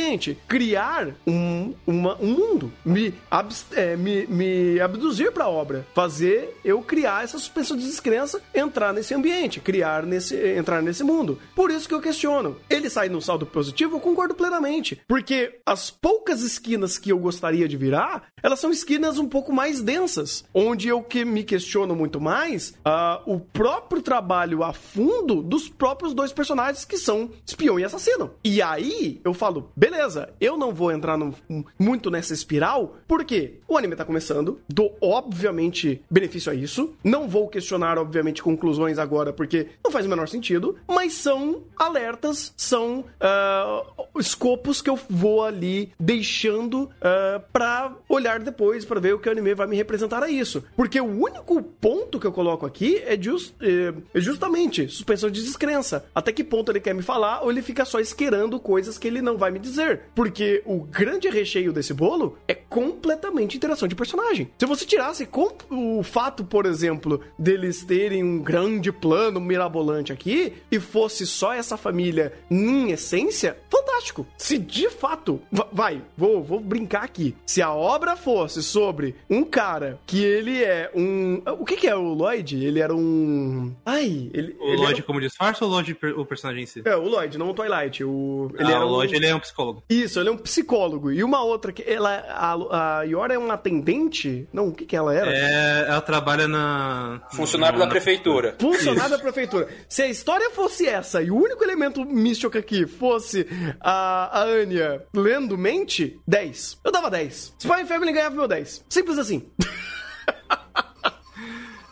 [0.48, 6.80] criar um, uma- um mundo, me, abs- é, me, me abduzir pra obra, fazer eu
[6.82, 11.38] criar essa suspensão de descrença, entrar nesse ambiente, criar nesse, entrar nesse mundo.
[11.54, 12.56] Por isso que eu questiono.
[12.68, 15.00] Ele sai no saldo positivo, eu concordo plenamente.
[15.08, 19.80] Porque as poucas esquinas que eu gostaria de virar, elas são esquinas um pouco mais
[19.80, 25.68] densas, onde eu que me questiono muito mais ah, o próprio trabalho a fundo dos
[25.68, 28.30] próprios dois personagens que são espião e assassino.
[28.44, 31.34] E aí eu falo, beleza, eu não vou entrar no-
[31.78, 37.48] muito nessa espiral, porque o anime tá começando, dou obviamente benefício a isso, não vou
[37.48, 43.82] questionar obviamente conclusões agora, porque não faz o menor sentido, mas são alertas, são ah,
[44.18, 49.32] escopos que eu vou ali deixando ah, pra olhar depois, pra ver o que o
[49.32, 50.64] anime vai me representar a isso.
[50.74, 55.42] Porque o único ponto que eu coloco aqui é, jus- é- é justamente suspensão de
[55.44, 56.06] descrença.
[56.14, 59.22] Até que ponto ele quer me falar ou ele fica só esquerando coisas que ele
[59.22, 59.75] não vai me dizer.
[60.14, 64.50] Porque o grande recheio desse bolo é completamente interação de personagem.
[64.58, 65.28] Se você tirasse
[65.70, 71.76] o fato, por exemplo, deles terem um grande plano mirabolante aqui e fosse só essa
[71.76, 74.26] família em essência, fantástico.
[74.36, 77.34] Se de fato, va- vai, vou, vou brincar aqui.
[77.46, 81.42] Se a obra fosse sobre um cara que ele é um.
[81.58, 82.64] O que, que é o Lloyd?
[82.64, 83.74] Ele era um.
[83.84, 84.56] Ai, ele.
[84.58, 85.02] O ele Lloyd era...
[85.02, 86.82] como disfarce ou o Lloyd o personagem em si?
[86.84, 88.04] É, o Lloyd, não o Twilight.
[88.04, 88.50] O...
[88.58, 89.82] Ele ah, era o um- Lloyd ele é um psicólogo.
[89.88, 91.10] Isso, ele é um psicólogo.
[91.12, 91.82] E uma outra que.
[91.82, 94.46] Ela, a, a Yora é uma atendente?
[94.52, 95.30] Não, o que, que ela era?
[95.32, 97.22] É, ela trabalha na.
[97.32, 98.54] Funcionário na- da prefeitura.
[98.60, 99.68] Funcionário da prefeitura.
[99.88, 103.46] Se a história fosse essa e o único elemento místico aqui fosse
[103.80, 106.78] a, a Anya lendo mente, 10.
[106.84, 107.54] Eu dava 10.
[107.58, 108.84] Spy Family ganhava meu 10.
[108.88, 109.48] Simples assim.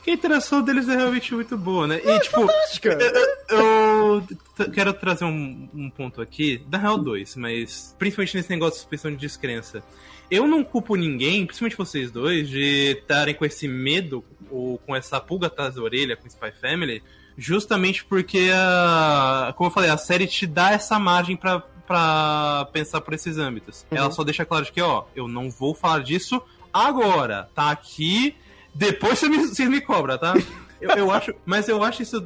[0.04, 1.98] Que a interação deles é realmente muito boa, né?
[2.04, 2.98] E, tipo, Fantástica.
[3.48, 4.22] eu
[4.54, 8.80] t- quero trazer um, um ponto aqui, da real dois, mas principalmente nesse negócio de
[8.80, 9.82] suspensão de descrença.
[10.30, 15.18] Eu não culpo ninguém, principalmente vocês dois, de estarem com esse medo ou com essa
[15.20, 17.02] pulga atrás da orelha com Spy Family,
[17.36, 23.00] justamente porque, a, como eu falei, a série te dá essa margem pra, pra pensar
[23.00, 23.86] por esses âmbitos.
[23.90, 26.42] Ela só deixa claro de que, ó, eu não vou falar disso
[26.72, 28.34] agora, tá aqui,
[28.74, 30.34] depois você me, vocês me cobram, tá?
[30.80, 32.22] Eu, eu acho, mas eu acho isso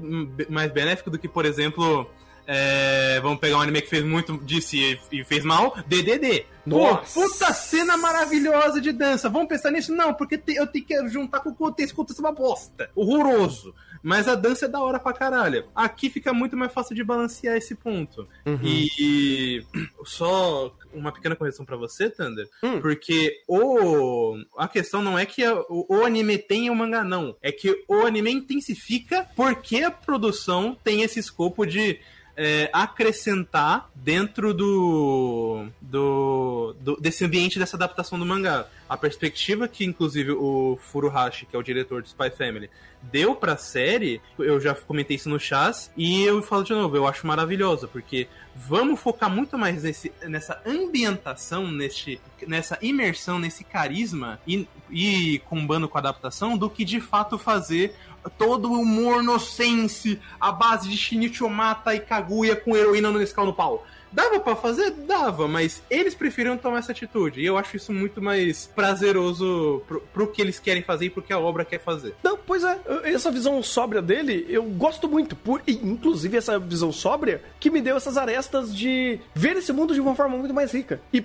[0.49, 2.10] mais benéfico do que, por exemplo,
[2.47, 6.47] é, vamos pegar um anime que fez muito disso e, e fez mal, DDD.
[6.69, 7.21] Nossa!
[7.21, 9.29] Pô, puta cena maravilhosa de dança.
[9.29, 9.95] Vamos pensar nisso?
[9.95, 12.91] Não, porque te- eu tenho que juntar com o contexto, contexto é uma bosta.
[12.95, 13.75] Horroroso.
[14.01, 15.67] Mas a dança é da hora pra caralho.
[15.75, 18.29] Aqui fica muito mais fácil de balancear esse ponto.
[18.63, 19.65] E
[20.05, 22.81] só uma pequena correção pra você, Thunder, Hum.
[22.81, 27.35] porque o a questão não é que a- o, o anime tem o mangá, não.
[27.43, 31.99] É que o anime intensifica porque a produção tem esse escopo de
[32.41, 38.67] é, acrescentar dentro do, do, do- desse ambiente dessa adaptação do mangá.
[38.89, 42.70] A perspectiva que, inclusive, o Furuhashi, que é o diretor de Spy Family,
[43.02, 47.07] deu pra série, eu já comentei isso no chás, e eu falo de novo, eu
[47.07, 54.41] acho maravilhosa, porque vamos focar muito mais nesse, nessa ambientação, nesse, nessa imersão, nesse carisma,
[54.47, 57.94] e, e combando com a adaptação, do que de fato fazer
[58.29, 63.53] todo humor nocense, a base de Shinichi Omata e Kaguya com heroína no Nescau no
[63.53, 63.85] pau.
[64.12, 64.91] Dava pra fazer?
[64.91, 67.41] Dava, mas eles preferiram tomar essa atitude.
[67.41, 71.23] E eu acho isso muito mais prazeroso pro, pro que eles querem fazer e pro
[71.23, 72.15] que a obra quer fazer.
[72.23, 75.37] Não, pois é, essa visão sóbria dele, eu gosto muito.
[75.37, 79.95] Por, e, inclusive, essa visão sóbria que me deu essas arestas de ver esse mundo
[79.95, 81.01] de uma forma muito mais rica.
[81.12, 81.23] E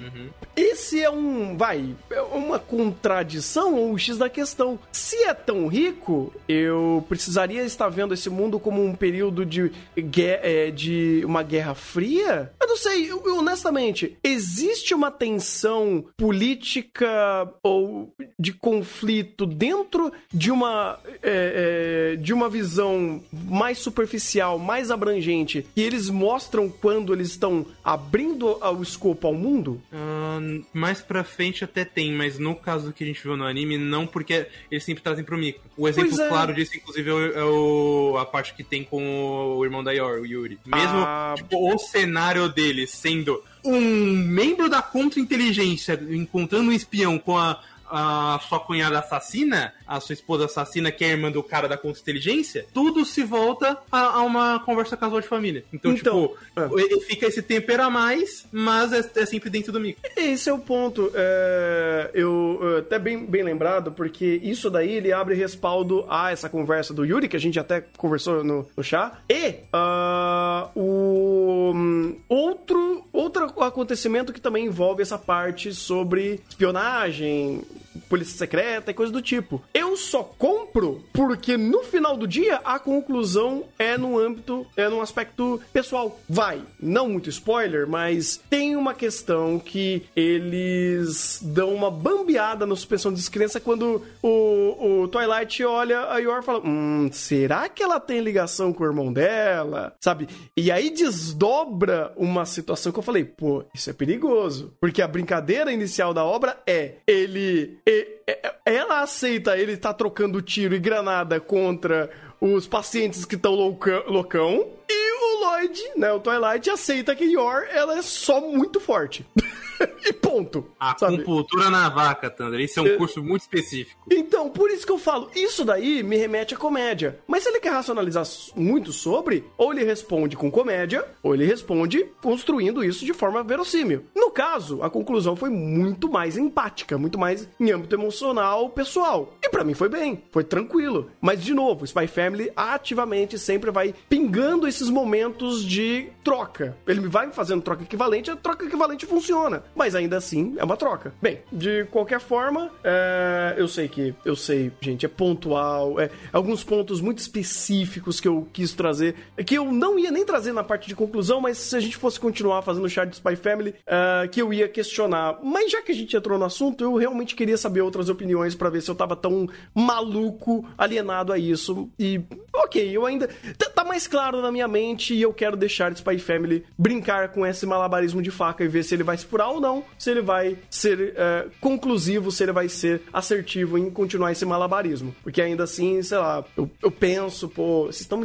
[0.56, 4.80] esse é um, vai, é uma contradição ou o X da questão.
[4.92, 9.72] Se é tão rico, eu precisaria estar vendo esse mundo como um período de,
[10.18, 12.52] é, de uma guerra fria?
[12.62, 20.50] Eu não sei, eu- eu, honestamente, existe uma tensão política ou de conflito dentro de
[20.52, 27.30] uma é, é, de uma visão mais superficial, mais abrangente, e eles mostram quando eles
[27.30, 29.80] estão abrindo o escopo ao mundo?
[29.92, 33.78] Ahn, mais pra frente até tem, mas no caso que a gente viu no anime,
[33.78, 35.62] não porque eles sempre trazem pro micro.
[35.78, 36.28] O exemplo é.
[36.28, 40.22] claro disso, inclusive, é, é o- a parte que tem com o irmão da Yor,
[40.22, 40.58] o Yuri.
[40.66, 41.34] Mesmo Ah.
[41.38, 47.60] tipo, o cenário dele sendo um membro da contra-inteligência encontrando um espião com a,
[47.90, 51.78] a sua cunhada assassina, a sua esposa assassina, que é a irmã do cara da
[51.78, 55.64] contra-inteligência, tudo se volta a, a uma conversa casual de família.
[55.74, 59.80] Então, Então, tipo, ele fica esse tempero a mais, mas é, é sempre dentro do
[59.80, 60.02] micro.
[60.16, 61.12] Esse é o ponto.
[61.14, 66.50] É, eu eu- até bem, bem lembrado, porque isso daí ele abre respaldo a essa
[66.50, 72.16] conversa do Yuri, que a gente até conversou no, no chá, e ah, o hum,
[72.28, 77.62] outro, outro acontecimento que também envolve essa parte sobre espionagem,
[78.10, 79.62] polícia secreta e coisa do tipo.
[79.74, 85.02] Eu só compro porque no final do dia a conclusão é no âmbito, é num
[85.02, 86.20] aspecto pessoal.
[86.28, 93.12] Vai, não muito spoiler, mas tem uma questão que eles dão uma bambeada na suspensão
[93.12, 98.00] de descrença quando o, o Twilight olha a Yor e fala: Hum, será que ela
[98.00, 99.94] tem ligação com o irmão dela?
[100.02, 100.28] Sabe?
[100.56, 104.74] E aí desdobra uma situação que eu falei: pô, isso é perigoso.
[104.80, 107.78] Porque a brincadeira inicial da obra é ele.
[107.88, 113.54] E- e- ela aceita ele tá trocando tiro e granada contra os pacientes que estão
[113.54, 114.68] loucão.
[114.90, 119.26] E o Lloyd, né, o Twilight, aceita que Yor, ela é só muito forte.
[120.06, 120.66] e ponto.
[120.80, 121.18] A sabe?
[121.18, 122.60] compultura na vaca, Thunder.
[122.60, 122.96] Isso é um É.
[122.98, 124.02] curso muito específico.
[124.12, 127.20] Então, por isso que eu falo, isso daí me remete à comédia.
[127.28, 128.24] Mas se ele quer racionalizar
[128.56, 134.06] muito sobre, ou ele responde com comédia, ou ele responde construindo isso de forma verossímil.
[134.16, 139.34] No caso, a conclusão foi muito mais empática, muito mais em âmbito emocional, pessoal.
[139.44, 141.12] E pra mim foi bem, foi tranquilo.
[141.20, 146.76] Mas, de novo, Spy Family ativamente sempre vai pingando esses momentos de troca.
[146.88, 149.64] Ele vai fazendo troca equivalente, a troca equivalente funciona.
[149.76, 151.14] Mas ainda assim, é uma troca.
[151.22, 156.64] Bem, de qualquer forma, é, eu sei que, eu sei, gente, é pontual, é alguns
[156.64, 160.88] pontos muito específicos que eu quis trazer, que eu não ia nem trazer na parte
[160.88, 164.28] de conclusão, mas se a gente fosse continuar fazendo o chat de Spy Family, é,
[164.28, 165.40] que eu ia questionar.
[165.44, 168.70] Mas já que a gente entrou no assunto, eu realmente queria saber outras opiniões pra
[168.70, 171.90] ver se eu tava tão maluco, alienado a isso.
[172.00, 172.22] E,
[172.54, 173.28] ok, eu ainda.
[173.58, 177.46] Tá, tá mais claro na minha mente e eu quero deixar Spy Family brincar com
[177.46, 180.22] esse malabarismo de faca e ver se ele vai se furar ou não, se ele
[180.22, 185.16] vai ser é, conclusivo, se ele vai ser assertivo em continuar esse malabarismo.
[185.24, 188.22] Porque ainda assim, sei lá, eu, eu penso, pô, vocês estão.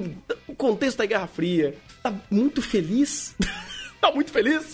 [0.46, 1.74] O contexto da Guerra Fria.
[2.02, 3.34] Tá muito feliz?
[4.00, 4.72] tá muito feliz?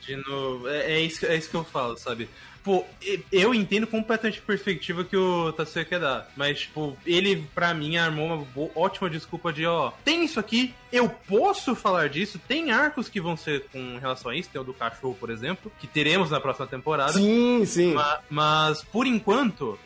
[0.00, 2.28] De novo, é, é isso, é isso que eu falo, sabe?
[2.62, 2.84] Pô,
[3.32, 6.30] eu entendo completamente a perspectiva que o Tatsuya quer dar.
[6.36, 11.08] Mas, tipo, ele, pra mim, armou uma ótima desculpa de, ó, tem isso aqui, eu
[11.08, 14.74] posso falar disso, tem arcos que vão ser com relação a isso, tem o do
[14.74, 17.12] cachorro, por exemplo, que teremos na próxima temporada.
[17.12, 17.94] Sim, sim.
[17.94, 19.78] Ma- Mas, por enquanto,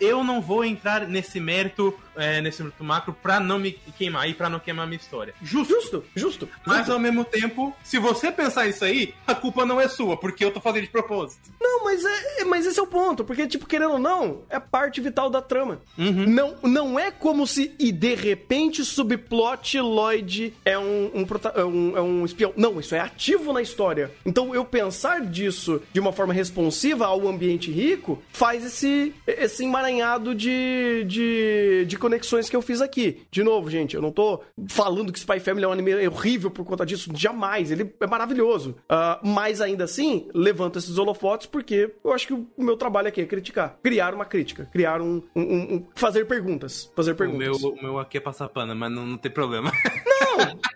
[0.00, 4.34] eu não vou entrar nesse mérito, é, nesse mérito macro, pra não me queimar e
[4.34, 5.34] pra não queimar minha história.
[5.42, 5.70] Justo.
[5.80, 6.48] Justo, justo.
[6.66, 6.92] Mas justo.
[6.92, 10.50] ao mesmo tempo, se você pensar isso aí, a culpa não é sua, porque eu
[10.52, 11.50] tô fazendo de propósito.
[11.60, 15.00] Não, mas, é, mas esse é o ponto, porque, tipo, querendo ou não, é parte
[15.00, 15.80] vital da trama.
[15.96, 16.26] Uhum.
[16.28, 19.78] Não, não é como se, e de repente, subplot
[20.10, 22.52] Lloyd é um, um, é um, é um espião.
[22.56, 24.10] Não, isso é ativo na história.
[24.26, 30.34] Então, eu pensar disso de uma forma responsiva ao ambiente rico faz esse, esse emaranhado
[30.34, 33.22] de, de, de conexões que eu fiz aqui.
[33.30, 36.64] De novo, gente, eu não tô falando que Spy Family é um anime horrível por
[36.64, 37.70] conta disso, jamais.
[37.70, 38.76] Ele é maravilhoso.
[38.88, 43.20] Ah, mas ainda assim, levanta esses holofotes porque eu acho que o meu trabalho aqui
[43.20, 43.78] é criticar.
[43.82, 44.68] Criar uma crítica.
[44.72, 45.22] Criar um.
[45.36, 45.40] um-
[45.74, 46.90] um- fazer perguntas.
[46.96, 47.60] Fazer O perguntas.
[47.60, 49.70] meu, o meu aqui é passar pano, mas não, não tem problema.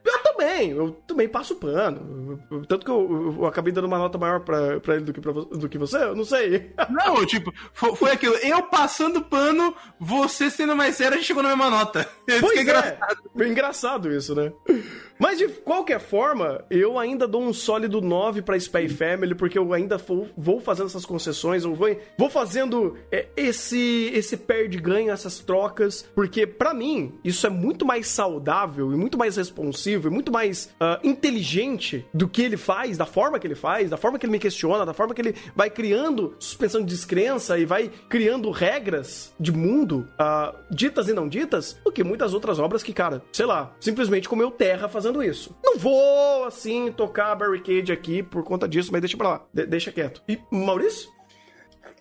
[0.04, 0.70] Eu também.
[0.70, 2.38] Eu também passo pano.
[2.68, 5.32] Tanto que eu, eu acabei dando uma nota maior pra, pra ele do que, pra,
[5.32, 6.72] do que você, eu não sei.
[6.90, 8.34] Não, tipo, foi, foi aquilo.
[8.36, 12.08] Eu passando pano, você sendo mais sério, a gente chegou na mesma nota.
[12.28, 13.16] Isso Pois que é é, engraçado.
[13.40, 14.52] é engraçado isso, né?
[15.18, 19.72] Mas de qualquer forma, eu ainda dou um sólido 9 pra Spy Family, porque eu
[19.72, 25.38] ainda vou, vou fazendo essas concessões, eu vou, vou fazendo é, esse, esse perde-ganho, essas
[25.38, 30.32] trocas, porque pra mim, isso é muito mais saudável e muito mais responsivo e muito
[30.32, 34.26] mais ah, inteligente do que ele faz, da forma que ele faz, da forma que
[34.26, 38.50] ele me questiona, da forma que ele vai criando suspensão de descrença e vai criando
[38.50, 43.22] regras de mundo, ah, ditas e não ditas, do que muitas outras obras que, cara,
[43.32, 45.56] sei lá, simplesmente comeu terra fazendo isso.
[45.62, 49.66] Não vou, assim, tocar a barricade aqui por conta disso, mas deixa pra lá, de-
[49.66, 50.22] deixa quieto.
[50.28, 51.10] E, Maurício?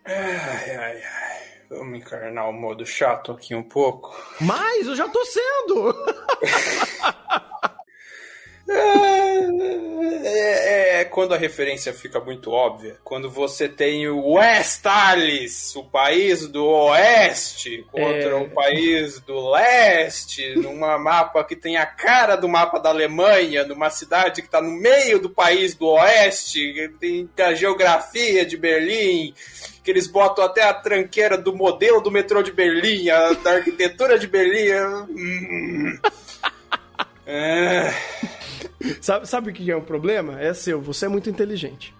[0.06, 1.38] Ai, ai, ai.
[1.69, 4.15] Vamos encarnar o modo chato aqui um pouco.
[4.40, 5.95] Mas eu já tô sendo!
[10.25, 12.98] É, é quando a referência fica muito óbvia.
[13.03, 18.33] Quando você tem o Westalis, o país do oeste, contra É.
[18.35, 23.90] o país do leste, numa mapa que tem a cara do mapa da Alemanha, numa
[23.90, 29.33] cidade que está no meio do país do oeste, que tem a geografia de Berlim,
[29.83, 34.17] que eles botam até a tranqueira do modelo do metrô de Berlim, a, da arquitetura
[34.17, 34.72] de Berlim.
[35.09, 36.00] Hum.
[37.25, 37.93] É.
[39.01, 40.41] Sabe, sabe o que é o problema?
[40.41, 41.93] É seu, você é muito inteligente.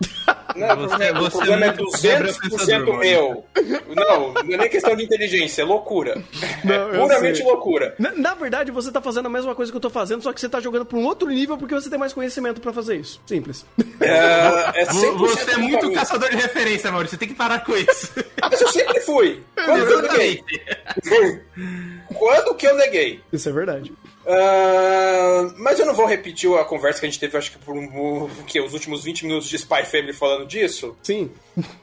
[0.55, 3.45] Não, Você- o você problema é é muito quebra 200% pensador, meu.
[3.95, 6.21] Não, não é nem questão de inteligência, é loucura.
[6.63, 7.45] Não, é puramente sei.
[7.45, 7.95] loucura.
[7.97, 10.39] Na, na verdade, você tá fazendo a mesma coisa que eu tô fazendo, só que
[10.41, 13.19] você tá jogando pra um outro nível porque você tem mais conhecimento pra fazer isso.
[13.25, 13.65] Simples.
[14.01, 17.15] É, é 100% Você é muito caçador de referência, Maurício.
[17.15, 18.11] Você tem que parar com isso.
[18.15, 18.27] minha.
[18.41, 19.41] Mas eu sempre fui.
[19.55, 20.43] Quando que eu neguei?
[22.13, 23.21] Quando que eu neguei?
[23.31, 23.93] Isso é verdade.
[24.25, 27.75] Ah, mas eu não vou repetir a conversa que a gente teve, acho que por
[27.75, 28.59] um, o quê?
[28.61, 31.31] os últimos 20 minutos de Spy Family falando disso, Sim.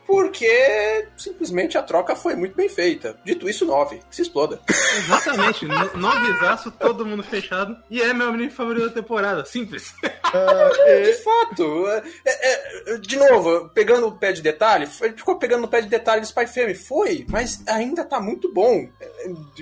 [0.07, 3.19] porque simplesmente a troca foi muito bem feita.
[3.25, 4.01] Dito isso, 9.
[4.11, 4.61] Que se exploda.
[4.99, 5.65] Exatamente.
[5.67, 7.77] No- Novizaço, todo mundo fechado.
[7.91, 9.45] E é meu anime favorito da temporada.
[9.45, 9.95] Simples.
[10.03, 11.87] De fato.
[11.89, 15.81] é- é- é- de novo, pegando o pé de detalhe, ele ficou pegando no pé
[15.81, 16.75] de detalhe de Spy Family.
[16.75, 18.89] Foi, mas ainda tá muito bom.
[19.01, 19.11] É,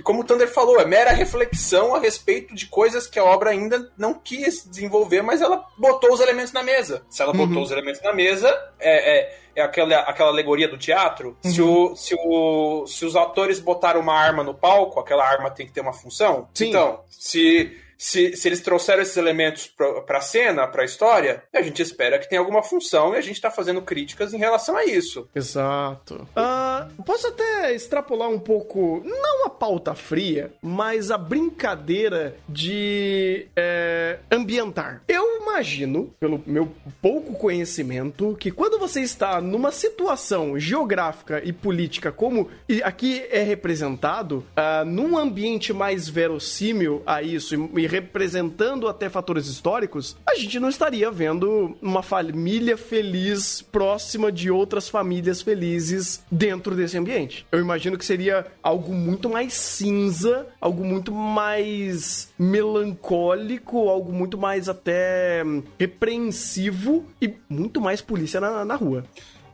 [0.03, 3.91] Como o Thunder falou, é mera reflexão a respeito de coisas que a obra ainda
[3.97, 7.03] não quis desenvolver, mas ela botou os elementos na mesa.
[7.09, 8.49] Se ela botou os elementos na mesa,
[8.79, 11.37] é, é, é aquela, aquela alegoria do teatro.
[11.43, 15.67] Se, o, se, o, se os atores botaram uma arma no palco, aquela arma tem
[15.67, 16.49] que ter uma função.
[16.55, 16.69] Sim.
[16.69, 21.83] Então, se, se, se eles trouxeram esses elementos pra, pra cena, pra história, a gente
[21.83, 25.29] espera que tenha alguma função e a gente tá fazendo críticas em relação a isso.
[25.35, 26.27] Exato.
[26.37, 34.21] Ah, posso até extrapolar um pouco, não a pauta fria, mas a brincadeira de é,
[34.31, 35.03] ambientar.
[35.09, 36.71] Eu imagino, pelo meu
[37.03, 42.49] pouco conhecimento, que quando você está numa situação geográfica e política como
[42.85, 49.47] aqui é representado, ah, num ambiente mais verossímil a isso e, e representando até fatores
[49.47, 56.77] históricos, a gente não estaria vendo uma família feliz próxima de outras famílias felizes dentro
[56.77, 57.45] desse ambiente.
[57.51, 64.69] Eu imagino que seria algo muito mais cinza, algo muito mais melancólico, algo muito mais
[64.69, 65.43] até
[65.79, 69.05] repreensivo e muito mais polícia na, na rua.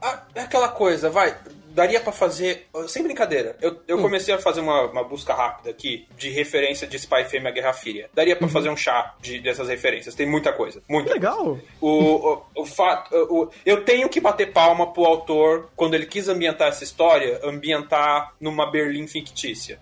[0.01, 1.37] Ah, é aquela coisa, vai.
[1.75, 2.67] Daria pra fazer.
[2.89, 3.57] Sem brincadeira.
[3.61, 7.49] Eu, eu comecei a fazer uma, uma busca rápida aqui de referência de Spy Fame
[7.49, 8.09] a Guerra Fria.
[8.15, 10.15] Daria pra fazer um chá de, dessas referências.
[10.15, 10.83] Tem muita coisa.
[10.89, 11.59] Muita Legal.
[11.81, 13.15] O, o, o fato.
[13.15, 18.35] O, eu tenho que bater palma pro autor quando ele quis ambientar essa história, ambientar
[18.41, 19.79] numa Berlim fictícia.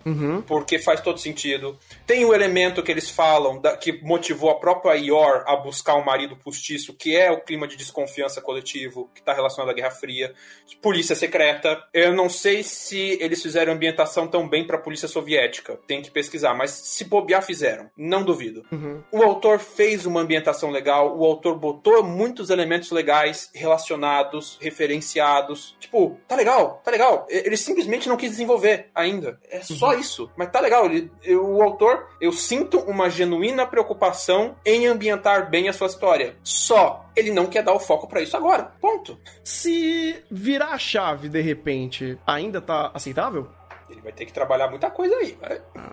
[0.47, 1.77] Porque faz todo sentido.
[2.07, 6.03] Tem o elemento que eles falam da- que motivou a própria Ior a buscar um
[6.03, 10.33] marido postiço, que é o clima de desconfiança coletivo que está relacionado à Guerra Fria.
[10.81, 11.82] Polícia secreta.
[11.93, 15.79] Eu não sei se eles fizeram ambientação tão bem pra polícia soviética.
[15.87, 17.89] Tem que pesquisar, mas se bobear, fizeram.
[17.97, 18.63] Não duvido.
[19.11, 25.75] O autor fez uma ambientação legal, o autor botou muitos elementos legais relacionados, referenciados.
[25.79, 27.25] Tipo, tá legal, tá legal.
[27.29, 29.39] Ele simplesmente não quis desenvolver ainda.
[29.49, 30.29] É só isso.
[30.35, 30.85] Mas tá legal.
[30.85, 36.35] Ele, eu- o autor, eu sinto uma genuína preocupação em ambientar bem a sua história.
[36.43, 37.02] Só.
[37.15, 38.71] Ele não quer dar o foco pra isso agora.
[38.81, 39.19] Ponto.
[39.43, 43.47] Se virar a chave de repente, ainda tá aceitável?
[43.93, 45.37] Ele vai ter que trabalhar muita coisa aí.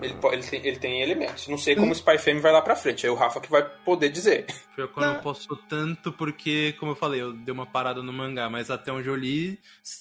[0.03, 1.47] Ele, ele, tem, ele tem elementos.
[1.49, 3.07] Não sei como o Spy Fame vai lá pra frente.
[3.07, 4.47] Aí o Rafa que vai poder dizer.
[4.77, 8.71] Eu não posso tanto porque, como eu falei, eu dei uma parada no mangá, mas
[8.71, 9.59] até onde eu li,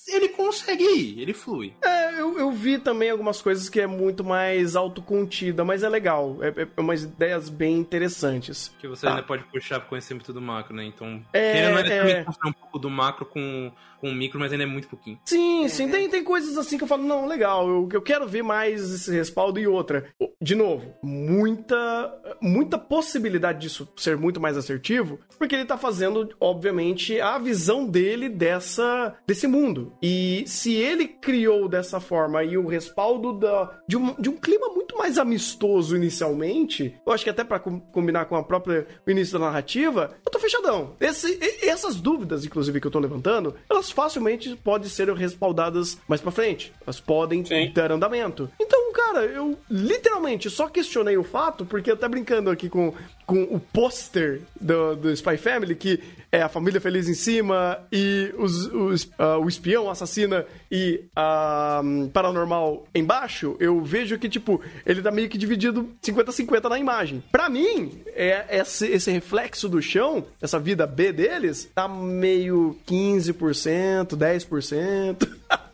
[0.08, 1.74] ele consegue ir, ele flui.
[1.84, 6.38] É, eu, eu vi também algumas coisas que é muito mais autocontida, mas é legal.
[6.42, 8.74] É, é umas ideias bem interessantes.
[8.80, 9.12] Que você Tá.
[9.14, 10.86] ainda pode puxar pro conhecimento do macro, né?
[10.86, 12.26] Então, É, querendo é.
[12.46, 15.20] um pouco do macro com, com o micro, mas ainda é muito pouquinho.
[15.26, 18.44] Sim, sim, tem, tem coisas assim que eu falo, não, legal, eu, eu quero ver
[18.44, 20.06] mais esse respaldo e outra.
[20.42, 27.20] De novo, muita, muita possibilidade disso ser muito mais assertivo, porque ele tá fazendo, obviamente,
[27.20, 29.94] a visão dele dessa, desse mundo.
[30.02, 34.70] E se ele criou dessa forma e o respaldo da, de, um, de um clima
[34.70, 39.12] muito mais amistoso inicialmente, eu acho que até pra com- combinar com a própria o
[39.12, 40.96] início da narrativa, eu tô fechadão.
[41.00, 46.22] Esse, e- essas dúvidas, inclusive, que eu tô levantando, elas facilmente podem ser respaldadas mais
[46.22, 46.74] pra frente.
[46.86, 47.72] Elas podem Sim.
[47.74, 48.50] dar andamento.
[48.60, 52.94] Então, cara, eu literalmente só questionei o fato, porque eu tá brincando aqui com,
[53.30, 56.00] com o pôster do, do Spy Family, que
[56.32, 61.80] é a família feliz em cima e os, os, ah, o espião assassina e a
[61.84, 67.24] hum, paranormal embaixo, eu vejo que, tipo, ele tá meio que dividido 50-50 na imagem.
[67.32, 74.18] Pra mim, é esse, esse reflexo do chão, essa vida B deles, tá meio 15%,
[74.18, 75.30] 10%.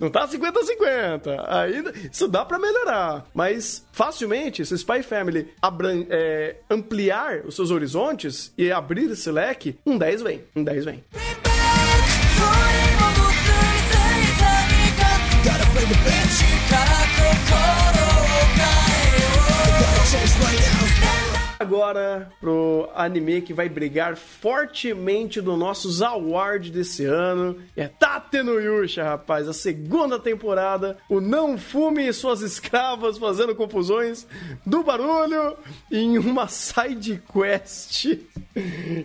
[0.00, 1.44] Não tá 50-50.
[1.48, 3.26] Ainda, isso dá pra melhorar.
[3.34, 5.48] Mas facilmente, se Spy Family
[6.10, 10.44] é, ampliar os seus horizontes e abrir esse leque, um 10 vem.
[10.54, 11.04] Um 10 vem.
[21.62, 27.56] Agora pro anime que vai brigar fortemente do nossos awards desse ano.
[27.76, 29.46] É Tate no Yusha, rapaz.
[29.48, 30.98] A segunda temporada.
[31.08, 34.26] O Não Fume e suas escravas fazendo confusões
[34.66, 35.56] do barulho
[35.88, 38.06] em uma side quest.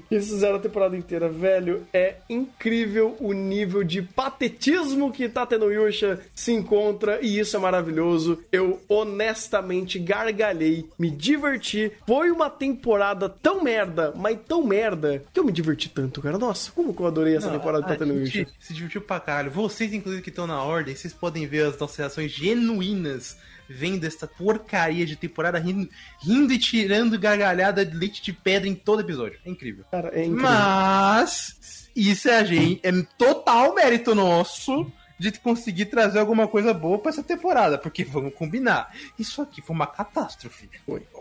[0.10, 1.86] Eles fizeram a temporada inteira, velho.
[1.94, 7.60] É incrível o nível de patetismo que Tate no Yusha se encontra e isso é
[7.60, 8.44] maravilhoso.
[8.52, 11.92] Eu honestamente gargalhei, me diverti.
[12.08, 16.38] Foi uma temporada tão merda, mas tão merda, que eu me diverti tanto, cara.
[16.38, 18.54] Nossa, como que eu adorei essa temporada de gente Yusha.
[18.60, 19.52] se divertiu pra caralho.
[19.52, 23.38] Vocês, inclusive, que estão na ordem, vocês podem ver as nossas reações genuínas
[23.70, 25.90] vendo essa porcaria de temporada rindo,
[26.22, 29.40] rindo e tirando gargalhada de leite de pedra em todo episódio.
[29.46, 29.84] É incrível.
[29.92, 30.50] Cara, é incrível.
[30.50, 37.00] Mas isso é a gente, é total mérito nosso de conseguir trazer alguma coisa boa
[37.00, 40.70] pra essa temporada, porque vamos combinar, isso aqui foi uma catástrofe.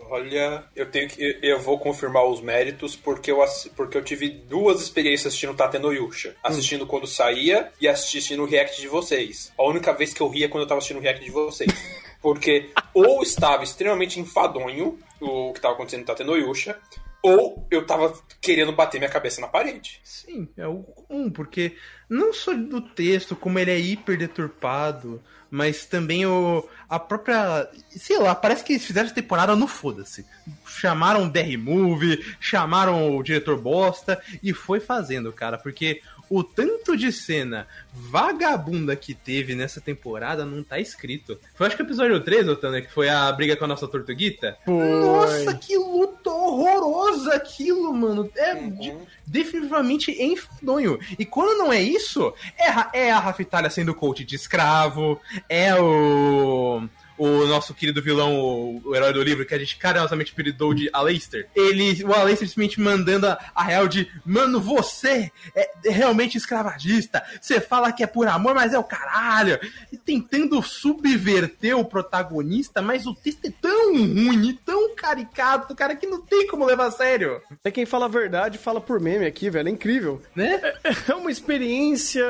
[0.08, 1.38] Olha, eu tenho que.
[1.42, 3.44] Eu vou confirmar os méritos porque eu,
[3.74, 6.36] porque eu tive duas experiências assistindo Tate no Yusha.
[6.42, 9.52] Assistindo quando saía e assistindo o react de vocês.
[9.58, 11.70] A única vez que eu ria é quando eu tava assistindo o react de vocês.
[12.22, 16.78] Porque ou estava extremamente enfadonho o que tava acontecendo no Tate no Yusha,
[17.26, 20.00] ou eu tava querendo bater minha cabeça na parede.
[20.04, 21.76] Sim, é o comum, porque
[22.08, 27.68] não só do texto, como ele é hiper deturpado, mas também o, a própria.
[27.90, 30.24] Sei lá, parece que eles fizeram essa temporada no foda-se.
[30.64, 36.96] Chamaram o DR Movie, chamaram o diretor bosta e foi fazendo, cara, porque o tanto
[36.96, 41.38] de cena vagabunda que teve nessa temporada não tá escrito.
[41.54, 44.56] Foi acho que o episódio 3, Otana, que foi a briga com a nossa tortuguita.
[44.66, 48.30] Nossa, que luta horrorosa aquilo, mano.
[48.36, 48.94] É de-
[49.26, 50.98] definitivamente enfadonho.
[51.18, 55.74] E quando não é isso, é, a- é a Raftalha sendo coach de escravo, é
[55.80, 56.82] o.
[57.18, 60.90] O nosso querido vilão, o, o herói do livro, que a gente carinhosamente apelidou de
[60.92, 61.48] Aleister.
[61.54, 67.22] Ele, o Aleister simplesmente mandando a, a real de: Mano, você é realmente escravagista.
[67.40, 69.58] Você fala que é por amor, mas é o caralho.
[69.92, 75.96] E tentando subverter o protagonista, mas o texto é tão ruim e tão caricato, cara,
[75.96, 77.40] que não tem como levar a sério.
[77.50, 79.68] Até quem fala a verdade fala por meme aqui, velho.
[79.68, 80.20] É incrível.
[80.34, 80.60] Né?
[81.08, 82.24] É uma experiência.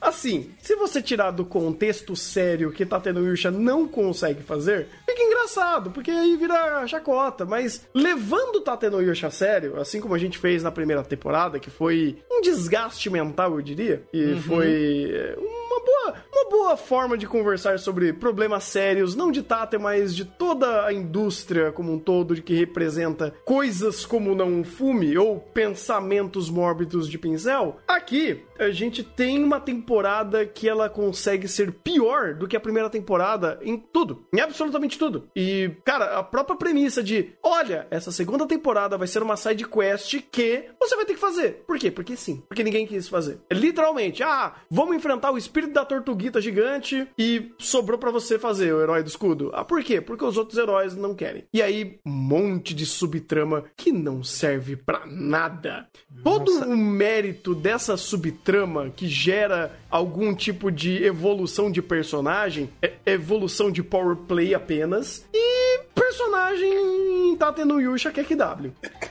[0.00, 5.22] Assim, se você tirar do contexto sério que Tate no Yusha não consegue fazer, fica
[5.22, 7.44] engraçado, porque aí vira chacota.
[7.44, 11.58] Mas levando Tate no Yusha a sério, assim como a gente fez na primeira temporada,
[11.58, 17.16] que foi um desgaste mental, eu diria, e foi é, uma boa, uma boa forma
[17.16, 21.98] de conversar sobre problemas sérios, não de Tate, mas de toda a indústria como um
[21.98, 27.78] todo, de que representa coisas como não fume ou pensamentos mórbidos de pincel.
[27.86, 32.90] Aqui, a gente tem uma temporada que ela consegue ser pior do que a primeira
[32.90, 35.28] temporada em tudo, em absolutamente tudo.
[35.34, 40.20] E, cara, a própria premissa de, olha, essa segunda temporada vai ser uma side quest
[40.30, 41.62] que você vai ter que fazer.
[41.66, 41.90] Por quê?
[41.90, 42.42] Porque sim.
[42.48, 43.38] Porque ninguém quis fazer.
[43.48, 48.72] É literalmente, ah, vamos enfrentar o espírito da tortuguita gigante e sobrou pra você fazer
[48.72, 49.50] o herói do escudo.
[49.54, 50.00] Ah, por quê?
[50.00, 51.44] Porque os outros heróis não querem.
[51.52, 55.88] E aí, um monte de subtrama que não serve pra nada.
[56.22, 63.70] Todo o mérito dessa subtrama que gera algum tipo de evolução de personagem é evolução
[63.70, 68.70] de power play apenas e personagem tá tendo Yusha KW.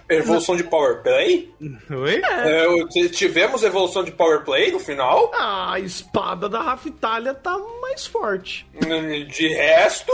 [0.09, 1.51] Evolução de Power Play?
[1.90, 2.22] Oi?
[2.24, 5.32] É, t- tivemos evolução de Power Play no final.
[5.33, 8.67] A espada da Raftalha tá mais forte.
[9.30, 10.11] De resto,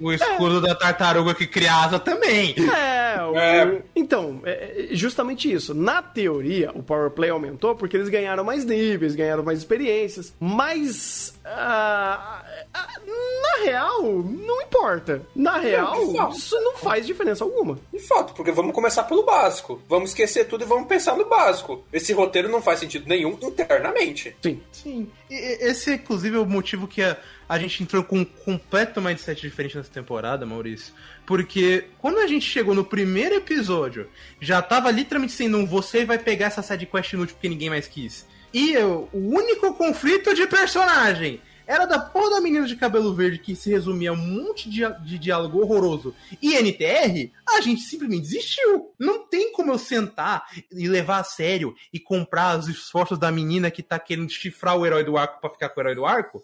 [0.00, 2.54] O escudo da tartaruga que cria asa também.
[2.58, 3.82] É, o- É.
[3.94, 5.72] então, é é justamente isso.
[5.74, 11.34] Na teoria, o Power Play aumentou porque eles ganharam mais níveis, ganharam mais experiências, mas
[11.44, 12.44] ah,
[12.74, 15.22] na real, não importa.
[15.34, 16.36] Na real, fato.
[16.36, 17.78] isso não faz diferença alguma.
[17.92, 19.80] de fato, porque vamos começar pelo básico.
[19.88, 21.84] Vamos esquecer tudo e vamos pensar no básico.
[21.92, 24.36] Esse roteiro não faz sentido nenhum internamente.
[24.42, 24.60] Sim.
[24.72, 25.10] Sim.
[25.30, 27.16] E- Esse, inclusive, é o motivo que a,
[27.48, 30.92] a gente entrou com um completo mindset diferente nessa temporada, Maurício.
[31.24, 34.08] Porque quando a gente chegou no primeiro episódio,
[34.40, 37.86] já tava literalmente sendo um você vai pegar essa side quest inútil porque ninguém mais
[37.86, 38.26] quis.
[38.52, 43.38] E eu, o único conflito de personagem era da porra da menina de cabelo verde
[43.38, 48.22] que se resumia a um monte de, de diálogo horroroso e NTR, a gente simplesmente
[48.22, 48.94] desistiu.
[48.98, 53.70] Não tem como eu sentar e levar a sério e comprar os esforços da menina
[53.70, 56.42] que tá querendo chifrar o herói do arco pra ficar com o herói do arco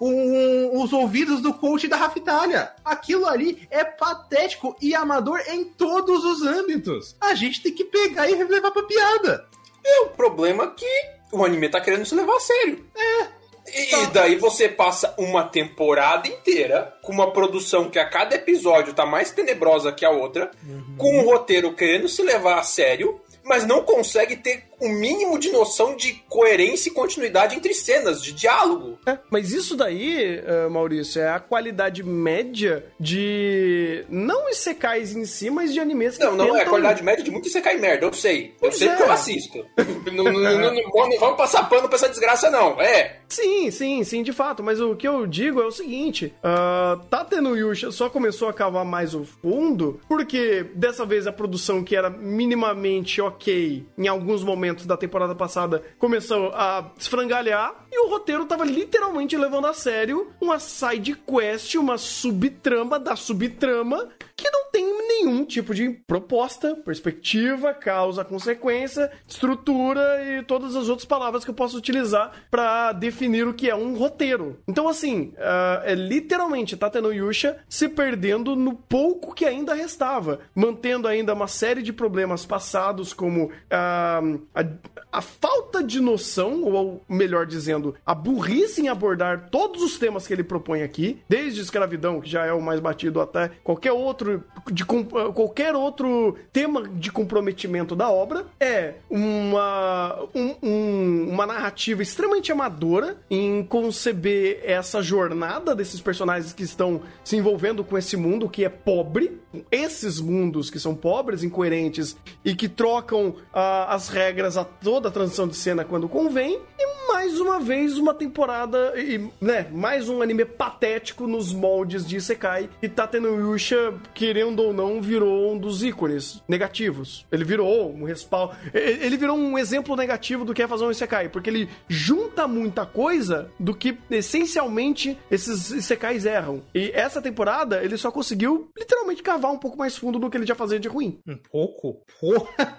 [0.00, 2.72] com os ouvidos do coach da Raftalha.
[2.82, 7.14] Aquilo ali é patético e amador em todos os âmbitos.
[7.20, 9.46] A gente tem que pegar e levar pra piada.
[9.84, 10.86] É o problema que
[11.30, 12.82] o anime tá querendo se levar a sério.
[12.96, 13.40] É.
[13.72, 19.04] E daí você passa uma temporada inteira com uma produção que a cada episódio tá
[19.04, 20.50] mais tenebrosa que a outra,
[20.96, 25.50] com um roteiro querendo se levar a sério, mas não consegue ter o mínimo de
[25.50, 28.98] noção de coerência e continuidade entre cenas de diálogo.
[29.06, 34.04] É, mas isso daí, eh, Maurício, é a qualidade média de.
[34.08, 37.22] Não Isekais em si, mas de animes que Não, não é a tentam- qualidade média
[37.24, 38.46] de muito cai merda, eu sei.
[38.48, 38.90] Eu Pois sei é.
[38.92, 39.66] porque eu assisto.
[40.12, 42.80] não, não, não, não- vamos passar pano pra essa desgraça, não.
[42.80, 43.18] É.
[43.28, 44.62] Sim, sim, sim, de fato.
[44.62, 48.52] Mas o que eu digo é o seguinte: ah, tá tendo Yusha só começou a
[48.52, 54.42] cavar mais o fundo, porque dessa vez a produção que era minimamente ok em alguns
[54.42, 60.30] momentos da temporada passada começou a esfrangalhar e o roteiro tava literalmente levando a sério
[60.40, 64.08] uma side quest, uma subtrama da subtrama
[64.40, 71.06] que não tem nenhum tipo de proposta, perspectiva, causa, consequência, estrutura e todas as outras
[71.06, 74.58] palavras que eu posso utilizar pra definir o que é um roteiro.
[74.66, 81.06] Então, assim, ah, é literalmente Tateno Yusha se perdendo no pouco que ainda restava, mantendo
[81.06, 84.22] ainda uma série de problemas passados, como ah,
[84.54, 84.64] a,
[85.12, 90.32] a falta de noção, ou melhor dizendo, a burrice em abordar todos os temas que
[90.32, 94.29] ele propõe aqui, desde escravidão, que já é o mais batido, até qualquer outro
[94.70, 102.02] de com- qualquer outro tema de comprometimento da obra, é uma um- um- uma narrativa
[102.02, 108.48] extremamente amadora em conceber essa jornada desses personagens que estão se envolvendo com esse mundo
[108.48, 109.38] que é pobre,
[109.70, 115.12] esses mundos que são pobres, incoerentes e que trocam ah, as regras a toda a
[115.12, 120.22] transição de cena quando convém, e mais uma vez uma temporada e, né, mais um
[120.22, 125.82] anime patético nos moldes de Isekai e Tateno Yusha, querendo ou não, virou um dos
[125.82, 127.24] ícones negativos.
[127.32, 131.30] Ele virou um respaldo, ele virou um exemplo negativo do que é fazer um Isekai,
[131.30, 136.62] porque ele junta muita coisa do que essencialmente esses Isekais erram.
[136.74, 140.44] E essa temporada ele só conseguiu literalmente cavar um pouco mais fundo do que ele
[140.44, 141.18] já fazia de ruim.
[141.26, 142.02] Um pouco?
[142.20, 142.76] Porra!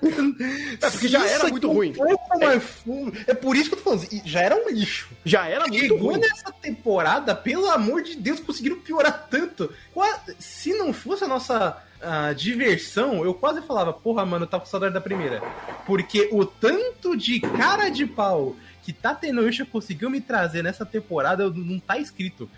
[0.80, 1.90] É porque já era muito ruim.
[1.90, 3.18] Um pouco mais fundo.
[3.26, 4.08] É por isso que eu tô falando.
[4.26, 5.10] Já era um lixo.
[5.26, 6.20] Já era muito Chegou ruim.
[6.20, 9.74] nessa temporada, pelo amor de Deus, conseguiram piorar tanto.
[10.38, 14.69] Se não fosse a nossa ah, diversão, eu quase falava, porra, mano, eu tava com
[14.69, 15.42] saudade da primeira.
[15.85, 21.80] Porque o tanto de cara de pau que Tatenoyusha conseguiu me trazer nessa temporada não
[21.80, 22.50] tá escrito.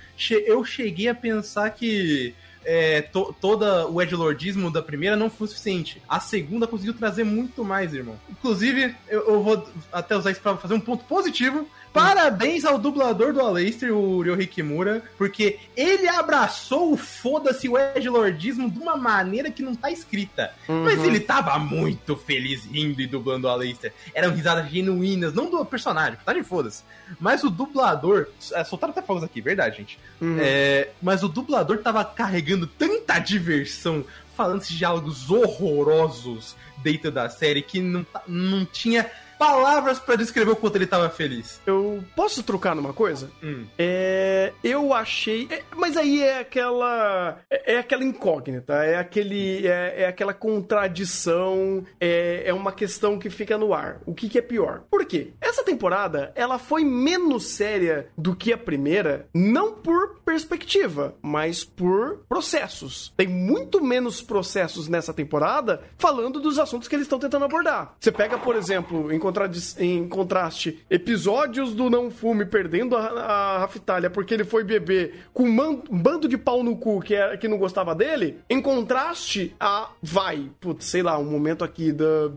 [0.46, 2.34] Eu cheguei a pensar que
[2.66, 6.02] é, to- toda o edgelordismo da primeira não foi suficiente.
[6.08, 8.16] A segunda conseguiu trazer muito mais, irmão.
[8.30, 11.68] Inclusive, eu, eu vou até usar isso pra fazer um ponto positivo.
[11.94, 18.70] Parabéns ao dublador do Aleister, o Ryohei Kimura, porque ele abraçou o foda-se o edgelordismo
[18.70, 20.52] de uma maneira que não tá escrita.
[20.68, 23.94] Mas ele tava muito feliz rindo e dublando o Aleister.
[24.14, 26.84] Eram risadas genuínas, não do personagem, tá de foda-se.
[27.20, 28.28] Mas o dublador.
[28.54, 30.00] É, soltaram até fogos aqui, verdade, gente.
[30.40, 34.04] É, mas o dublador tava carregando tanta diversão,
[34.36, 39.10] falando esses diálogos horrorosos dentro da série que não, tá- não tinha
[39.44, 41.62] palavras pra descrever o quanto ele tava feliz.
[41.66, 43.30] Eu posso trocar numa coisa?
[43.44, 43.66] Hum.
[43.78, 50.04] É, eu achei, é, mas aí é aquela, é, é aquela incógnita, é aquele, é,
[50.04, 54.00] é aquela contradição, é, é uma questão que fica no ar.
[54.06, 54.84] O que, que é pior?
[54.90, 55.34] Por quê?
[55.42, 62.24] Essa temporada ela foi menos séria do que a primeira, não por perspectiva, mas por
[62.30, 63.14] processos.
[63.18, 67.96] Tem muito menos processos nessa temporada falando dos assuntos que eles estão tentando abordar.
[68.00, 69.20] Você pega, por exemplo, em,
[69.78, 75.44] em contraste, episódios do Não Fume perdendo a, a Raftalha porque ele foi beber com
[75.44, 79.90] um bando de pau no cu que, é, que não gostava dele, em contraste a
[80.02, 82.32] vai, putz, sei lá, um momento aqui da.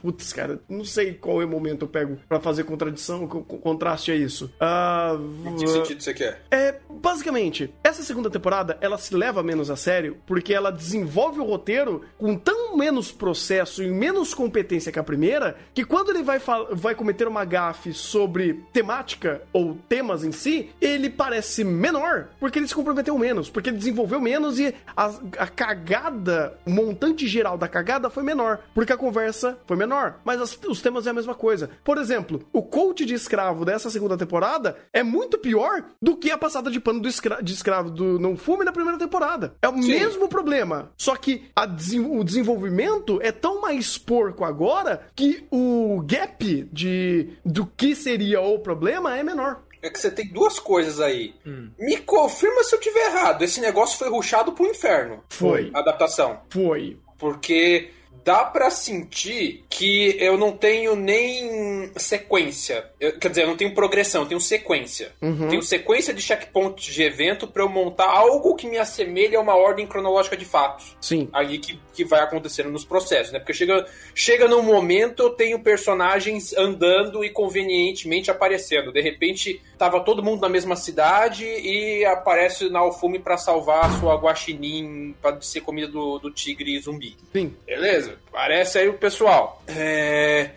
[0.00, 3.58] Putz, cara, não sei qual é o momento eu pego pra fazer contradição, co- co-
[3.58, 4.50] contraste a isso.
[4.60, 6.42] Ah, Em que sentido você quer?
[6.50, 11.44] é, basicamente, essa segunda temporada, ela se leva menos a sério porque ela desenvolve o
[11.44, 16.40] roteiro com tão menos processo e menos competência que a primeira, que quando ele vai,
[16.72, 22.68] vai cometer uma gafe sobre temática ou temas em si, ele parece menor porque ele
[22.68, 25.06] se comprometeu menos, porque ele desenvolveu menos e a,
[25.38, 29.87] a cagada, o montante geral da cagada foi menor, porque a conversa foi menor,
[30.24, 31.70] mas as- os temas é a mesma coisa.
[31.84, 36.38] Por exemplo, o coach de escravo dessa segunda temporada é muito pior do que a
[36.38, 39.54] passada de pano do escra- de escravo do Não Fume na primeira temporada.
[39.62, 39.88] É o Sim.
[39.88, 46.02] mesmo problema, só que a desen- o desenvolvimento é tão mais porco agora que o
[46.06, 49.62] gap de do que seria o problema é menor.
[49.80, 51.34] É que você tem duas coisas aí.
[51.78, 53.42] Me confirma se eu tiver errado.
[53.42, 55.22] Esse negócio foi ruxado pro inferno.
[55.28, 55.70] Foi.
[55.72, 56.40] A adaptação.
[56.50, 56.98] Foi.
[57.16, 57.90] Porque
[58.28, 62.84] dá pra sentir que eu não tenho nem sequência.
[63.00, 65.12] Eu- quer dizer, eu não tenho progressão, eu tenho sequência.
[65.48, 69.56] Tenho sequência de checkpoints de evento pra eu montar algo que me assemelhe a uma
[69.56, 70.94] ordem cronológica de fatos.
[71.00, 71.30] Sim.
[71.32, 73.38] aí que, que vai acontecendo nos processos, né?
[73.38, 78.92] Porque chega, chega num momento, eu tenho personagens andando e convenientemente aparecendo.
[78.92, 84.00] De repente, tava todo mundo na mesma cidade e aparece na Alfume pra salvar a
[84.00, 87.16] sua guaxinim pra ser comida do, do tigre zumbi.
[87.32, 87.54] Sim.
[87.64, 88.17] Beleza?
[88.30, 89.62] Parece aí o pessoal.
[89.66, 90.50] É...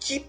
[0.00, 0.24] Que...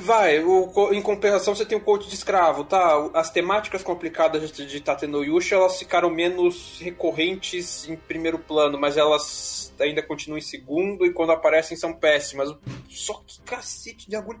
[0.00, 3.10] Vai, o, em compensação você tem o coach de escravo, tá?
[3.12, 9.74] As temáticas complicadas de, de Tatenoyusha, elas ficaram menos recorrentes em primeiro plano, mas elas
[9.80, 12.54] ainda continuam em segundo e quando aparecem são péssimas.
[12.88, 14.38] Só que cacete de agulha.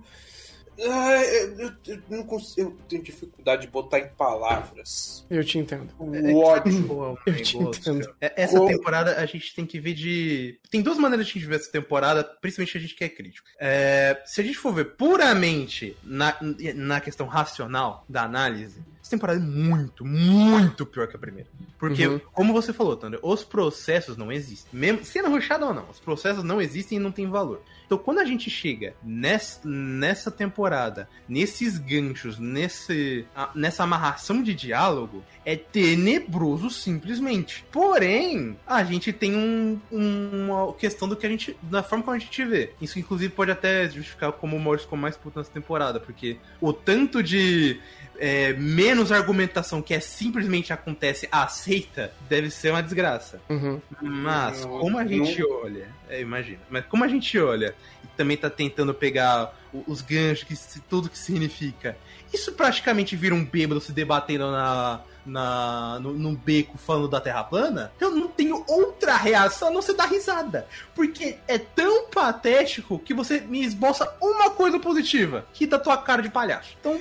[0.80, 5.24] Ah, eu, eu- eu não consigo, eu tenho dificuldade de botar em palavras.
[5.30, 5.92] Eu te entendo.
[5.98, 6.80] O ódio.
[6.82, 8.14] Boa, Eu te entendo.
[8.20, 10.58] É- Essa temporada a gente tem que ver de.
[10.70, 13.46] Tem duas maneiras de a gente ver essa temporada, principalmente a gente que é crítico.
[13.60, 16.36] É, Se a gente for ver puramente na,
[16.74, 21.48] na questão racional da análise, essa temporada é muito, muito pior que a primeira.
[21.78, 22.20] Porque, Uhum.
[22.32, 24.78] como você falou, Thunder, os processos não existem.
[24.78, 27.60] Mesmo sendo rushado ou não, os processos não existem e não têm valor.
[27.84, 35.22] Então, quando a gente chega nessa, nessa temporada, nesses ganchos, nesse, nessa amarração de diálogo,
[35.44, 37.64] é tenebroso simplesmente.
[37.72, 41.56] Porém, a gente tem um- um- uma questão do que a gente.
[41.62, 42.70] da forma como a gente vê.
[42.80, 46.72] Isso, inclusive, pode até justificar como o Maurício ficou mais puto nessa temporada, porque o
[46.72, 47.80] tanto de.
[48.22, 53.40] É, menos argumentação que é simplesmente acontece aceita deve ser uma desgraça.
[53.50, 53.80] Uhum.
[54.00, 58.48] Mas, como a gente olha, é, imagina, mas como a gente olha e também tá
[58.48, 59.52] tentando pegar
[59.88, 61.98] os ganchos, que, tudo que significa,
[62.32, 67.42] isso praticamente vira um bêbado se debatendo na, na, no, num beco falando da Terra
[67.42, 70.68] plana, eu não tenho outra reação a não ser dar risada.
[70.94, 76.22] Porque é tão patético que você me esboça uma coisa positiva, que da tua cara
[76.22, 76.76] de palhaço.
[76.78, 77.00] Então,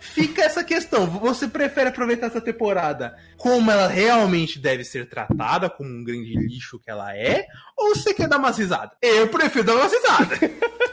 [0.00, 1.06] fica essa questão.
[1.06, 6.78] Você prefere aproveitar essa temporada como ela realmente deve ser tratada, como um grande lixo
[6.78, 7.46] que ela é,
[7.76, 8.90] ou você quer dar umas risadas?
[9.00, 10.38] Eu prefiro dar umas risadas.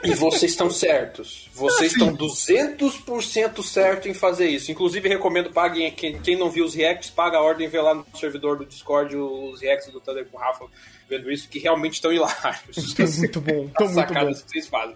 [0.04, 1.50] E vocês estão certos.
[1.54, 2.12] Vocês Ah, sim.
[2.12, 4.72] estão 200% certo em fazer isso.
[4.72, 5.92] Inclusive, recomendo, paguem.
[5.92, 9.16] Quem, quem não viu os reacts, paga a ordem, vê lá no servidor do Discord
[9.16, 10.66] os reacts do Thunder com o Rafa
[11.10, 12.94] vendo isso, que realmente estão hilários.
[12.94, 13.68] Tá muito bom.
[13.70, 14.08] Tá As muito bom.
[14.08, 14.96] sacadas que vocês fazem.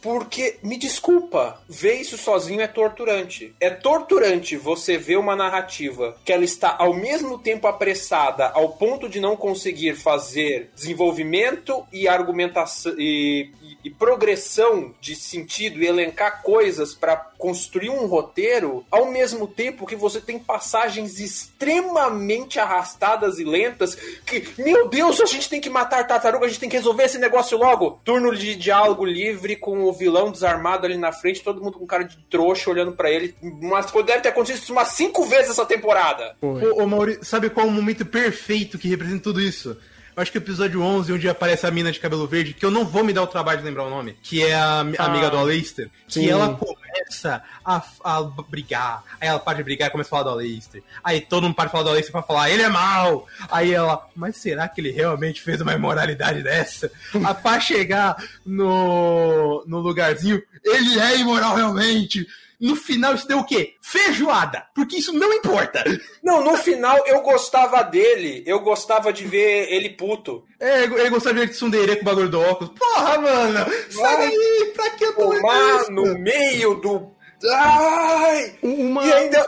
[0.00, 3.54] Porque, me desculpa, ver isso sozinho é torturante.
[3.60, 9.08] É torturante você ver uma narrativa que ela está ao mesmo tempo apressada ao ponto
[9.08, 16.42] de não conseguir fazer desenvolvimento e argumentação e, e- e progressão de sentido e elencar
[16.42, 23.44] coisas para construir um roteiro, ao mesmo tempo que você tem passagens extremamente arrastadas e
[23.44, 27.04] lentas que, meu Deus, a gente tem que matar tartaruga, a gente tem que resolver
[27.04, 28.00] esse negócio logo.
[28.04, 32.04] Turno de diálogo livre com o vilão desarmado ali na frente, todo mundo com cara
[32.04, 33.34] de trouxa olhando pra ele.
[33.42, 36.36] Mas deve ter acontecido isso umas cinco vezes essa temporada.
[36.40, 39.76] Ô, ô Mauri, sabe qual é o momento perfeito que representa tudo isso?
[40.18, 42.72] Eu acho que o episódio 11, onde aparece a mina de cabelo verde, que eu
[42.72, 45.30] não vou me dar o trabalho de lembrar o nome, que é a Ah, amiga
[45.30, 49.04] do Aleister, que ela começa a, a brigar.
[49.20, 50.82] Aí ela para de brigar e começa a falar do Aleister.
[51.04, 53.28] Aí todo mundo para de falar do Aleister pra falar, ele é mal!
[53.48, 56.90] Aí ela, mas será que ele realmente fez uma imoralidade dessa?
[57.24, 62.26] A pra chegar no, no lugarzinho, ele é imoral realmente!
[62.60, 63.74] No final isso deu o quê?
[63.80, 64.66] Feijoada!
[64.74, 65.84] Porque isso não importa!
[66.22, 68.42] Não, no final eu gostava dele.
[68.46, 70.44] Eu gostava de ver ele puto.
[70.58, 72.72] É, ele gostava de ver tsundere com o bagulho do óculos.
[72.78, 73.66] Porra, mano!
[73.90, 74.72] Sai daí!
[74.74, 77.12] Pra que eu tô Tomar no meio do.
[77.48, 78.58] Ai!
[78.62, 79.06] Uma...
[79.06, 79.46] E ainda.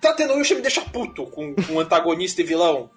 [0.00, 2.90] Tatenoyusha me deixa puto com, com antagonista e vilão.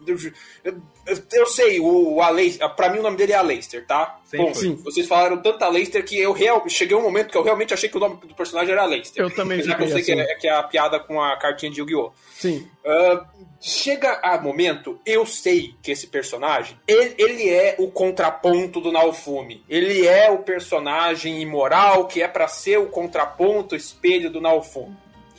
[1.33, 2.67] Eu, sei, o Aleister.
[2.75, 4.19] Pra mim o nome dele é Aleister, tá?
[4.25, 4.53] Sempre Bom.
[4.53, 4.75] Sim.
[4.83, 7.97] vocês falaram tanto Aleister que eu real, cheguei um momento que eu realmente achei que
[7.97, 9.23] o nome do personagem era Aleister.
[9.23, 10.31] Eu também Apesar que eu fiquei sei que assim.
[10.31, 12.11] é, que é a piada com a cartinha de Yu-Gi-Oh!
[12.37, 12.67] Sim.
[12.85, 13.25] Ah,
[13.61, 19.63] chega a momento, eu sei que esse personagem, ele, ele é o contraponto do Naofumi.
[19.69, 24.95] Ele é o personagem imoral que é pra ser o contraponto, espelho do Naofumi.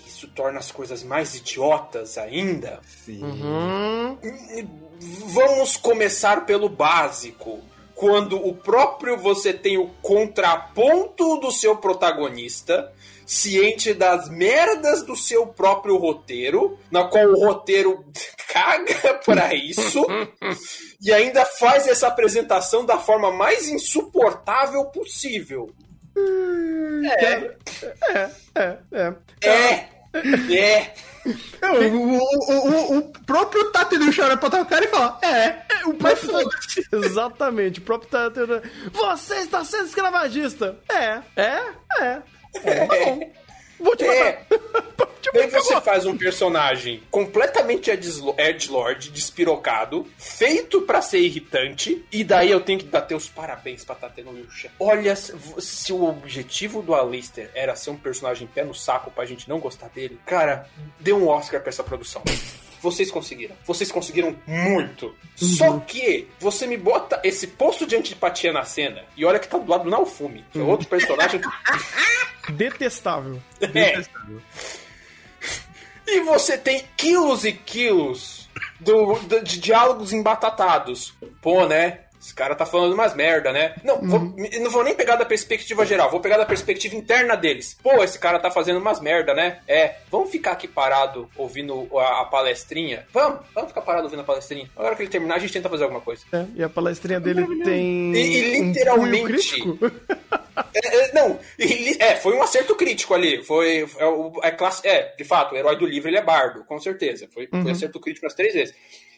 [0.06, 2.80] Isso torna as coisas mais idiotas ainda.
[3.04, 3.22] Sim.
[3.22, 4.18] Uhum.
[5.00, 7.60] Vamos começar pelo básico.
[7.94, 12.92] Quando o próprio você tem o contraponto do seu protagonista,
[13.24, 18.04] ciente das merdas do seu próprio roteiro, na qual o roteiro
[18.52, 20.06] caga pra isso,
[21.00, 25.70] e ainda faz essa apresentação da forma mais insuportável possível.
[27.18, 27.56] É, é,
[28.10, 28.30] é.
[28.54, 29.14] É, é.
[29.42, 29.88] É,
[31.62, 35.86] O, o, o, o, o próprio Tatenu chora pra o cara e fala: É, é
[35.86, 36.86] o mas foda-se.
[36.92, 37.80] Exatamente.
[37.80, 38.62] O próprio Tatena.
[38.92, 40.76] Você está sendo escravagista.
[40.88, 41.62] É, é,
[42.00, 42.22] é.
[42.62, 42.86] é.
[42.86, 43.32] Tá bom.
[43.78, 44.44] Vou te É.
[44.50, 45.06] matar.
[45.20, 52.50] tipo, Daí você faz um personagem completamente edgelord, despirocado, feito pra ser irritante, e daí
[52.50, 54.70] eu tenho que bater os parabéns pra Tateno Yusha.
[54.78, 59.24] Olha, se se o objetivo do Alistair era ser um personagem pé no saco pra
[59.26, 60.68] gente não gostar dele, cara,
[61.00, 62.22] dê um Oscar pra essa produção.
[62.80, 63.54] Vocês conseguiram.
[63.64, 65.14] Vocês conseguiram muito.
[65.34, 69.58] Só que você me bota esse poço de antipatia na cena, e olha que tá
[69.58, 71.40] do lado do Naofumi, que é outro personagem
[72.50, 73.42] Detestável.
[73.74, 74.04] É.
[76.06, 78.48] E você tem quilos e quilos
[78.78, 81.12] do, do- de diálogos embatatados.
[81.42, 82.00] Pô, né?
[82.26, 83.74] Esse cara tá falando umas merda, né?
[83.84, 87.76] Não, vou- não vou nem pegar da perspectiva geral, vou pegar da perspectiva interna deles.
[87.80, 89.60] Pô, esse cara tá fazendo umas merda, né?
[89.68, 93.06] É, vamos ficar aqui parado ouvindo a, a palestrinha?
[93.12, 94.68] Vamos, vamos ficar parado ouvindo a palestrinha.
[94.76, 96.24] Agora que ele terminar, a gente tenta fazer alguma coisa.
[96.32, 98.12] É, e a palestrinha dele tem.
[98.12, 99.78] E- e um literalmente- crítico.
[100.74, 103.42] É, é, não, ele- é, foi um acerto crítico ali.
[103.44, 103.86] Foi.
[103.98, 107.28] É, é, classe, é, de fato, o herói do livro ele é bardo, com certeza.
[107.32, 108.74] Foi, foi acerto crítico nas três vezes.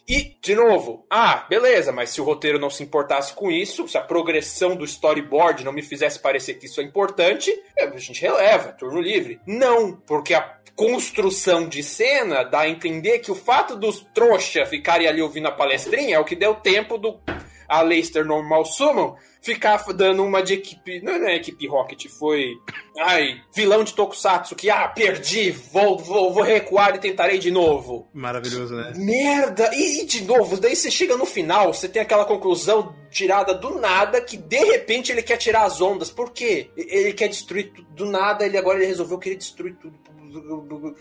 [0.09, 3.99] E, de novo, ah, beleza, mas se o roteiro não se importasse com isso, se
[3.99, 8.23] a progressão do storyboard não me fizesse parecer que isso é importante, é, a gente
[8.23, 9.39] releva, turno livre.
[9.47, 15.07] Não, porque a construção de cena dá a entender que o fato dos trouxa ficarem
[15.07, 17.21] ali ouvindo a palestrinha é o que deu tempo do
[17.69, 21.01] a Leicester Normal Summon ficar dando uma de equipe.
[21.01, 22.55] Não é equipe Rocket, foi.
[22.99, 28.09] Ai, vilão de Tokusatsu que, ah, perdi, vou, vou, vou recuar e tentarei de novo.
[28.13, 28.93] Maravilhoso, né?
[28.97, 29.71] Merda!
[29.75, 33.79] E, e de novo, daí você chega no final, você tem aquela conclusão tirada do
[33.79, 36.11] nada que de repente ele quer tirar as ondas.
[36.11, 36.71] Por quê?
[36.77, 39.99] Ele quer destruir tudo do nada, ele agora ele resolveu querer destruir tudo.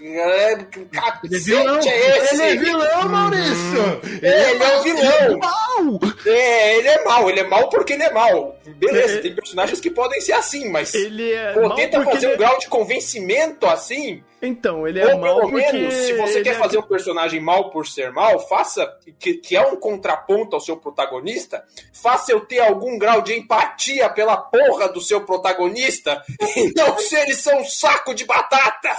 [0.01, 1.75] É, que Ele é vilão!
[1.75, 2.35] cacete é esse?
[2.35, 4.01] Ele é vilão, Maurício!
[4.21, 5.39] É, ele é o vilão!
[5.39, 5.99] Mal!
[6.25, 8.57] É, ele é mal, ele é mal porque ele é mal.
[8.65, 10.93] Beleza, tem personagens que podem ser assim, mas.
[10.93, 11.53] Ele é.
[11.53, 14.23] Pô, tenta fazer ele um grau de convencimento assim.
[14.41, 15.71] Então, ele é ou mal pelo porque.
[15.71, 18.87] menos, se você ele quer é- fazer um personagem mal por ser mal, faça.
[19.19, 24.07] Que, que é um contraponto ao seu protagonista, faça eu ter algum grau de empatia
[24.09, 26.21] pela porra do seu protagonista
[26.55, 28.89] e não se eles são um saco de batata.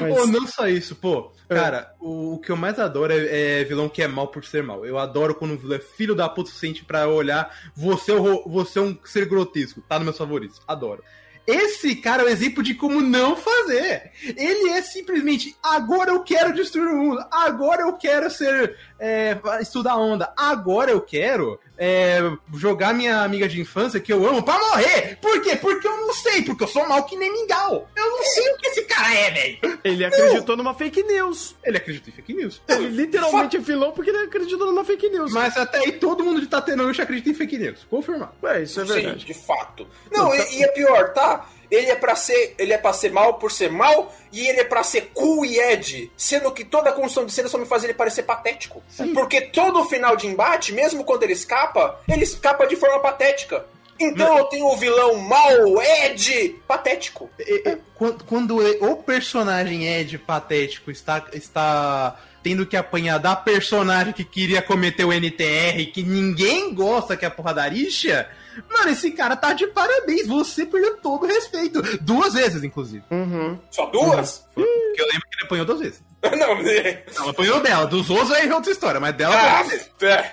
[0.00, 1.30] Mas- Pô, não só isso, pô.
[1.48, 4.62] Cara, o, o que eu mais adoro é, é vilão que é mal por ser
[4.62, 4.84] mal.
[4.84, 7.54] Eu adoro quando o vilão é filho da puta suficiente pra olhar.
[7.76, 8.16] Você é,
[8.46, 9.80] você é um ser grotesco.
[9.82, 10.60] Tá nos meus favoritos.
[10.66, 11.04] Adoro.
[11.46, 14.10] Esse cara é o exemplo de como não fazer.
[14.22, 18.76] Ele é simplesmente, agora eu quero destruir o mundo, agora eu quero ser.
[18.98, 22.18] é, estudar onda, agora eu quero é,
[22.54, 25.18] jogar minha amiga de infância que eu amo pra morrer.
[25.20, 25.56] Por quê?
[25.56, 27.88] Porque eu não sei, porque eu sou mal que nem mingau.
[27.94, 29.78] Eu não sei o que esse cara é, velho.
[29.84, 31.54] Ele acreditou numa fake news.
[31.62, 32.62] Ele acredita em fake news.
[32.68, 35.32] Ele literalmente vilão porque ele acreditou numa fake news.
[35.32, 37.86] Mas até aí todo mundo de Tatenoush acredita em fake news.
[37.88, 38.32] Confirmado.
[38.44, 39.24] É, isso é Sim, verdade.
[39.24, 39.86] de fato.
[40.10, 41.46] Não, e, e é pior, tá?
[41.70, 44.64] Ele é pra ser, ele é para ser mal por ser mal e ele é
[44.64, 47.84] pra ser cool e Ed, sendo que toda a construção de cena só me faz
[47.84, 48.82] ele parecer patético.
[49.14, 53.64] Porque todo final de embate, mesmo quando ele escapa, ele escapa de forma patética.
[53.98, 55.50] Então eu tenho o vilão mal,
[55.82, 57.30] Ed, patético.
[57.38, 63.34] É, é, Quando, quando é- o personagem Ed patético está, está tendo que apanhar da
[63.34, 68.28] personagem que queria cometer o NTR, que ninguém gosta que é a porradarixa,
[68.70, 70.26] mano, esse cara tá de parabéns.
[70.26, 71.82] Você perdeu todo o respeito.
[72.00, 73.04] Duas vezes, inclusive.
[73.10, 73.58] Uhum.
[73.70, 74.44] Só duas?
[74.54, 76.02] Porque eu lembro que ele apanhou duas vezes.
[76.38, 77.04] Não, é.
[77.16, 77.86] Não, apanhou dela.
[77.86, 79.90] Dos outros aí é outra história, mas dela Ah, duas vezes.
[80.02, 80.32] é.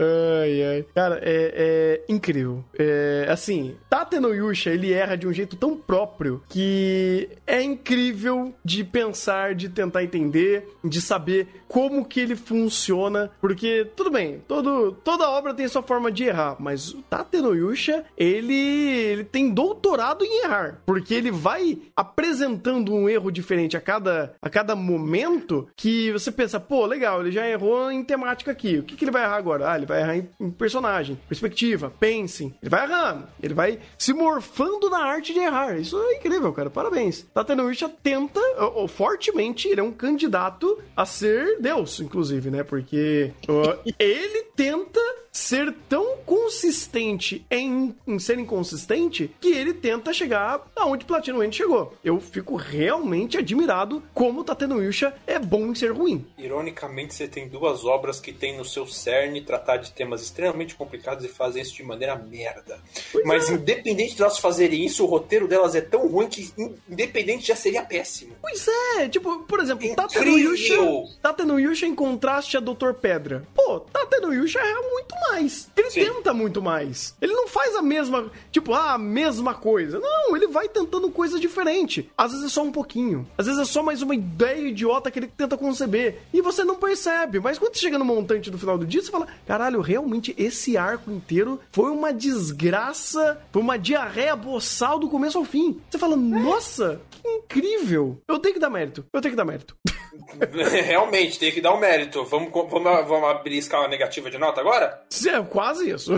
[0.00, 0.86] Ai, ai.
[0.94, 2.64] Cara, é, é incrível.
[2.78, 8.54] É, assim, Tate no Yusha, ele erra de um jeito tão próprio que é incrível
[8.64, 13.30] de pensar, de tentar entender, de saber como que ele funciona.
[13.40, 17.54] Porque, tudo bem, todo, toda obra tem sua forma de errar, mas o Tate no
[17.54, 20.80] Yusha, ele, ele tem doutorado em errar.
[20.86, 26.58] Porque ele vai apresentando um erro diferente a cada, a cada momento que você pensa,
[26.58, 28.78] pô, legal, ele já errou em temática aqui.
[28.78, 29.70] O que, que ele vai errar agora?
[29.70, 32.54] Ah, ele vai errar em, em personagem, perspectiva, pensem.
[32.62, 33.26] Ele vai errando.
[33.42, 35.78] Ele vai se morfando na arte de errar.
[35.78, 36.70] Isso é incrível, cara.
[36.70, 37.26] Parabéns.
[37.34, 42.62] Tatenoisha tenta, ou, ou, fortemente, ele é um candidato a ser Deus, inclusive, né?
[42.62, 45.00] Porque ó, ele tenta
[45.32, 51.94] ser tão consistente em, em ser inconsistente que ele tenta chegar aonde Platino End chegou.
[52.04, 56.26] Eu fico realmente admirado como Tateno Yusha é bom em ser ruim.
[56.36, 61.24] Ironicamente, você tem duas obras que tem no seu cerne tratar de temas extremamente complicados
[61.24, 62.78] e fazem isso de maneira merda.
[63.12, 63.52] Pois Mas é.
[63.54, 67.54] independente de elas fazerem isso, o roteiro delas é tão ruim que in- independente já
[67.56, 68.34] seria péssimo.
[68.42, 69.94] Pois é, tipo, por exemplo!
[69.94, 70.74] Tateno Yusha,
[71.22, 72.92] Tateno Yusha em contraste a Dr.
[73.00, 73.46] Pedra.
[73.54, 75.70] Pô, Tateno Yusha erra muito mais.
[75.76, 76.04] Ele Sim.
[76.04, 77.14] tenta muito mais.
[77.20, 79.98] Ele não faz a mesma, tipo, ah, a mesma coisa.
[79.98, 82.10] Não, ele vai tentando coisa diferente.
[82.16, 83.26] Às vezes é só um pouquinho.
[83.36, 86.22] Às vezes é só mais uma ideia idiota que ele tenta conceber.
[86.32, 87.40] E você não percebe.
[87.40, 90.76] Mas quando você chega no montante do final do dia, você fala: caralho, realmente esse
[90.76, 95.80] arco inteiro foi uma desgraça, foi uma diarreia boçal do começo ao fim.
[95.88, 98.22] Você fala, nossa, que incrível.
[98.28, 99.04] Eu tenho que dar mérito.
[99.12, 99.76] Eu tenho que dar mérito.
[100.84, 102.24] Realmente, tem que dar um mérito.
[102.24, 105.02] Vamos, vamos, vamos abrir escala negativa de nota agora?
[105.26, 106.12] É quase isso.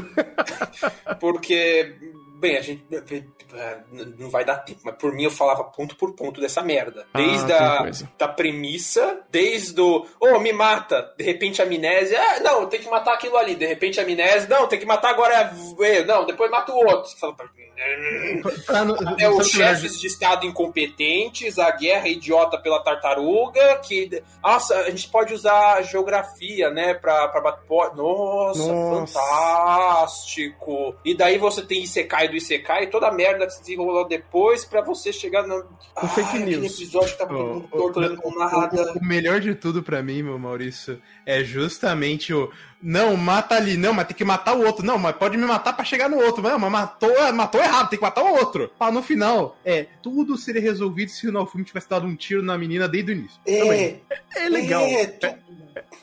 [1.20, 1.94] Porque,
[2.42, 2.84] bem, a gente.
[3.54, 3.78] é,
[4.18, 7.06] Não vai dar tempo, mas por mim eu falava ponto por ponto dessa merda.
[7.14, 10.06] Ah, Desde tem a da premissa, desde o.
[10.20, 11.14] Ô, me mata!
[11.16, 12.20] De repente amnésia.
[12.20, 13.54] Ah, não, tem que matar aquilo ali.
[13.54, 14.48] De repente amnésia.
[14.48, 15.52] Não, tem que matar agora.
[15.80, 17.08] é, Não, depois mata o outro.
[17.10, 17.34] Você fala.
[18.66, 24.22] Pra não- É os chefes de estado incompetentes, a guerra idiota pela tartaruga, que.
[24.42, 26.94] Nossa, a gente pode usar a geografia, né?
[26.94, 27.62] Pra, pra bater.
[27.96, 29.18] Nossa, Nossa.
[29.18, 30.94] fantástico!
[31.04, 34.80] E daí você tem Isekai do Isekai, toda a merda que se desenrolou depois pra
[34.82, 35.64] você chegar no.
[36.02, 36.74] O fake aquele news.
[36.74, 41.00] episódio que tá todo O- mundo o- com melhor de tudo pra mim, meu Maurício,
[41.24, 42.50] é justamente o.
[42.82, 43.76] Não, mata ali.
[43.76, 44.84] Não, mas tem que matar o outro.
[44.84, 46.42] Não, mas pode me matar pra chegar no outro.
[46.42, 48.72] Não, mas matou, matou errado, tem que matar o outro.
[48.80, 52.58] Ah, no final, é, tudo seria resolvido se o Nalfumi tivesse dado um tiro na
[52.58, 53.40] menina desde o início.
[53.46, 53.98] É,
[54.34, 54.82] É legal.
[54.82, 55.32] É, tu-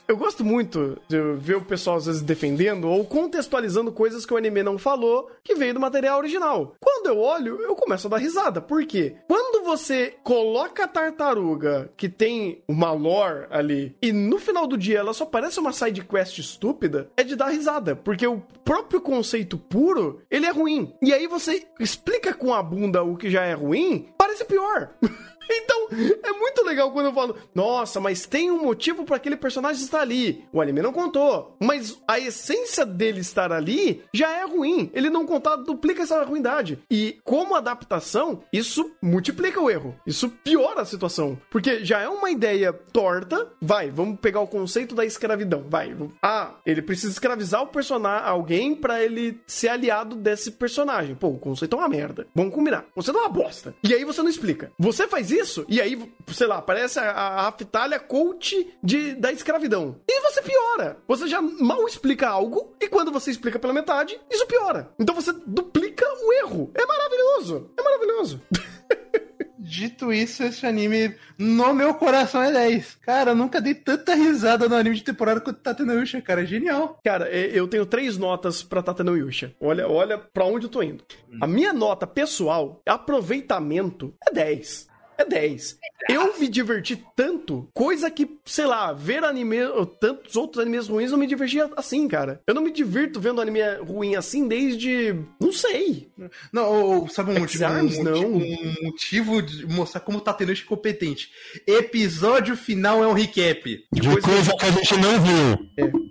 [0.08, 4.38] Eu gosto muito de ver o pessoal às vezes defendendo ou contextualizando coisas que o
[4.38, 6.76] anime não falou que veio do material original.
[6.80, 8.62] Quando eu olho, eu começo a dar risada.
[8.62, 9.16] Por quê?
[9.28, 15.00] Quando você coloca a tartaruga que tem uma lore ali e no final do dia
[15.00, 17.96] ela só parece uma side quest estúpida, é de dar risada.
[17.96, 20.94] Porque o próprio conceito puro, ele é ruim.
[21.02, 24.96] E aí você explica com a bunda o que já é ruim, parece pior.
[25.50, 25.88] Então,
[26.24, 30.02] é muito legal quando eu falo, nossa, mas tem um motivo para aquele personagem estar
[30.02, 30.46] ali.
[30.54, 31.56] O anime não contou.
[31.60, 34.90] Mas a essência dele estar ali já é ruim.
[34.94, 36.80] Ele não contar duplica essa ruindade.
[36.90, 39.96] E como adaptação, isso multiplica o erro.
[40.06, 41.38] Isso piora a situação.
[41.50, 43.48] Porque já é uma ideia torta.
[43.62, 45.66] Vai, vamos pegar o conceito da escravidão.
[45.68, 45.90] Vai.
[46.22, 51.16] Ah, ele precisa escravizar o personagem, alguém para ele ser aliado desse personagem.
[51.16, 52.28] Pô, o conceito é uma merda.
[52.36, 52.86] Vamos combinar.
[52.94, 53.74] Conceito é uma bosta.
[53.84, 54.72] E aí você não explica.
[54.78, 60.00] Você faz isso, e aí, sei lá, parece a, a Raftalha coach de, da escravidão.
[60.08, 60.98] E você piora.
[61.08, 64.92] Você já mal explica algo, e quando você explica pela metade, isso piora.
[65.00, 66.72] Então você duplica o erro.
[66.76, 67.72] É maravilhoso.
[67.78, 68.42] É maravilhoso.
[69.62, 72.98] Dito isso, esse anime, no meu coração, é 10.
[73.02, 76.44] Cara, eu nunca dei tanta risada no anime de temporada quanto tendo Yusha, cara.
[76.44, 76.98] É genial.
[77.04, 79.54] Cara, eu tenho três notas pra Tata no Yusha.
[79.60, 81.04] Olha, olha pra onde eu tô indo.
[81.42, 84.89] A minha nota pessoal, aproveitamento, é 10.
[85.20, 85.78] É 10.
[86.10, 91.12] Eu me diverti tanto, coisa que, sei lá, ver anime, ou tantos outros animes ruins,
[91.12, 92.42] não me divertia assim, cara.
[92.48, 95.14] Eu não me divirto vendo anime ruim assim desde.
[95.40, 96.10] Não sei.
[96.52, 98.34] Não, sabe um motivo, um, não.
[98.38, 101.30] um motivo de mostrar como o Tatenushi é competente.
[101.68, 103.86] Episódio final é um recap.
[103.92, 106.10] De De coisa que a gente não viu.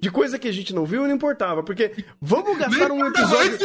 [0.00, 3.58] De coisa que a gente não viu não importava, porque vamos gastar um episódio.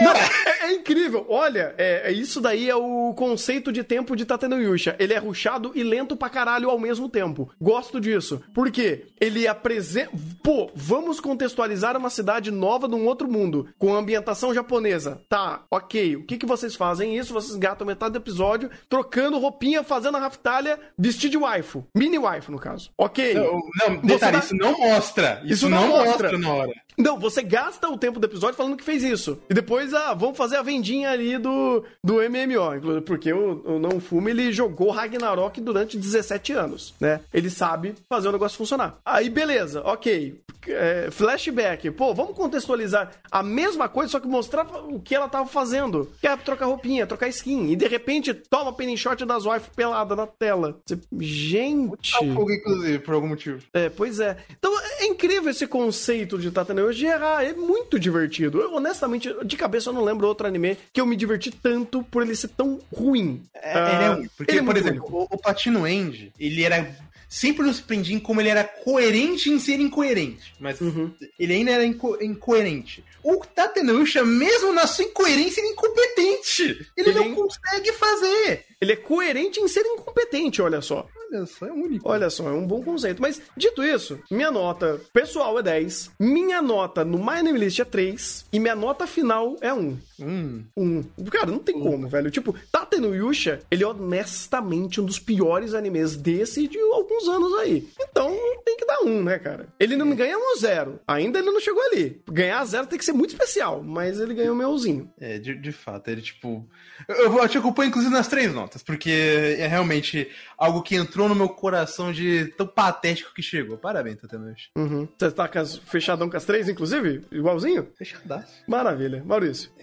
[0.00, 0.28] Não, é,
[0.68, 1.26] é incrível.
[1.28, 4.96] Olha, é, é isso daí é o conceito de tempo de Tatenuyusha.
[4.98, 7.50] Ele é ruchado e lento pra caralho ao mesmo tempo.
[7.60, 8.40] Gosto disso.
[8.54, 9.06] Por quê?
[9.20, 10.10] Ele apresenta.
[10.42, 15.20] Pô, vamos contextualizar uma cidade nova num outro mundo, com ambientação japonesa.
[15.28, 16.16] Tá, ok.
[16.16, 17.16] O que, que vocês fazem?
[17.16, 21.86] Isso, vocês gatam metade do episódio, trocando roupinha, fazendo a raftalha, vestir de waifu.
[21.94, 22.90] Mini waifu, no caso.
[22.96, 23.34] Ok.
[23.34, 25.42] Não, não, detalhe, dá- isso não mostra.
[25.44, 26.30] Isso, Isso não não, mostra.
[26.32, 26.38] mostra.
[26.38, 26.72] na hora.
[26.96, 29.40] Não, você gasta o tempo do episódio falando que fez isso.
[29.48, 33.02] E depois, ah, vamos fazer a vendinha ali do, do MMO.
[33.02, 37.20] Porque o, o Não Fume, ele jogou Ragnarok durante 17 anos, né?
[37.32, 38.98] Ele sabe fazer o negócio funcionar.
[39.04, 40.40] Aí, beleza, ok.
[40.66, 41.88] É, flashback.
[41.92, 46.10] Pô, vamos contextualizar a mesma coisa, só que mostrar o que ela tava fazendo.
[46.20, 47.70] Que é trocar roupinha, trocar skin.
[47.70, 50.80] E de repente, toma penny shot das wife pelada na tela.
[50.84, 52.10] Você- Gente...
[52.12, 53.62] Tá um fogo, inclusive, por algum motivo.
[53.72, 54.36] É, pois é.
[54.50, 58.60] Então é incrível esse conceito de Tataneo de errar, é muito divertido.
[58.60, 62.22] Eu, honestamente, de cabeça eu não lembro outro anime que eu me diverti tanto por
[62.22, 63.42] ele ser tão ruim.
[63.54, 64.28] É, ele é ruim.
[64.36, 67.08] Porque, ele é por exemplo, o, o Platino End, ele era.
[67.30, 70.54] Sempre nos prendia em como ele era coerente em ser incoerente.
[70.58, 71.12] Mas Uhum.
[71.38, 73.04] ele ainda era inco- incoerente.
[73.22, 76.62] O Tatenusha, mesmo na sua incoerência, ele é incompetente.
[76.96, 78.64] Ele, Ele não é consegue fazer.
[78.80, 81.06] Ele é coerente em ser incompetente, olha só.
[81.32, 82.08] Olha só, é único.
[82.08, 83.20] Olha só, é um bom conceito.
[83.20, 87.84] Mas, dito isso, minha nota pessoal é 10, minha nota no My Name List é
[87.84, 89.98] 3 e minha nota final é 1.
[90.20, 90.64] Hum.
[90.76, 91.02] Um.
[91.30, 92.30] Cara, não tem como, velho.
[92.30, 97.52] Tipo, Tate no Yusha, ele é honestamente um dos piores animes desse de alguns anos
[97.60, 97.86] aí.
[98.00, 98.30] Então,
[98.64, 99.68] tem que dar um, né, cara?
[99.78, 100.98] Ele não me ganha um zero.
[101.06, 102.20] Ainda ele não chegou ali.
[102.30, 105.10] Ganhar zero tem que ser muito especial, mas ele ganhou meuzinho.
[105.20, 106.66] É, de, de fato, ele tipo.
[107.08, 110.96] Eu, eu, vou- eu te acompanho, inclusive, nas três notas, porque é realmente algo que
[110.96, 113.78] entrou no meu coração de tão patético que chegou.
[113.78, 114.68] Parabéns, Tatenusha.
[114.76, 115.08] Uhum.
[115.18, 117.22] Você tá com as- fechadão com as três, inclusive?
[117.30, 117.88] Igualzinho?
[117.96, 118.52] Fechadaço.
[118.66, 119.22] Maravilha.
[119.24, 119.70] Maurício.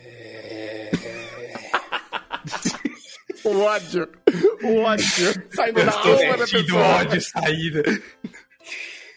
[3.44, 4.10] O ódio.
[4.64, 5.06] O ódio.
[5.54, 6.82] Saindo da alma da pessoa.
[6.82, 7.84] ódio saída.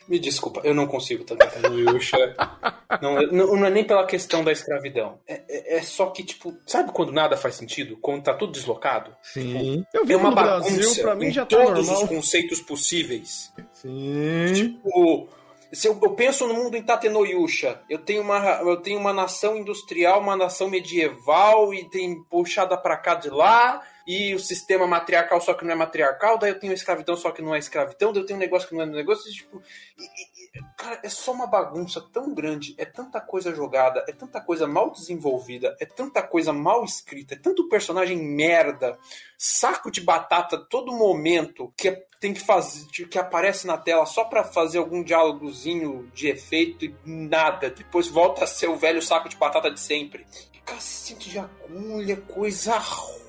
[0.08, 2.16] Me desculpa, eu não consigo também no Yusha.
[3.02, 5.18] não, não, não é nem pela questão da escravidão.
[5.28, 7.96] É, é- é só que, tipo, sabe quando nada faz sentido?
[8.00, 9.14] Quando tá tudo deslocado?
[9.22, 12.02] Sim, Eu É vivo uma no Brasil, bagunça pra mim já tá todos normal.
[12.04, 13.52] os conceitos possíveis.
[13.74, 14.52] sim.
[14.54, 15.28] Tipo,
[15.70, 19.56] se eu, eu penso no mundo em Tatenoyusha, eu tenho uma eu tenho uma nação
[19.58, 25.38] industrial, uma nação medieval e tem puxada pra cá de lá e o sistema matriarcal
[25.38, 28.22] só que não é matriarcal, daí eu tenho escravidão só que não é escravidão, daí
[28.22, 29.62] eu tenho um negócio que não é negócio, e, tipo,
[29.98, 34.40] e- e- cara, é só uma bagunça tão grande, é tanta coisa jogada, é tanta
[34.40, 38.98] coisa mal desenvolvida, é tanta coisa mal escrita, é tanto personagem merda,
[39.36, 44.24] saco de batata todo momento que é- tem que fazer que aparece na tela só
[44.24, 47.70] pra fazer algum diálogozinho de efeito e nada.
[47.70, 50.26] Depois volta a ser o velho saco de batata de sempre.
[50.68, 52.76] Cacete de agulha, coisa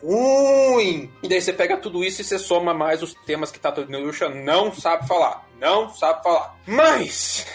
[0.01, 1.09] ruim.
[1.23, 4.29] E daí você pega tudo isso e você soma mais os temas que Tato Yusha
[4.29, 5.47] não sabe falar.
[5.59, 6.57] Não sabe falar.
[6.65, 7.45] Mas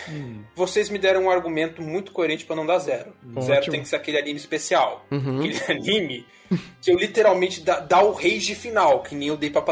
[0.55, 3.15] vocês me deram um argumento muito coerente pra não dar zero.
[3.41, 3.73] Zero Ótimo.
[3.73, 5.05] tem que ser aquele anime especial.
[5.11, 5.39] Uhum.
[5.39, 6.27] Aquele anime
[6.81, 9.65] que eu literalmente dá, dá o rage final, que nem eu dei pra.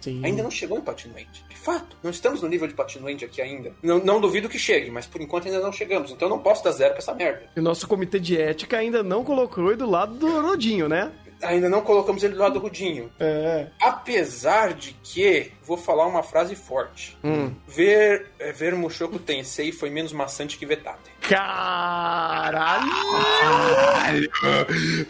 [0.00, 0.24] Sim.
[0.24, 1.44] Ainda não chegou em Platino End.
[1.48, 3.72] De fato, não estamos no nível de Platino End aqui ainda.
[3.82, 6.10] Não, não duvido que chegue, mas por enquanto ainda não chegamos.
[6.10, 7.50] Então eu não posso dar zero pra essa merda.
[7.54, 11.12] E o nosso comitê de ética ainda não colocou ele do lado do Rodinho, né?
[11.42, 13.10] Ainda não colocamos ele do lado do Rudinho.
[13.20, 13.66] É.
[13.80, 17.16] Apesar de que, vou falar uma frase forte.
[17.22, 17.52] Hum.
[17.66, 21.10] Ver, é, ver Mushoku Tensei foi menos maçante que Vetate.
[21.28, 22.92] Caralho!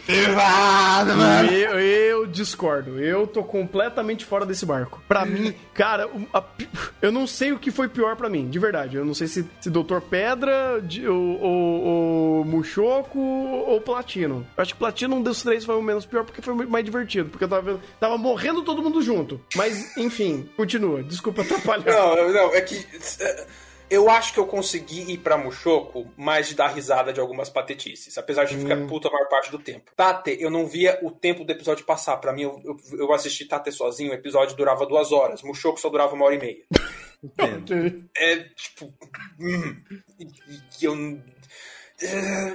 [0.05, 1.51] Pesado, mano.
[1.51, 2.99] Eu, eu discordo.
[2.99, 5.01] Eu tô completamente fora desse barco.
[5.07, 6.43] Pra mim, cara, o- a
[7.01, 8.97] eu não sei o que foi pior pra mim, de verdade.
[8.97, 11.83] Eu não sei se, se Doutor Pedra, de- ou, ou,
[12.39, 14.45] ou Mushoku ou Platino.
[14.57, 17.29] Eu acho que Platino, um dos três, foi o menos pior porque foi mais divertido.
[17.29, 17.81] Porque eu tava vendo.
[17.99, 19.39] Tava morrendo todo mundo junto.
[19.55, 21.03] Mas, enfim, continua.
[21.03, 21.85] Desculpa atrapalhar.
[21.85, 22.85] Não, não, é que.
[23.89, 28.17] Eu acho que eu consegui ir pra Mushoku mais de dar risada de algumas patetices,
[28.17, 29.91] apesar de ficar puto a maior parte do tempo.
[29.95, 32.17] Tate, eu não via o tempo do episódio passar.
[32.17, 35.41] Pra mim, eu, eu, eu assisti Tate sozinho, o episódio durava duas horas.
[35.41, 36.57] Mushoku só durava uma hora e meia.
[38.15, 38.93] É tipo.
[39.39, 39.75] hum,
[40.81, 41.19] eu.
[42.01, 42.53] é,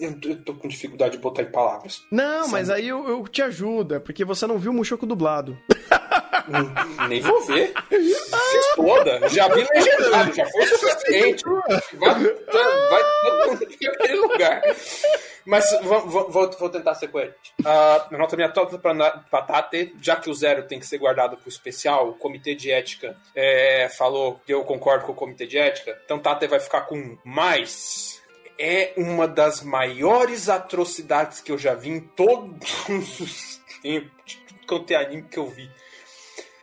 [0.00, 2.02] Eu, eu tô com dificuldade de botar em palavras.
[2.10, 5.56] Não, mas aí eu, eu te ajudo, é porque você não viu o Mushoku dublado.
[7.08, 7.72] Nem vou ver.
[7.90, 9.28] Se exploda.
[9.28, 11.44] Já vi legendado, já foi o suficiente.
[11.94, 14.62] Vai, vai todo mundo naquele lugar.
[15.44, 17.54] Mas vou, vou- vou- tentar ser coerente.
[17.64, 18.94] A nota minha top pra,
[19.30, 22.70] pra Tate, já que o zero tem que ser guardado pro especial, o comitê de
[22.70, 26.82] ética é, falou que eu concordo com o comitê de ética, então Tate vai ficar
[26.82, 28.20] com mais.
[28.58, 32.88] É uma das maiores atrocidades que eu já vi em todos
[33.20, 35.70] os tempos, de tudo é que eu vi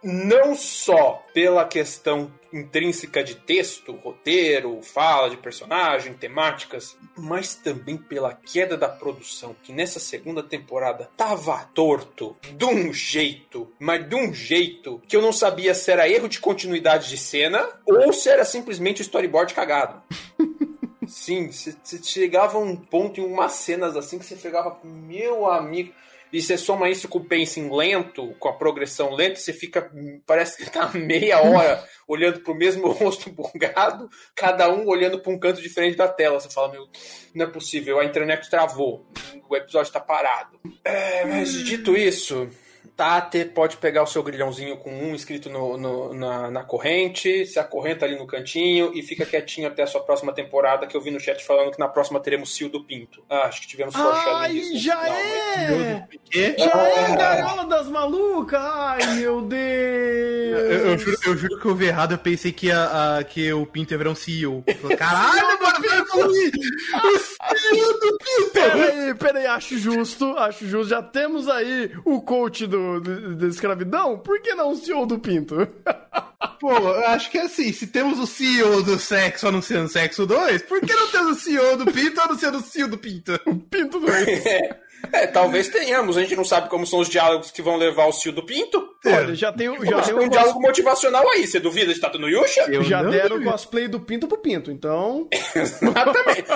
[0.03, 8.33] não só pela questão intrínseca de texto, roteiro, fala de personagem, temáticas, mas também pela
[8.33, 14.33] queda da produção, que nessa segunda temporada tava torto de um jeito, mas de um
[14.33, 18.45] jeito que eu não sabia se era erro de continuidade de cena ou se era
[18.45, 20.01] simplesmente o storyboard cagado.
[21.07, 25.93] Sim, você chegava a um ponto em umas cenas assim que você pegava, meu amigo.
[26.33, 29.91] E você soma isso com o pacing lento, com a progressão lenta, você fica.
[30.25, 35.37] Parece que tá meia hora olhando pro mesmo rosto bugado, cada um olhando pra um
[35.37, 36.39] canto diferente da tela.
[36.39, 36.89] Você fala, meu,
[37.35, 39.05] não é possível, a internet travou,
[39.47, 40.59] o episódio tá parado.
[40.83, 42.49] É, mas dito isso,
[42.95, 47.57] Tate pode pegar o seu grilhãozinho com um escrito no, no- na, na corrente, se
[47.57, 51.09] acorrenta ali no cantinho e fica quietinho até a sua próxima temporada, que eu vi
[51.09, 53.23] no chat falando que na próxima teremos Cio do Pinto.
[53.29, 56.07] Ah, acho que tivemos Ai, disso já final, é!
[56.29, 56.55] Quê?
[56.57, 58.61] Já é a gaiola das malucas!
[58.63, 60.59] Ai, meu Deus!
[60.59, 63.51] Eu, eu juro, eu juro que eu vi errado, eu pensei que, a, a- que
[63.53, 64.63] o Pinto ia virar um CEO.
[64.97, 65.57] Caralho,
[65.93, 68.51] O CEO do Pinto!
[68.53, 70.89] Peraí, peraí, acho justo, acho justo.
[70.89, 75.19] Já temos aí o coach do, do- da escravidão, por que não o CEO do
[75.19, 75.67] Pinto?
[76.59, 80.61] Pô, eu acho que é assim, se temos o CEO do sexo anunciando sexo 2,
[80.63, 83.39] por que não temos o CEO do Pinto anunciando o CEO do Pinto?
[83.69, 84.25] Pinto 2.
[85.11, 88.13] É, talvez tenhamos, a gente não sabe como são os diálogos que vão levar o
[88.13, 88.95] Cio do Pinto.
[89.05, 92.61] Olha, já tem, já tem um diálogo motivacional aí, você duvida de estar no Yusha?
[92.69, 93.51] Eu já deram o duvido.
[93.51, 95.27] cosplay do Pinto pro Pinto, então.
[95.53, 96.47] Exatamente.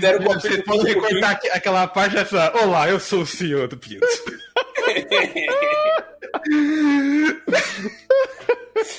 [0.00, 3.76] Deram com Você pode recortar aquela parte e falar, olá, eu sou o CEO do
[3.76, 4.06] Pinto.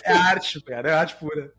[0.04, 1.52] é arte, cara, é arte pura.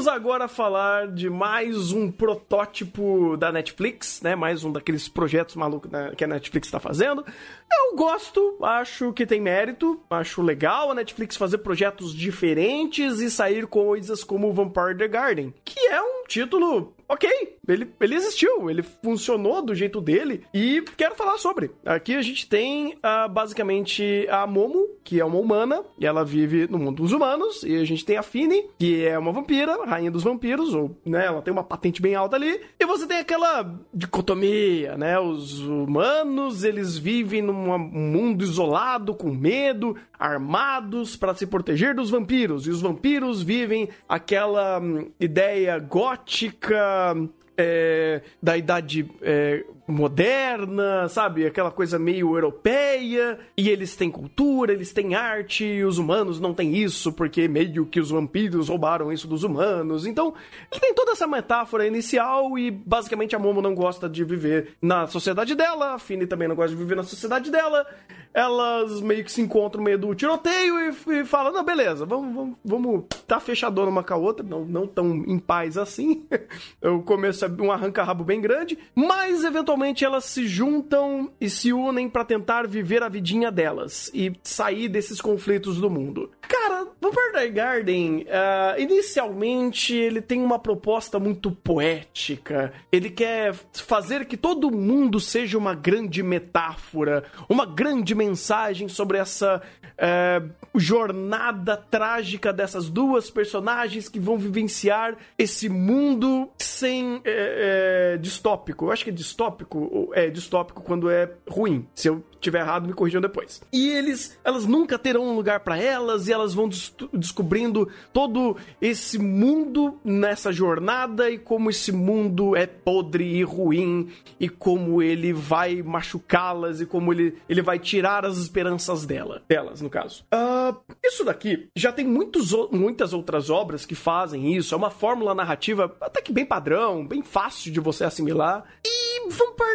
[0.00, 4.34] Vamos agora falar de mais um protótipo da Netflix, né?
[4.34, 7.22] Mais um daqueles projetos malucos né, que a Netflix está fazendo.
[7.70, 13.66] Eu gosto, acho que tem mérito, acho legal a Netflix fazer projetos diferentes e sair
[13.66, 19.62] coisas como Vampire the Garden, que é um título ok, ele, ele existiu, ele funcionou
[19.62, 21.70] do jeito dele e quero falar sobre.
[21.84, 26.66] Aqui a gente tem ah, basicamente a Momo, que é uma humana, e ela vive
[26.68, 30.10] no mundo dos humanos, e a gente tem a Fini, que é uma vampira, rainha
[30.10, 33.78] dos vampiros, ou, né, ela tem uma patente bem alta ali, e você tem aquela
[33.92, 41.94] dicotomia, né, os humanos, eles vivem num mundo isolado, com medo, armados para se proteger
[41.94, 47.16] dos vampiros, e os vampiros vivem aquela hum, ideia gótica
[47.60, 51.44] é, da idade é, moderna, sabe?
[51.44, 53.38] Aquela coisa meio europeia.
[53.56, 57.84] E eles têm cultura, eles têm arte, e os humanos não têm isso, porque meio
[57.84, 60.06] que os vampiros roubaram isso dos humanos.
[60.06, 60.32] Então,
[60.72, 65.06] ele tem toda essa metáfora inicial e basicamente a Momo não gosta de viver na
[65.06, 67.86] sociedade dela, a Fini também não gosta de viver na sociedade dela.
[68.32, 72.34] Elas meio que se encontram no meio do tiroteio e, e falam: não, beleza, vamos,
[72.34, 76.24] vamos, vamos tá fechadona uma com a outra, não, não tão em paz assim.
[76.82, 82.24] o começo um arranca-rabo bem grande, mas eventualmente elas se juntam e se unem pra
[82.24, 86.30] tentar viver a vidinha delas e sair desses conflitos do mundo.
[86.42, 92.72] Cara, Vampire Garden, ah, inicialmente ele tem uma proposta muito poética.
[92.90, 99.62] Ele quer fazer que todo mundo seja uma grande metáfora, uma grande mensagem sobre essa
[99.96, 100.42] eh,
[100.74, 108.86] jornada trágica dessas duas personagens que vão vivenciar esse mundo sem eh, eh, distópico.
[108.86, 111.88] Eu acho que é distópico, é distópico quando é ruim.
[111.94, 113.60] Se eu tiver errado, me corrijam depois.
[113.72, 118.56] E eles, elas nunca terão um lugar pra elas e elas vão des- descobrindo todo
[118.80, 125.32] esse mundo nessa jornada e como esse mundo é podre e ruim e como ele
[125.32, 130.24] vai machucá-las e como ele, ele vai tirar as esperanças dela, delas, no caso.
[130.30, 134.74] Ah, isso daqui já tem muitos, muitas outras obras que fazem isso.
[134.74, 138.64] É uma fórmula narrativa até que bem padrão, bem fácil de você assimilar.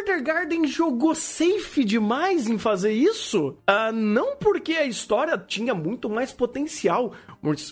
[0.06, 3.56] The Garden jogou safe demais em fazer isso?
[3.66, 7.12] Ah, não porque a história tinha muito mais potencial,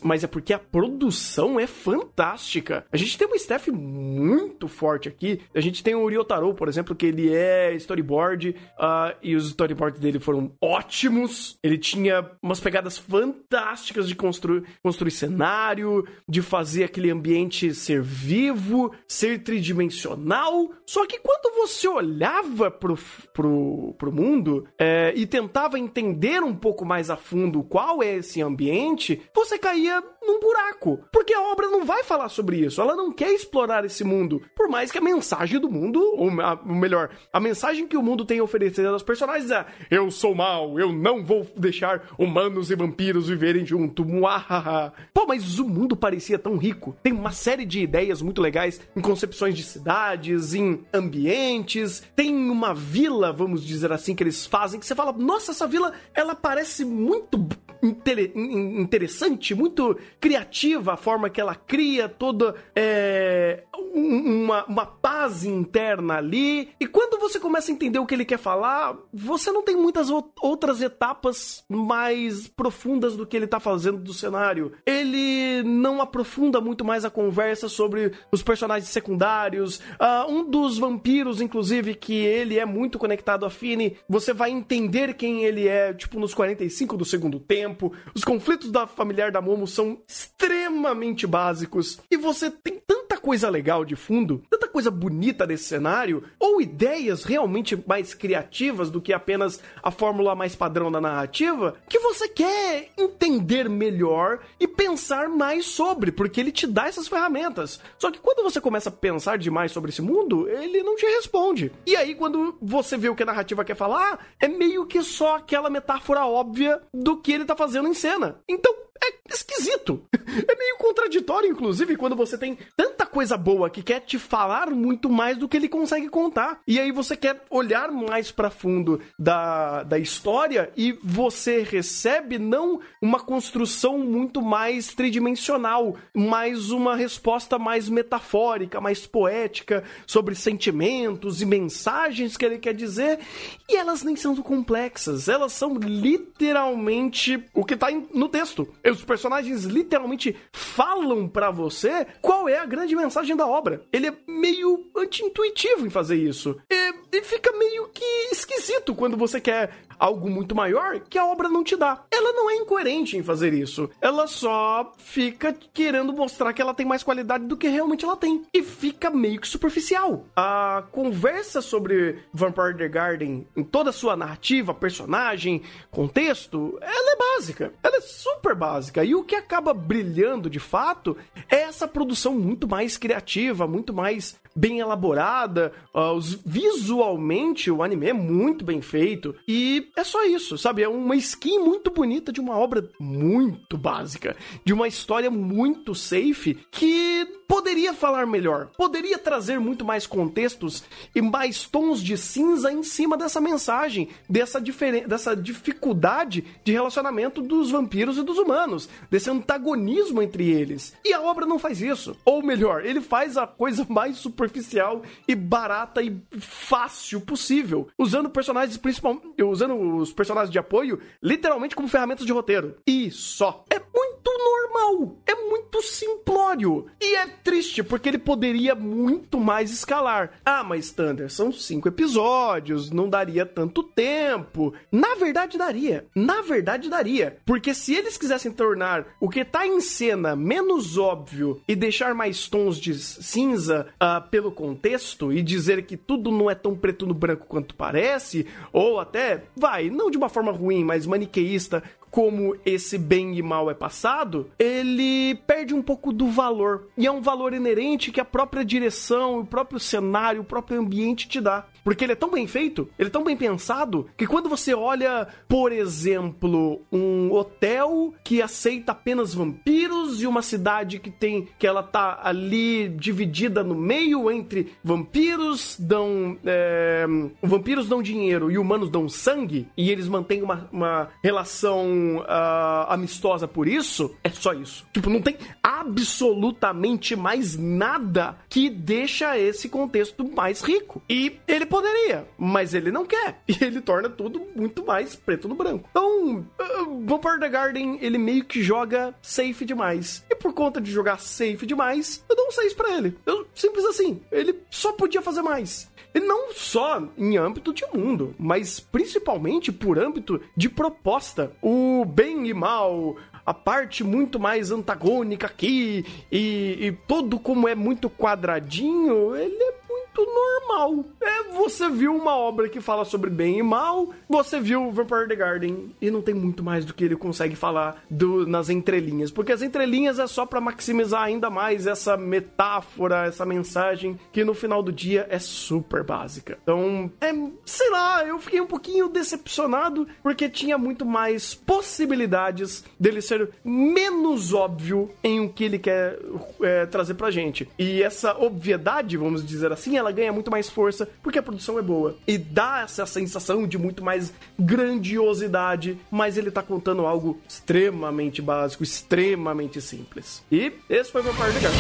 [0.03, 2.87] mas- é porque a produção é fantástica.
[2.93, 5.41] A gente tem um staff muito forte aqui.
[5.55, 10.01] A gente tem o Ryotaro, por exemplo, que ele é storyboard ah, e os storyboards
[10.01, 11.59] dele foram ótimos.
[11.63, 18.93] Ele tinha umas pegadas fantásticas de construir, construir cenário, de fazer aquele ambiente ser vivo,
[19.07, 20.71] ser tridimensional.
[20.87, 22.97] Só que quando você olhava pro,
[23.33, 28.41] pro, pro mundo é, e tentava entender um pouco mais a fundo qual é esse
[28.43, 29.89] ambiente, você 盖一
[30.27, 31.01] num buraco.
[31.13, 32.81] Porque a obra não vai falar sobre isso.
[32.81, 34.43] Ela não quer explorar esse mundo.
[34.57, 38.25] Por mais que a mensagem do mundo, ou a- melhor, a mensagem que o mundo
[38.25, 42.75] tem a oferecer aos personagens é: eu sou mal, eu não vou deixar humanos e
[42.75, 44.05] vampiros viverem junto.
[44.05, 44.93] Muahaha.
[45.13, 46.97] Pô, mas o mundo parecia tão rico.
[47.03, 52.03] Tem uma série de ideias muito legais em concepções de cidades, em ambientes.
[52.15, 55.93] Tem uma vila, vamos dizer assim, que eles fazem que você fala: nossa, essa vila
[56.15, 57.47] ela parece muito
[57.83, 64.87] intere- in- interessante, muito criativa a forma que ela cria toda é, um- uma, uma
[64.87, 66.71] paz interna ali.
[66.81, 70.11] E quando você começa a entender o que ele quer falar, você não tem muitas
[70.11, 74.73] ou- outras etapas mais profundas do que ele tá fazendo do cenário.
[74.87, 79.81] Ele não aprofunda muito mais a conversa sobre os personagens secundários.
[79.99, 85.15] Ah, um dos vampiros, inclusive, que ele é muito conectado a Fini, você vai entender
[85.15, 87.93] quem ele é, tipo, nos 45 do segundo tempo.
[88.15, 92.01] Os conflitos da familiar da Momo são extremamente básicos.
[92.11, 97.25] E você tem tanta coisa legal de fundo, tanta coisa bonita nesse cenário, ou ideias
[97.25, 102.91] realmente mais criativas do que apenas a fórmula mais padrão da narrativa, que você quer
[102.99, 107.81] entender melhor e pensar mais sobre, porque ele te dá essas ferramentas.
[107.99, 111.73] Só que quando você começa a pensar demais sobre esse mundo, ele não te responde.
[111.87, 115.37] E aí, quando você vê o que a narrativa quer falar, é meio que só
[115.37, 118.37] aquela metáfora óbvia do que ele tá fazendo em cena.
[118.49, 120.07] Então, é esquisito.
[120.13, 125.09] É meio contraditório, inclusive, quando você tem tanta coisa boa que quer te falar muito
[125.09, 126.61] mais do que ele consegue contar.
[126.67, 132.81] E aí você quer olhar mais pra fundo da, da história e você recebe não
[133.01, 141.47] uma construção muito mais tridimensional, mas uma resposta mais metafórica, mais poética sobre sentimentos e
[141.47, 143.21] mensagens que ele quer dizer.
[143.69, 148.69] E elas nem são complexas, elas são literalmente o que tá no texto.
[148.91, 153.83] Os personagens literalmente falam pra você qual é a grande mensagem da obra.
[153.93, 156.57] Ele é meio anti-intuitivo em fazer isso.
[156.71, 161.49] E, e fica meio que esquisito quando você quer algo muito maior que a obra
[161.49, 162.05] não te dá.
[162.11, 163.91] Ela não é incoerente em fazer isso.
[164.01, 168.43] Ela só fica querendo mostrar que ela tem mais qualidade do que realmente ela tem.
[168.53, 170.25] E fica meio que superficial.
[170.37, 177.17] A conversa sobre Vampire the Garden, em toda a sua narrativa, personagem, contexto, ela é
[177.17, 177.73] básica.
[177.83, 179.05] Ela é super básica.
[179.05, 181.17] E o que acaba brilhando de fato
[181.51, 185.73] é essa produção muito mais criativa, muito mais bem elaborada.
[185.93, 186.13] ah,
[186.45, 189.35] visualmente, o anime é muito bem feito.
[189.49, 190.83] E é só isso, sabe?
[190.83, 196.55] É uma skin muito bonita de uma obra muito básica, de uma história muito safe
[196.71, 200.83] que poderia falar melhor, poderia trazer muito mais contextos
[201.15, 204.61] e mais tons de cinza em cima dessa mensagem, dessa,
[205.07, 210.95] dessa dificuldade de relacionamento dos vampiros e dos humanos, desse antagonismo entre eles.
[211.05, 212.17] E a obra não faz isso.
[212.25, 218.77] Ou melhor, ele faz a coisa mais superficial e barata e fácil possível, usando personagens
[218.77, 222.77] principal, usando os personagens de apoio literalmente como ferramentas de roteiro.
[222.87, 223.65] E só.
[223.71, 226.87] É muito normal, é muito simplório.
[227.01, 230.33] E é triste porque ele poderia muito mais escalar.
[230.45, 234.73] Ah, mas Thunder, são cinco episódios, não daria tanto tempo.
[234.91, 236.07] Na verdade, daria.
[236.15, 237.39] Na verdade, daria.
[237.45, 242.49] Porque se eles quisessem tornar o que tá em cena menos óbvio e deixar mais
[242.49, 247.15] tons de cinza ah, pelo contexto e dizer que tudo não é tão preto no
[247.15, 252.99] branco quanto parece, ou até, vai, não de uma forma ruim, mas maniqueísta, como esse
[252.99, 256.89] bem e mal é passado ele perde um pouco do valor.
[256.99, 261.27] E é um valor inerente que a própria direção, o próprio cenário, o próprio ambiente
[261.27, 261.65] te dá.
[261.85, 265.29] Porque ele é tão bem feito, ele é tão bem pensado, que quando você olha,
[265.47, 271.83] por exemplo, um hotel que aceita apenas vampiros e uma cidade que tem que ela
[271.83, 277.05] tá ali dividida no meio entre vampiros dão é,
[277.43, 283.47] vampiros dão dinheiro e humanos dão sangue e eles mantêm uma, uma relação ah, amistosa
[283.47, 284.87] por isso, é só isso.
[284.93, 291.03] Tipo, não tem absolutamente mais nada que deixa esse contexto mais rico.
[291.09, 293.43] E ele poderia, mas ele não quer.
[293.55, 295.89] E ele torna tudo muito mais preto no branco.
[295.91, 300.25] Então, uh, Vampire the Garden, ele meio que joga safe demais.
[300.31, 303.17] E por conta de jogar safe demais, eu dou um 6 pra ele.
[303.27, 304.21] Eu, simples assim.
[304.31, 305.91] Ele só podia fazer mais.
[306.15, 311.53] E não só em âmbito de mundo, mas principalmente por âmbito de proposta.
[311.61, 317.75] O bem e mal, a parte muito mais antagônica aqui, e, e todo como é
[317.75, 321.05] muito quadradinho, ele é muito normal.
[321.21, 325.37] É, você viu uma obra que fala sobre bem e mal, você viu Vampire the
[325.37, 329.53] Garden e não tem muito mais do que ele consegue falar do, nas entrelinhas, porque
[329.53, 334.83] as entrelinhas é só pra maximizar ainda mais essa metáfora, essa mensagem que no final
[334.83, 336.59] do dia é super básica.
[336.63, 337.33] Então, é,
[337.65, 344.53] sei lá, eu fiquei um pouquinho decepcionado porque tinha muito mais possibilidades dele ser menos
[344.53, 346.19] óbvio em o que ele quer
[346.63, 347.69] é, trazer pra gente.
[347.79, 351.83] E essa obviedade, vamos dizer assim, ela ganha muito mais força porque a produção é
[351.83, 352.17] boa.
[352.27, 358.83] E dá essa sensação de muito mais grandiosidade, mas ele tá contando algo extremamente básico,
[358.83, 360.43] extremamente simples.
[360.51, 361.75] E esse foi meu par de gato.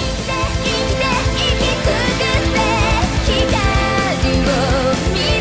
[4.44, 5.33] 生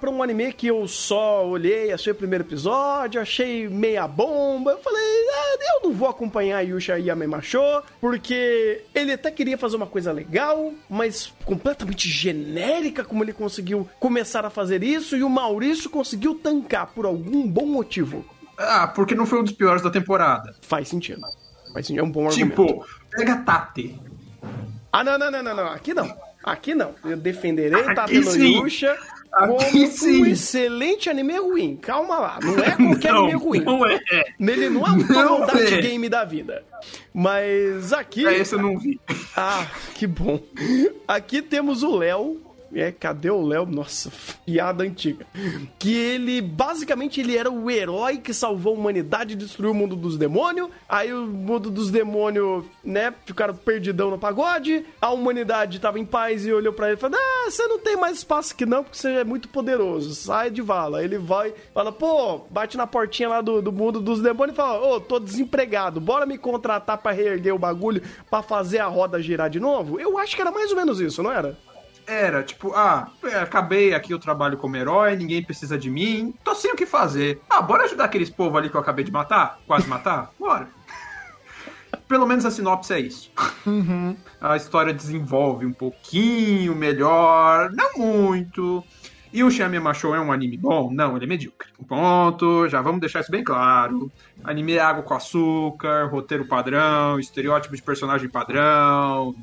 [0.00, 4.78] pra um anime que eu só olhei, achei o primeiro episódio, achei meia bomba, eu
[4.78, 10.10] falei, ah, eu não vou acompanhar Yusha Yamemacho, porque ele até queria fazer uma coisa
[10.10, 16.34] legal, mas completamente genérica, como ele conseguiu começar a fazer isso, e o Maurício conseguiu
[16.34, 18.24] tancar por algum bom motivo.
[18.58, 20.54] Ah, porque não foi um dos piores da temporada.
[20.62, 21.20] Faz sentido.
[21.72, 22.66] Faz sentido, é um bom argumento.
[22.66, 23.98] Tipo, pega Tate.
[24.92, 26.14] Ah, não, não, não, não, não, aqui não.
[26.42, 26.94] Aqui não.
[27.04, 28.36] Eu defenderei Aqui Tate no.
[28.36, 28.98] Yusha
[29.32, 30.22] Aqui como sim.
[30.22, 31.76] um excelente anime ruim.
[31.76, 33.60] Calma lá, não é qualquer Não, anime ruim.
[33.60, 34.00] não é.
[34.38, 35.80] Nele não é um Tomodachi é.
[35.80, 36.64] Game da vida.
[37.14, 38.26] Mas aqui...
[38.26, 39.00] É, esse eu não vi.
[39.36, 40.40] Ah, que bom.
[41.06, 42.40] Aqui temos o Léo.
[42.74, 43.66] É, cadê o Léo?
[43.66, 44.12] Nossa,
[44.46, 45.26] piada antiga.
[45.78, 49.96] Que ele, basicamente, ele era o herói que salvou a humanidade e destruiu o mundo
[49.96, 50.70] dos demônios.
[50.88, 54.84] Aí o mundo dos demônios, né, ficaram perdidão no pagode.
[55.00, 57.96] A humanidade tava em paz e olhou pra ele e falou: Ah, você não tem
[57.96, 60.14] mais espaço aqui não, porque você é muito poderoso.
[60.14, 61.02] Sai de vala.
[61.02, 64.80] Ele vai, fala, pô, bate na portinha lá do, do mundo dos demônios e fala:
[64.80, 69.50] Ô, tô desempregado, bora me contratar pra reerguer o bagulho pra fazer a roda girar
[69.50, 69.98] de novo?
[69.98, 71.58] Eu acho que era mais ou menos isso, não era?
[72.06, 76.54] Era, tipo, ah, é, acabei aqui o trabalho como herói, ninguém precisa de mim, tô
[76.54, 77.40] sem o que fazer.
[77.48, 79.60] Ah, bora ajudar aqueles povo ali que eu acabei de matar?
[79.66, 80.32] Quase matar?
[80.38, 80.68] Bora.
[82.06, 83.30] Pelo menos a sinopse é isso.
[84.40, 88.84] A história desenvolve um pouquinho melhor, não muito.
[89.32, 90.90] E o Shami Macho é um anime bom?
[90.92, 91.68] Não, ele é medíocre.
[91.86, 94.10] Ponto, já vamos deixar isso bem claro.
[94.42, 99.36] Anime é água com açúcar, roteiro padrão, estereótipo de personagem padrão,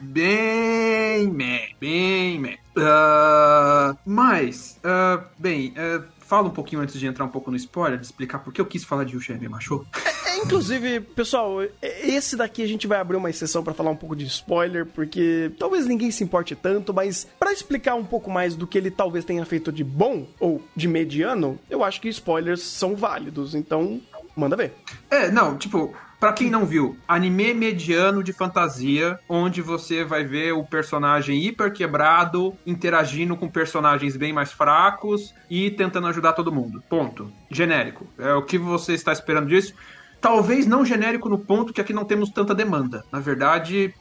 [0.00, 2.58] bem meh, bem meh.
[2.76, 7.98] Ah, mas, ah, bem, ah, fala um pouquinho antes de entrar um pouco no spoiler,
[7.98, 9.86] de explicar por que eu quis falar de Yushime Macho.
[10.26, 14.16] É, inclusive, pessoal, esse daqui a gente vai abrir uma exceção pra falar um pouco
[14.16, 18.66] de spoiler, porque talvez ninguém se importe tanto, mas pra explicar um pouco mais do
[18.66, 22.96] que ele talvez tenha feito de bom ou de mediano, eu acho que spoilers são
[22.96, 24.00] válidos, então
[24.34, 24.72] manda ver.
[25.10, 30.52] É, não, tipo, pra quem não viu, anime mediano de fantasia, onde você vai ver
[30.52, 36.80] o personagem hiper quebrado interagindo com personagens bem mais fracos e tentando ajudar todo mundo.
[36.88, 37.32] Ponto.
[37.50, 38.06] Genérico.
[38.16, 39.74] É o que você está esperando disso.
[40.20, 43.04] Talvez não genérico no ponto que aqui não temos tanta demanda.
[43.10, 43.92] Na verdade,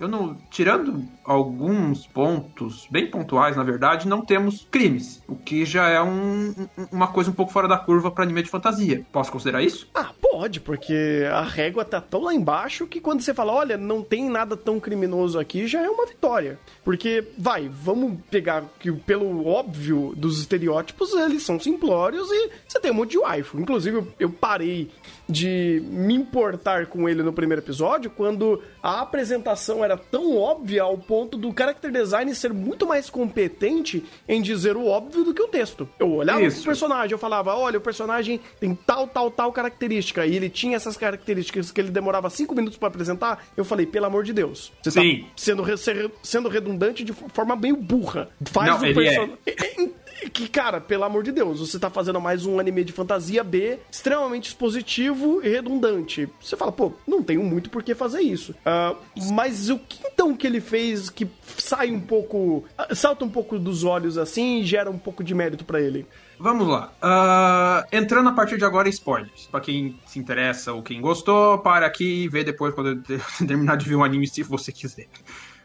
[0.00, 0.34] eu não.
[0.50, 5.22] Tirando alguns pontos bem pontuais, na verdade, não temos crimes.
[5.28, 8.42] O que já é um- um- uma coisa um pouco fora da curva para anime
[8.42, 9.04] de fantasia.
[9.12, 9.88] Posso considerar isso?
[9.94, 14.02] Ah, pode, porque a régua tá tão lá embaixo que quando você fala, olha, não
[14.02, 16.58] tem nada tão criminoso aqui, já é uma vitória.
[16.84, 22.90] Porque, vai, vamos pegar que pelo óbvio dos estereótipos, eles são simplórios e você tem
[22.90, 23.58] um monte de waifu.
[23.58, 24.90] Inclusive, eu- eu parei
[25.28, 30.96] de me importar com ele no primeiro episódio quando a apresentação era tão óbvia ao
[30.96, 35.40] ponto ponto do character design ser muito mais competente em dizer o óbvio do que
[35.40, 35.88] o texto.
[35.98, 36.56] Eu olhava Isso.
[36.58, 40.76] pro personagem, eu falava, olha, o personagem tem tal, tal, tal característica, e ele tinha
[40.76, 44.70] essas características que ele demorava cinco minutos pra apresentar, eu falei, pelo amor de Deus.
[44.82, 45.22] Você Sim.
[45.22, 48.28] tá sendo, re- sendo redundante de forma meio burra.
[48.44, 49.30] Faz Não, o ele é.
[50.32, 53.78] Que, cara, pelo amor de Deus, você tá fazendo mais um anime de fantasia B
[53.90, 56.28] extremamente expositivo e redundante.
[56.40, 58.54] Você fala, pô, não tenho muito por que fazer isso.
[58.64, 58.94] Ah,
[59.32, 61.28] mas o que então que ele fez que
[61.58, 62.64] sai um pouco.
[62.76, 66.06] ah, salta um pouco dos olhos assim e gera um pouco de mérito pra ele?
[66.38, 66.92] Vamos lá.
[67.00, 69.46] Ah, entrando a partir de agora, spoilers.
[69.50, 73.20] Pra quem se interessa ou quem gostou, para aqui e vê depois quando eu ter-
[73.46, 75.06] terminar de ver o anime, se você quiser.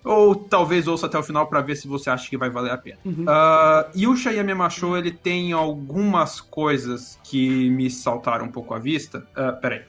[0.04, 2.78] Ou talvez ouça até o final pra ver se você acha que vai valer a
[2.78, 2.98] pena.
[3.28, 9.26] Ah, Yusha Yamemashou, ele tem algumas coisas que me saltaram um pouco à vista.
[9.36, 9.84] Ah, peraí.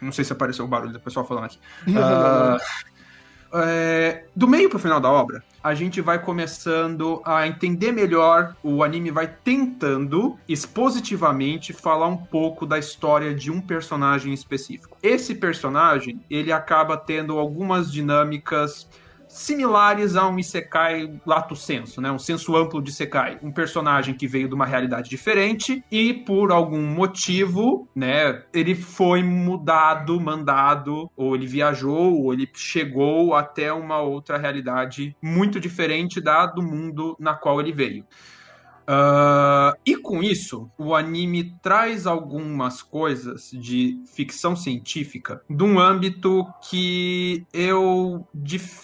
[0.00, 1.58] Não sei se apareceu o barulho do pessoal falando aqui.
[1.96, 2.56] Ah,
[3.64, 8.82] é, do meio pro final da obra, a gente vai começando a entender melhor, o
[8.82, 14.96] anime vai tentando expositivamente falar um pouco da história de um personagem específico.
[15.02, 18.88] Esse personagem, ele acaba tendo algumas dinâmicas
[19.38, 22.10] similares a um Isekai lato senso, né?
[22.10, 23.38] Um senso amplo de Isekai.
[23.42, 29.22] Um personagem que veio de uma realidade diferente e por algum motivo, né, ele foi
[29.22, 36.46] mudado, mandado, ou ele viajou, ou ele chegou até uma outra realidade muito diferente da
[36.46, 38.04] do mundo na qual ele veio.
[38.90, 46.46] Ah, e com isso, o anime traz algumas coisas de ficção científica de um âmbito
[46.70, 48.26] que eu,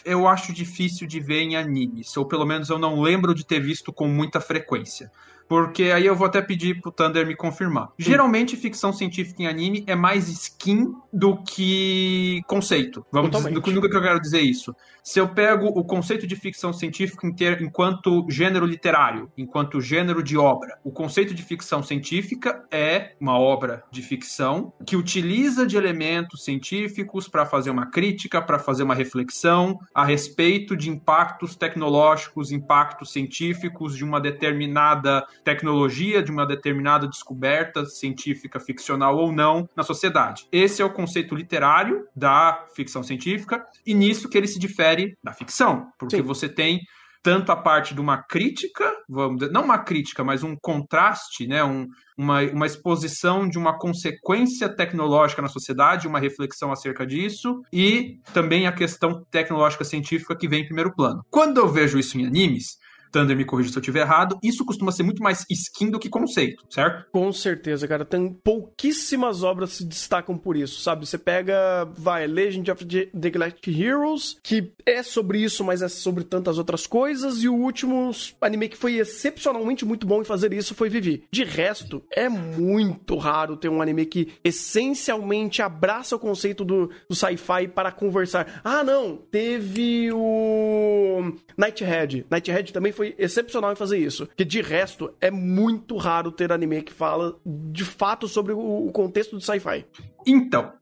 [0.04, 3.60] eu acho difícil de ver em animes, ou pelo menos eu não lembro de ter
[3.60, 5.10] visto com muita frequência.
[5.48, 7.90] Porque aí eu vou até pedir pro Thunder me confirmar.
[7.98, 13.04] Geralmente, ficção científica em anime é mais skin do que conceito.
[13.12, 14.74] Vamos dizer, nunca que eu quero dizer isso.
[15.04, 17.26] Se eu pego o conceito de ficção científica
[17.60, 23.84] enquanto gênero literário, enquanto gênero de obra, o conceito de ficção científica é uma obra
[23.90, 29.78] de ficção que utiliza de elementos científicos para fazer uma crítica, para fazer uma reflexão
[29.94, 37.84] a respeito de impactos tecnológicos, impactos científicos de uma determinada tecnologia, de uma determinada descoberta
[37.84, 40.46] científica, ficcional ou não, na sociedade.
[40.50, 45.32] Esse é o conceito literário da ficção científica, e nisso que ele se difere da
[45.32, 46.22] ficção, porque Sim.
[46.22, 46.80] você tem
[47.24, 51.64] tanto a parte de uma crítica, vamos dizer, não uma crítica, mas um contraste, né,
[51.64, 51.86] um,
[52.18, 58.66] uma, uma exposição de uma consequência tecnológica na sociedade, uma reflexão acerca disso, e também
[58.66, 61.24] a questão tecnológica científica que vem em primeiro plano.
[61.30, 62.76] Quando eu vejo isso em animes,
[63.14, 66.08] Thunder me corrija se eu estiver errado, isso costuma ser muito mais skin do que
[66.08, 67.06] conceito, certo?
[67.12, 68.04] Com certeza, cara.
[68.04, 71.06] Tem pouquíssimas obras que se destacam por isso, sabe?
[71.06, 76.24] Você pega, vai, Legend of the Galactic Heroes, que é sobre isso, mas é sobre
[76.24, 78.10] tantas outras coisas, e o último
[78.40, 81.24] anime que foi excepcionalmente muito bom em fazer isso foi Vivi.
[81.30, 87.14] De resto, é muito raro ter um anime que essencialmente abraça o conceito do, do
[87.14, 88.60] sci-fi para conversar.
[88.64, 92.26] Ah, não, teve o Nighthead.
[92.30, 94.28] Nighthead também foi excepcional em fazer isso.
[94.36, 99.36] Que de resto, é muito raro ter anime que fala de fato sobre o, contexto
[99.36, 99.84] do sci-fi.
[100.26, 100.72] Então,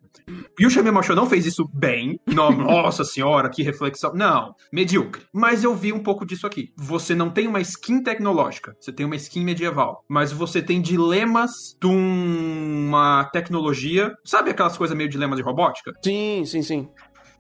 [0.61, 2.21] Yusha Mimosho não fez isso bem.
[2.27, 4.13] Não, nossa senhora, que reflexão.
[4.15, 5.23] Não, medíocre.
[5.33, 6.73] Mas eu vi um pouco disso aqui.
[6.77, 10.05] Você não tem uma skin tecnológica, você tem uma skin medieval.
[10.09, 14.13] Mas você tem dilemas de uma tecnologia.
[14.25, 15.93] Sabe aquelas coisas meio dilemas de robótica?
[16.03, 16.89] Sim, sim, sim.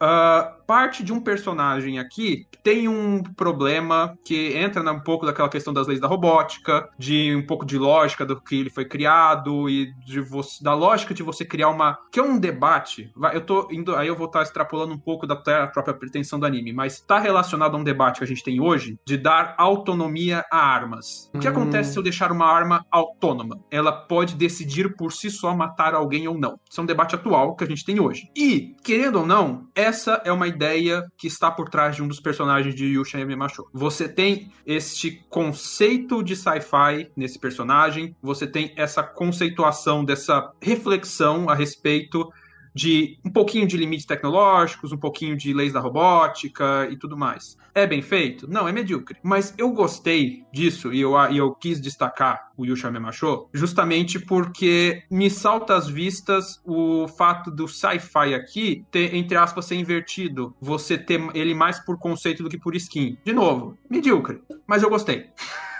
[0.04, 5.72] Ah, parte de um personagem aqui tem um problema que entra um pouco daquela questão
[5.72, 9.92] das leis da robótica, de um pouco de lógica do que ele foi criado e
[10.04, 11.96] de você- da lógica de você criar uma.
[12.10, 13.10] que é um debate.
[13.16, 13.94] Vai, eu tô indo.
[13.94, 17.76] Aí eu vou estar extrapolando um pouco da própria pretensão do anime, mas está relacionado
[17.76, 21.30] a um debate que a gente tem hoje de dar autonomia a armas.
[21.34, 21.50] O que Hum.
[21.52, 23.56] acontece se eu deixar uma arma autônoma?
[23.70, 26.56] Ela pode decidir por si só matar alguém ou não.
[26.70, 28.22] Isso é um debate atual que a gente tem hoje.
[28.36, 32.18] E, querendo ou não, essa é uma ideia que está por trás de um dos
[32.18, 33.68] personagens de Yusha Yamashou.
[33.74, 41.54] Você tem este conceito de sci-fi nesse personagem, você tem essa conceituação dessa reflexão a
[41.54, 42.32] respeito
[42.74, 47.56] de um pouquinho de limites tecnológicos, um pouquinho de leis da robótica e tudo mais.
[47.74, 48.50] É bem feito?
[48.50, 49.18] Não, é medíocre.
[49.22, 55.02] Mas eu gostei disso e eu, e eu quis destacar o Yusha Memachou justamente porque
[55.10, 60.54] me salta às vistas o fato do sci-fi aqui ter, entre aspas, ser invertido.
[60.60, 63.16] Você ter ele mais por conceito do que por skin.
[63.24, 64.42] De novo, medíocre.
[64.66, 65.30] Mas eu gostei.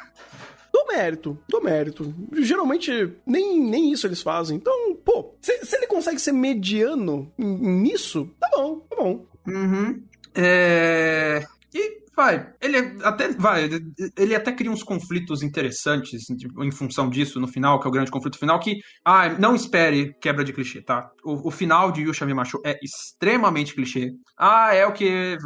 [0.83, 2.15] Do mérito, do mérito.
[2.41, 2.91] Geralmente,
[3.25, 4.57] nem, nem isso eles fazem.
[4.57, 9.27] Então, pô, se, se ele consegue ser mediano nisso, tá bom, tá bom.
[9.47, 10.03] Uhum.
[10.35, 11.45] É...
[11.73, 13.69] E vai, ele até vai,
[14.17, 17.93] ele até cria uns conflitos interessantes tipo, em função disso no final, que é o
[17.93, 21.11] grande conflito final, que ah, não espere quebra de clichê, tá?
[21.25, 24.11] O, o final de Yusha Me Macho é extremamente clichê.
[24.37, 25.39] Ah, é o que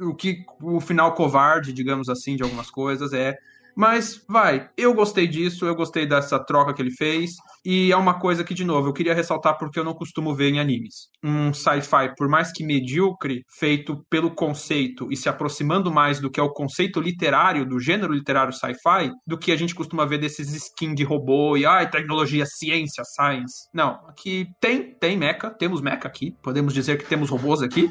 [0.00, 3.36] o que o final covarde, digamos assim, de algumas coisas é
[3.76, 7.32] mas vai, eu gostei disso, eu gostei dessa troca que ele fez.
[7.64, 10.48] E é uma coisa que, de novo, eu queria ressaltar porque eu não costumo ver
[10.50, 11.08] em animes.
[11.22, 16.40] Um sci-fi, por mais que medíocre, feito pelo conceito e se aproximando mais do que
[16.40, 20.52] é o conceito literário, do gênero literário sci-fi, do que a gente costuma ver desses
[20.54, 23.68] skins de robô e ai, tecnologia, ciência, science.
[23.74, 27.90] Não, aqui tem, tem mecha, temos mecha aqui, podemos dizer que temos robôs aqui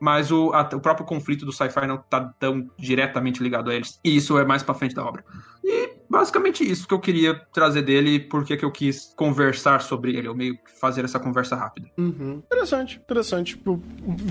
[0.00, 4.00] mas o, a- o próprio conflito do sci-fi não tá tão diretamente ligado a eles.
[4.04, 5.24] E isso é mais pra frente da obra.
[5.62, 9.82] E basicamente isso que eu queria trazer dele e por que que eu quis conversar
[9.82, 11.88] sobre ele, ou meio que fazer essa conversa rápida.
[11.98, 12.42] Uhum.
[12.46, 13.56] Interessante, interessante.
[13.56, 13.80] Tipo,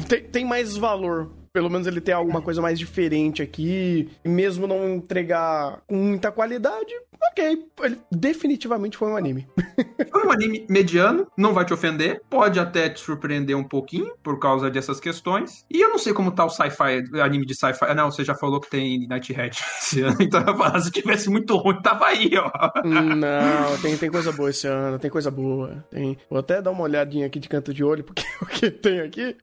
[0.07, 1.29] tem, tem mais valor.
[1.51, 4.09] Pelo menos ele tem alguma coisa mais diferente aqui.
[4.23, 6.93] E mesmo não entregar com muita qualidade,
[7.31, 7.65] ok.
[7.83, 9.47] Ele definitivamente foi um anime.
[10.11, 14.39] Foi um anime mediano, não vai te ofender, pode até te surpreender um pouquinho por
[14.39, 15.63] causa dessas questões.
[15.69, 17.85] E eu não sei como tá o sci-fi, anime de sci-fi.
[17.85, 21.29] Ah, Não, você já falou que tem Nighthead esse ano, então eu falar, se tivesse
[21.29, 22.51] muito ruim, tava aí, ó.
[22.83, 25.85] Não, tem, tem coisa boa esse ano, tem coisa boa.
[25.91, 26.17] Tem...
[26.29, 29.35] Vou até dar uma olhadinha aqui de canto de olho, porque o que tem aqui.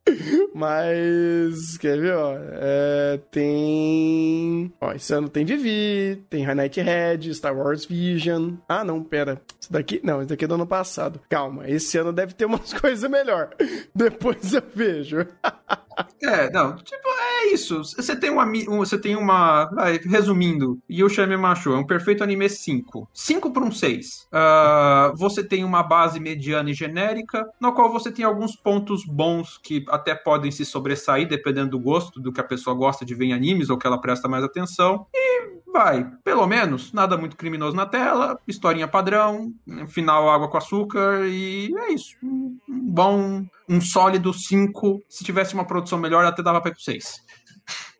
[0.54, 2.36] Mas, quer ó?
[2.38, 4.72] É, tem.
[4.80, 8.54] Ó, esse ano tem Vivi, tem High Night Red, Star Wars Vision.
[8.68, 9.40] Ah, não, pera.
[9.60, 10.00] Esse daqui.
[10.02, 11.20] Não, esse daqui é do ano passado.
[11.28, 13.50] Calma, esse ano deve ter umas coisas melhor.
[13.94, 15.26] Depois eu vejo.
[16.22, 17.78] É, não, tipo, é isso.
[17.82, 18.44] Você tem uma.
[18.44, 19.66] um- Você tem uma.
[19.66, 23.08] Vai, resumindo, Yoshimi Macho é um perfeito anime 5.
[23.14, 24.26] 5 para um 6.
[24.32, 29.58] Ah, você tem uma base mediana e genérica, na qual você tem alguns pontos bons
[29.62, 33.26] que até podem se sobressair, dependendo do gosto, do que a pessoa gosta de ver
[33.26, 35.06] em animes ou que ela presta mais atenção.
[35.14, 35.36] E
[35.72, 39.52] vai, pelo menos, nada muito criminoso na tela, historinha padrão,
[39.88, 42.16] final água com açúcar, e é isso.
[42.22, 45.04] Um bom, um sólido 5.
[45.08, 47.24] Se tivesse uma produção melhor, até dava pra ir pro 6.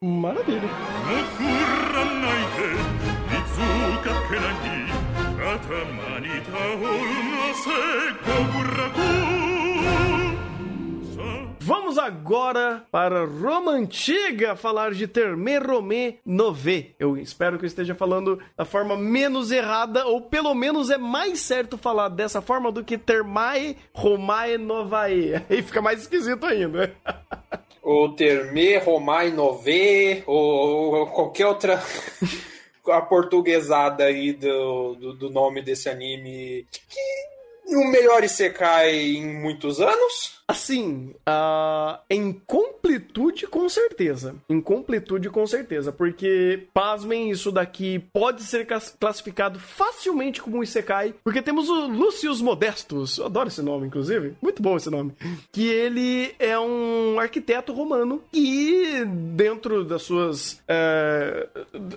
[0.03, 0.69] Maravilha.
[11.67, 16.95] Vamos agora para Roma Antiga falar de Termerome Nové.
[16.97, 21.41] Eu espero que eu esteja falando da forma menos errada, ou pelo menos é mais
[21.41, 25.43] certo falar dessa forma do que Termae Romae Novae.
[25.51, 26.95] Aí fica mais esquisito ainda.
[27.83, 31.81] Ou Terme, Romai, Nové, ou, ou qualquer outra
[32.91, 36.67] a portuguesada aí do, do, do nome desse anime.
[36.89, 40.36] Que o melhor Isekai em muitos anos.
[40.49, 44.37] Assim, ah, em completude, com certeza.
[44.49, 45.91] Em completude, com certeza.
[45.91, 51.15] Porque, pasmem, isso daqui pode ser clas- classificado facilmente como um Isekai.
[51.25, 53.19] Porque temos o Lucius Modestus.
[53.19, 54.35] Eu adoro esse nome, inclusive.
[54.41, 55.13] Muito bom esse nome.
[55.51, 58.23] Que ele é um arquiteto romano.
[58.33, 60.63] E, dentro das suas.
[60.69, 61.49] eh,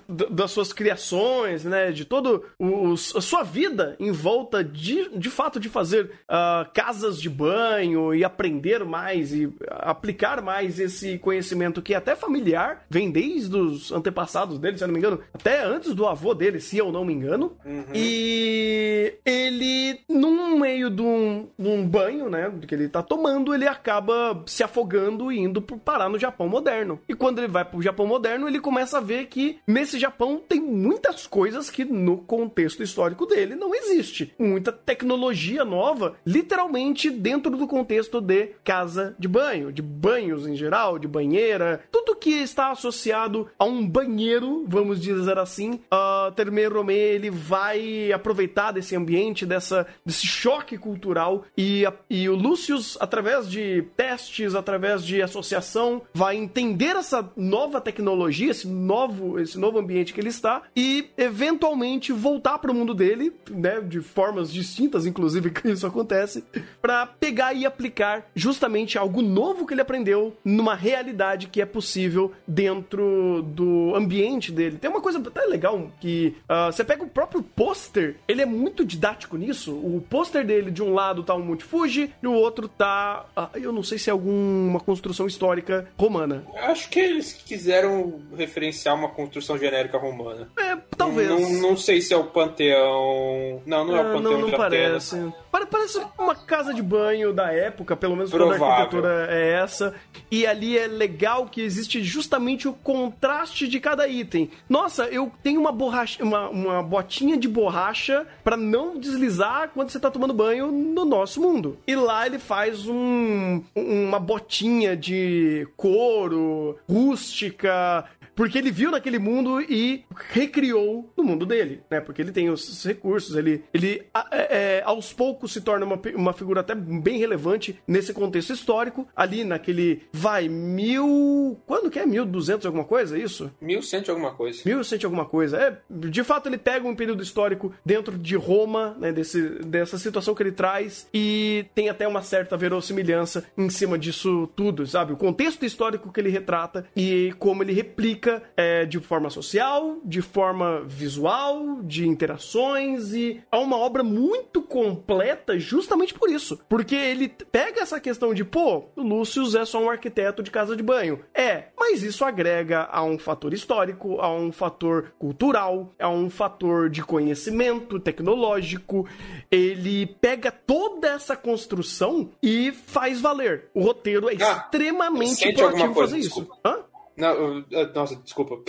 [0.08, 1.92] das suas criações, né?
[1.92, 7.22] De todo o, a sua vida em volta de, de fato de fazer ah, casas
[7.22, 13.12] de banho e aprender mais e aplicar mais esse conhecimento que é até familiar, vem
[13.12, 16.78] desde os antepassados dele, se eu não me engano, até antes do avô dele, se
[16.78, 17.58] eu não me engano.
[17.94, 23.68] E ele, num meio de um, de um banho, né, que ele tá tomando, ele
[23.68, 27.00] acaba se afogando e indo parar no Japão moderno.
[27.10, 30.62] E quando ele vai pro Japão moderno, ele começa a ver que nesse Japão tem
[30.62, 34.34] muitas coisas que no contexto histórico dele não existe.
[34.40, 41.00] Muita tecnologia nova, literalmente dentro do contexto de casa de banho, de banhos em geral,
[41.00, 46.94] de banheira, tudo que está associado a um banheiro, vamos dizer assim, a Terme Rome,
[46.94, 53.84] ele vai aproveitar desse ambiente, dessa, desse choque cultural e, e o Lucius, através de
[53.98, 60.20] testes, através de associação, vai entender essa nova tecnologia, esse novo, esse novo ambiente que
[60.20, 65.70] ele está e eventualmente voltar para o mundo dele, né, de formas distintas, inclusive que
[65.70, 66.44] isso acontece,
[66.82, 72.32] para pegar e aplicar justamente algo novo que ele aprendeu numa realidade que é possível
[72.48, 74.78] dentro do ambiente dele.
[74.78, 78.86] Tem uma coisa até legal que ah, você pega o próprio pôster, ele é muito
[78.86, 79.74] didático nisso.
[79.74, 83.50] O pôster dele de um lado tá um Monte Fuji, e o outro tá, ah,
[83.56, 86.44] eu não sei se é alguma construção histórica romana.
[86.56, 90.50] Acho que eles quiseram referenciar uma construção genérica romana.
[90.58, 91.30] É, Talvez.
[91.30, 93.62] Não, não sei se é o panteão.
[93.66, 95.10] Não, não é o Ah, panteão não, não de Atenas.
[95.12, 95.34] parece.
[95.52, 98.68] Pare- Parece uma casa de banho da época, pelo menos quando a Provável.
[98.68, 99.94] arquitetura é essa.
[100.32, 104.50] E ali é legal que existe justamente o contraste de cada item.
[104.68, 110.00] Nossa, eu tenho uma borracha, uma, uma botinha de borracha pra não deslizar quando você
[110.00, 111.78] tá tomando banho no nosso mundo.
[111.88, 118.06] E lá ele faz um, uma botinha de couro, rústica,
[118.40, 122.00] porque ele viu naquele mundo e recriou no mundo dele, né?
[122.00, 126.32] Porque ele tem os recursos, ele, ele é, é, aos poucos se torna uma, uma
[126.32, 129.06] figura até bem relevante nesse contexto histórico.
[129.14, 131.60] Ali naquele, vai, mil...
[131.68, 132.06] Quando que é?
[132.06, 133.52] 1200 alguma coisa, é isso?
[133.62, 134.62] 1100 e alguma coisa.
[134.66, 135.58] 1100 alguma coisa.
[135.58, 140.34] É, de fato, ele pega um período histórico dentro de Roma, né, desse, dessa situação
[140.34, 145.12] que ele traz, e tem até uma certa verossimilhança em cima disso tudo, sabe?
[145.12, 150.22] O contexto histórico que ele retrata e como ele replica é, de forma social, de
[150.22, 156.60] forma visual, de interações, e é uma obra muito completa justamente por isso.
[156.70, 160.76] Porque ele pega essa questão de, pô, o Lúcio é só um arquiteto de casa
[160.76, 161.20] de banho.
[161.34, 166.90] É, mas isso agrega a um fator histórico, a um fator cultural, a um fator
[166.90, 169.08] de conhecimento tecnológico.
[169.52, 173.66] Ele pega toda essa construção e faz valer.
[173.74, 176.42] O roteiro é Ah, extremamente proativo coisa, fazer isso.
[176.42, 176.58] desculpa.
[176.66, 176.78] Hã?
[177.20, 178.60] Não, nossa, desculpa.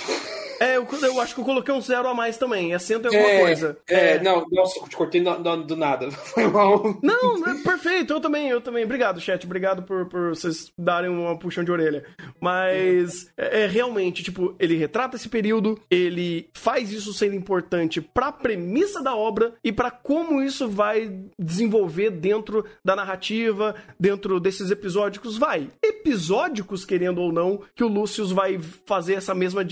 [0.62, 2.74] É, eu, eu acho que eu coloquei um zero a mais também.
[2.74, 3.78] É cento e alguma É, coisa.
[3.88, 6.10] É, não, nossa, eu te cortei no- do nada.
[6.12, 6.98] Foi mal.
[7.02, 8.84] Não, é perfeito, eu também, eu também.
[8.84, 9.42] Obrigado, chat.
[9.46, 12.04] Obrigado por, por vocês darem uma puxão de orelha.
[12.38, 18.30] Mas é, é realmente, tipo, ele retrata esse período, ele faz isso sendo importante pra
[18.30, 25.38] premissa da obra e pra como isso vai desenvolver dentro da narrativa, dentro desses episódicos.
[25.38, 25.68] Vai.
[25.82, 28.39] Episódicos, querendo ou não, que o Lúcio vai
[28.86, 29.66] fazer essa mesma,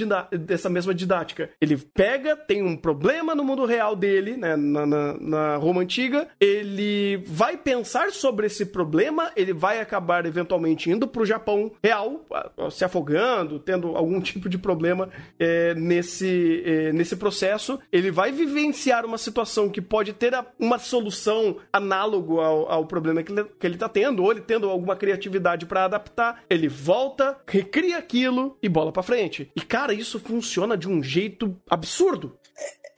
[0.48, 1.50] essa mesma didática.
[1.60, 6.28] Ele pega, tem um problema no mundo real dele, né, na, na, na Roma Antiga,
[6.40, 12.26] ele vai pensar sobre esse problema, ele vai acabar eventualmente indo pro Japão real,
[12.70, 17.78] se afogando, tendo algum tipo de problema é, nesse, é, nesse processo.
[17.92, 23.32] Ele vai vivenciar uma situação que pode ter uma solução análogo ao, ao problema que
[23.32, 26.42] ele, que ele tá tendo, ou ele tendo alguma criatividade pra adaptar.
[26.48, 29.50] Ele volta, recria aquilo e bola pra frente.
[29.54, 32.37] E cara, isso funciona de um jeito absurdo.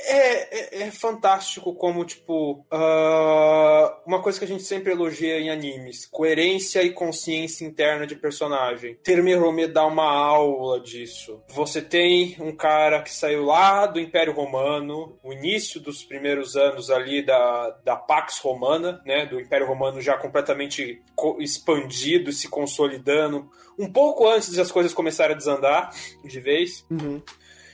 [0.02, 5.50] É, é, é fantástico como, tipo, ah, uma coisa que a gente sempre elogia em
[5.50, 8.96] animes: coerência e consciência interna de personagem.
[9.04, 11.42] Termerome dá uma aula disso.
[11.48, 16.90] Você tem um cara que saiu lá do Império Romano, o início dos primeiros anos
[16.90, 19.26] ali da, da Pax Romana, né?
[19.26, 23.50] Do Império Romano já completamente co- expandido, se consolidando.
[23.78, 25.90] Um pouco antes das coisas começarem a desandar
[26.24, 26.86] de vez.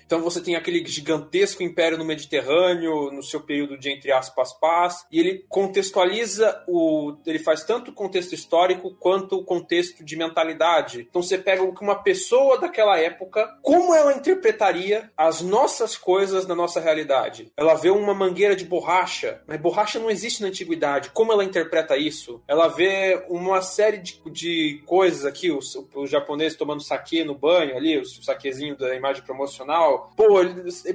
[0.07, 5.05] Então você tem aquele gigantesco império no Mediterrâneo, no seu período de entre aspas paz,
[5.11, 7.17] e ele contextualiza o.
[7.27, 11.07] Ele faz tanto o contexto histórico quanto o contexto de mentalidade.
[11.09, 16.47] Então você pega o que uma pessoa daquela época, como ela interpretaria as nossas coisas
[16.47, 17.53] na nossa realidade.
[17.57, 21.11] Ela vê uma mangueira de borracha, mas borracha não existe na antiguidade.
[21.11, 22.43] Como ela interpreta isso?
[22.47, 27.77] Ela vê uma série de, de coisas aqui, os, os japoneses tomando saque no banho
[27.77, 29.96] ali, o saquezinho da imagem promocional.
[29.99, 30.45] Pô,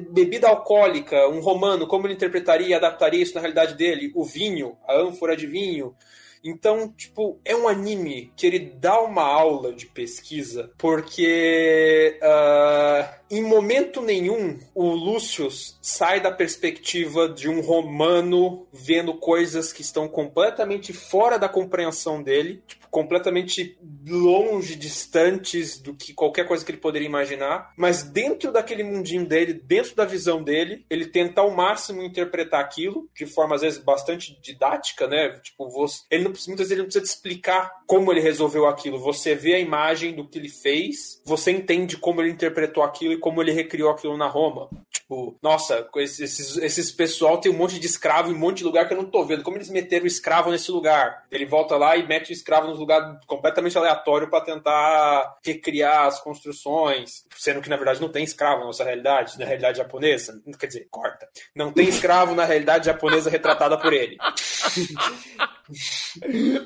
[0.09, 4.11] bebida alcoólica, um romano, como ele interpretaria e adaptaria isso na realidade dele?
[4.15, 5.95] O vinho, a ânfora de vinho.
[6.43, 13.43] Então, tipo, é um anime que ele dá uma aula de pesquisa, porque ah, em
[13.43, 20.93] momento nenhum o Lúcius sai da perspectiva de um romano vendo coisas que estão completamente
[20.93, 27.07] fora da compreensão dele, tipo, completamente longe, distantes do que qualquer coisa que ele poderia
[27.07, 32.59] imaginar, mas dentro daquele mundinho dele, dentro da visão dele, ele tenta ao máximo interpretar
[32.59, 35.29] aquilo de forma às vezes bastante didática, né?
[35.39, 38.99] Tipo, você, ele não, muitas vezes ele não precisa te explicar como ele resolveu aquilo.
[38.99, 43.19] Você vê a imagem do que ele fez, você entende como ele interpretou aquilo e
[43.19, 44.69] como ele recriou aquilo na Roma.
[44.91, 48.87] Tipo, nossa, esses, esses pessoal tem um monte de escravo em um monte de lugar
[48.87, 49.43] que eu não tô vendo.
[49.43, 51.25] Como eles meteram o escravo nesse lugar?
[51.31, 56.19] Ele volta lá e mete o escravo nos lugares completamente aleatório para tentar recriar as
[56.19, 60.41] construções, sendo que na verdade não tem escravo na nossa realidade, na realidade japonesa.
[60.59, 61.25] Quer dizer, corta.
[61.55, 64.17] Não tem escravo na realidade japonesa retratada por ele.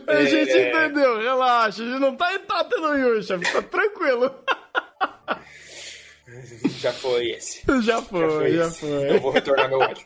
[0.08, 0.70] A gente É.
[0.70, 1.84] entendeu, relaxa.
[1.84, 4.34] A gente não tá, tá tendo Yusha, tá tranquilo.
[6.80, 7.62] Já foi esse.
[7.84, 9.10] Já foi, Já foi já foi.
[9.16, 10.04] Eu vou retornar meu ódio.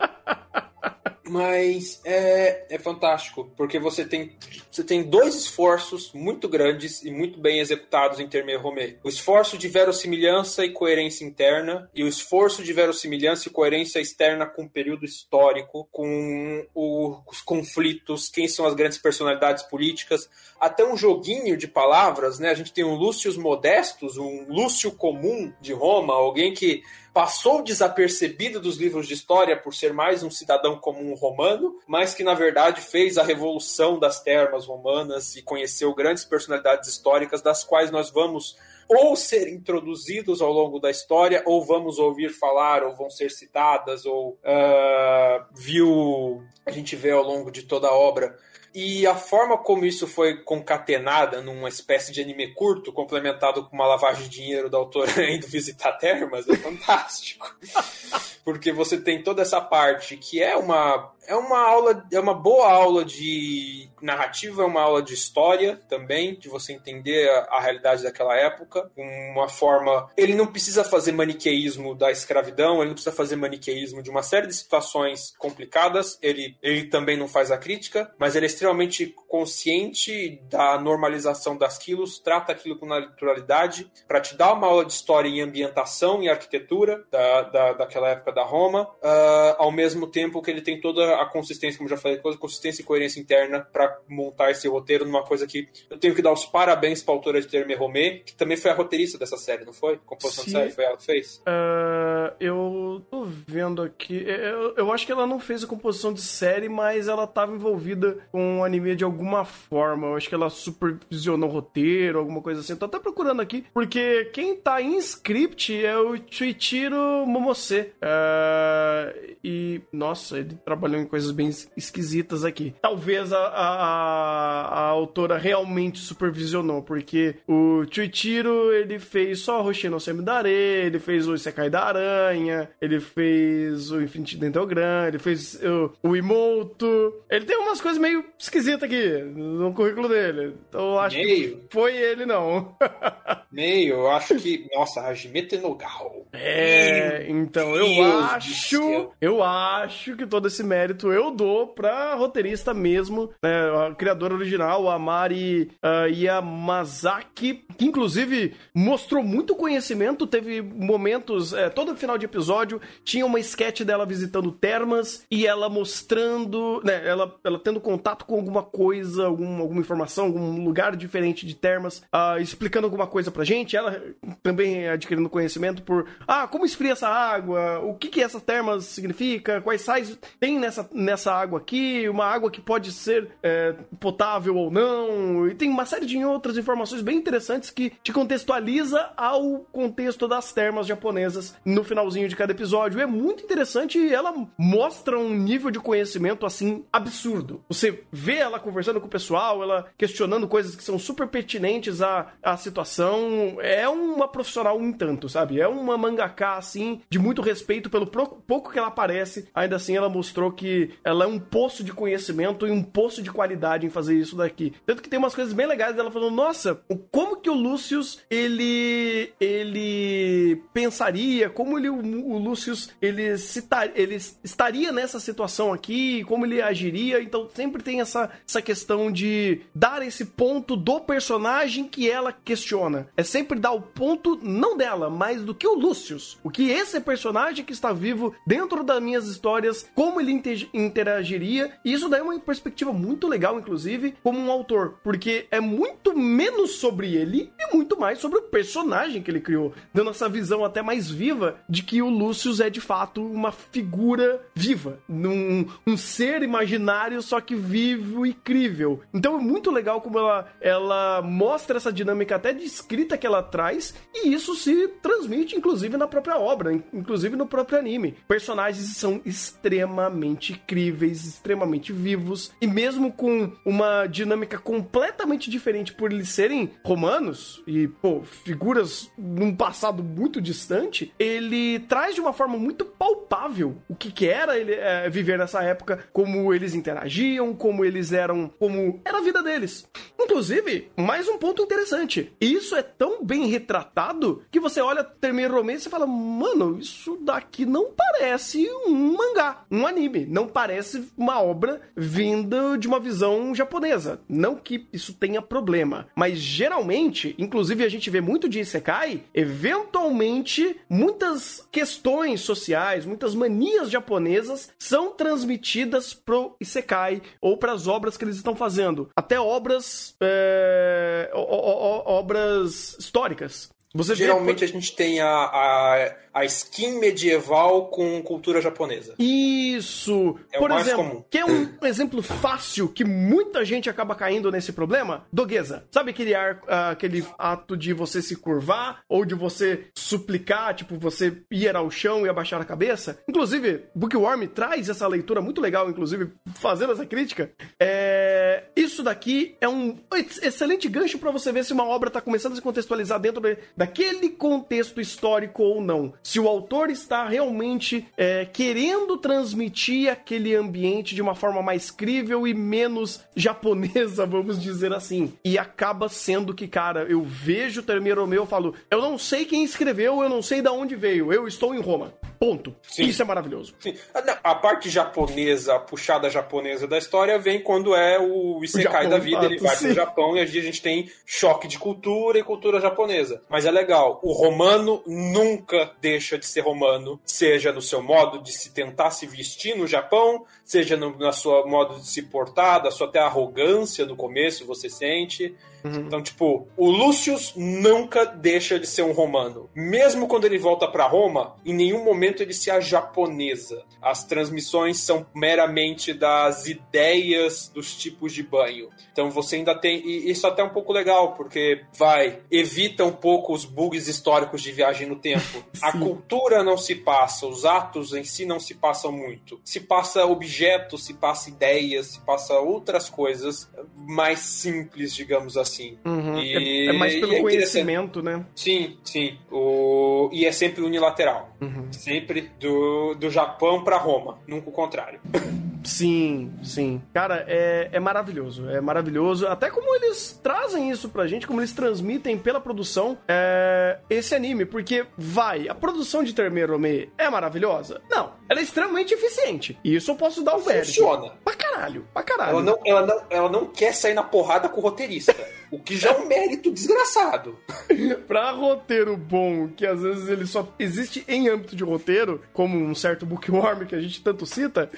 [1.29, 4.35] Mas é, é fantástico, porque você tem,
[4.71, 8.95] você tem dois esforços muito grandes e muito bem executados em Terme Romé.
[9.03, 14.47] O esforço de verossimilhança e coerência interna, e o esforço de verossimilhança e coerência externa
[14.47, 20.27] com o período histórico, com o- os conflitos, quem são as grandes personalidades políticas,
[20.59, 22.49] até um joguinho de palavras, né?
[22.49, 26.81] A gente tem um Lúcio Modestus, um Lúcio comum de Roma, alguém que
[27.13, 32.23] passou desapercebido dos livros de história por ser mais um cidadão comum romano, mas que
[32.23, 37.91] na verdade fez a revolução das termas romanas e conheceu grandes personalidades históricas das quais
[37.91, 38.55] nós vamos
[38.87, 44.03] ou ser introduzidos ao longo da história, ou vamos ouvir falar, ou vão ser citadas,
[44.03, 48.37] ou ah, viu a gente vê ao longo de toda a obra.
[48.81, 53.85] E a forma como isso foi concatenada numa espécie de anime curto, complementado com uma
[53.85, 57.53] lavagem de dinheiro da autora indo visitar termas, é fantástico.
[58.41, 62.71] Porque você tem toda essa parte que é uma é uma aula, é uma boa
[62.71, 68.01] aula de narrativa, é uma aula de história também, de você entender a, a realidade
[68.01, 73.35] daquela época, uma forma, ele não precisa fazer maniqueísmo da escravidão, ele não precisa fazer
[73.35, 78.35] maniqueísmo de uma série de situações complicadas, ele ele também não faz a crítica, mas
[78.35, 84.53] ele é extremamente consciente da normalização das quilos, trata aquilo com naturalidade, para te dar
[84.53, 89.55] uma aula de história em ambientação e arquitetura da, da, daquela época da Roma, ah,
[89.59, 93.19] ao mesmo tempo que ele tem toda a consistência, como já falei, consistência e coerência
[93.19, 97.13] interna para montar esse roteiro numa coisa que eu tenho que dar os parabéns para
[97.13, 99.97] a autora de Terme Romé, que também foi a roteirista dessa série, não foi?
[100.05, 101.41] Composição de série, foi ela que fez?
[101.45, 104.23] Ah, eu tô vendo aqui.
[104.25, 108.17] Eu, eu acho que ela não fez a composição de série, mas ela tava envolvida
[108.31, 110.07] com o anime de alguma forma.
[110.07, 112.73] Eu acho que ela supervisionou o roteiro, alguma coisa assim.
[112.73, 117.91] Eu tô até procurando aqui, porque quem tá em script é o Chuichiro Momose.
[118.01, 122.73] Ah, e, nossa, ele trabalhou em coisas bem es- esquisitas aqui.
[122.81, 130.49] Talvez a, a, a- autora realmente supervisionou, porque o Chuichiro, ele fez só Hoshino Semidare,
[130.49, 136.15] ele fez o Isekai da Aranha, ele fez o Infinity Dentogram, ele fez o, o
[136.15, 137.13] Imoto.
[137.29, 140.55] Ele tem umas coisas meio esquisitas aqui no currículo dele.
[140.69, 141.57] Então eu acho Meio.
[141.57, 142.75] que foi ele, não.
[143.51, 144.67] Meio, eu acho que.
[144.73, 146.25] Nossa, Hajime Tenogal.
[146.33, 152.73] É, então eu Deus acho, eu acho que todo esse mérito eu dou pra roteirista
[152.73, 160.61] mesmo, né, a criadora original, a Mari ah, Yamazaki, que inclusive mostrou muito conhecimento, teve
[160.61, 166.81] momentos, é, todo final de episódio tinha uma sketch dela visitando termas e ela mostrando,
[166.83, 171.55] né, ela, ela tendo contato com alguma coisa, algum, alguma informação, algum lugar diferente de
[171.55, 174.01] termas, ah, explicando alguma coisa pra gente, ela
[174.43, 179.61] também adquirindo conhecimento por, ah, como esfria essa água, o que que essa termas significa,
[179.61, 184.71] quais sais tem nessa, nessa água aqui, uma água que pode ser é, potável ou
[184.71, 190.27] não, e tem uma série de outras informações bem interessantes que te contextualiza ao contexto
[190.27, 193.01] das termas japonesas no finalzinho de cada episódio.
[193.01, 197.63] É muito interessante e ela mostra um nível de conhecimento assim absurdo.
[197.67, 202.33] Você vê ela conversando com o pessoal, ela questionando coisas que são super pertinentes à,
[202.41, 203.57] à situação.
[203.59, 205.59] É uma profissional um tanto, sabe?
[205.59, 209.47] É uma mangaka assim de muito respeito pelo pouco que ela aparece.
[209.53, 210.68] Ainda assim, ela mostrou que
[211.03, 214.73] ela é um poço de conhecimento e um poço de qualidade em fazer isso daqui.
[214.85, 216.81] Tanto que tem umas coisas bem legais dela falando: Nossa,
[217.11, 224.15] como que o Lucius ele ele pensaria, como ele, o, Lucius ele, se tar- ele
[224.43, 227.21] estaria nessa situação aqui, como ele agiria.
[227.21, 233.07] Então sempre tem essa, essa questão de dar esse ponto do personagem que ela questiona.
[233.15, 236.37] É sempre dar o ponto, não dela, mas do que o Lucius.
[236.43, 240.31] O que esse personagem que está vivo dentro das minhas histórias, como ele
[240.73, 241.71] interagiria.
[241.85, 244.99] E isso daí é uma perspectiva muito legal, inclusive, como um autor.
[245.03, 249.73] Porque é muito menos sobre ele e muito mais sobre o personagem que ele criou.
[249.93, 254.41] Dando essa visão até mais viva de que o Lucius é de fato uma figura
[254.55, 254.99] viva.
[255.09, 259.01] Um, um ser imaginário, só que vivo e crível.
[259.13, 263.43] Então é muito legal como ela, ela mostra essa dinâmica até de escrita que ela
[263.43, 263.93] traz.
[264.13, 268.15] E isso se transmite, inclusive, na própria obra, in- inclusive no próprio anime.
[268.27, 272.51] Personagens são extremamente críveis, extremamente vivos.
[272.61, 279.55] E mesmo com uma dinâmica completamente diferente por eles serem romanos e, pô, figuras num
[279.55, 284.73] passado muito distante, ele traz de uma forma muito palpável o que, que era ele,
[284.73, 289.87] é, viver nessa época, como eles interagiam, como eles eram, como era a vida deles.
[290.19, 292.33] Inclusive, mais um ponto interessante.
[292.39, 297.65] Isso é tão bem retratado que você olha Termine Romance e fala, mano, isso daqui
[297.65, 300.25] não parece um mangá, um anime.
[300.25, 304.21] Não não parece uma obra vinda de uma visão japonesa.
[304.29, 310.79] Não que isso tenha problema, mas geralmente, inclusive a gente vê muito de Isekai, eventualmente
[310.89, 318.23] muitas questões sociais, muitas manias japonesas são transmitidas pro Isekai ou para as obras que
[318.23, 319.09] eles estão fazendo.
[319.15, 323.69] Até obras é, o- o- o- obras históricas.
[323.93, 329.15] Você vê, Geralmente a gente tem a, a, a skin medieval com cultura japonesa.
[329.19, 330.37] Isso!
[330.51, 331.23] É o Por mais exemplo, comum.
[331.29, 335.25] que é um exemplo fácil que muita gente acaba caindo nesse problema?
[335.31, 335.83] Doguesa.
[335.91, 340.97] Sabe aquele, ar- ah, aquele ato de você se curvar ou de você suplicar, tipo,
[340.97, 343.19] você ir ao chão e abaixar a cabeça?
[343.27, 347.51] Inclusive, Bookworm traz essa leitura muito legal, inclusive, fazendo essa crítica.
[347.79, 352.21] É, Isso daqui é um ex- excelente gancho pra você ver se uma obra tá
[352.21, 356.13] começando a se contextualizar dentro de- daquele contexto histórico ou não.
[356.29, 362.47] Se o autor está realmente é, querendo transmitir aquele ambiente de uma forma mais crível
[362.47, 365.33] e menos japonesa, vamos dizer assim.
[365.43, 369.43] E acaba sendo que, cara, eu vejo o Termeiro meu, eu falo, eu não sei
[369.43, 372.13] quem escreveu, eu não sei de onde veio, eu estou em Roma.
[372.39, 372.73] Ponto.
[372.83, 373.03] Sim.
[373.03, 373.75] Isso é maravilhoso.
[373.79, 373.95] Sim.
[374.13, 379.03] A, não, a parte japonesa, a puxada japonesa da história vem quando é o Isekai
[379.03, 379.87] Japão, da vida, ele vai sim.
[379.87, 383.41] pro Japão e a gente tem choque de cultura e cultura japonesa.
[383.49, 388.53] Mas é legal, o romano nunca deixa de ser romano, seja no seu modo de
[388.53, 392.89] se tentar se vestir no Japão, seja no, na sua modo de se portar, da
[392.89, 395.53] sua até arrogância no começo você sente.
[395.83, 399.69] Então, tipo, o Lúcius nunca deixa de ser um romano.
[399.75, 403.83] Mesmo quando ele volta pra Roma, em nenhum momento ele se japonesa.
[404.01, 408.89] As transmissões são meramente das ideias dos tipos de banho.
[409.11, 410.05] Então você ainda tem.
[410.05, 414.61] E isso até é um pouco legal, porque vai, evita um pouco os bugs históricos
[414.61, 415.63] de viagem no tempo.
[415.81, 419.59] A cultura não se passa, os atos em si não se passam muito.
[419.63, 425.68] Se passa objetos, se passa ideias, se passa outras coisas mais simples, digamos assim.
[426.05, 426.39] Uhum.
[426.39, 428.45] E- É, é mais pelo é conhecimento, né?
[428.55, 429.37] Sim, sim.
[429.51, 430.29] O...
[430.31, 431.55] E é sempre unilateral.
[431.61, 431.91] Uhum.
[431.91, 435.19] Sempre do, do Japão pra Roma, nunca o contrário.
[435.89, 437.01] Sim, sim.
[437.13, 438.69] Cara, é, é maravilhoso.
[438.69, 439.47] É maravilhoso.
[439.47, 444.65] Até como eles trazem isso pra gente, como eles transmitem pela produção é, esse anime.
[444.65, 448.01] Porque, vai, a produção de Termerome é maravilhosa?
[448.09, 448.33] Não.
[448.47, 449.77] Ela é extremamente eficiente.
[449.83, 450.87] E isso eu posso dar o mérito.
[450.87, 451.31] Funciona.
[451.43, 452.51] Pra caralho, pra caralho.
[452.51, 455.35] Ela não, ela, não, ela não quer sair na porrada com o roteirista.
[455.71, 457.57] o que já é um mérito desgraçado.
[458.27, 462.95] pra roteiro bom, que às vezes ele só existe em âmbito de roteiro, como um
[462.95, 464.89] certo bookworm que a gente tanto cita,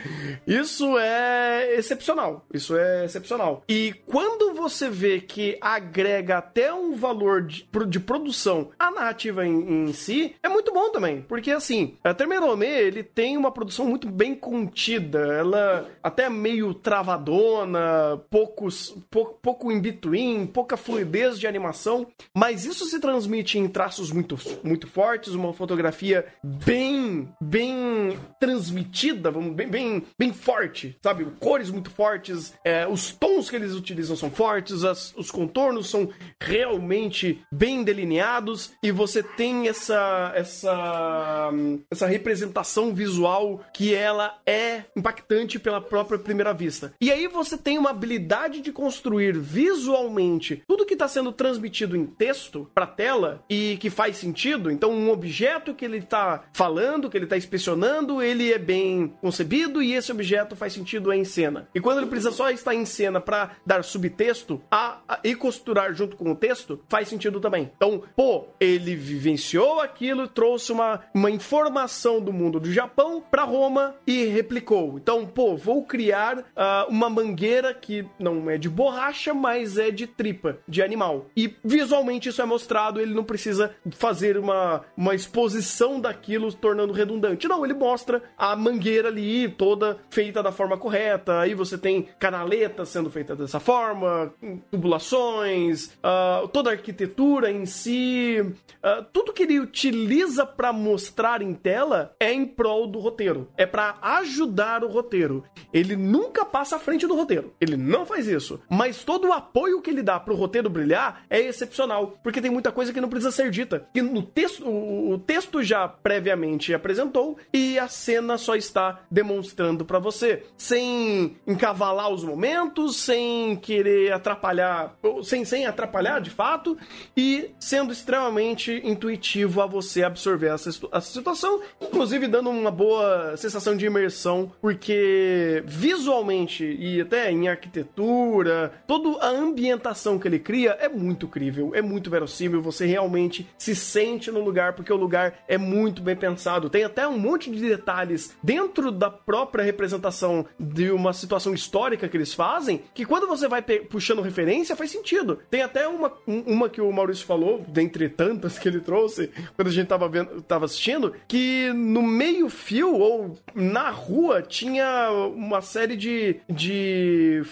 [0.48, 2.46] isso é excepcional.
[2.54, 3.64] Isso é excepcional.
[3.68, 9.88] E quando você vê que agrega até um valor de, de produção à narrativa em,
[9.90, 11.22] em si, é muito bom também.
[11.22, 15.20] Porque assim, a Termerome, ele tem uma produção muito bem contida.
[15.20, 22.86] Ela até meio travadona, poucos, pou- pouco in between, pouca fluidez de animação, mas isso
[22.86, 30.34] se transmite em traços muito, muito fortes, uma fotografia bem, bem transmitida, bem, bem, bem
[30.34, 30.61] forte,
[31.02, 31.26] sabe?
[31.40, 36.10] Cores muito fortes, é, os tons que eles utilizam são fortes, as- os contornos são
[36.40, 41.52] realmente bem delineados e você tem essa, essa,
[41.90, 46.94] essa representação visual que ela é impactante pela própria primeira vista.
[47.00, 52.06] E aí você tem uma habilidade de construir visualmente tudo que está sendo transmitido em
[52.06, 54.70] texto para tela e que faz sentido.
[54.72, 59.82] Então, um objeto que ele está falando, que ele está inspecionando, ele é bem concebido
[59.82, 61.68] e esse objeto faz sentido em cena.
[61.74, 65.94] E quando ele precisa só estar em cena para dar subtexto a, a- e costurar
[65.94, 67.72] junto com o texto, faz sentido também.
[67.76, 73.96] Então, pô, ele vivenciou aquilo, trouxe uma, uma informação do mundo do Japão para Roma
[74.06, 74.98] e replicou.
[74.98, 80.08] Então, pô, vou criar ah, uma mangueira que não é de borracha, mas é de
[80.08, 81.28] tripa, de animal.
[81.36, 87.48] E visualmente isso é mostrado, ele não precisa fazer uma, uma exposição daquilo tornando redundante.
[87.48, 91.40] Não, ele mostra a mangueira ali toda feita da forma correta.
[91.40, 94.34] Aí você tem canaletas sendo feitas dessa forma,
[94.70, 101.54] tubulações, ah, toda a arquitetura em si, ah, tudo que ele utiliza para mostrar em
[101.54, 105.44] tela é em prol do roteiro, é para ajudar o roteiro.
[105.74, 107.54] Ele nunca passa à frente do roteiro.
[107.60, 108.60] Ele não faz isso.
[108.70, 112.18] Mas todo o apoio que ele dá pro roteiro brilhar é excepcional.
[112.24, 113.88] Porque tem muita coisa que não precisa ser dita.
[113.94, 119.86] Que no texto, o, o texto já previamente apresentou e a cena só está demonstrando
[119.86, 120.31] pra você.
[120.58, 126.78] Sem encavalar os momentos, sem querer atrapalhar, sem, sem atrapalhar de fato,
[127.16, 133.76] e sendo extremamente intuitivo a você absorver essa, essa situação, inclusive dando uma boa sensação
[133.76, 140.90] de imersão, porque visualmente e até em arquitetura, toda a ambientação que ele cria é
[140.90, 145.58] muito crível, é muito verossímil, você realmente se sente no lugar, porque o lugar é
[145.58, 146.70] muito bem pensado.
[146.70, 150.21] Tem até um monte de detalhes dentro da própria representação
[150.60, 155.40] de uma situação histórica que eles fazem, que quando você vai puxando referência, faz sentido.
[155.50, 159.68] Tem até uma, um- uma que o Maurício falou, dentre tantas que ele trouxe, quando
[159.68, 165.96] a gente tava, vendo, tava assistindo, que no meio-fio ou na rua tinha uma série
[165.96, 166.38] de.
[166.50, 167.44] de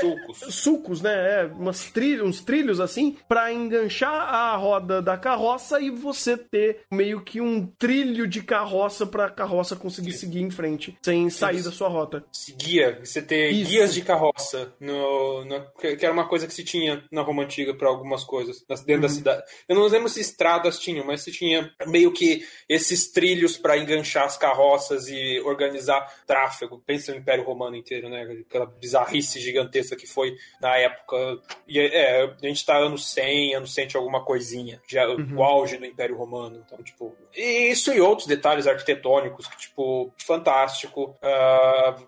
[0.00, 0.38] Sucos.
[0.54, 1.12] sucos, né?
[1.42, 6.80] É, umas trilhos, uns trilhos assim, pra enganchar a roda da carroça e você ter
[6.90, 11.70] meio que um trilho de carroça pra carroça conseguir seguir em frente, sem sair da
[11.70, 12.15] sua rota.
[12.56, 13.70] Guia, você ter Isso.
[13.70, 17.74] guias de carroça, no, no- que era uma coisa que se tinha na Roma Antiga
[17.74, 19.00] para algumas coisas, dentro Uhum.
[19.00, 19.42] da cidade.
[19.68, 24.24] Eu não lembro se estradas tinham, mas se tinha meio que esses trilhos para enganchar
[24.24, 26.82] as carroças e organizar tráfego.
[26.86, 28.22] Pensa no Império Romano inteiro, né?
[28.48, 31.16] Aquela bizarrice gigantesca que foi na época.
[31.66, 35.76] E é, a gente tá anos 100, anos 100 de alguma coisinha, já o auge
[35.76, 36.62] do Império Romano.
[36.66, 41.16] Então, tipo, e isso e outros detalhes arquitetônicos que, tipo, fantástico.
[41.22, 42.05] O-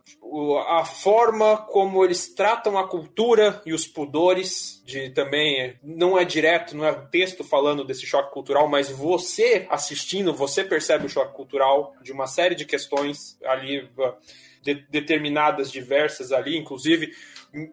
[0.68, 6.76] a forma como eles tratam a cultura e os pudores de também não é direto,
[6.76, 11.94] não é texto falando desse choque cultural, mas você assistindo, você percebe o choque cultural
[12.02, 14.14] de uma série de questões ali ah,
[14.62, 17.12] de- determinadas, diversas ali, inclusive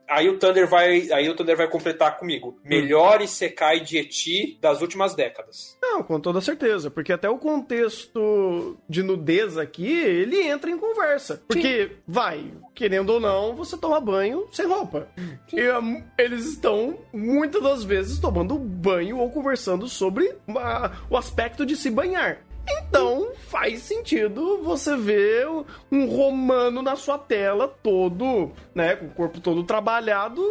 [0.09, 2.57] Aí o Thunder vai, aí o Thunder vai completar comigo.
[2.63, 5.77] Melhor Isekai de Eti das últimas décadas.
[5.81, 11.41] Não, com toda certeza, porque até o contexto de nudez aqui, ele entra em conversa.
[11.47, 15.07] Porque, vai, querendo ou não, você toma banho sem roupa.
[15.53, 21.65] E hum, eles estão, muitas das vezes, tomando banho ou conversando sobre uma- o aspecto
[21.65, 22.39] de se banhar.
[22.69, 25.47] Então, faz sentido você ver
[25.91, 30.41] um romano na sua tela todo, né, com o corpo todo trabalhado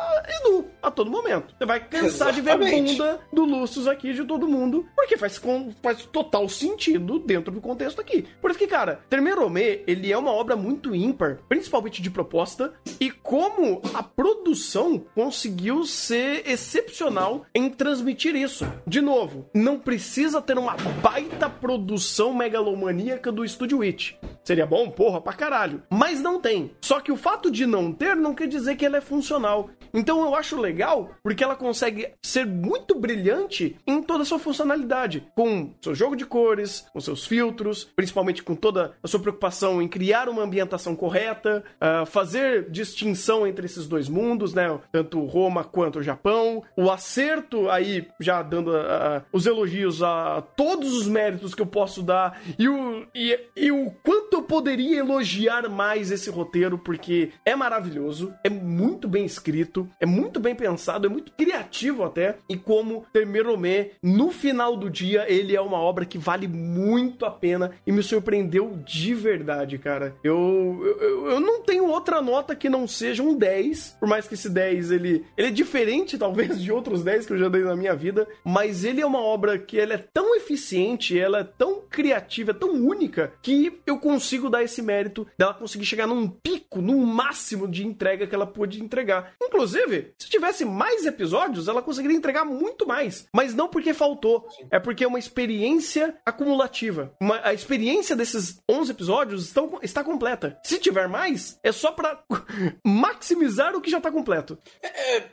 [0.00, 1.54] ah, e nu a todo momento.
[1.58, 2.92] Você vai cansar de ver a Exatamente.
[2.92, 5.40] bunda do Lucius aqui de todo mundo, porque faz,
[5.82, 8.26] faz total sentido dentro do contexto aqui.
[8.40, 13.10] Por isso que, cara, Termerome, ele é uma obra muito ímpar, principalmente de proposta, e
[13.10, 18.66] como a produção conseguiu ser excepcional em transmitir isso.
[18.86, 24.14] De novo, não precisa ter uma baita produção megalomaníaca do Studio Witch.
[24.44, 25.82] Seria bom, porra, pra caralho.
[25.90, 26.72] Mas não tem.
[26.80, 29.70] Só que o fato de não ter não quer dizer que ela é funcional.
[29.92, 35.26] Então eu acho legal porque ela consegue ser muito brilhante em toda a sua funcionalidade.
[35.34, 39.88] Com seu jogo de cores, com seus filtros, principalmente com toda a sua preocupação em
[39.88, 44.78] criar uma ambientação correta, ah, fazer distinção entre esses dois mundos, né?
[44.92, 46.62] Tanto Roma quanto o Japão.
[46.76, 52.02] O acerto aí, já dando ah, os elogios a todos os méritos que eu posso
[52.02, 57.54] dar e o, e, e o quanto eu poderia elogiar mais esse roteiro, porque é
[57.54, 63.04] maravilhoso, é muito bem escrito, é muito bem pensado, é muito criativo até, e como
[63.12, 67.92] Termerome, no final do dia, ele é uma obra que vale muito a pena e
[67.92, 70.14] me surpreendeu de verdade, cara.
[70.22, 74.34] Eu, eu, eu não tenho outra nota que não seja um 10, por mais que
[74.34, 77.76] esse 10 ele, ele é diferente talvez de outros 10 que eu já dei na
[77.76, 81.82] minha vida, mas ele é uma obra que ela é tão eficiente, ela é tão
[81.88, 86.80] criativa, é tão única, que eu consigo dar esse mérito dela conseguir chegar num pico,
[86.80, 89.32] num máximo de entrega que ela pôde entregar.
[89.42, 89.69] Inclusive,
[90.18, 93.26] se tivesse mais episódios, ela conseguiria entregar muito mais.
[93.32, 97.12] Mas não porque faltou, é porque é uma experiência acumulativa.
[97.20, 100.58] Uma- a experiência desses 11 episódios estão, está completa.
[100.64, 102.22] Se tiver mais, é só pra
[102.84, 104.58] maximizar o que já tá completo.
[104.82, 105.28] É, é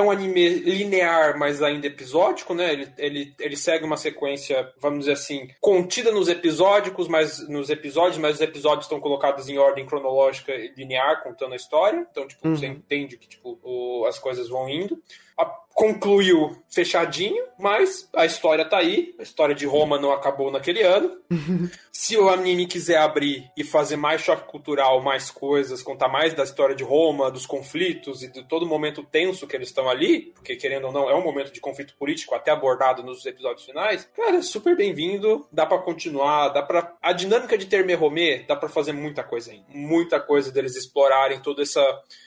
[0.00, 2.72] um anime linear, mas ainda episódico, né?
[2.72, 8.18] Ele, ele, ele segue uma sequência, vamos dizer assim, contida nos episódicos, mas nos episódios,
[8.18, 12.06] mas os episódios estão colocados em ordem cronológica e linear, contando a história.
[12.10, 15.00] Então, tipo, você entende que tipo, o- as coisas vão indo.
[15.38, 19.14] A- concluiu fechadinho, mas a história tá aí.
[19.18, 21.18] A história de Roma não acabou naquele ano.
[21.92, 26.44] Se o anime quiser abrir e fazer mais choque cultural, mais coisas, contar mais da
[26.44, 30.32] história de Roma, dos conflitos e de todo o momento tenso que eles estão ali,
[30.34, 34.08] porque querendo ou não, é um momento de conflito político até abordado nos episódios finais,
[34.16, 38.56] cara, é super bem-vindo, dá pra continuar, dá para A dinâmica de Terme Romê, dá
[38.56, 39.66] pra fazer muita coisa ainda.
[39.68, 41.82] Muita coisa deles explorarem toda essa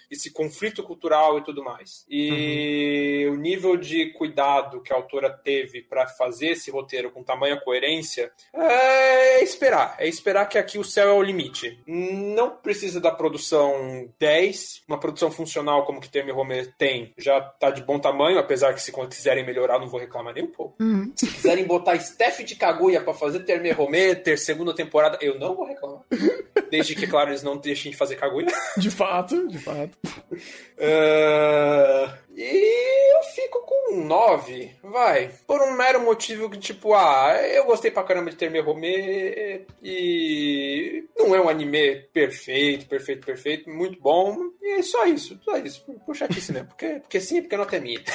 [0.10, 2.06] esse conflito cultural e tudo mais.
[2.10, 7.56] E o nível de cuidado que a autora teve para fazer esse roteiro com tamanha
[7.62, 9.96] coerência é esperar.
[10.00, 11.80] É esperar que aqui o céu é o limite.
[11.86, 17.70] Não precisa da produção 10, uma produção funcional como que Terme Homer tem, já tá
[17.70, 20.76] de bom tamanho, apesar que se quiserem melhorar, não vou reclamar nem um pouco.
[21.16, 25.56] Se quiserem botar Steph de Kaguya para fazer Terme Homer, ter segunda temporada, eu não
[25.56, 26.02] vou reclamar.
[26.72, 28.48] Desde que, claro, eles não deixem de fazer Kaguya.
[28.78, 29.98] De fato, de fato.
[30.80, 35.32] Ah, e eu fico com um 9, vai.
[35.48, 41.04] Por um mero motivo que, tipo, ah, eu gostei pra caramba de Terme Romê e
[41.18, 44.38] não é um anime perfeito, perfeito, perfeito, muito bom.
[44.62, 45.84] E é só isso, só isso.
[46.06, 46.66] Puxa aqui mesmo.
[46.68, 48.02] Porque, porque sim, porque a nota é minha.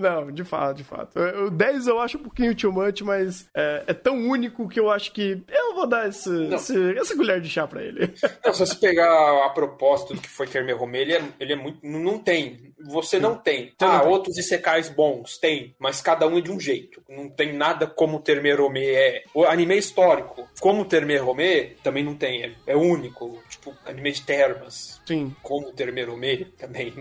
[0.00, 1.18] Não, de fato, de fato.
[1.46, 4.90] O 10 eu acho um pouquinho too much, mas é, é tão único que eu
[4.90, 8.12] acho que eu vou dar esse, esse- essa colher de chá pra ele.
[8.44, 11.56] Não, se você pegar a proposta do que foi Terme Romê, ele é, ele é
[11.64, 11.86] muito.
[11.86, 12.74] Não tem.
[12.86, 13.72] Você não tem.
[13.74, 14.12] Então ah, não tem.
[14.12, 15.74] outros Isekais bons, tem.
[15.78, 17.02] Mas cada um é de um jeito.
[17.08, 19.24] Não tem nada como Terme Romê é.
[19.34, 22.44] O anime histórico, como Terme Romê, também não tem.
[22.44, 23.42] É, é único.
[23.48, 25.00] Tipo, anime de termas.
[25.06, 25.34] Sim.
[25.42, 26.92] Como Terme Romê, também.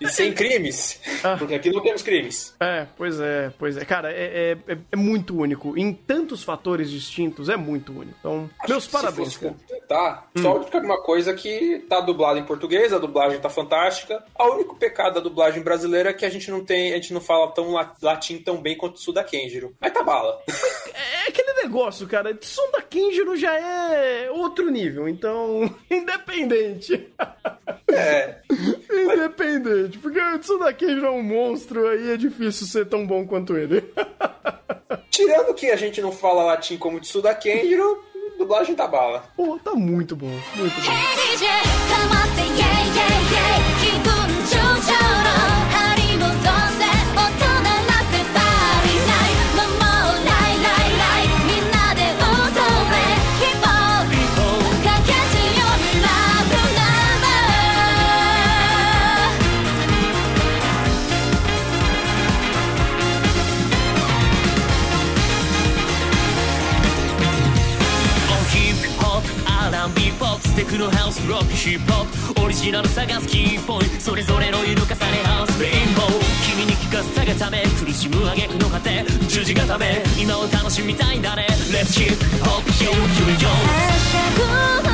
[0.00, 1.00] E sem crimes.
[1.24, 1.36] Ah.
[1.38, 2.54] Porque aqui não temos crimes.
[2.60, 3.84] É, pois é, pois é.
[3.84, 5.76] Cara, é, é, é- é muito único.
[5.78, 8.14] Em tantos fatores distintos, é muito único.
[8.18, 9.54] Então, meus Se parabéns, fosse cara.
[9.54, 14.22] completar, só única uma coisa que tá dublado em português, a dublagem tá fantástica.
[14.38, 17.20] O único pecado da dublagem brasileira é que a gente não tem, a gente não
[17.20, 19.74] fala tão la- latim tão bem quanto o Suda Kenjiro.
[19.80, 20.38] Mas tá bala.
[20.94, 22.34] É aquele negócio, cara.
[22.34, 27.08] Tsunda Kenjiro já é outro nível, então, independente.
[27.90, 28.40] É.
[28.90, 29.85] independente.
[29.98, 33.82] Porque o Tsunda Kenjiro é um monstro, aí é difícil ser tão bom quanto ele.
[35.10, 38.02] Tirando que a gente não fala latim como de Suda Kenjiro,
[38.34, 39.24] a dublagem tá bala.
[39.36, 40.92] Pô, tá muito bom, muito bom.
[72.66, 76.08] ジナル探すキーポイントそれぞれの色重ね合わすレインボー
[76.50, 84.85] 君に聞かせたがため苦しむ挙句の果て十字固め今を楽しみたいんだね Let's keep hop よよよはしゃぐ